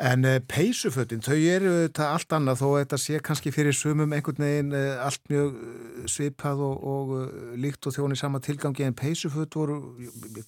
En 0.02 0.26
uh, 0.26 0.40
peysufötin, 0.50 1.22
þau 1.22 1.38
eru 1.38 1.72
þetta 1.84 2.08
allt 2.16 2.34
annað 2.34 2.64
þó 2.64 2.66
að 2.72 2.80
þetta 2.80 2.98
sé 3.04 3.20
kannski 3.24 3.54
fyrir 3.54 3.76
sumum 3.78 4.16
einhvern 4.16 4.42
veginn 4.42 4.74
uh, 4.74 5.04
allt 5.06 5.22
mjög 5.30 5.54
uh, 5.54 6.08
svipað 6.10 6.64
og, 6.66 6.88
og 6.94 7.14
líkt 7.62 7.86
og 7.88 7.96
þjóni 7.96 8.18
sama 8.18 8.42
tilgangi 8.44 8.88
en 8.88 8.98
peysuföt 8.98 9.56
voru, 9.56 9.78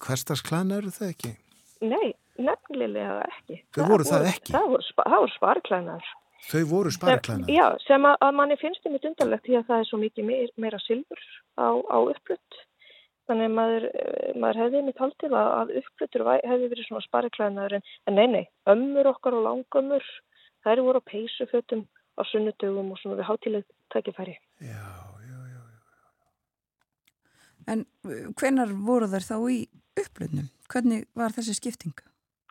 hverstars 0.02 0.42
klæna 0.44 0.80
eru 0.80 0.90
það 0.92 1.12
ekki? 1.14 1.32
Nei, 1.86 2.10
nefnilega 2.42 3.20
ekki. 3.28 3.62
Þau 3.70 3.80
það 3.80 3.92
voru 3.94 4.08
það 4.10 4.30
ekki? 4.34 4.56
Það 4.56 4.70
voru, 4.74 4.88
spa, 4.90 5.08
voru 5.14 5.34
sparklænar. 5.36 6.12
Þau 6.50 6.62
voru 6.72 6.94
sparklænar? 6.98 7.52
Já, 7.56 7.66
sem 7.86 8.10
að, 8.10 8.28
manni 8.36 8.58
finnst 8.60 8.84
um 8.84 8.98
þetta 8.98 9.12
undarlegt 9.12 9.46
því 9.46 9.60
að 9.60 9.68
það 9.70 9.84
er 9.84 9.90
svo 9.92 10.02
mikið 10.02 10.28
meir, 10.32 10.54
meira 10.58 10.82
silfur 10.82 11.22
á, 11.54 11.70
á 11.70 11.98
upplutt 12.02 12.64
Þannig 13.26 13.48
að 13.48 13.54
maður, 13.58 13.84
eh, 13.90 14.32
maður 14.38 14.60
hefði 14.62 14.82
mitt 14.86 15.02
haldið 15.02 15.34
að, 15.34 15.48
að 15.58 15.72
uppflutur 15.80 16.24
hefði 16.30 16.70
verið 16.72 16.88
svona 16.88 17.06
spariklæðnaður 17.06 17.76
en, 17.78 17.86
en 18.06 18.18
nei, 18.18 18.26
nei, 18.30 18.44
ömmur 18.70 19.10
okkar 19.10 19.34
og 19.34 19.46
langömmur, 19.48 20.10
þær 20.66 20.82
voru 20.86 21.02
á 21.02 21.08
peysufötum 21.10 21.86
á 22.16 22.22
sunnudögum 22.30 22.92
og 22.94 23.00
svona 23.00 23.18
við 23.18 23.28
hátileg 23.30 23.66
tækifæri. 23.94 24.36
Já, 24.62 24.86
já, 25.26 25.38
já, 25.50 25.62
já. 25.74 25.82
En 27.74 27.86
hvenar 28.38 28.74
voru 28.86 29.10
þær 29.10 29.26
þá 29.26 29.36
í 29.50 29.58
upplutnum? 29.98 30.52
Hvernig 30.70 31.08
var 31.18 31.34
þessi 31.34 31.56
skipting? 31.58 31.96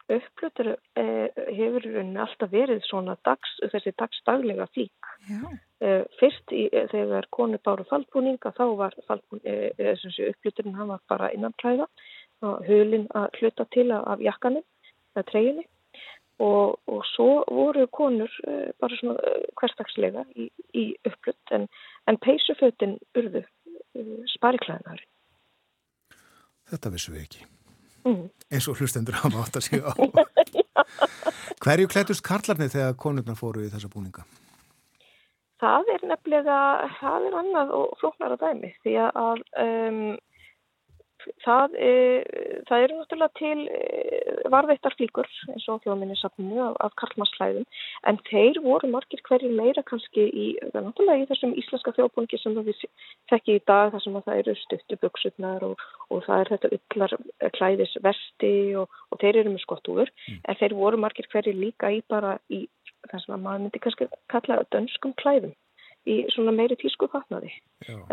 Upplutur 0.06 0.76
eh, 1.00 1.30
hefur 1.58 1.86
alltaf 1.98 2.52
verið 2.52 2.84
svona 2.86 3.16
dags, 3.26 3.56
þessi 3.72 3.94
dagsdaglega 3.98 4.68
flík. 4.76 5.10
Eh, 5.82 6.04
fyrst 6.20 6.54
í, 6.54 6.68
eh, 6.72 6.86
þegar 6.92 7.26
konu 7.36 7.58
báru 7.66 7.86
faldbúninga 7.90 8.52
þá 8.56 8.66
var 8.80 8.94
eh, 9.44 9.96
uppluturinn 10.30 10.78
hann 10.78 10.92
var 10.94 11.02
bara 11.10 11.32
innan 11.34 11.56
klæða 11.62 11.88
hulin 12.68 13.08
að 13.16 13.40
hluta 13.40 13.66
til 13.74 13.90
af 13.96 14.22
jakkanum 14.22 14.64
eða 15.16 15.26
treyjunni 15.32 15.66
og, 16.40 16.78
og 16.92 17.02
svo 17.14 17.44
voru 17.48 17.88
konur 17.88 18.32
uh, 18.48 18.70
bara 18.84 18.98
svona 19.00 19.34
hverstagslega 19.56 20.26
í, 20.36 20.50
í 20.76 20.86
upplutt 21.08 21.56
en, 21.56 21.68
en 22.12 22.20
peysufötin 22.20 22.98
urðu 23.16 23.46
spariklæðinari. 24.36 25.08
Þetta 26.70 26.92
vissum 26.92 27.16
við 27.16 27.28
ekki. 27.28 27.55
Mm. 28.06 28.28
Eins 28.54 28.68
og 28.70 28.80
hlustendur 28.80 29.18
hafa 29.18 29.44
átt 29.44 29.60
að 29.60 29.68
segja 29.68 29.92
á. 29.92 29.94
Hverju 31.64 31.90
klætust 31.92 32.24
karlarnir 32.26 32.72
þegar 32.74 32.98
konurnar 33.00 33.38
fóru 33.40 33.66
í 33.66 33.72
þessa 33.72 33.90
búninga? 33.92 34.26
Það 35.64 35.92
er 35.94 36.08
nefnilega, 36.12 36.60
það 37.00 37.28
er 37.30 37.38
annað 37.40 37.74
og 37.78 37.94
flóknara 38.02 38.38
dæmi 38.42 38.74
því 38.84 38.96
að 39.08 39.44
um, 39.64 40.00
það, 41.46 41.76
e, 41.80 41.92
það 42.70 42.84
eru 42.86 42.98
náttúrulega 43.00 43.40
til 43.40 43.66
e, 43.68 43.80
varveittar 44.54 44.96
flíkur 44.98 45.30
eins 45.54 45.66
og 45.72 45.82
þjóðminnisafninu 45.86 46.62
af, 46.68 46.78
af 46.86 46.96
karlmasslæðum 47.02 47.66
en 48.12 48.20
þeir 48.30 48.62
voru 48.66 48.90
margir 48.94 49.24
hverjir 49.28 49.56
meira 49.58 49.84
kannski 49.90 50.28
í, 50.30 50.48
í 50.60 51.28
þessum 51.32 51.56
íslenska 51.62 51.96
þjóðbúningi 51.98 52.42
sem 52.42 52.58
við 52.60 52.86
þekki 53.32 53.58
í 53.60 53.66
dag 53.72 53.94
þar 53.96 54.06
sem 54.06 54.20
það 54.28 54.42
eru 54.44 54.56
stuttubuksutnar 54.62 55.68
og, 55.70 55.86
og 56.10 56.24
það 56.28 56.44
er 56.44 56.54
þetta 56.54 56.74
yllar 56.80 57.18
klæðisvesti 57.60 58.56
og, 58.82 59.04
og 59.12 59.22
þeir 59.24 59.44
eru 59.44 59.56
með 59.56 59.66
skottúður 59.66 60.14
mm. 60.14 60.42
en 60.46 60.62
þeir 60.62 60.80
voru 60.80 61.02
margir 61.02 61.30
hverjir 61.34 61.58
líka 61.60 61.94
í 61.94 62.02
bara 62.12 62.38
í 62.50 62.66
það 63.12 63.22
sem 63.24 63.36
að 63.36 63.46
maður 63.46 63.64
myndi 63.66 63.82
kannski 63.84 64.10
kalla 64.32 64.64
dönskum 64.74 65.14
klæðum 65.22 65.54
í 66.06 66.22
svona 66.34 66.54
meiri 66.56 66.78
tísku 66.80 67.10
fatnaði. 67.12 67.52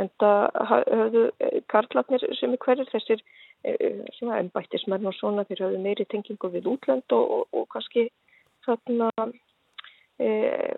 En 0.00 0.10
það 0.22 0.42
höfðu 0.70 1.24
eh, 1.44 1.60
karlatnir 1.72 2.24
sem 2.38 2.56
er 2.56 2.62
hverjir 2.64 2.90
þessir 2.92 3.22
eh, 3.68 4.02
svona 4.18 4.40
ennbættismenn 4.42 5.08
og 5.08 5.16
svona 5.18 5.46
þeir 5.48 5.66
höfðu 5.66 5.84
meiri 5.84 6.08
tengingu 6.10 6.52
við 6.52 6.70
útlönd 6.74 7.16
og, 7.16 7.38
og, 7.38 7.48
og 7.52 7.68
kannski 7.74 8.08
þarna 8.66 9.10
e, 10.22 10.28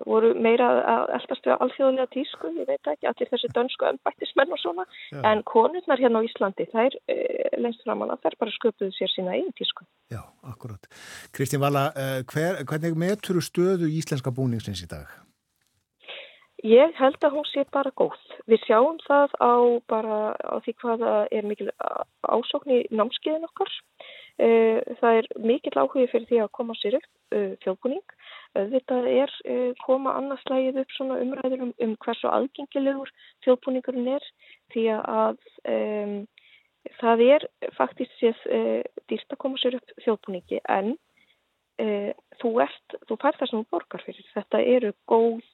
voru 0.08 0.30
meira 0.40 0.68
að 0.88 1.12
eldast 1.18 1.46
við 1.46 1.64
alþjóðlega 1.66 2.06
tísku, 2.14 2.52
ég 2.56 2.68
veit 2.68 2.90
ekki, 2.92 3.08
allir 3.10 3.30
þessi 3.30 3.50
dönsku 3.56 3.88
ennbættismenn 3.90 4.54
og 4.56 4.60
svona, 4.62 4.86
Já. 5.12 5.20
en 5.30 5.42
konurnar 5.48 6.00
hérna 6.00 6.22
á 6.24 6.26
Íslandi, 6.26 6.66
þær 6.72 6.96
e, 7.12 7.18
lengst 7.60 7.84
framann 7.84 8.14
að 8.14 8.24
þær 8.24 8.38
bara 8.40 8.56
sköpuðu 8.56 8.96
sér 8.96 9.12
sína 9.12 9.36
einn 9.36 9.52
tísku. 9.58 9.84
Já, 10.14 10.22
akkurat. 10.48 10.88
Kristín 11.36 11.60
Vala, 11.64 11.90
hver, 12.32 12.62
hvernig 12.64 12.96
metur 13.04 13.42
stöðu 13.44 13.90
íslenska 13.92 14.32
búningsins 14.34 14.84
í 14.84 14.90
dag? 14.90 15.12
Ég 16.64 16.94
held 16.96 17.20
að 17.20 17.34
hún 17.36 17.44
sé 17.50 17.62
bara 17.68 17.90
góð. 17.92 18.20
Við 18.48 18.62
sjáum 18.64 18.96
það 19.04 19.34
á, 19.36 19.52
bara, 19.92 20.18
á 20.32 20.56
því 20.64 20.72
hvaða 20.80 21.12
er 21.28 21.44
mikil 21.44 21.66
ásókn 22.24 22.72
í 22.72 22.78
námskiðin 22.88 23.44
okkar. 23.44 23.72
Eh, 24.40 24.80
það 24.98 25.18
er 25.18 25.26
mikil 25.44 25.74
áhugi 25.76 26.08
fyrir 26.08 26.24
því 26.30 26.38
að 26.40 26.54
koma 26.56 26.74
sér 26.80 26.96
upp 26.96 27.36
eh, 27.36 27.52
þjóðbúning. 27.66 28.14
Þetta 28.56 29.00
er 29.12 29.34
eh, 29.44 29.74
koma 29.84 30.14
annarslægið 30.16 30.80
upp 30.80 30.94
svona 30.96 31.20
umræður 31.20 31.66
um, 31.66 31.74
um 31.84 31.92
hversu 32.00 32.30
aðgengilegur 32.32 33.12
þjóðbúningurinn 33.44 34.08
er 34.16 34.28
því 34.72 34.86
að 34.96 35.36
um, 35.68 36.14
það 36.96 37.24
er 37.26 37.46
faktist 37.76 38.16
séð 38.22 38.40
dýrt 39.10 39.36
að 39.36 39.42
koma 39.44 39.60
sér 39.60 39.76
upp 39.82 39.92
þjóðbúningi 40.00 40.64
en 40.64 40.94
uh, 41.82 42.10
þú, 42.40 42.56
ert, 42.64 42.96
þú 43.08 43.20
fær 43.20 43.36
það 43.36 43.50
sem 43.50 43.60
þú 43.60 43.76
borgar 43.76 44.04
fyrir. 44.06 44.32
Þetta 44.32 44.64
eru 44.78 44.94
góð 45.10 45.44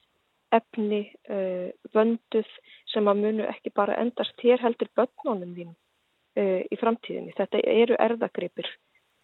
efni 0.55 1.01
uh, 1.31 1.70
vönduð 1.94 2.48
sem 2.90 3.09
að 3.10 3.22
munu 3.24 3.47
ekki 3.48 3.72
bara 3.74 3.98
endast 4.02 4.43
hér 4.44 4.62
heldur 4.62 4.90
börnunum 4.98 5.55
þín 5.56 5.70
uh, 5.72 6.60
í 6.66 6.78
framtíðinni. 6.81 7.36
Þetta 7.39 7.62
eru 7.70 7.98
erðagripir 8.01 8.68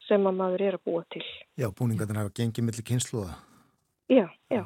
sem 0.06 0.26
að 0.28 0.38
maður 0.38 0.64
er 0.68 0.78
að 0.78 0.86
búa 0.86 1.02
til. 1.10 1.24
Já, 1.58 1.68
búningarnir 1.74 2.22
hafa 2.22 2.34
gengið 2.36 2.68
millir 2.68 2.86
kynsluða. 2.86 3.36
Já, 4.12 4.26
já. 4.52 4.62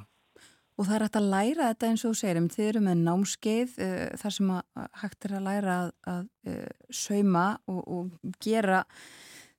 Og 0.81 0.87
það 0.89 0.95
er 0.97 1.05
hægt 1.05 1.17
að 1.21 1.31
læra 1.35 1.71
þetta 1.71 1.89
eins 1.91 2.05
og 2.09 2.15
segir, 2.17 2.45
þið 2.53 2.69
eru 2.69 2.85
með 2.85 3.03
námskeið 3.09 3.75
uh, 3.81 4.05
þar 4.21 4.37
sem 4.37 4.53
að 4.57 4.87
hægt 5.03 5.27
er 5.29 5.37
að 5.39 5.49
læra 5.49 5.81
að, 5.81 5.91
að 6.15 6.63
sauma 7.01 7.49
og, 7.69 7.83
og 7.85 8.37
gera 8.45 8.85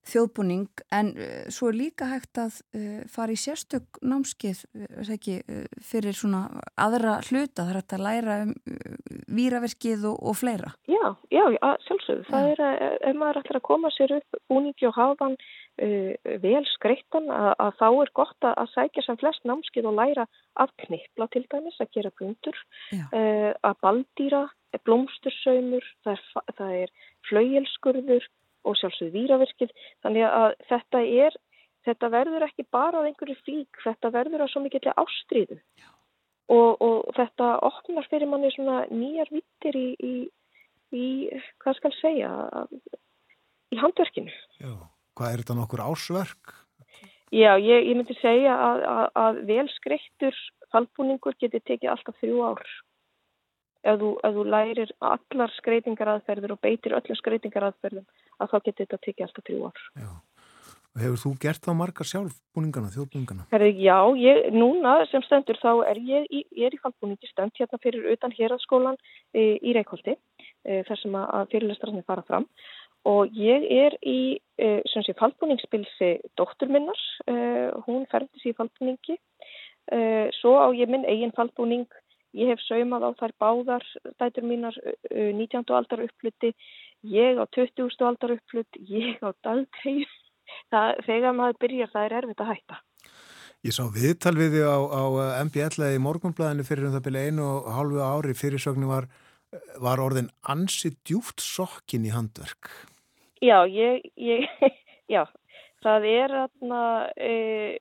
þjóðbúning 0.07 0.81
en 0.93 1.11
uh, 1.13 1.45
svo 1.53 1.69
er 1.69 1.77
líka 1.77 2.07
hægt 2.09 2.39
að 2.41 2.59
uh, 2.73 3.01
fara 3.11 3.35
í 3.35 3.39
sérstök 3.39 3.99
námskeið 4.01 4.63
uh, 4.73 5.11
ekki, 5.13 5.39
fyrir 5.85 6.17
svona 6.17 6.61
aðra 6.79 7.19
hluta 7.27 7.67
þar 7.67 7.81
að 7.81 8.05
læra 8.05 8.37
um 8.47 8.53
víraverkið 9.31 10.07
og, 10.09 10.17
og 10.31 10.37
fleira. 10.41 10.73
Já, 10.89 11.15
já, 11.31 11.43
sjálfsögðu. 11.87 12.27
Það 12.29 12.49
er 12.53 12.63
að 12.65 12.81
ef 13.11 13.19
maður 13.19 13.41
ætlar 13.41 13.59
að 13.61 13.67
koma 13.67 13.91
sér 13.95 14.15
upp 14.17 14.39
búningi 14.51 14.87
og 14.89 14.97
hafa 14.97 15.27
hann 15.27 15.37
vel 16.43 16.63
skreittan 16.75 17.29
að, 17.33 17.51
að 17.63 17.77
þá 17.79 17.85
er 17.89 18.11
gott 18.19 18.45
að, 18.45 18.55
að 18.61 18.71
sækja 18.73 19.03
sem 19.05 19.19
flest 19.21 19.47
námskeið 19.47 19.87
og 19.89 19.95
læra 19.97 20.25
að 20.61 20.73
knipla 20.83 21.27
til 21.31 21.45
dæmis, 21.49 21.79
að 21.81 21.93
gera 21.95 22.11
bundur, 22.19 22.59
að 23.15 23.79
baldýra, 23.81 24.43
blómstursaumur, 24.85 25.87
það 26.05 26.19
er, 26.67 26.67
er 26.83 26.93
flauelskurður 27.29 28.27
og 28.67 28.77
sjálfsögðu 28.79 29.15
výraverkið 29.15 29.73
þannig 30.03 30.27
að 30.27 30.51
þetta 30.69 31.01
er 31.27 31.39
þetta 31.87 32.11
verður 32.13 32.45
ekki 32.45 32.67
bara 32.69 33.01
á 33.01 33.05
einhverju 33.07 33.37
flík 33.41 33.81
þetta 33.85 34.13
verður 34.13 34.45
á 34.45 34.47
svo 34.51 34.61
mikilvæg 34.63 35.01
ástriðu 35.01 35.57
og, 36.51 36.81
og 36.81 37.13
þetta 37.17 37.53
opnar 37.67 38.07
fyrir 38.11 38.29
manni 38.29 38.51
svona 38.53 38.83
nýjar 38.91 39.31
vittir 39.33 39.77
í, 39.77 39.87
í, 39.97 40.15
í 40.93 41.07
hvað 41.63 41.79
skal 41.79 41.93
segja 41.99 42.31
í 43.71 43.79
handverkinu. 43.79 44.33
Já, 44.59 44.73
hvað 45.17 45.33
er 45.33 45.43
þetta 45.43 45.57
nokkur 45.57 45.85
ásverk? 45.85 46.55
Já, 47.31 47.55
ég, 47.63 47.87
ég 47.87 47.95
myndi 47.95 48.15
segja 48.19 48.55
að, 48.59 48.81
að, 48.91 49.05
að 49.23 49.43
vel 49.47 49.67
skreittur 49.77 50.39
fallbúningur 50.73 51.37
getur 51.39 51.63
tekið 51.63 51.93
alltaf 51.93 52.17
þrjú 52.19 52.41
ár 52.49 52.65
ef 53.83 54.01
þú, 54.01 54.09
ef 54.23 54.35
þú 54.35 54.47
lærir 54.55 54.91
allar 55.11 55.55
skreitingaraðferður 55.59 56.55
og 56.55 56.61
beitir 56.63 56.97
öllum 56.97 57.19
skreitingaraðferðum 57.19 58.05
að 58.41 58.51
þá 58.51 58.57
getur 58.59 58.85
þetta 58.85 59.01
tekið 59.05 59.25
alltaf 59.27 59.47
þrjú 59.47 59.63
ár. 59.69 59.87
Já. 60.01 60.11
Hefur 60.99 61.19
þú 61.21 61.29
gert 61.39 61.63
þá 61.63 61.71
margar 61.79 62.07
sjálfbúningana, 62.09 62.89
þjóðbúningana? 62.91 63.45
Herri, 63.53 63.69
já, 63.79 63.95
ég, 64.19 64.49
núna 64.51 64.97
sem 65.07 65.23
stendur 65.23 65.55
þá 65.61 65.85
er 65.87 66.01
ég 66.03 66.25
ég 66.27 66.65
er 66.67 66.75
í 66.75 66.79
fallbúningi 66.83 67.29
stend 67.29 67.55
hérna 67.55 67.79
fyrir 67.79 68.09
utan 68.11 68.35
héraskólan 68.35 68.99
e, 69.31 69.55
í 69.63 69.71
Reykjóldi 69.77 70.17
e, 70.17 70.81
þar 70.89 70.99
sem 70.99 71.15
að 71.15 71.45
fyrirlestrarnir 71.53 72.03
fara 72.03 72.25
fram 72.27 72.49
og 73.07 73.31
ég 73.39 73.63
er 73.71 73.95
í 74.03 74.19
e, 74.59 74.73
sem 74.91 75.07
sé 75.07 75.15
fallbúningspilsi 75.15 76.11
dóttur 76.35 76.67
minnars, 76.75 77.05
e, 77.23 77.35
hún 77.87 78.03
ferðis 78.11 78.51
í 78.51 78.57
fallbúningi, 78.59 79.17
svo 80.37 80.51
á 80.61 80.67
ég 80.77 80.87
minn 80.91 81.07
eigin 81.09 81.33
fallbúning 81.35 81.87
Ég 82.37 82.53
hef 82.53 82.61
saumað 82.63 83.07
á 83.07 83.11
þær 83.19 83.33
báðar 83.43 83.87
dætur 84.21 84.45
mínar 84.47 84.77
19. 85.11 85.65
aldar 85.75 86.05
uppflutti, 86.05 86.53
ég 87.03 87.41
á 87.41 87.43
20. 87.51 87.91
aldar 88.07 88.37
uppflutt, 88.37 88.79
ég 88.87 89.19
á 89.19 89.35
dagtegin. 89.43 90.07
Þegar 91.07 91.35
maður 91.35 91.59
byrjar 91.63 91.91
það 91.91 92.05
er 92.07 92.15
erfitt 92.21 92.43
að 92.43 92.51
hætta. 92.53 92.79
Ég 93.61 93.75
sá 93.75 93.83
viðtal 93.93 94.33
við 94.39 94.55
því 94.55 94.63
á, 94.65 94.77
á 94.79 95.03
MBL 95.45 95.91
í 95.91 95.99
morgunblæðinu 96.01 96.65
fyrir 96.65 96.87
um 96.87 96.95
það 96.95 97.05
byrja 97.07 97.25
einu 97.27 97.43
og 97.45 97.67
hálfu 97.75 98.01
ári 98.01 98.33
fyrirsögnu 98.33 98.89
var, 98.89 99.05
var 99.83 100.01
orðin 100.01 100.31
ansi 100.49 100.95
djúft 101.05 101.43
sokkin 101.45 102.07
í 102.07 102.15
handverk. 102.15 102.71
Já, 103.43 103.61
ég, 103.69 104.07
ég, 104.17 104.47
já, 105.13 105.27
það 105.85 106.07
er 106.09 106.35
aðna, 106.45 106.81
e, 107.13 107.77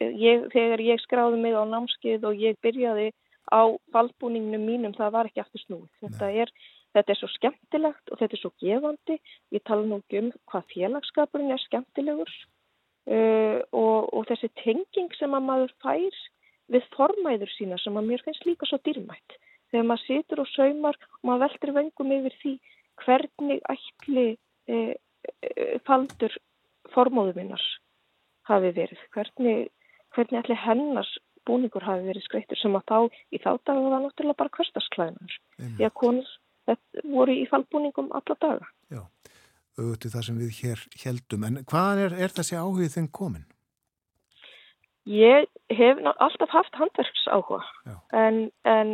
ég, 0.00 0.46
þegar 0.52 0.84
ég 0.84 1.02
skráði 1.06 1.40
mig 1.40 1.56
á 1.56 1.64
námskið 1.70 2.28
og 2.28 2.36
ég 2.42 2.60
byrjaði 2.64 3.10
á 3.52 3.62
faldbúningnum 3.92 4.64
mínum 4.64 4.94
það 4.96 5.14
var 5.16 5.28
ekki 5.28 5.42
aftur 5.42 5.62
snúið. 5.66 5.90
Þetta 6.00 6.30
er, 6.44 6.52
þetta 6.96 7.12
er 7.12 7.20
svo 7.20 7.30
skemmtilegt 7.36 8.12
og 8.12 8.20
þetta 8.20 8.36
er 8.36 8.42
svo 8.42 8.52
gefandi. 8.62 9.18
Ég 9.52 9.64
tala 9.68 9.86
nú 9.86 10.00
um 10.00 10.30
hvað 10.50 10.68
félagskapurinn 10.72 11.52
er 11.52 11.64
skemmtilegur 11.66 12.32
uh, 12.32 13.60
og, 13.70 14.12
og 14.12 14.28
þessi 14.30 14.52
tenging 14.62 15.12
sem 15.18 15.36
að 15.36 15.48
maður 15.48 15.74
fær 15.84 16.20
við 16.72 16.86
formæður 16.96 17.52
sína 17.56 17.78
sem 17.82 17.96
að 17.98 18.08
mér 18.08 18.24
finnst 18.24 18.46
líka 18.48 18.68
svo 18.68 18.80
dýrmætt. 18.86 19.36
Þegar 19.72 19.88
maður 19.88 20.06
situr 20.06 20.42
og 20.44 20.52
saumar 20.52 20.96
og 20.96 21.28
maður 21.28 21.44
veldur 21.46 21.74
vengum 21.76 22.16
yfir 22.18 22.38
því 22.40 22.54
hvernig 23.02 23.60
ætli 23.72 24.26
uh, 24.72 24.94
uh, 24.94 25.76
faldur 25.88 26.34
formóðu 26.92 27.36
minnars 27.36 27.66
hafi 28.48 28.72
verið. 28.74 29.04
Hvernig, 29.14 29.68
hvernig 30.16 30.42
ætli 30.42 30.58
hennars 30.58 31.12
búningur 31.48 31.84
hafi 31.86 32.06
verið 32.06 32.26
skreittur 32.26 32.60
sem 32.60 32.76
að 32.78 32.86
þá 32.90 32.98
í 33.32 33.40
þá 33.42 33.50
daga 33.66 33.88
var 33.88 34.04
náttúrulega 34.04 34.40
bara 34.42 34.54
hverstasklæðinar 34.56 35.38
því 35.58 35.88
að 35.88 35.94
konur 36.02 36.32
voru 37.12 37.34
í 37.34 37.46
fallbúningum 37.50 38.12
alla 38.14 38.36
daga. 38.40 38.68
Já, 38.92 39.02
auðvitað 39.78 40.14
það 40.14 40.26
sem 40.28 40.38
við 40.42 40.60
hér 40.60 40.84
heldum. 41.04 41.48
En 41.48 41.58
hvaðan 41.64 42.04
er, 42.06 42.14
er 42.26 42.36
þessi 42.36 42.58
áhugið 42.58 42.94
þinn 42.96 43.10
komin? 43.18 43.48
Ég 45.10 45.48
hef 45.74 45.98
alltaf 46.12 46.52
haft 46.54 46.76
handverks 46.78 47.24
áhuga 47.26 47.64
en, 48.14 48.44
en 48.62 48.92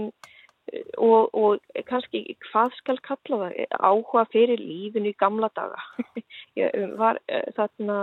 og, 0.99 1.35
og 1.35 1.85
kannski 1.89 2.23
hvað 2.49 2.75
skal 2.79 3.01
kalla 3.05 3.39
það? 3.43 3.57
Áhuga 3.79 4.25
fyrir 4.33 4.61
lífinu 4.61 5.13
í 5.13 5.17
gamla 5.19 5.51
daga. 5.57 5.81
Var, 7.03 7.21
eh, 7.31 7.49
þarna 7.57 7.99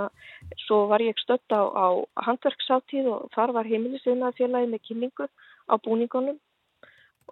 svo 0.66 0.86
var 0.88 1.04
ég 1.04 1.18
stödd 1.20 1.52
á, 1.52 1.62
á 1.68 1.88
handverksáttíð 2.28 3.10
og 3.12 3.30
þar 3.36 3.54
var 3.58 3.70
heimilisviðnaðarfélagi 3.70 4.70
með 4.72 4.84
kynningu 4.88 5.28
á 5.68 5.74
búningunum. 5.84 6.40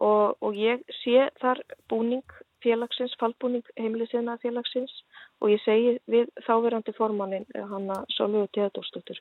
Og, 0.02 0.36
og 0.42 0.58
ég 0.58 0.84
sé 1.04 1.30
þar 1.42 1.62
búning 1.90 2.26
félagsins, 2.66 3.16
fallbúning 3.22 3.66
heimilisviðnaðarfélagsins. 3.80 4.94
Og 5.42 5.54
ég 5.54 5.64
segi 5.64 5.98
við 6.12 6.30
þáverandi 6.48 6.96
formannin 6.98 7.48
hanna 7.56 8.04
Sólögu 8.18 8.52
Teðadósdóttur 8.58 9.20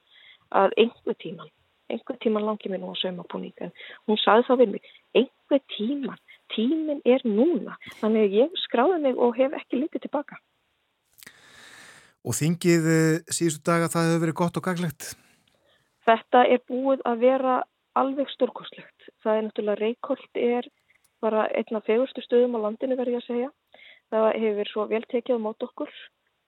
að 0.52 0.76
einhver 0.80 1.16
tíman 1.22 1.50
einhver 1.90 2.18
tíman 2.22 2.46
langi 2.46 2.70
mér 2.70 2.82
nú 2.82 2.92
að 2.92 3.02
sauma 3.02 3.26
búning 3.32 3.64
en 3.64 3.74
hún 4.06 4.20
saði 4.22 4.46
þá 4.48 4.54
við 4.60 4.72
mig 4.76 4.94
einhver 5.18 5.62
tíman, 5.76 6.20
tímin 6.54 7.02
er 7.04 7.24
núna 7.24 7.76
þannig 8.00 8.28
að 8.28 8.38
ég 8.42 8.56
skráði 8.66 9.02
mig 9.06 9.18
og 9.18 9.36
hef 9.36 9.58
ekki 9.58 9.82
litið 9.82 10.06
tilbaka 10.06 10.38
Og 12.22 12.36
þingið 12.38 12.84
eh, 12.86 13.32
síðustu 13.34 13.64
daga 13.66 13.90
það 13.90 14.08
hefur 14.08 14.22
verið 14.22 14.38
gott 14.38 14.58
og 14.58 14.66
gaglegt? 14.68 15.08
Þetta 16.06 16.44
er 16.54 16.62
búið 16.70 17.02
að 17.08 17.24
vera 17.26 17.56
alveg 17.98 18.30
stórkoslegt. 18.30 19.08
Það 19.22 19.38
er 19.38 19.44
náttúrulega 19.46 19.80
Reykjolt 19.80 20.38
er 20.38 20.68
bara 21.22 21.48
einna 21.50 21.82
fegurstu 21.86 22.22
stöðum 22.22 22.56
á 22.58 22.64
landinu 22.66 22.98
verði 22.98 23.18
að 23.18 23.26
segja. 23.26 23.50
Það 24.14 24.28
hefur 24.44 24.70
svo 24.70 24.86
vel 24.90 25.02
tekið 25.10 25.38
á 25.38 25.44
mót 25.46 25.66
okkur 25.66 25.90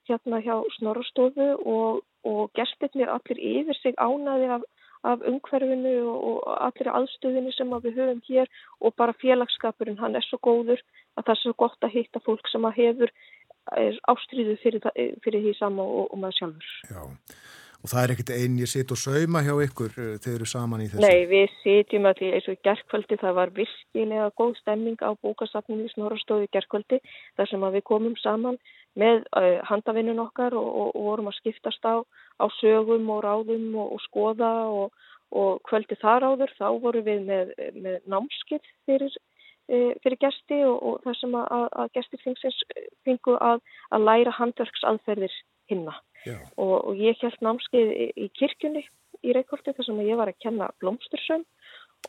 hérna 0.09 0.41
hjá 0.45 0.55
Snorastofu 0.77 1.49
og, 1.59 2.03
og 2.29 2.43
gestirnir 2.55 3.11
allir 3.11 3.41
yfir 3.41 3.79
sig 3.81 3.99
ánaði 3.99 4.51
af 4.59 4.67
af 5.05 5.25
umhverfinu 5.29 5.95
og 6.15 6.43
allir 6.67 6.91
aðstöðinu 6.93 7.53
sem 7.55 7.73
við 7.85 8.01
höfum 8.01 8.23
hér 8.29 8.51
og 8.81 8.95
bara 8.97 9.17
félagskapurinn, 9.21 10.01
hann 10.01 10.17
er 10.17 10.25
svo 10.27 10.41
góður 10.43 10.81
að 11.17 11.27
það 11.27 11.35
er 11.35 11.43
svo 11.43 11.55
gott 11.65 11.87
að 11.87 11.97
hitta 11.99 12.23
fólk 12.25 12.49
sem 12.51 12.65
að 12.65 12.79
hefur 12.81 13.13
ástriðu 14.11 14.57
fyrir, 14.63 14.89
fyrir 15.25 15.45
því 15.45 15.55
sama 15.59 15.85
og, 15.85 16.09
og 16.13 16.21
maður 16.21 16.39
sjálfur. 16.39 16.73
Já, 16.91 17.03
og 17.81 17.91
það 17.93 18.03
er 18.03 18.13
ekkert 18.15 18.33
einn, 18.37 18.59
ég 18.61 18.71
sit 18.71 18.93
og 18.93 19.01
sauma 19.01 19.43
hjá 19.45 19.55
ykkur 19.67 19.97
eh, 19.97 20.13
þegar 20.25 20.39
eru 20.39 20.49
saman 20.49 20.85
í 20.85 20.89
þessu. 20.93 21.05
Nei, 21.05 21.27
við 21.31 21.57
sitjum 21.63 22.09
að 22.09 22.21
því 22.21 22.31
eins 22.37 22.49
og 22.53 22.63
gerðkvöldi 22.69 23.21
það 23.21 23.37
var 23.41 23.55
virkilega 23.59 24.31
góð 24.41 24.55
stemming 24.61 25.05
á 25.05 25.11
bókasafninu 25.25 25.89
í 25.89 25.93
Snorrastóði 25.95 26.51
gerðkvöldi 26.57 27.01
þar 27.37 27.53
sem 27.53 27.67
að 27.69 27.79
við 27.79 27.87
komum 27.93 28.17
saman 28.21 28.61
með 29.01 29.25
uh, 29.37 29.61
handavinnun 29.69 30.23
okkar 30.27 30.55
og, 30.59 30.69
og, 30.69 30.89
og 30.95 31.09
vorum 31.09 31.31
að 31.31 31.39
skiptast 31.41 31.87
á, 31.87 32.03
á 32.39 32.47
sögum 32.61 33.11
og 33.15 33.25
ráðum 33.27 33.71
og, 33.75 33.97
og 33.97 34.03
skoða 34.09 34.53
og 35.35 35.63
kvöldi 35.67 35.97
þar 35.99 36.29
áður 36.31 36.53
þá 36.59 36.67
vorum 36.83 37.07
við 37.07 37.25
með, 37.27 37.55
með 37.75 37.97
námskið 38.11 38.69
fyrir, 38.87 39.17
uh, 39.73 39.93
fyrir 40.05 40.21
gesti 40.23 40.61
og 40.69 41.01
það 41.07 41.21
sem 41.21 41.39
að, 41.41 41.69
að 41.83 41.95
gestir 41.99 42.23
fengu 43.07 43.39
að, 43.41 43.65
að 43.91 44.07
læra 44.11 44.37
handverksaðferðir 44.39 45.41
hinna 45.73 45.97
og 46.61 46.97
ég 47.01 47.19
held 47.21 47.41
námskið 47.45 47.91
í, 47.93 48.07
í 48.25 48.31
kirkjunni 48.37 48.85
í 49.25 49.35
Reykjóldi 49.35 49.75
þar 49.77 49.89
sem 49.89 50.01
ég 50.05 50.19
var 50.21 50.31
að 50.31 50.41
kenna 50.45 50.71
blómstursum 50.83 51.45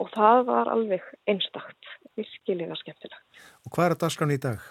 og 0.03 0.09
það 0.11 0.41
var 0.49 0.71
alveg 0.71 1.03
einstakt, 1.31 1.91
virkilega 2.19 2.75
skemmtilegt. 2.79 3.21
Og 3.63 3.71
hvað 3.75 3.87
er 3.87 3.95
að 3.95 4.01
daskan 4.03 4.33
í 4.35 4.41
dag? 4.43 4.63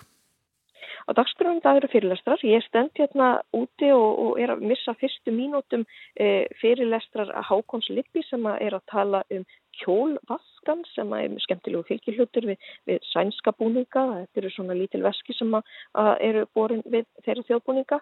Á 1.05 1.11
dagskrunum 1.17 1.61
það 1.65 1.79
eru 1.81 1.91
fyrirlestrar. 1.93 2.43
Ég 2.49 2.65
stend 2.65 2.95
hérna 2.97 3.29
úti 3.57 3.91
og, 3.93 4.21
og 4.25 4.41
er 4.41 4.55
að 4.55 4.65
missa 4.71 4.95
fyrstu 4.97 5.35
mínútum 5.35 5.85
e, 6.17 6.47
fyrirlestrar 6.63 7.33
að 7.35 7.49
Hákons 7.51 7.91
Lippi 7.93 8.25
sem 8.29 8.47
að 8.49 8.63
er 8.69 8.79
að 8.79 8.87
tala 8.93 9.21
um 9.37 9.45
kjólvaskan 9.83 10.85
sem 10.95 11.13
að 11.13 11.27
er 11.27 11.45
skemmtilegu 11.45 11.85
fylgihlutur 11.91 12.49
við, 12.53 12.71
við 12.89 13.05
sænska 13.11 13.53
búninga. 13.59 14.07
Þetta 14.23 14.43
eru 14.43 14.53
svona 14.55 14.79
lítil 14.79 15.03
veski 15.05 15.37
sem 15.37 15.53
að, 15.59 15.77
að 16.01 16.13
eru 16.31 16.47
borin 16.57 16.85
við 16.89 17.09
þeirra 17.27 17.47
þjóðbúninga 17.51 18.01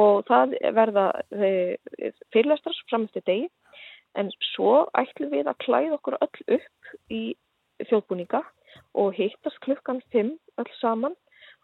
og 0.00 0.24
það 0.30 0.56
verða 0.80 1.06
e, 1.34 1.52
fyrirlestrar 2.32 2.84
fram 2.88 3.08
eftir 3.10 3.26
degi. 3.28 3.50
En 4.18 4.32
svo 4.54 4.86
ætlum 4.98 5.30
við 5.34 5.50
að 5.50 5.60
klæða 5.66 5.96
okkur 5.98 6.16
öll 6.24 6.56
upp 6.56 7.12
í 7.12 7.22
þjóðbúninga 7.90 8.40
og 9.00 9.12
hittast 9.18 9.60
klukkan 9.64 10.00
5 10.14 10.32
öll 10.60 10.72
saman 10.80 11.14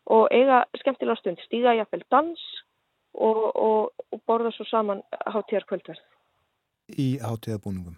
og 0.06 0.28
eiga 0.34 0.62
skemmtilega 0.80 1.18
stund, 1.20 1.40
stíga 1.46 1.74
jáfnvel 1.76 2.04
dans 2.10 2.42
og, 3.14 3.42
og, 3.56 4.04
og 4.12 4.22
borða 4.28 4.52
svo 4.54 4.66
saman 4.68 5.02
hátíðar 5.26 5.66
kvöldverð. 5.70 6.02
Í 6.94 7.16
hátíðabúningum? 7.22 7.96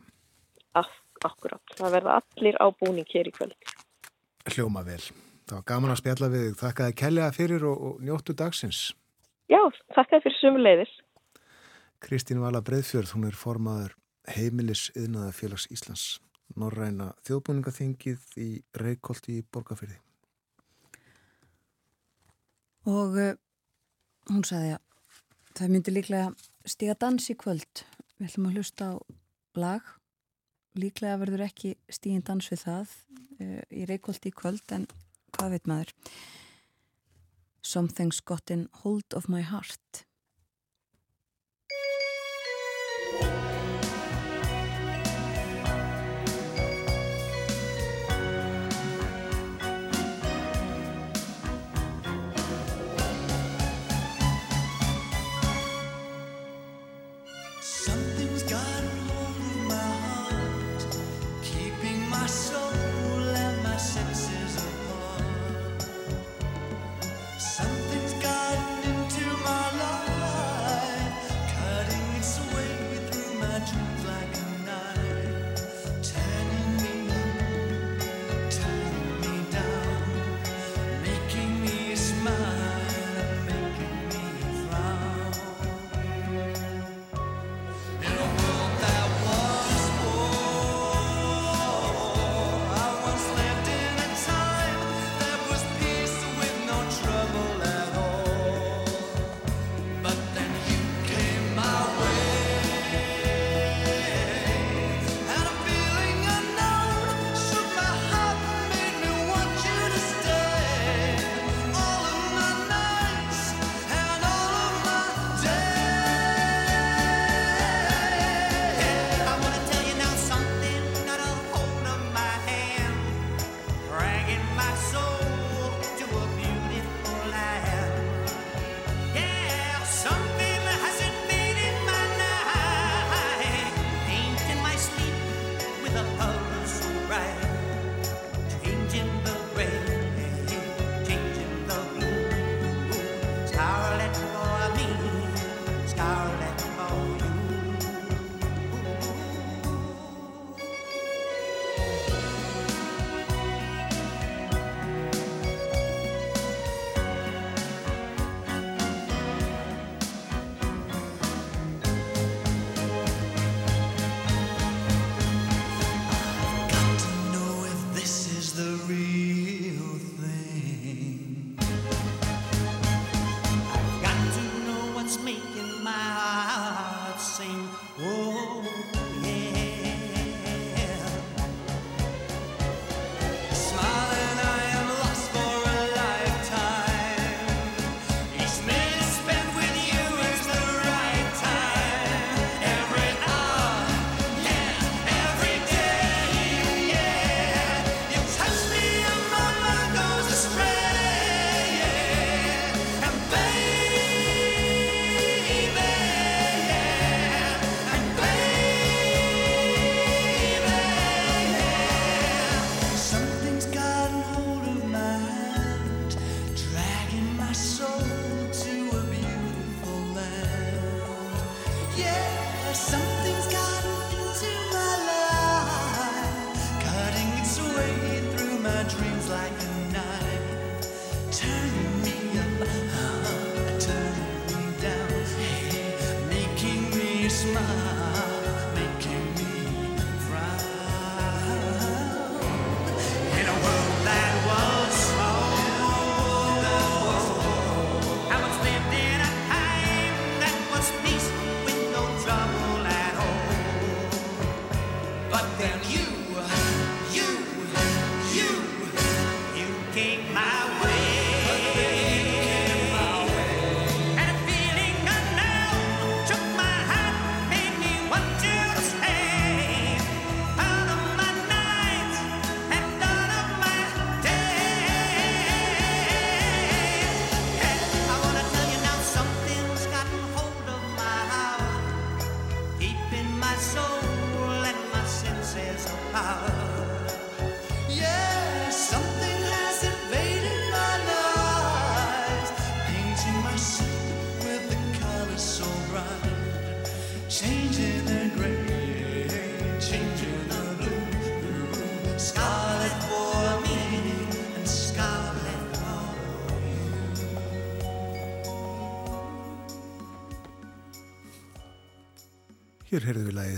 Akkurát, 0.79 1.75
það 1.75 1.97
verða 1.97 2.21
allir 2.21 2.57
á 2.63 2.67
búning 2.79 3.09
hér 3.11 3.29
í 3.29 3.35
kvöld. 3.35 3.57
Hljóma 4.49 4.85
vel. 4.87 5.03
Það 5.49 5.57
var 5.57 5.67
gaman 5.67 5.93
að 5.93 6.01
spjalla 6.03 6.31
við 6.33 6.45
þig. 6.47 6.57
Þakkaði 6.61 6.97
kellega 7.01 7.35
fyrir 7.35 7.67
og, 7.67 7.85
og 7.89 8.01
njóttu 8.05 8.37
dagsins. 8.39 8.81
Já, 9.51 9.61
þakkaði 9.97 10.25
fyrir 10.27 10.39
sumu 10.39 10.63
leiðis. 10.63 10.95
Kristín 12.05 12.43
Vala 12.45 12.63
Breðfjörð, 12.63 13.15
hún 13.17 13.27
er 13.27 13.37
formaður 13.37 13.97
heimilis 14.31 14.89
yðnaða 14.95 15.33
félags 15.35 15.67
Íslands. 15.75 16.07
Norræna 16.57 17.11
þjóðbúningaþingið 17.27 18.39
í 18.41 18.51
Reykjólt 18.79 19.29
í 19.33 19.41
Borgafyrði. 19.53 19.99
Og 22.89 23.19
uh, 23.21 23.35
hún 24.33 24.45
sagði 24.47 24.77
að 24.77 25.21
það 25.59 25.75
myndi 25.75 25.95
líklega 25.95 26.33
stiga 26.69 26.97
dans 27.01 27.29
í 27.31 27.37
kvöld. 27.39 27.85
Við 28.19 28.31
ætlum 28.31 28.49
að 28.49 28.59
hlusta 28.59 28.91
á 28.91 28.95
lag. 29.59 29.93
Líklega 30.79 31.21
verður 31.21 31.47
ekki 31.49 31.75
stígin 31.91 32.25
dans 32.27 32.49
við 32.53 32.65
það 32.65 32.97
uh, 33.43 33.63
í 33.71 33.87
reykvöldi 33.91 34.33
í 34.33 34.37
kvöld 34.41 34.77
en 34.77 34.89
hvað 35.37 35.57
veit 35.57 35.71
maður? 35.71 35.95
Something's 37.63 38.23
gotten 38.25 38.69
hold 38.83 39.13
of 39.17 39.29
my 39.29 39.43
heart 39.45 40.08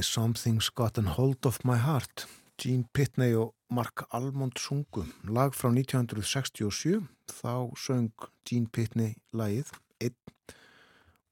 lagið 0.01 0.07
Something's 0.07 0.71
Gotten 0.75 1.07
Hold 1.07 1.45
of 1.45 1.59
My 1.65 1.77
Heart. 1.77 2.27
Gene 2.57 2.85
Pitney 2.95 3.35
og 3.35 3.55
Mark 3.71 4.07
Almond 4.13 4.57
sungum. 4.57 5.13
Lag 5.25 5.53
frá 5.53 5.69
1967. 5.69 7.05
Þá 7.29 7.77
söng 7.77 8.13
Gene 8.49 8.67
Pitney 8.73 9.17
lagið 9.33 9.69
einn. 10.01 10.17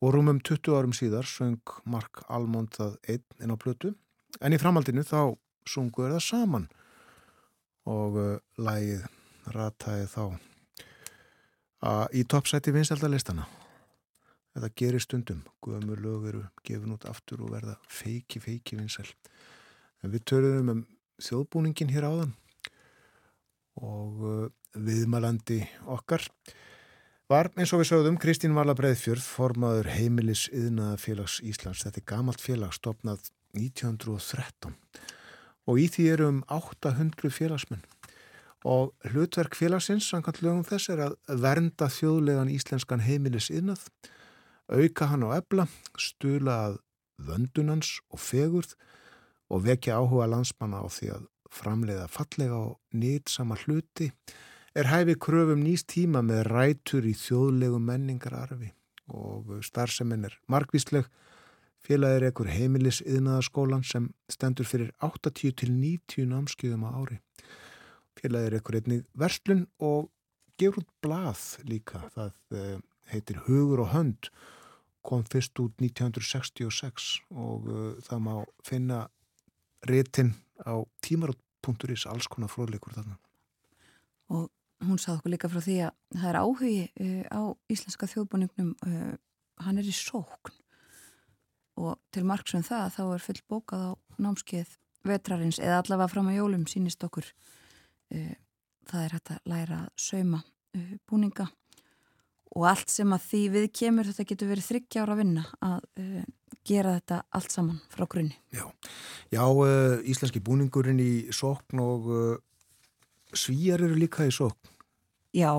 Og 0.03 0.13
rúmum 0.13 0.41
20 0.41 0.77
árum 0.77 0.93
síðar 0.93 1.25
söng 1.25 1.63
Mark 1.87 2.21
Almond 2.29 2.75
það 2.77 2.99
einn 3.09 3.25
inn 3.41 3.55
á 3.55 3.57
plötu. 3.57 3.95
En 4.41 4.53
í 4.53 4.61
framhaldinu 4.61 5.01
þá 5.01 5.39
sungu 5.65 6.05
er 6.05 6.19
það 6.19 6.27
saman. 6.29 6.69
Og 7.89 8.21
uh, 8.21 8.37
lagið 8.59 9.07
rataði 9.55 10.11
þá 10.13 10.25
uh, 10.29 12.05
í 12.13 12.27
toppsæti 12.29 12.75
vinsaldalistana. 12.77 13.49
Þetta 14.57 14.71
gerir 14.81 15.05
stundum. 15.05 15.43
Guðamur 15.65 16.01
lög 16.03 16.29
eru 16.33 16.45
gefin 16.67 16.95
út 16.95 17.07
aftur 17.11 17.45
og 17.45 17.53
verða 17.55 17.77
feiki, 17.89 18.41
feiki 18.43 18.79
vinsæl. 18.79 19.09
En 20.03 20.15
við 20.15 20.25
töluðum 20.31 20.73
um 20.73 20.85
þjóðbúningin 21.23 21.93
hér 21.93 22.07
áðan 22.09 22.35
og 23.79 24.25
uh, 24.27 24.47
viðmalandi 24.75 25.61
okkar 25.87 26.25
var 27.29 27.51
eins 27.59 27.73
og 27.75 27.83
við 27.83 27.91
sögðum 27.91 28.19
Kristín 28.21 28.55
Vala 28.57 28.75
Breiðfjörð, 28.79 29.23
formaður 29.23 29.91
heimilis 29.93 30.47
yðnaðafélags 30.49 31.39
Íslands. 31.45 31.85
Þetta 31.85 32.01
er 32.01 32.09
gamalt 32.09 32.43
félag 32.43 32.75
stopnað 32.77 33.29
1913 33.59 34.75
og 35.69 35.81
í 35.83 35.87
því 35.93 36.07
eru 36.15 36.29
um 36.33 36.43
800 36.49 37.33
félagsmenn 37.35 37.85
og 38.67 38.95
hlutverk 39.07 39.55
félagsins, 39.55 40.09
samkvæmt 40.11 40.41
lögum 40.43 40.65
þess, 40.67 40.89
er 40.91 41.05
að 41.05 41.43
vernda 41.45 41.87
þjóðlegan 41.93 42.51
íslenskan 42.51 43.05
heimilis 43.05 43.53
yðnað 43.55 43.85
auka 44.69 45.09
hann 45.11 45.25
á 45.25 45.39
ebla, 45.39 45.67
stula 45.97 46.59
að 46.69 46.79
vöndunans 47.19 47.99
og 48.13 48.21
fegurð 48.23 48.75
og 49.49 49.65
vekja 49.65 49.99
áhuga 49.99 50.29
landsmanna 50.31 50.85
á 50.85 50.87
því 50.93 51.11
að 51.17 51.27
framleiða 51.49 52.09
fallega 52.13 52.59
og 52.61 52.77
nýtsama 52.93 53.57
hluti 53.65 54.11
er 54.77 54.91
hæfi 54.93 55.17
kröfum 55.17 55.63
nýst 55.65 55.89
tíma 55.95 56.21
með 56.23 56.45
rætur 56.53 57.09
í 57.09 57.15
þjóðlegu 57.17 57.81
menningararfi 57.81 58.75
og 59.09 59.57
starfseminn 59.65 60.29
er 60.29 60.37
margvísleg 60.53 61.09
félagir 61.85 62.29
ekkur 62.29 62.51
heimilis 62.53 63.01
yðnaðaskólan 63.07 63.87
sem 63.87 64.11
stendur 64.31 64.69
fyrir 64.69 64.93
80 65.01 65.57
til 65.57 65.73
90 65.73 66.29
námskeiðum 66.29 66.85
á 66.85 66.91
ári. 66.93 67.19
Félagir 68.19 68.59
ekkur 68.59 68.79
einnig 68.81 69.07
verslun 69.17 69.65
og 69.79 70.11
gefur 70.61 70.83
út 70.83 70.91
blað 71.05 71.43
líka, 71.65 72.03
það 72.13 72.59
eh, 72.59 72.79
heitir 73.15 73.41
Hugur 73.47 73.87
og 73.87 73.93
hönd 73.95 74.31
kom 75.09 75.25
fyrst 75.25 75.57
út 75.63 75.81
1966 75.81 77.09
og 77.33 77.69
uh, 77.69 77.93
það 78.05 78.25
má 78.27 78.35
finna 78.67 79.07
réttin 79.89 80.35
á 80.65 80.77
tímarot.is 81.05 82.07
alls 82.11 82.29
konar 82.29 82.53
fróðleikur 82.53 82.97
þarna. 82.97 83.17
og 84.29 84.51
hún 84.85 84.99
sagði 85.01 85.19
okkur 85.19 85.33
líka 85.35 85.51
frá 85.51 85.63
því 85.65 85.77
að 85.87 85.95
það 86.15 86.29
er 86.31 86.41
áhugi 86.43 86.75
uh, 86.89 87.25
á 87.33 87.43
íslenska 87.73 88.11
þjóðbúningnum 88.11 88.75
uh, 88.87 89.15
hann 89.65 89.81
er 89.81 89.89
í 89.89 89.95
sókn 89.95 90.57
og 91.79 91.97
til 92.15 92.25
margsum 92.27 92.65
það 92.67 92.93
þá 92.97 93.03
er 93.07 93.25
full 93.25 93.41
bókað 93.51 93.87
á 93.87 93.93
námskeið 94.19 94.77
vetrarins 95.09 95.61
eða 95.63 95.81
allavega 95.83 96.13
fram 96.13 96.31
á 96.31 96.39
jólum 96.39 96.67
sínist 96.71 97.05
okkur 97.07 97.27
uh, 97.29 98.35
það 98.91 99.05
er 99.05 99.17
hægt 99.17 99.33
að 99.35 99.51
læra 99.55 99.81
að 99.87 100.05
sauma 100.09 100.43
uh, 100.43 100.95
búninga 101.09 101.49
og 102.57 102.67
allt 102.71 102.91
sem 102.93 103.13
að 103.13 103.25
því 103.29 103.43
við 103.55 103.67
kemur 103.81 104.09
þetta 104.09 104.27
getur 104.31 104.51
verið 104.53 104.69
þryggjára 104.69 105.15
að 105.15 105.21
vinna 105.23 105.45
að 105.65 105.87
uh, 106.01 106.23
gera 106.69 106.95
þetta 106.99 107.21
allt 107.39 107.55
saman 107.55 107.81
frá 107.93 108.07
grunni. 108.11 108.37
Já, 108.55 108.65
Já 109.35 109.43
uh, 109.45 109.99
íslenski 110.09 110.43
búningurinn 110.45 111.01
í 111.03 111.13
sókn 111.35 111.83
og 111.85 112.09
uh, 112.13 112.39
svíjar 113.37 113.85
eru 113.85 113.99
líka 113.99 114.27
í 114.27 114.33
sókn. 114.35 114.73
Já, 115.37 115.53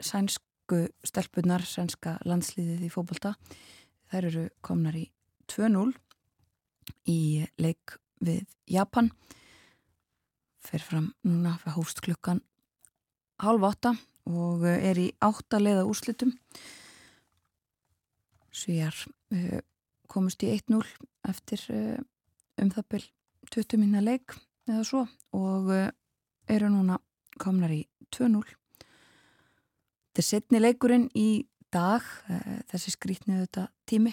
sænsku 0.00 0.78
stelpunar, 1.04 1.62
sænska 1.68 2.14
landsliðið 2.24 2.86
í 2.86 2.88
fókbalta, 2.90 3.34
þær 4.08 4.28
eru 4.30 4.44
komnar 4.64 4.96
í 4.96 5.04
2-0 5.52 5.92
í 7.12 7.44
leik 7.60 7.98
við 8.24 8.48
Japan. 8.72 9.12
Fer 10.64 10.80
fram 10.80 11.10
núna 11.28 11.58
fyrir 11.60 11.76
hófst 11.76 12.00
klukkan 12.04 12.40
halv 13.44 13.68
átta 13.68 13.92
og 14.30 14.64
uh, 14.64 14.72
er 14.72 14.98
í 15.00 15.10
áttaleiða 15.24 15.84
úrslitum. 15.88 16.32
Svíjar 18.54 18.96
uh, 19.34 19.60
komust 20.10 20.44
í 20.46 20.52
1-0 20.54 20.80
eftir 21.28 21.64
uh, 21.74 22.00
um 22.60 22.70
það 22.72 22.90
byrj 22.94 23.08
20 23.54 23.80
minna 23.82 24.02
leik 24.04 24.36
eða 24.68 24.84
svo 24.88 25.02
og 25.36 25.72
eru 26.48 26.68
núna 26.72 26.96
komnar 27.40 27.72
í 27.74 27.82
2-0 28.14 28.40
Þetta 30.14 30.22
er 30.22 30.26
setni 30.28 30.60
leikurinn 30.62 31.08
í 31.18 31.44
dag 31.74 32.04
þessi 32.70 32.92
skrítnið 32.94 33.40
þetta 33.42 33.64
tími 33.90 34.12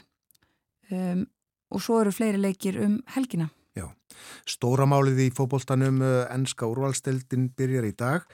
um, 0.90 1.22
og 1.70 1.84
svo 1.86 2.00
eru 2.02 2.12
fleiri 2.12 2.42
leikir 2.42 2.80
um 2.82 2.96
helgina. 3.14 3.52
Já, 3.78 3.86
stóramálið 4.50 5.22
í 5.28 5.30
fókbóltanum 5.38 6.02
ennska 6.34 6.68
úrvalsteldin 6.68 7.52
byrjar 7.56 7.86
í 7.88 7.94
dag 7.96 8.26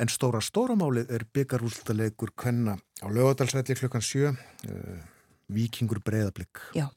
en 0.00 0.08
stóra 0.08 0.40
stóramálið 0.44 1.12
er 1.12 1.26
byggarúltaleikur 1.34 2.32
kvenna 2.38 2.76
á 3.04 3.06
lögadalsvelli 3.12 3.76
klukkan 3.76 4.04
7 4.04 4.30
uh, 4.30 4.36
Víkingur 5.50 6.00
breyðablík. 6.06 6.62
Já, 6.78 6.88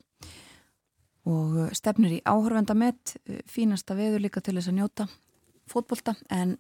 og 1.27 1.57
uh, 1.57 1.69
stefnir 1.75 2.19
í 2.19 2.21
áhörvendamett, 2.23 3.17
uh, 3.27 3.41
fínasta 3.49 3.97
veður 3.97 4.23
líka 4.23 4.43
til 4.43 4.55
þess 4.57 4.71
að 4.71 4.80
njóta 4.80 5.07
fótbolta 5.69 6.15
en 6.31 6.57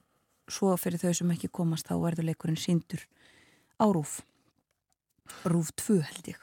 svo 0.51 0.75
fyrir 0.79 1.01
þau 1.01 1.13
sem 1.15 1.33
ekki 1.35 1.51
komast 1.51 1.87
þá 1.89 1.95
verður 2.01 2.31
leikurinn 2.31 2.59
síndur 2.59 3.03
á 3.79 3.85
Rúf. 3.87 4.21
Rúf 5.47 5.71
2 5.79 6.01
held 6.03 6.33
ég. 6.33 6.39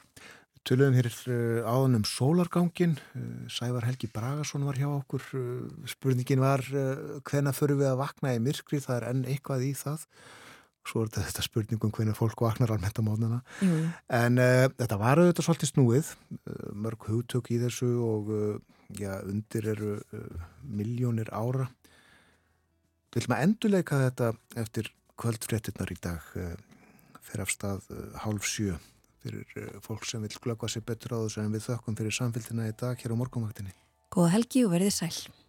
Töluðum 0.61 0.93
hér 0.93 1.07
uh, 1.09 1.63
áðan 1.65 1.97
um 1.97 2.03
sólargangin, 2.05 2.93
uh, 3.17 3.45
Sævar 3.49 3.87
Helgi 3.87 4.11
Bragason 4.13 4.67
var 4.67 4.77
hjá 4.77 4.91
okkur, 4.91 5.23
uh, 5.33 5.87
spurningin 5.89 6.43
var 6.43 6.61
hvena 7.25 7.53
förum 7.57 7.79
við 7.79 7.89
að 7.89 8.01
vakna 8.03 8.35
í 8.35 8.41
myrkri, 8.45 8.77
það 8.83 8.97
er 8.99 9.07
enn 9.09 9.23
eitthvað 9.31 9.65
í 9.65 9.71
það, 9.79 10.03
svo 10.85 11.01
er 11.01 11.09
þetta, 11.15 11.45
spurningum 11.47 11.93
hvena 11.97 12.13
fólk 12.17 12.43
vaknar 12.45 12.75
almennt 12.75 13.01
á 13.01 13.03
mótnana, 13.05 13.39
en 14.17 14.37
þetta 14.41 14.99
var 15.01 15.21
auðvitað 15.21 15.47
svolítið 15.47 15.71
snúið, 15.71 16.13
mörg 16.85 17.09
hugtök 17.09 17.51
í 17.53 17.59
þessu 17.61 17.89
og 18.05 18.31
já, 18.97 19.11
undir 19.29 19.67
eru 19.75 19.91
miljónir 20.65 21.29
ára. 21.33 21.67
Vil 23.13 23.27
maður 23.29 23.45
endurleika 23.45 24.01
þetta 24.07 24.31
eftir 24.61 24.89
kvöldfréttinnar 25.21 25.93
í 25.93 25.99
dag, 26.01 26.25
fyrir 27.21 27.45
af 27.45 27.53
stað 27.53 27.93
hálf 28.25 28.49
sjö? 28.49 28.77
Fyrir 29.21 29.77
fólk 29.85 30.07
sem 30.09 30.23
vil 30.25 30.41
glöggva 30.43 30.69
sér 30.71 30.85
betur 30.87 31.15
á 31.15 31.23
þessu 31.23 31.43
en 31.43 31.53
við 31.53 31.67
þökkum 31.69 31.97
fyrir 31.99 32.17
samfélgina 32.17 32.69
í 32.69 32.75
dag 32.77 32.97
hér 32.97 33.13
á 33.13 33.21
morgunvaktinni. 33.21 33.73
Góða 34.11 34.33
helgi 34.37 34.65
og 34.65 34.73
verðið 34.75 34.97
sæl. 34.97 35.40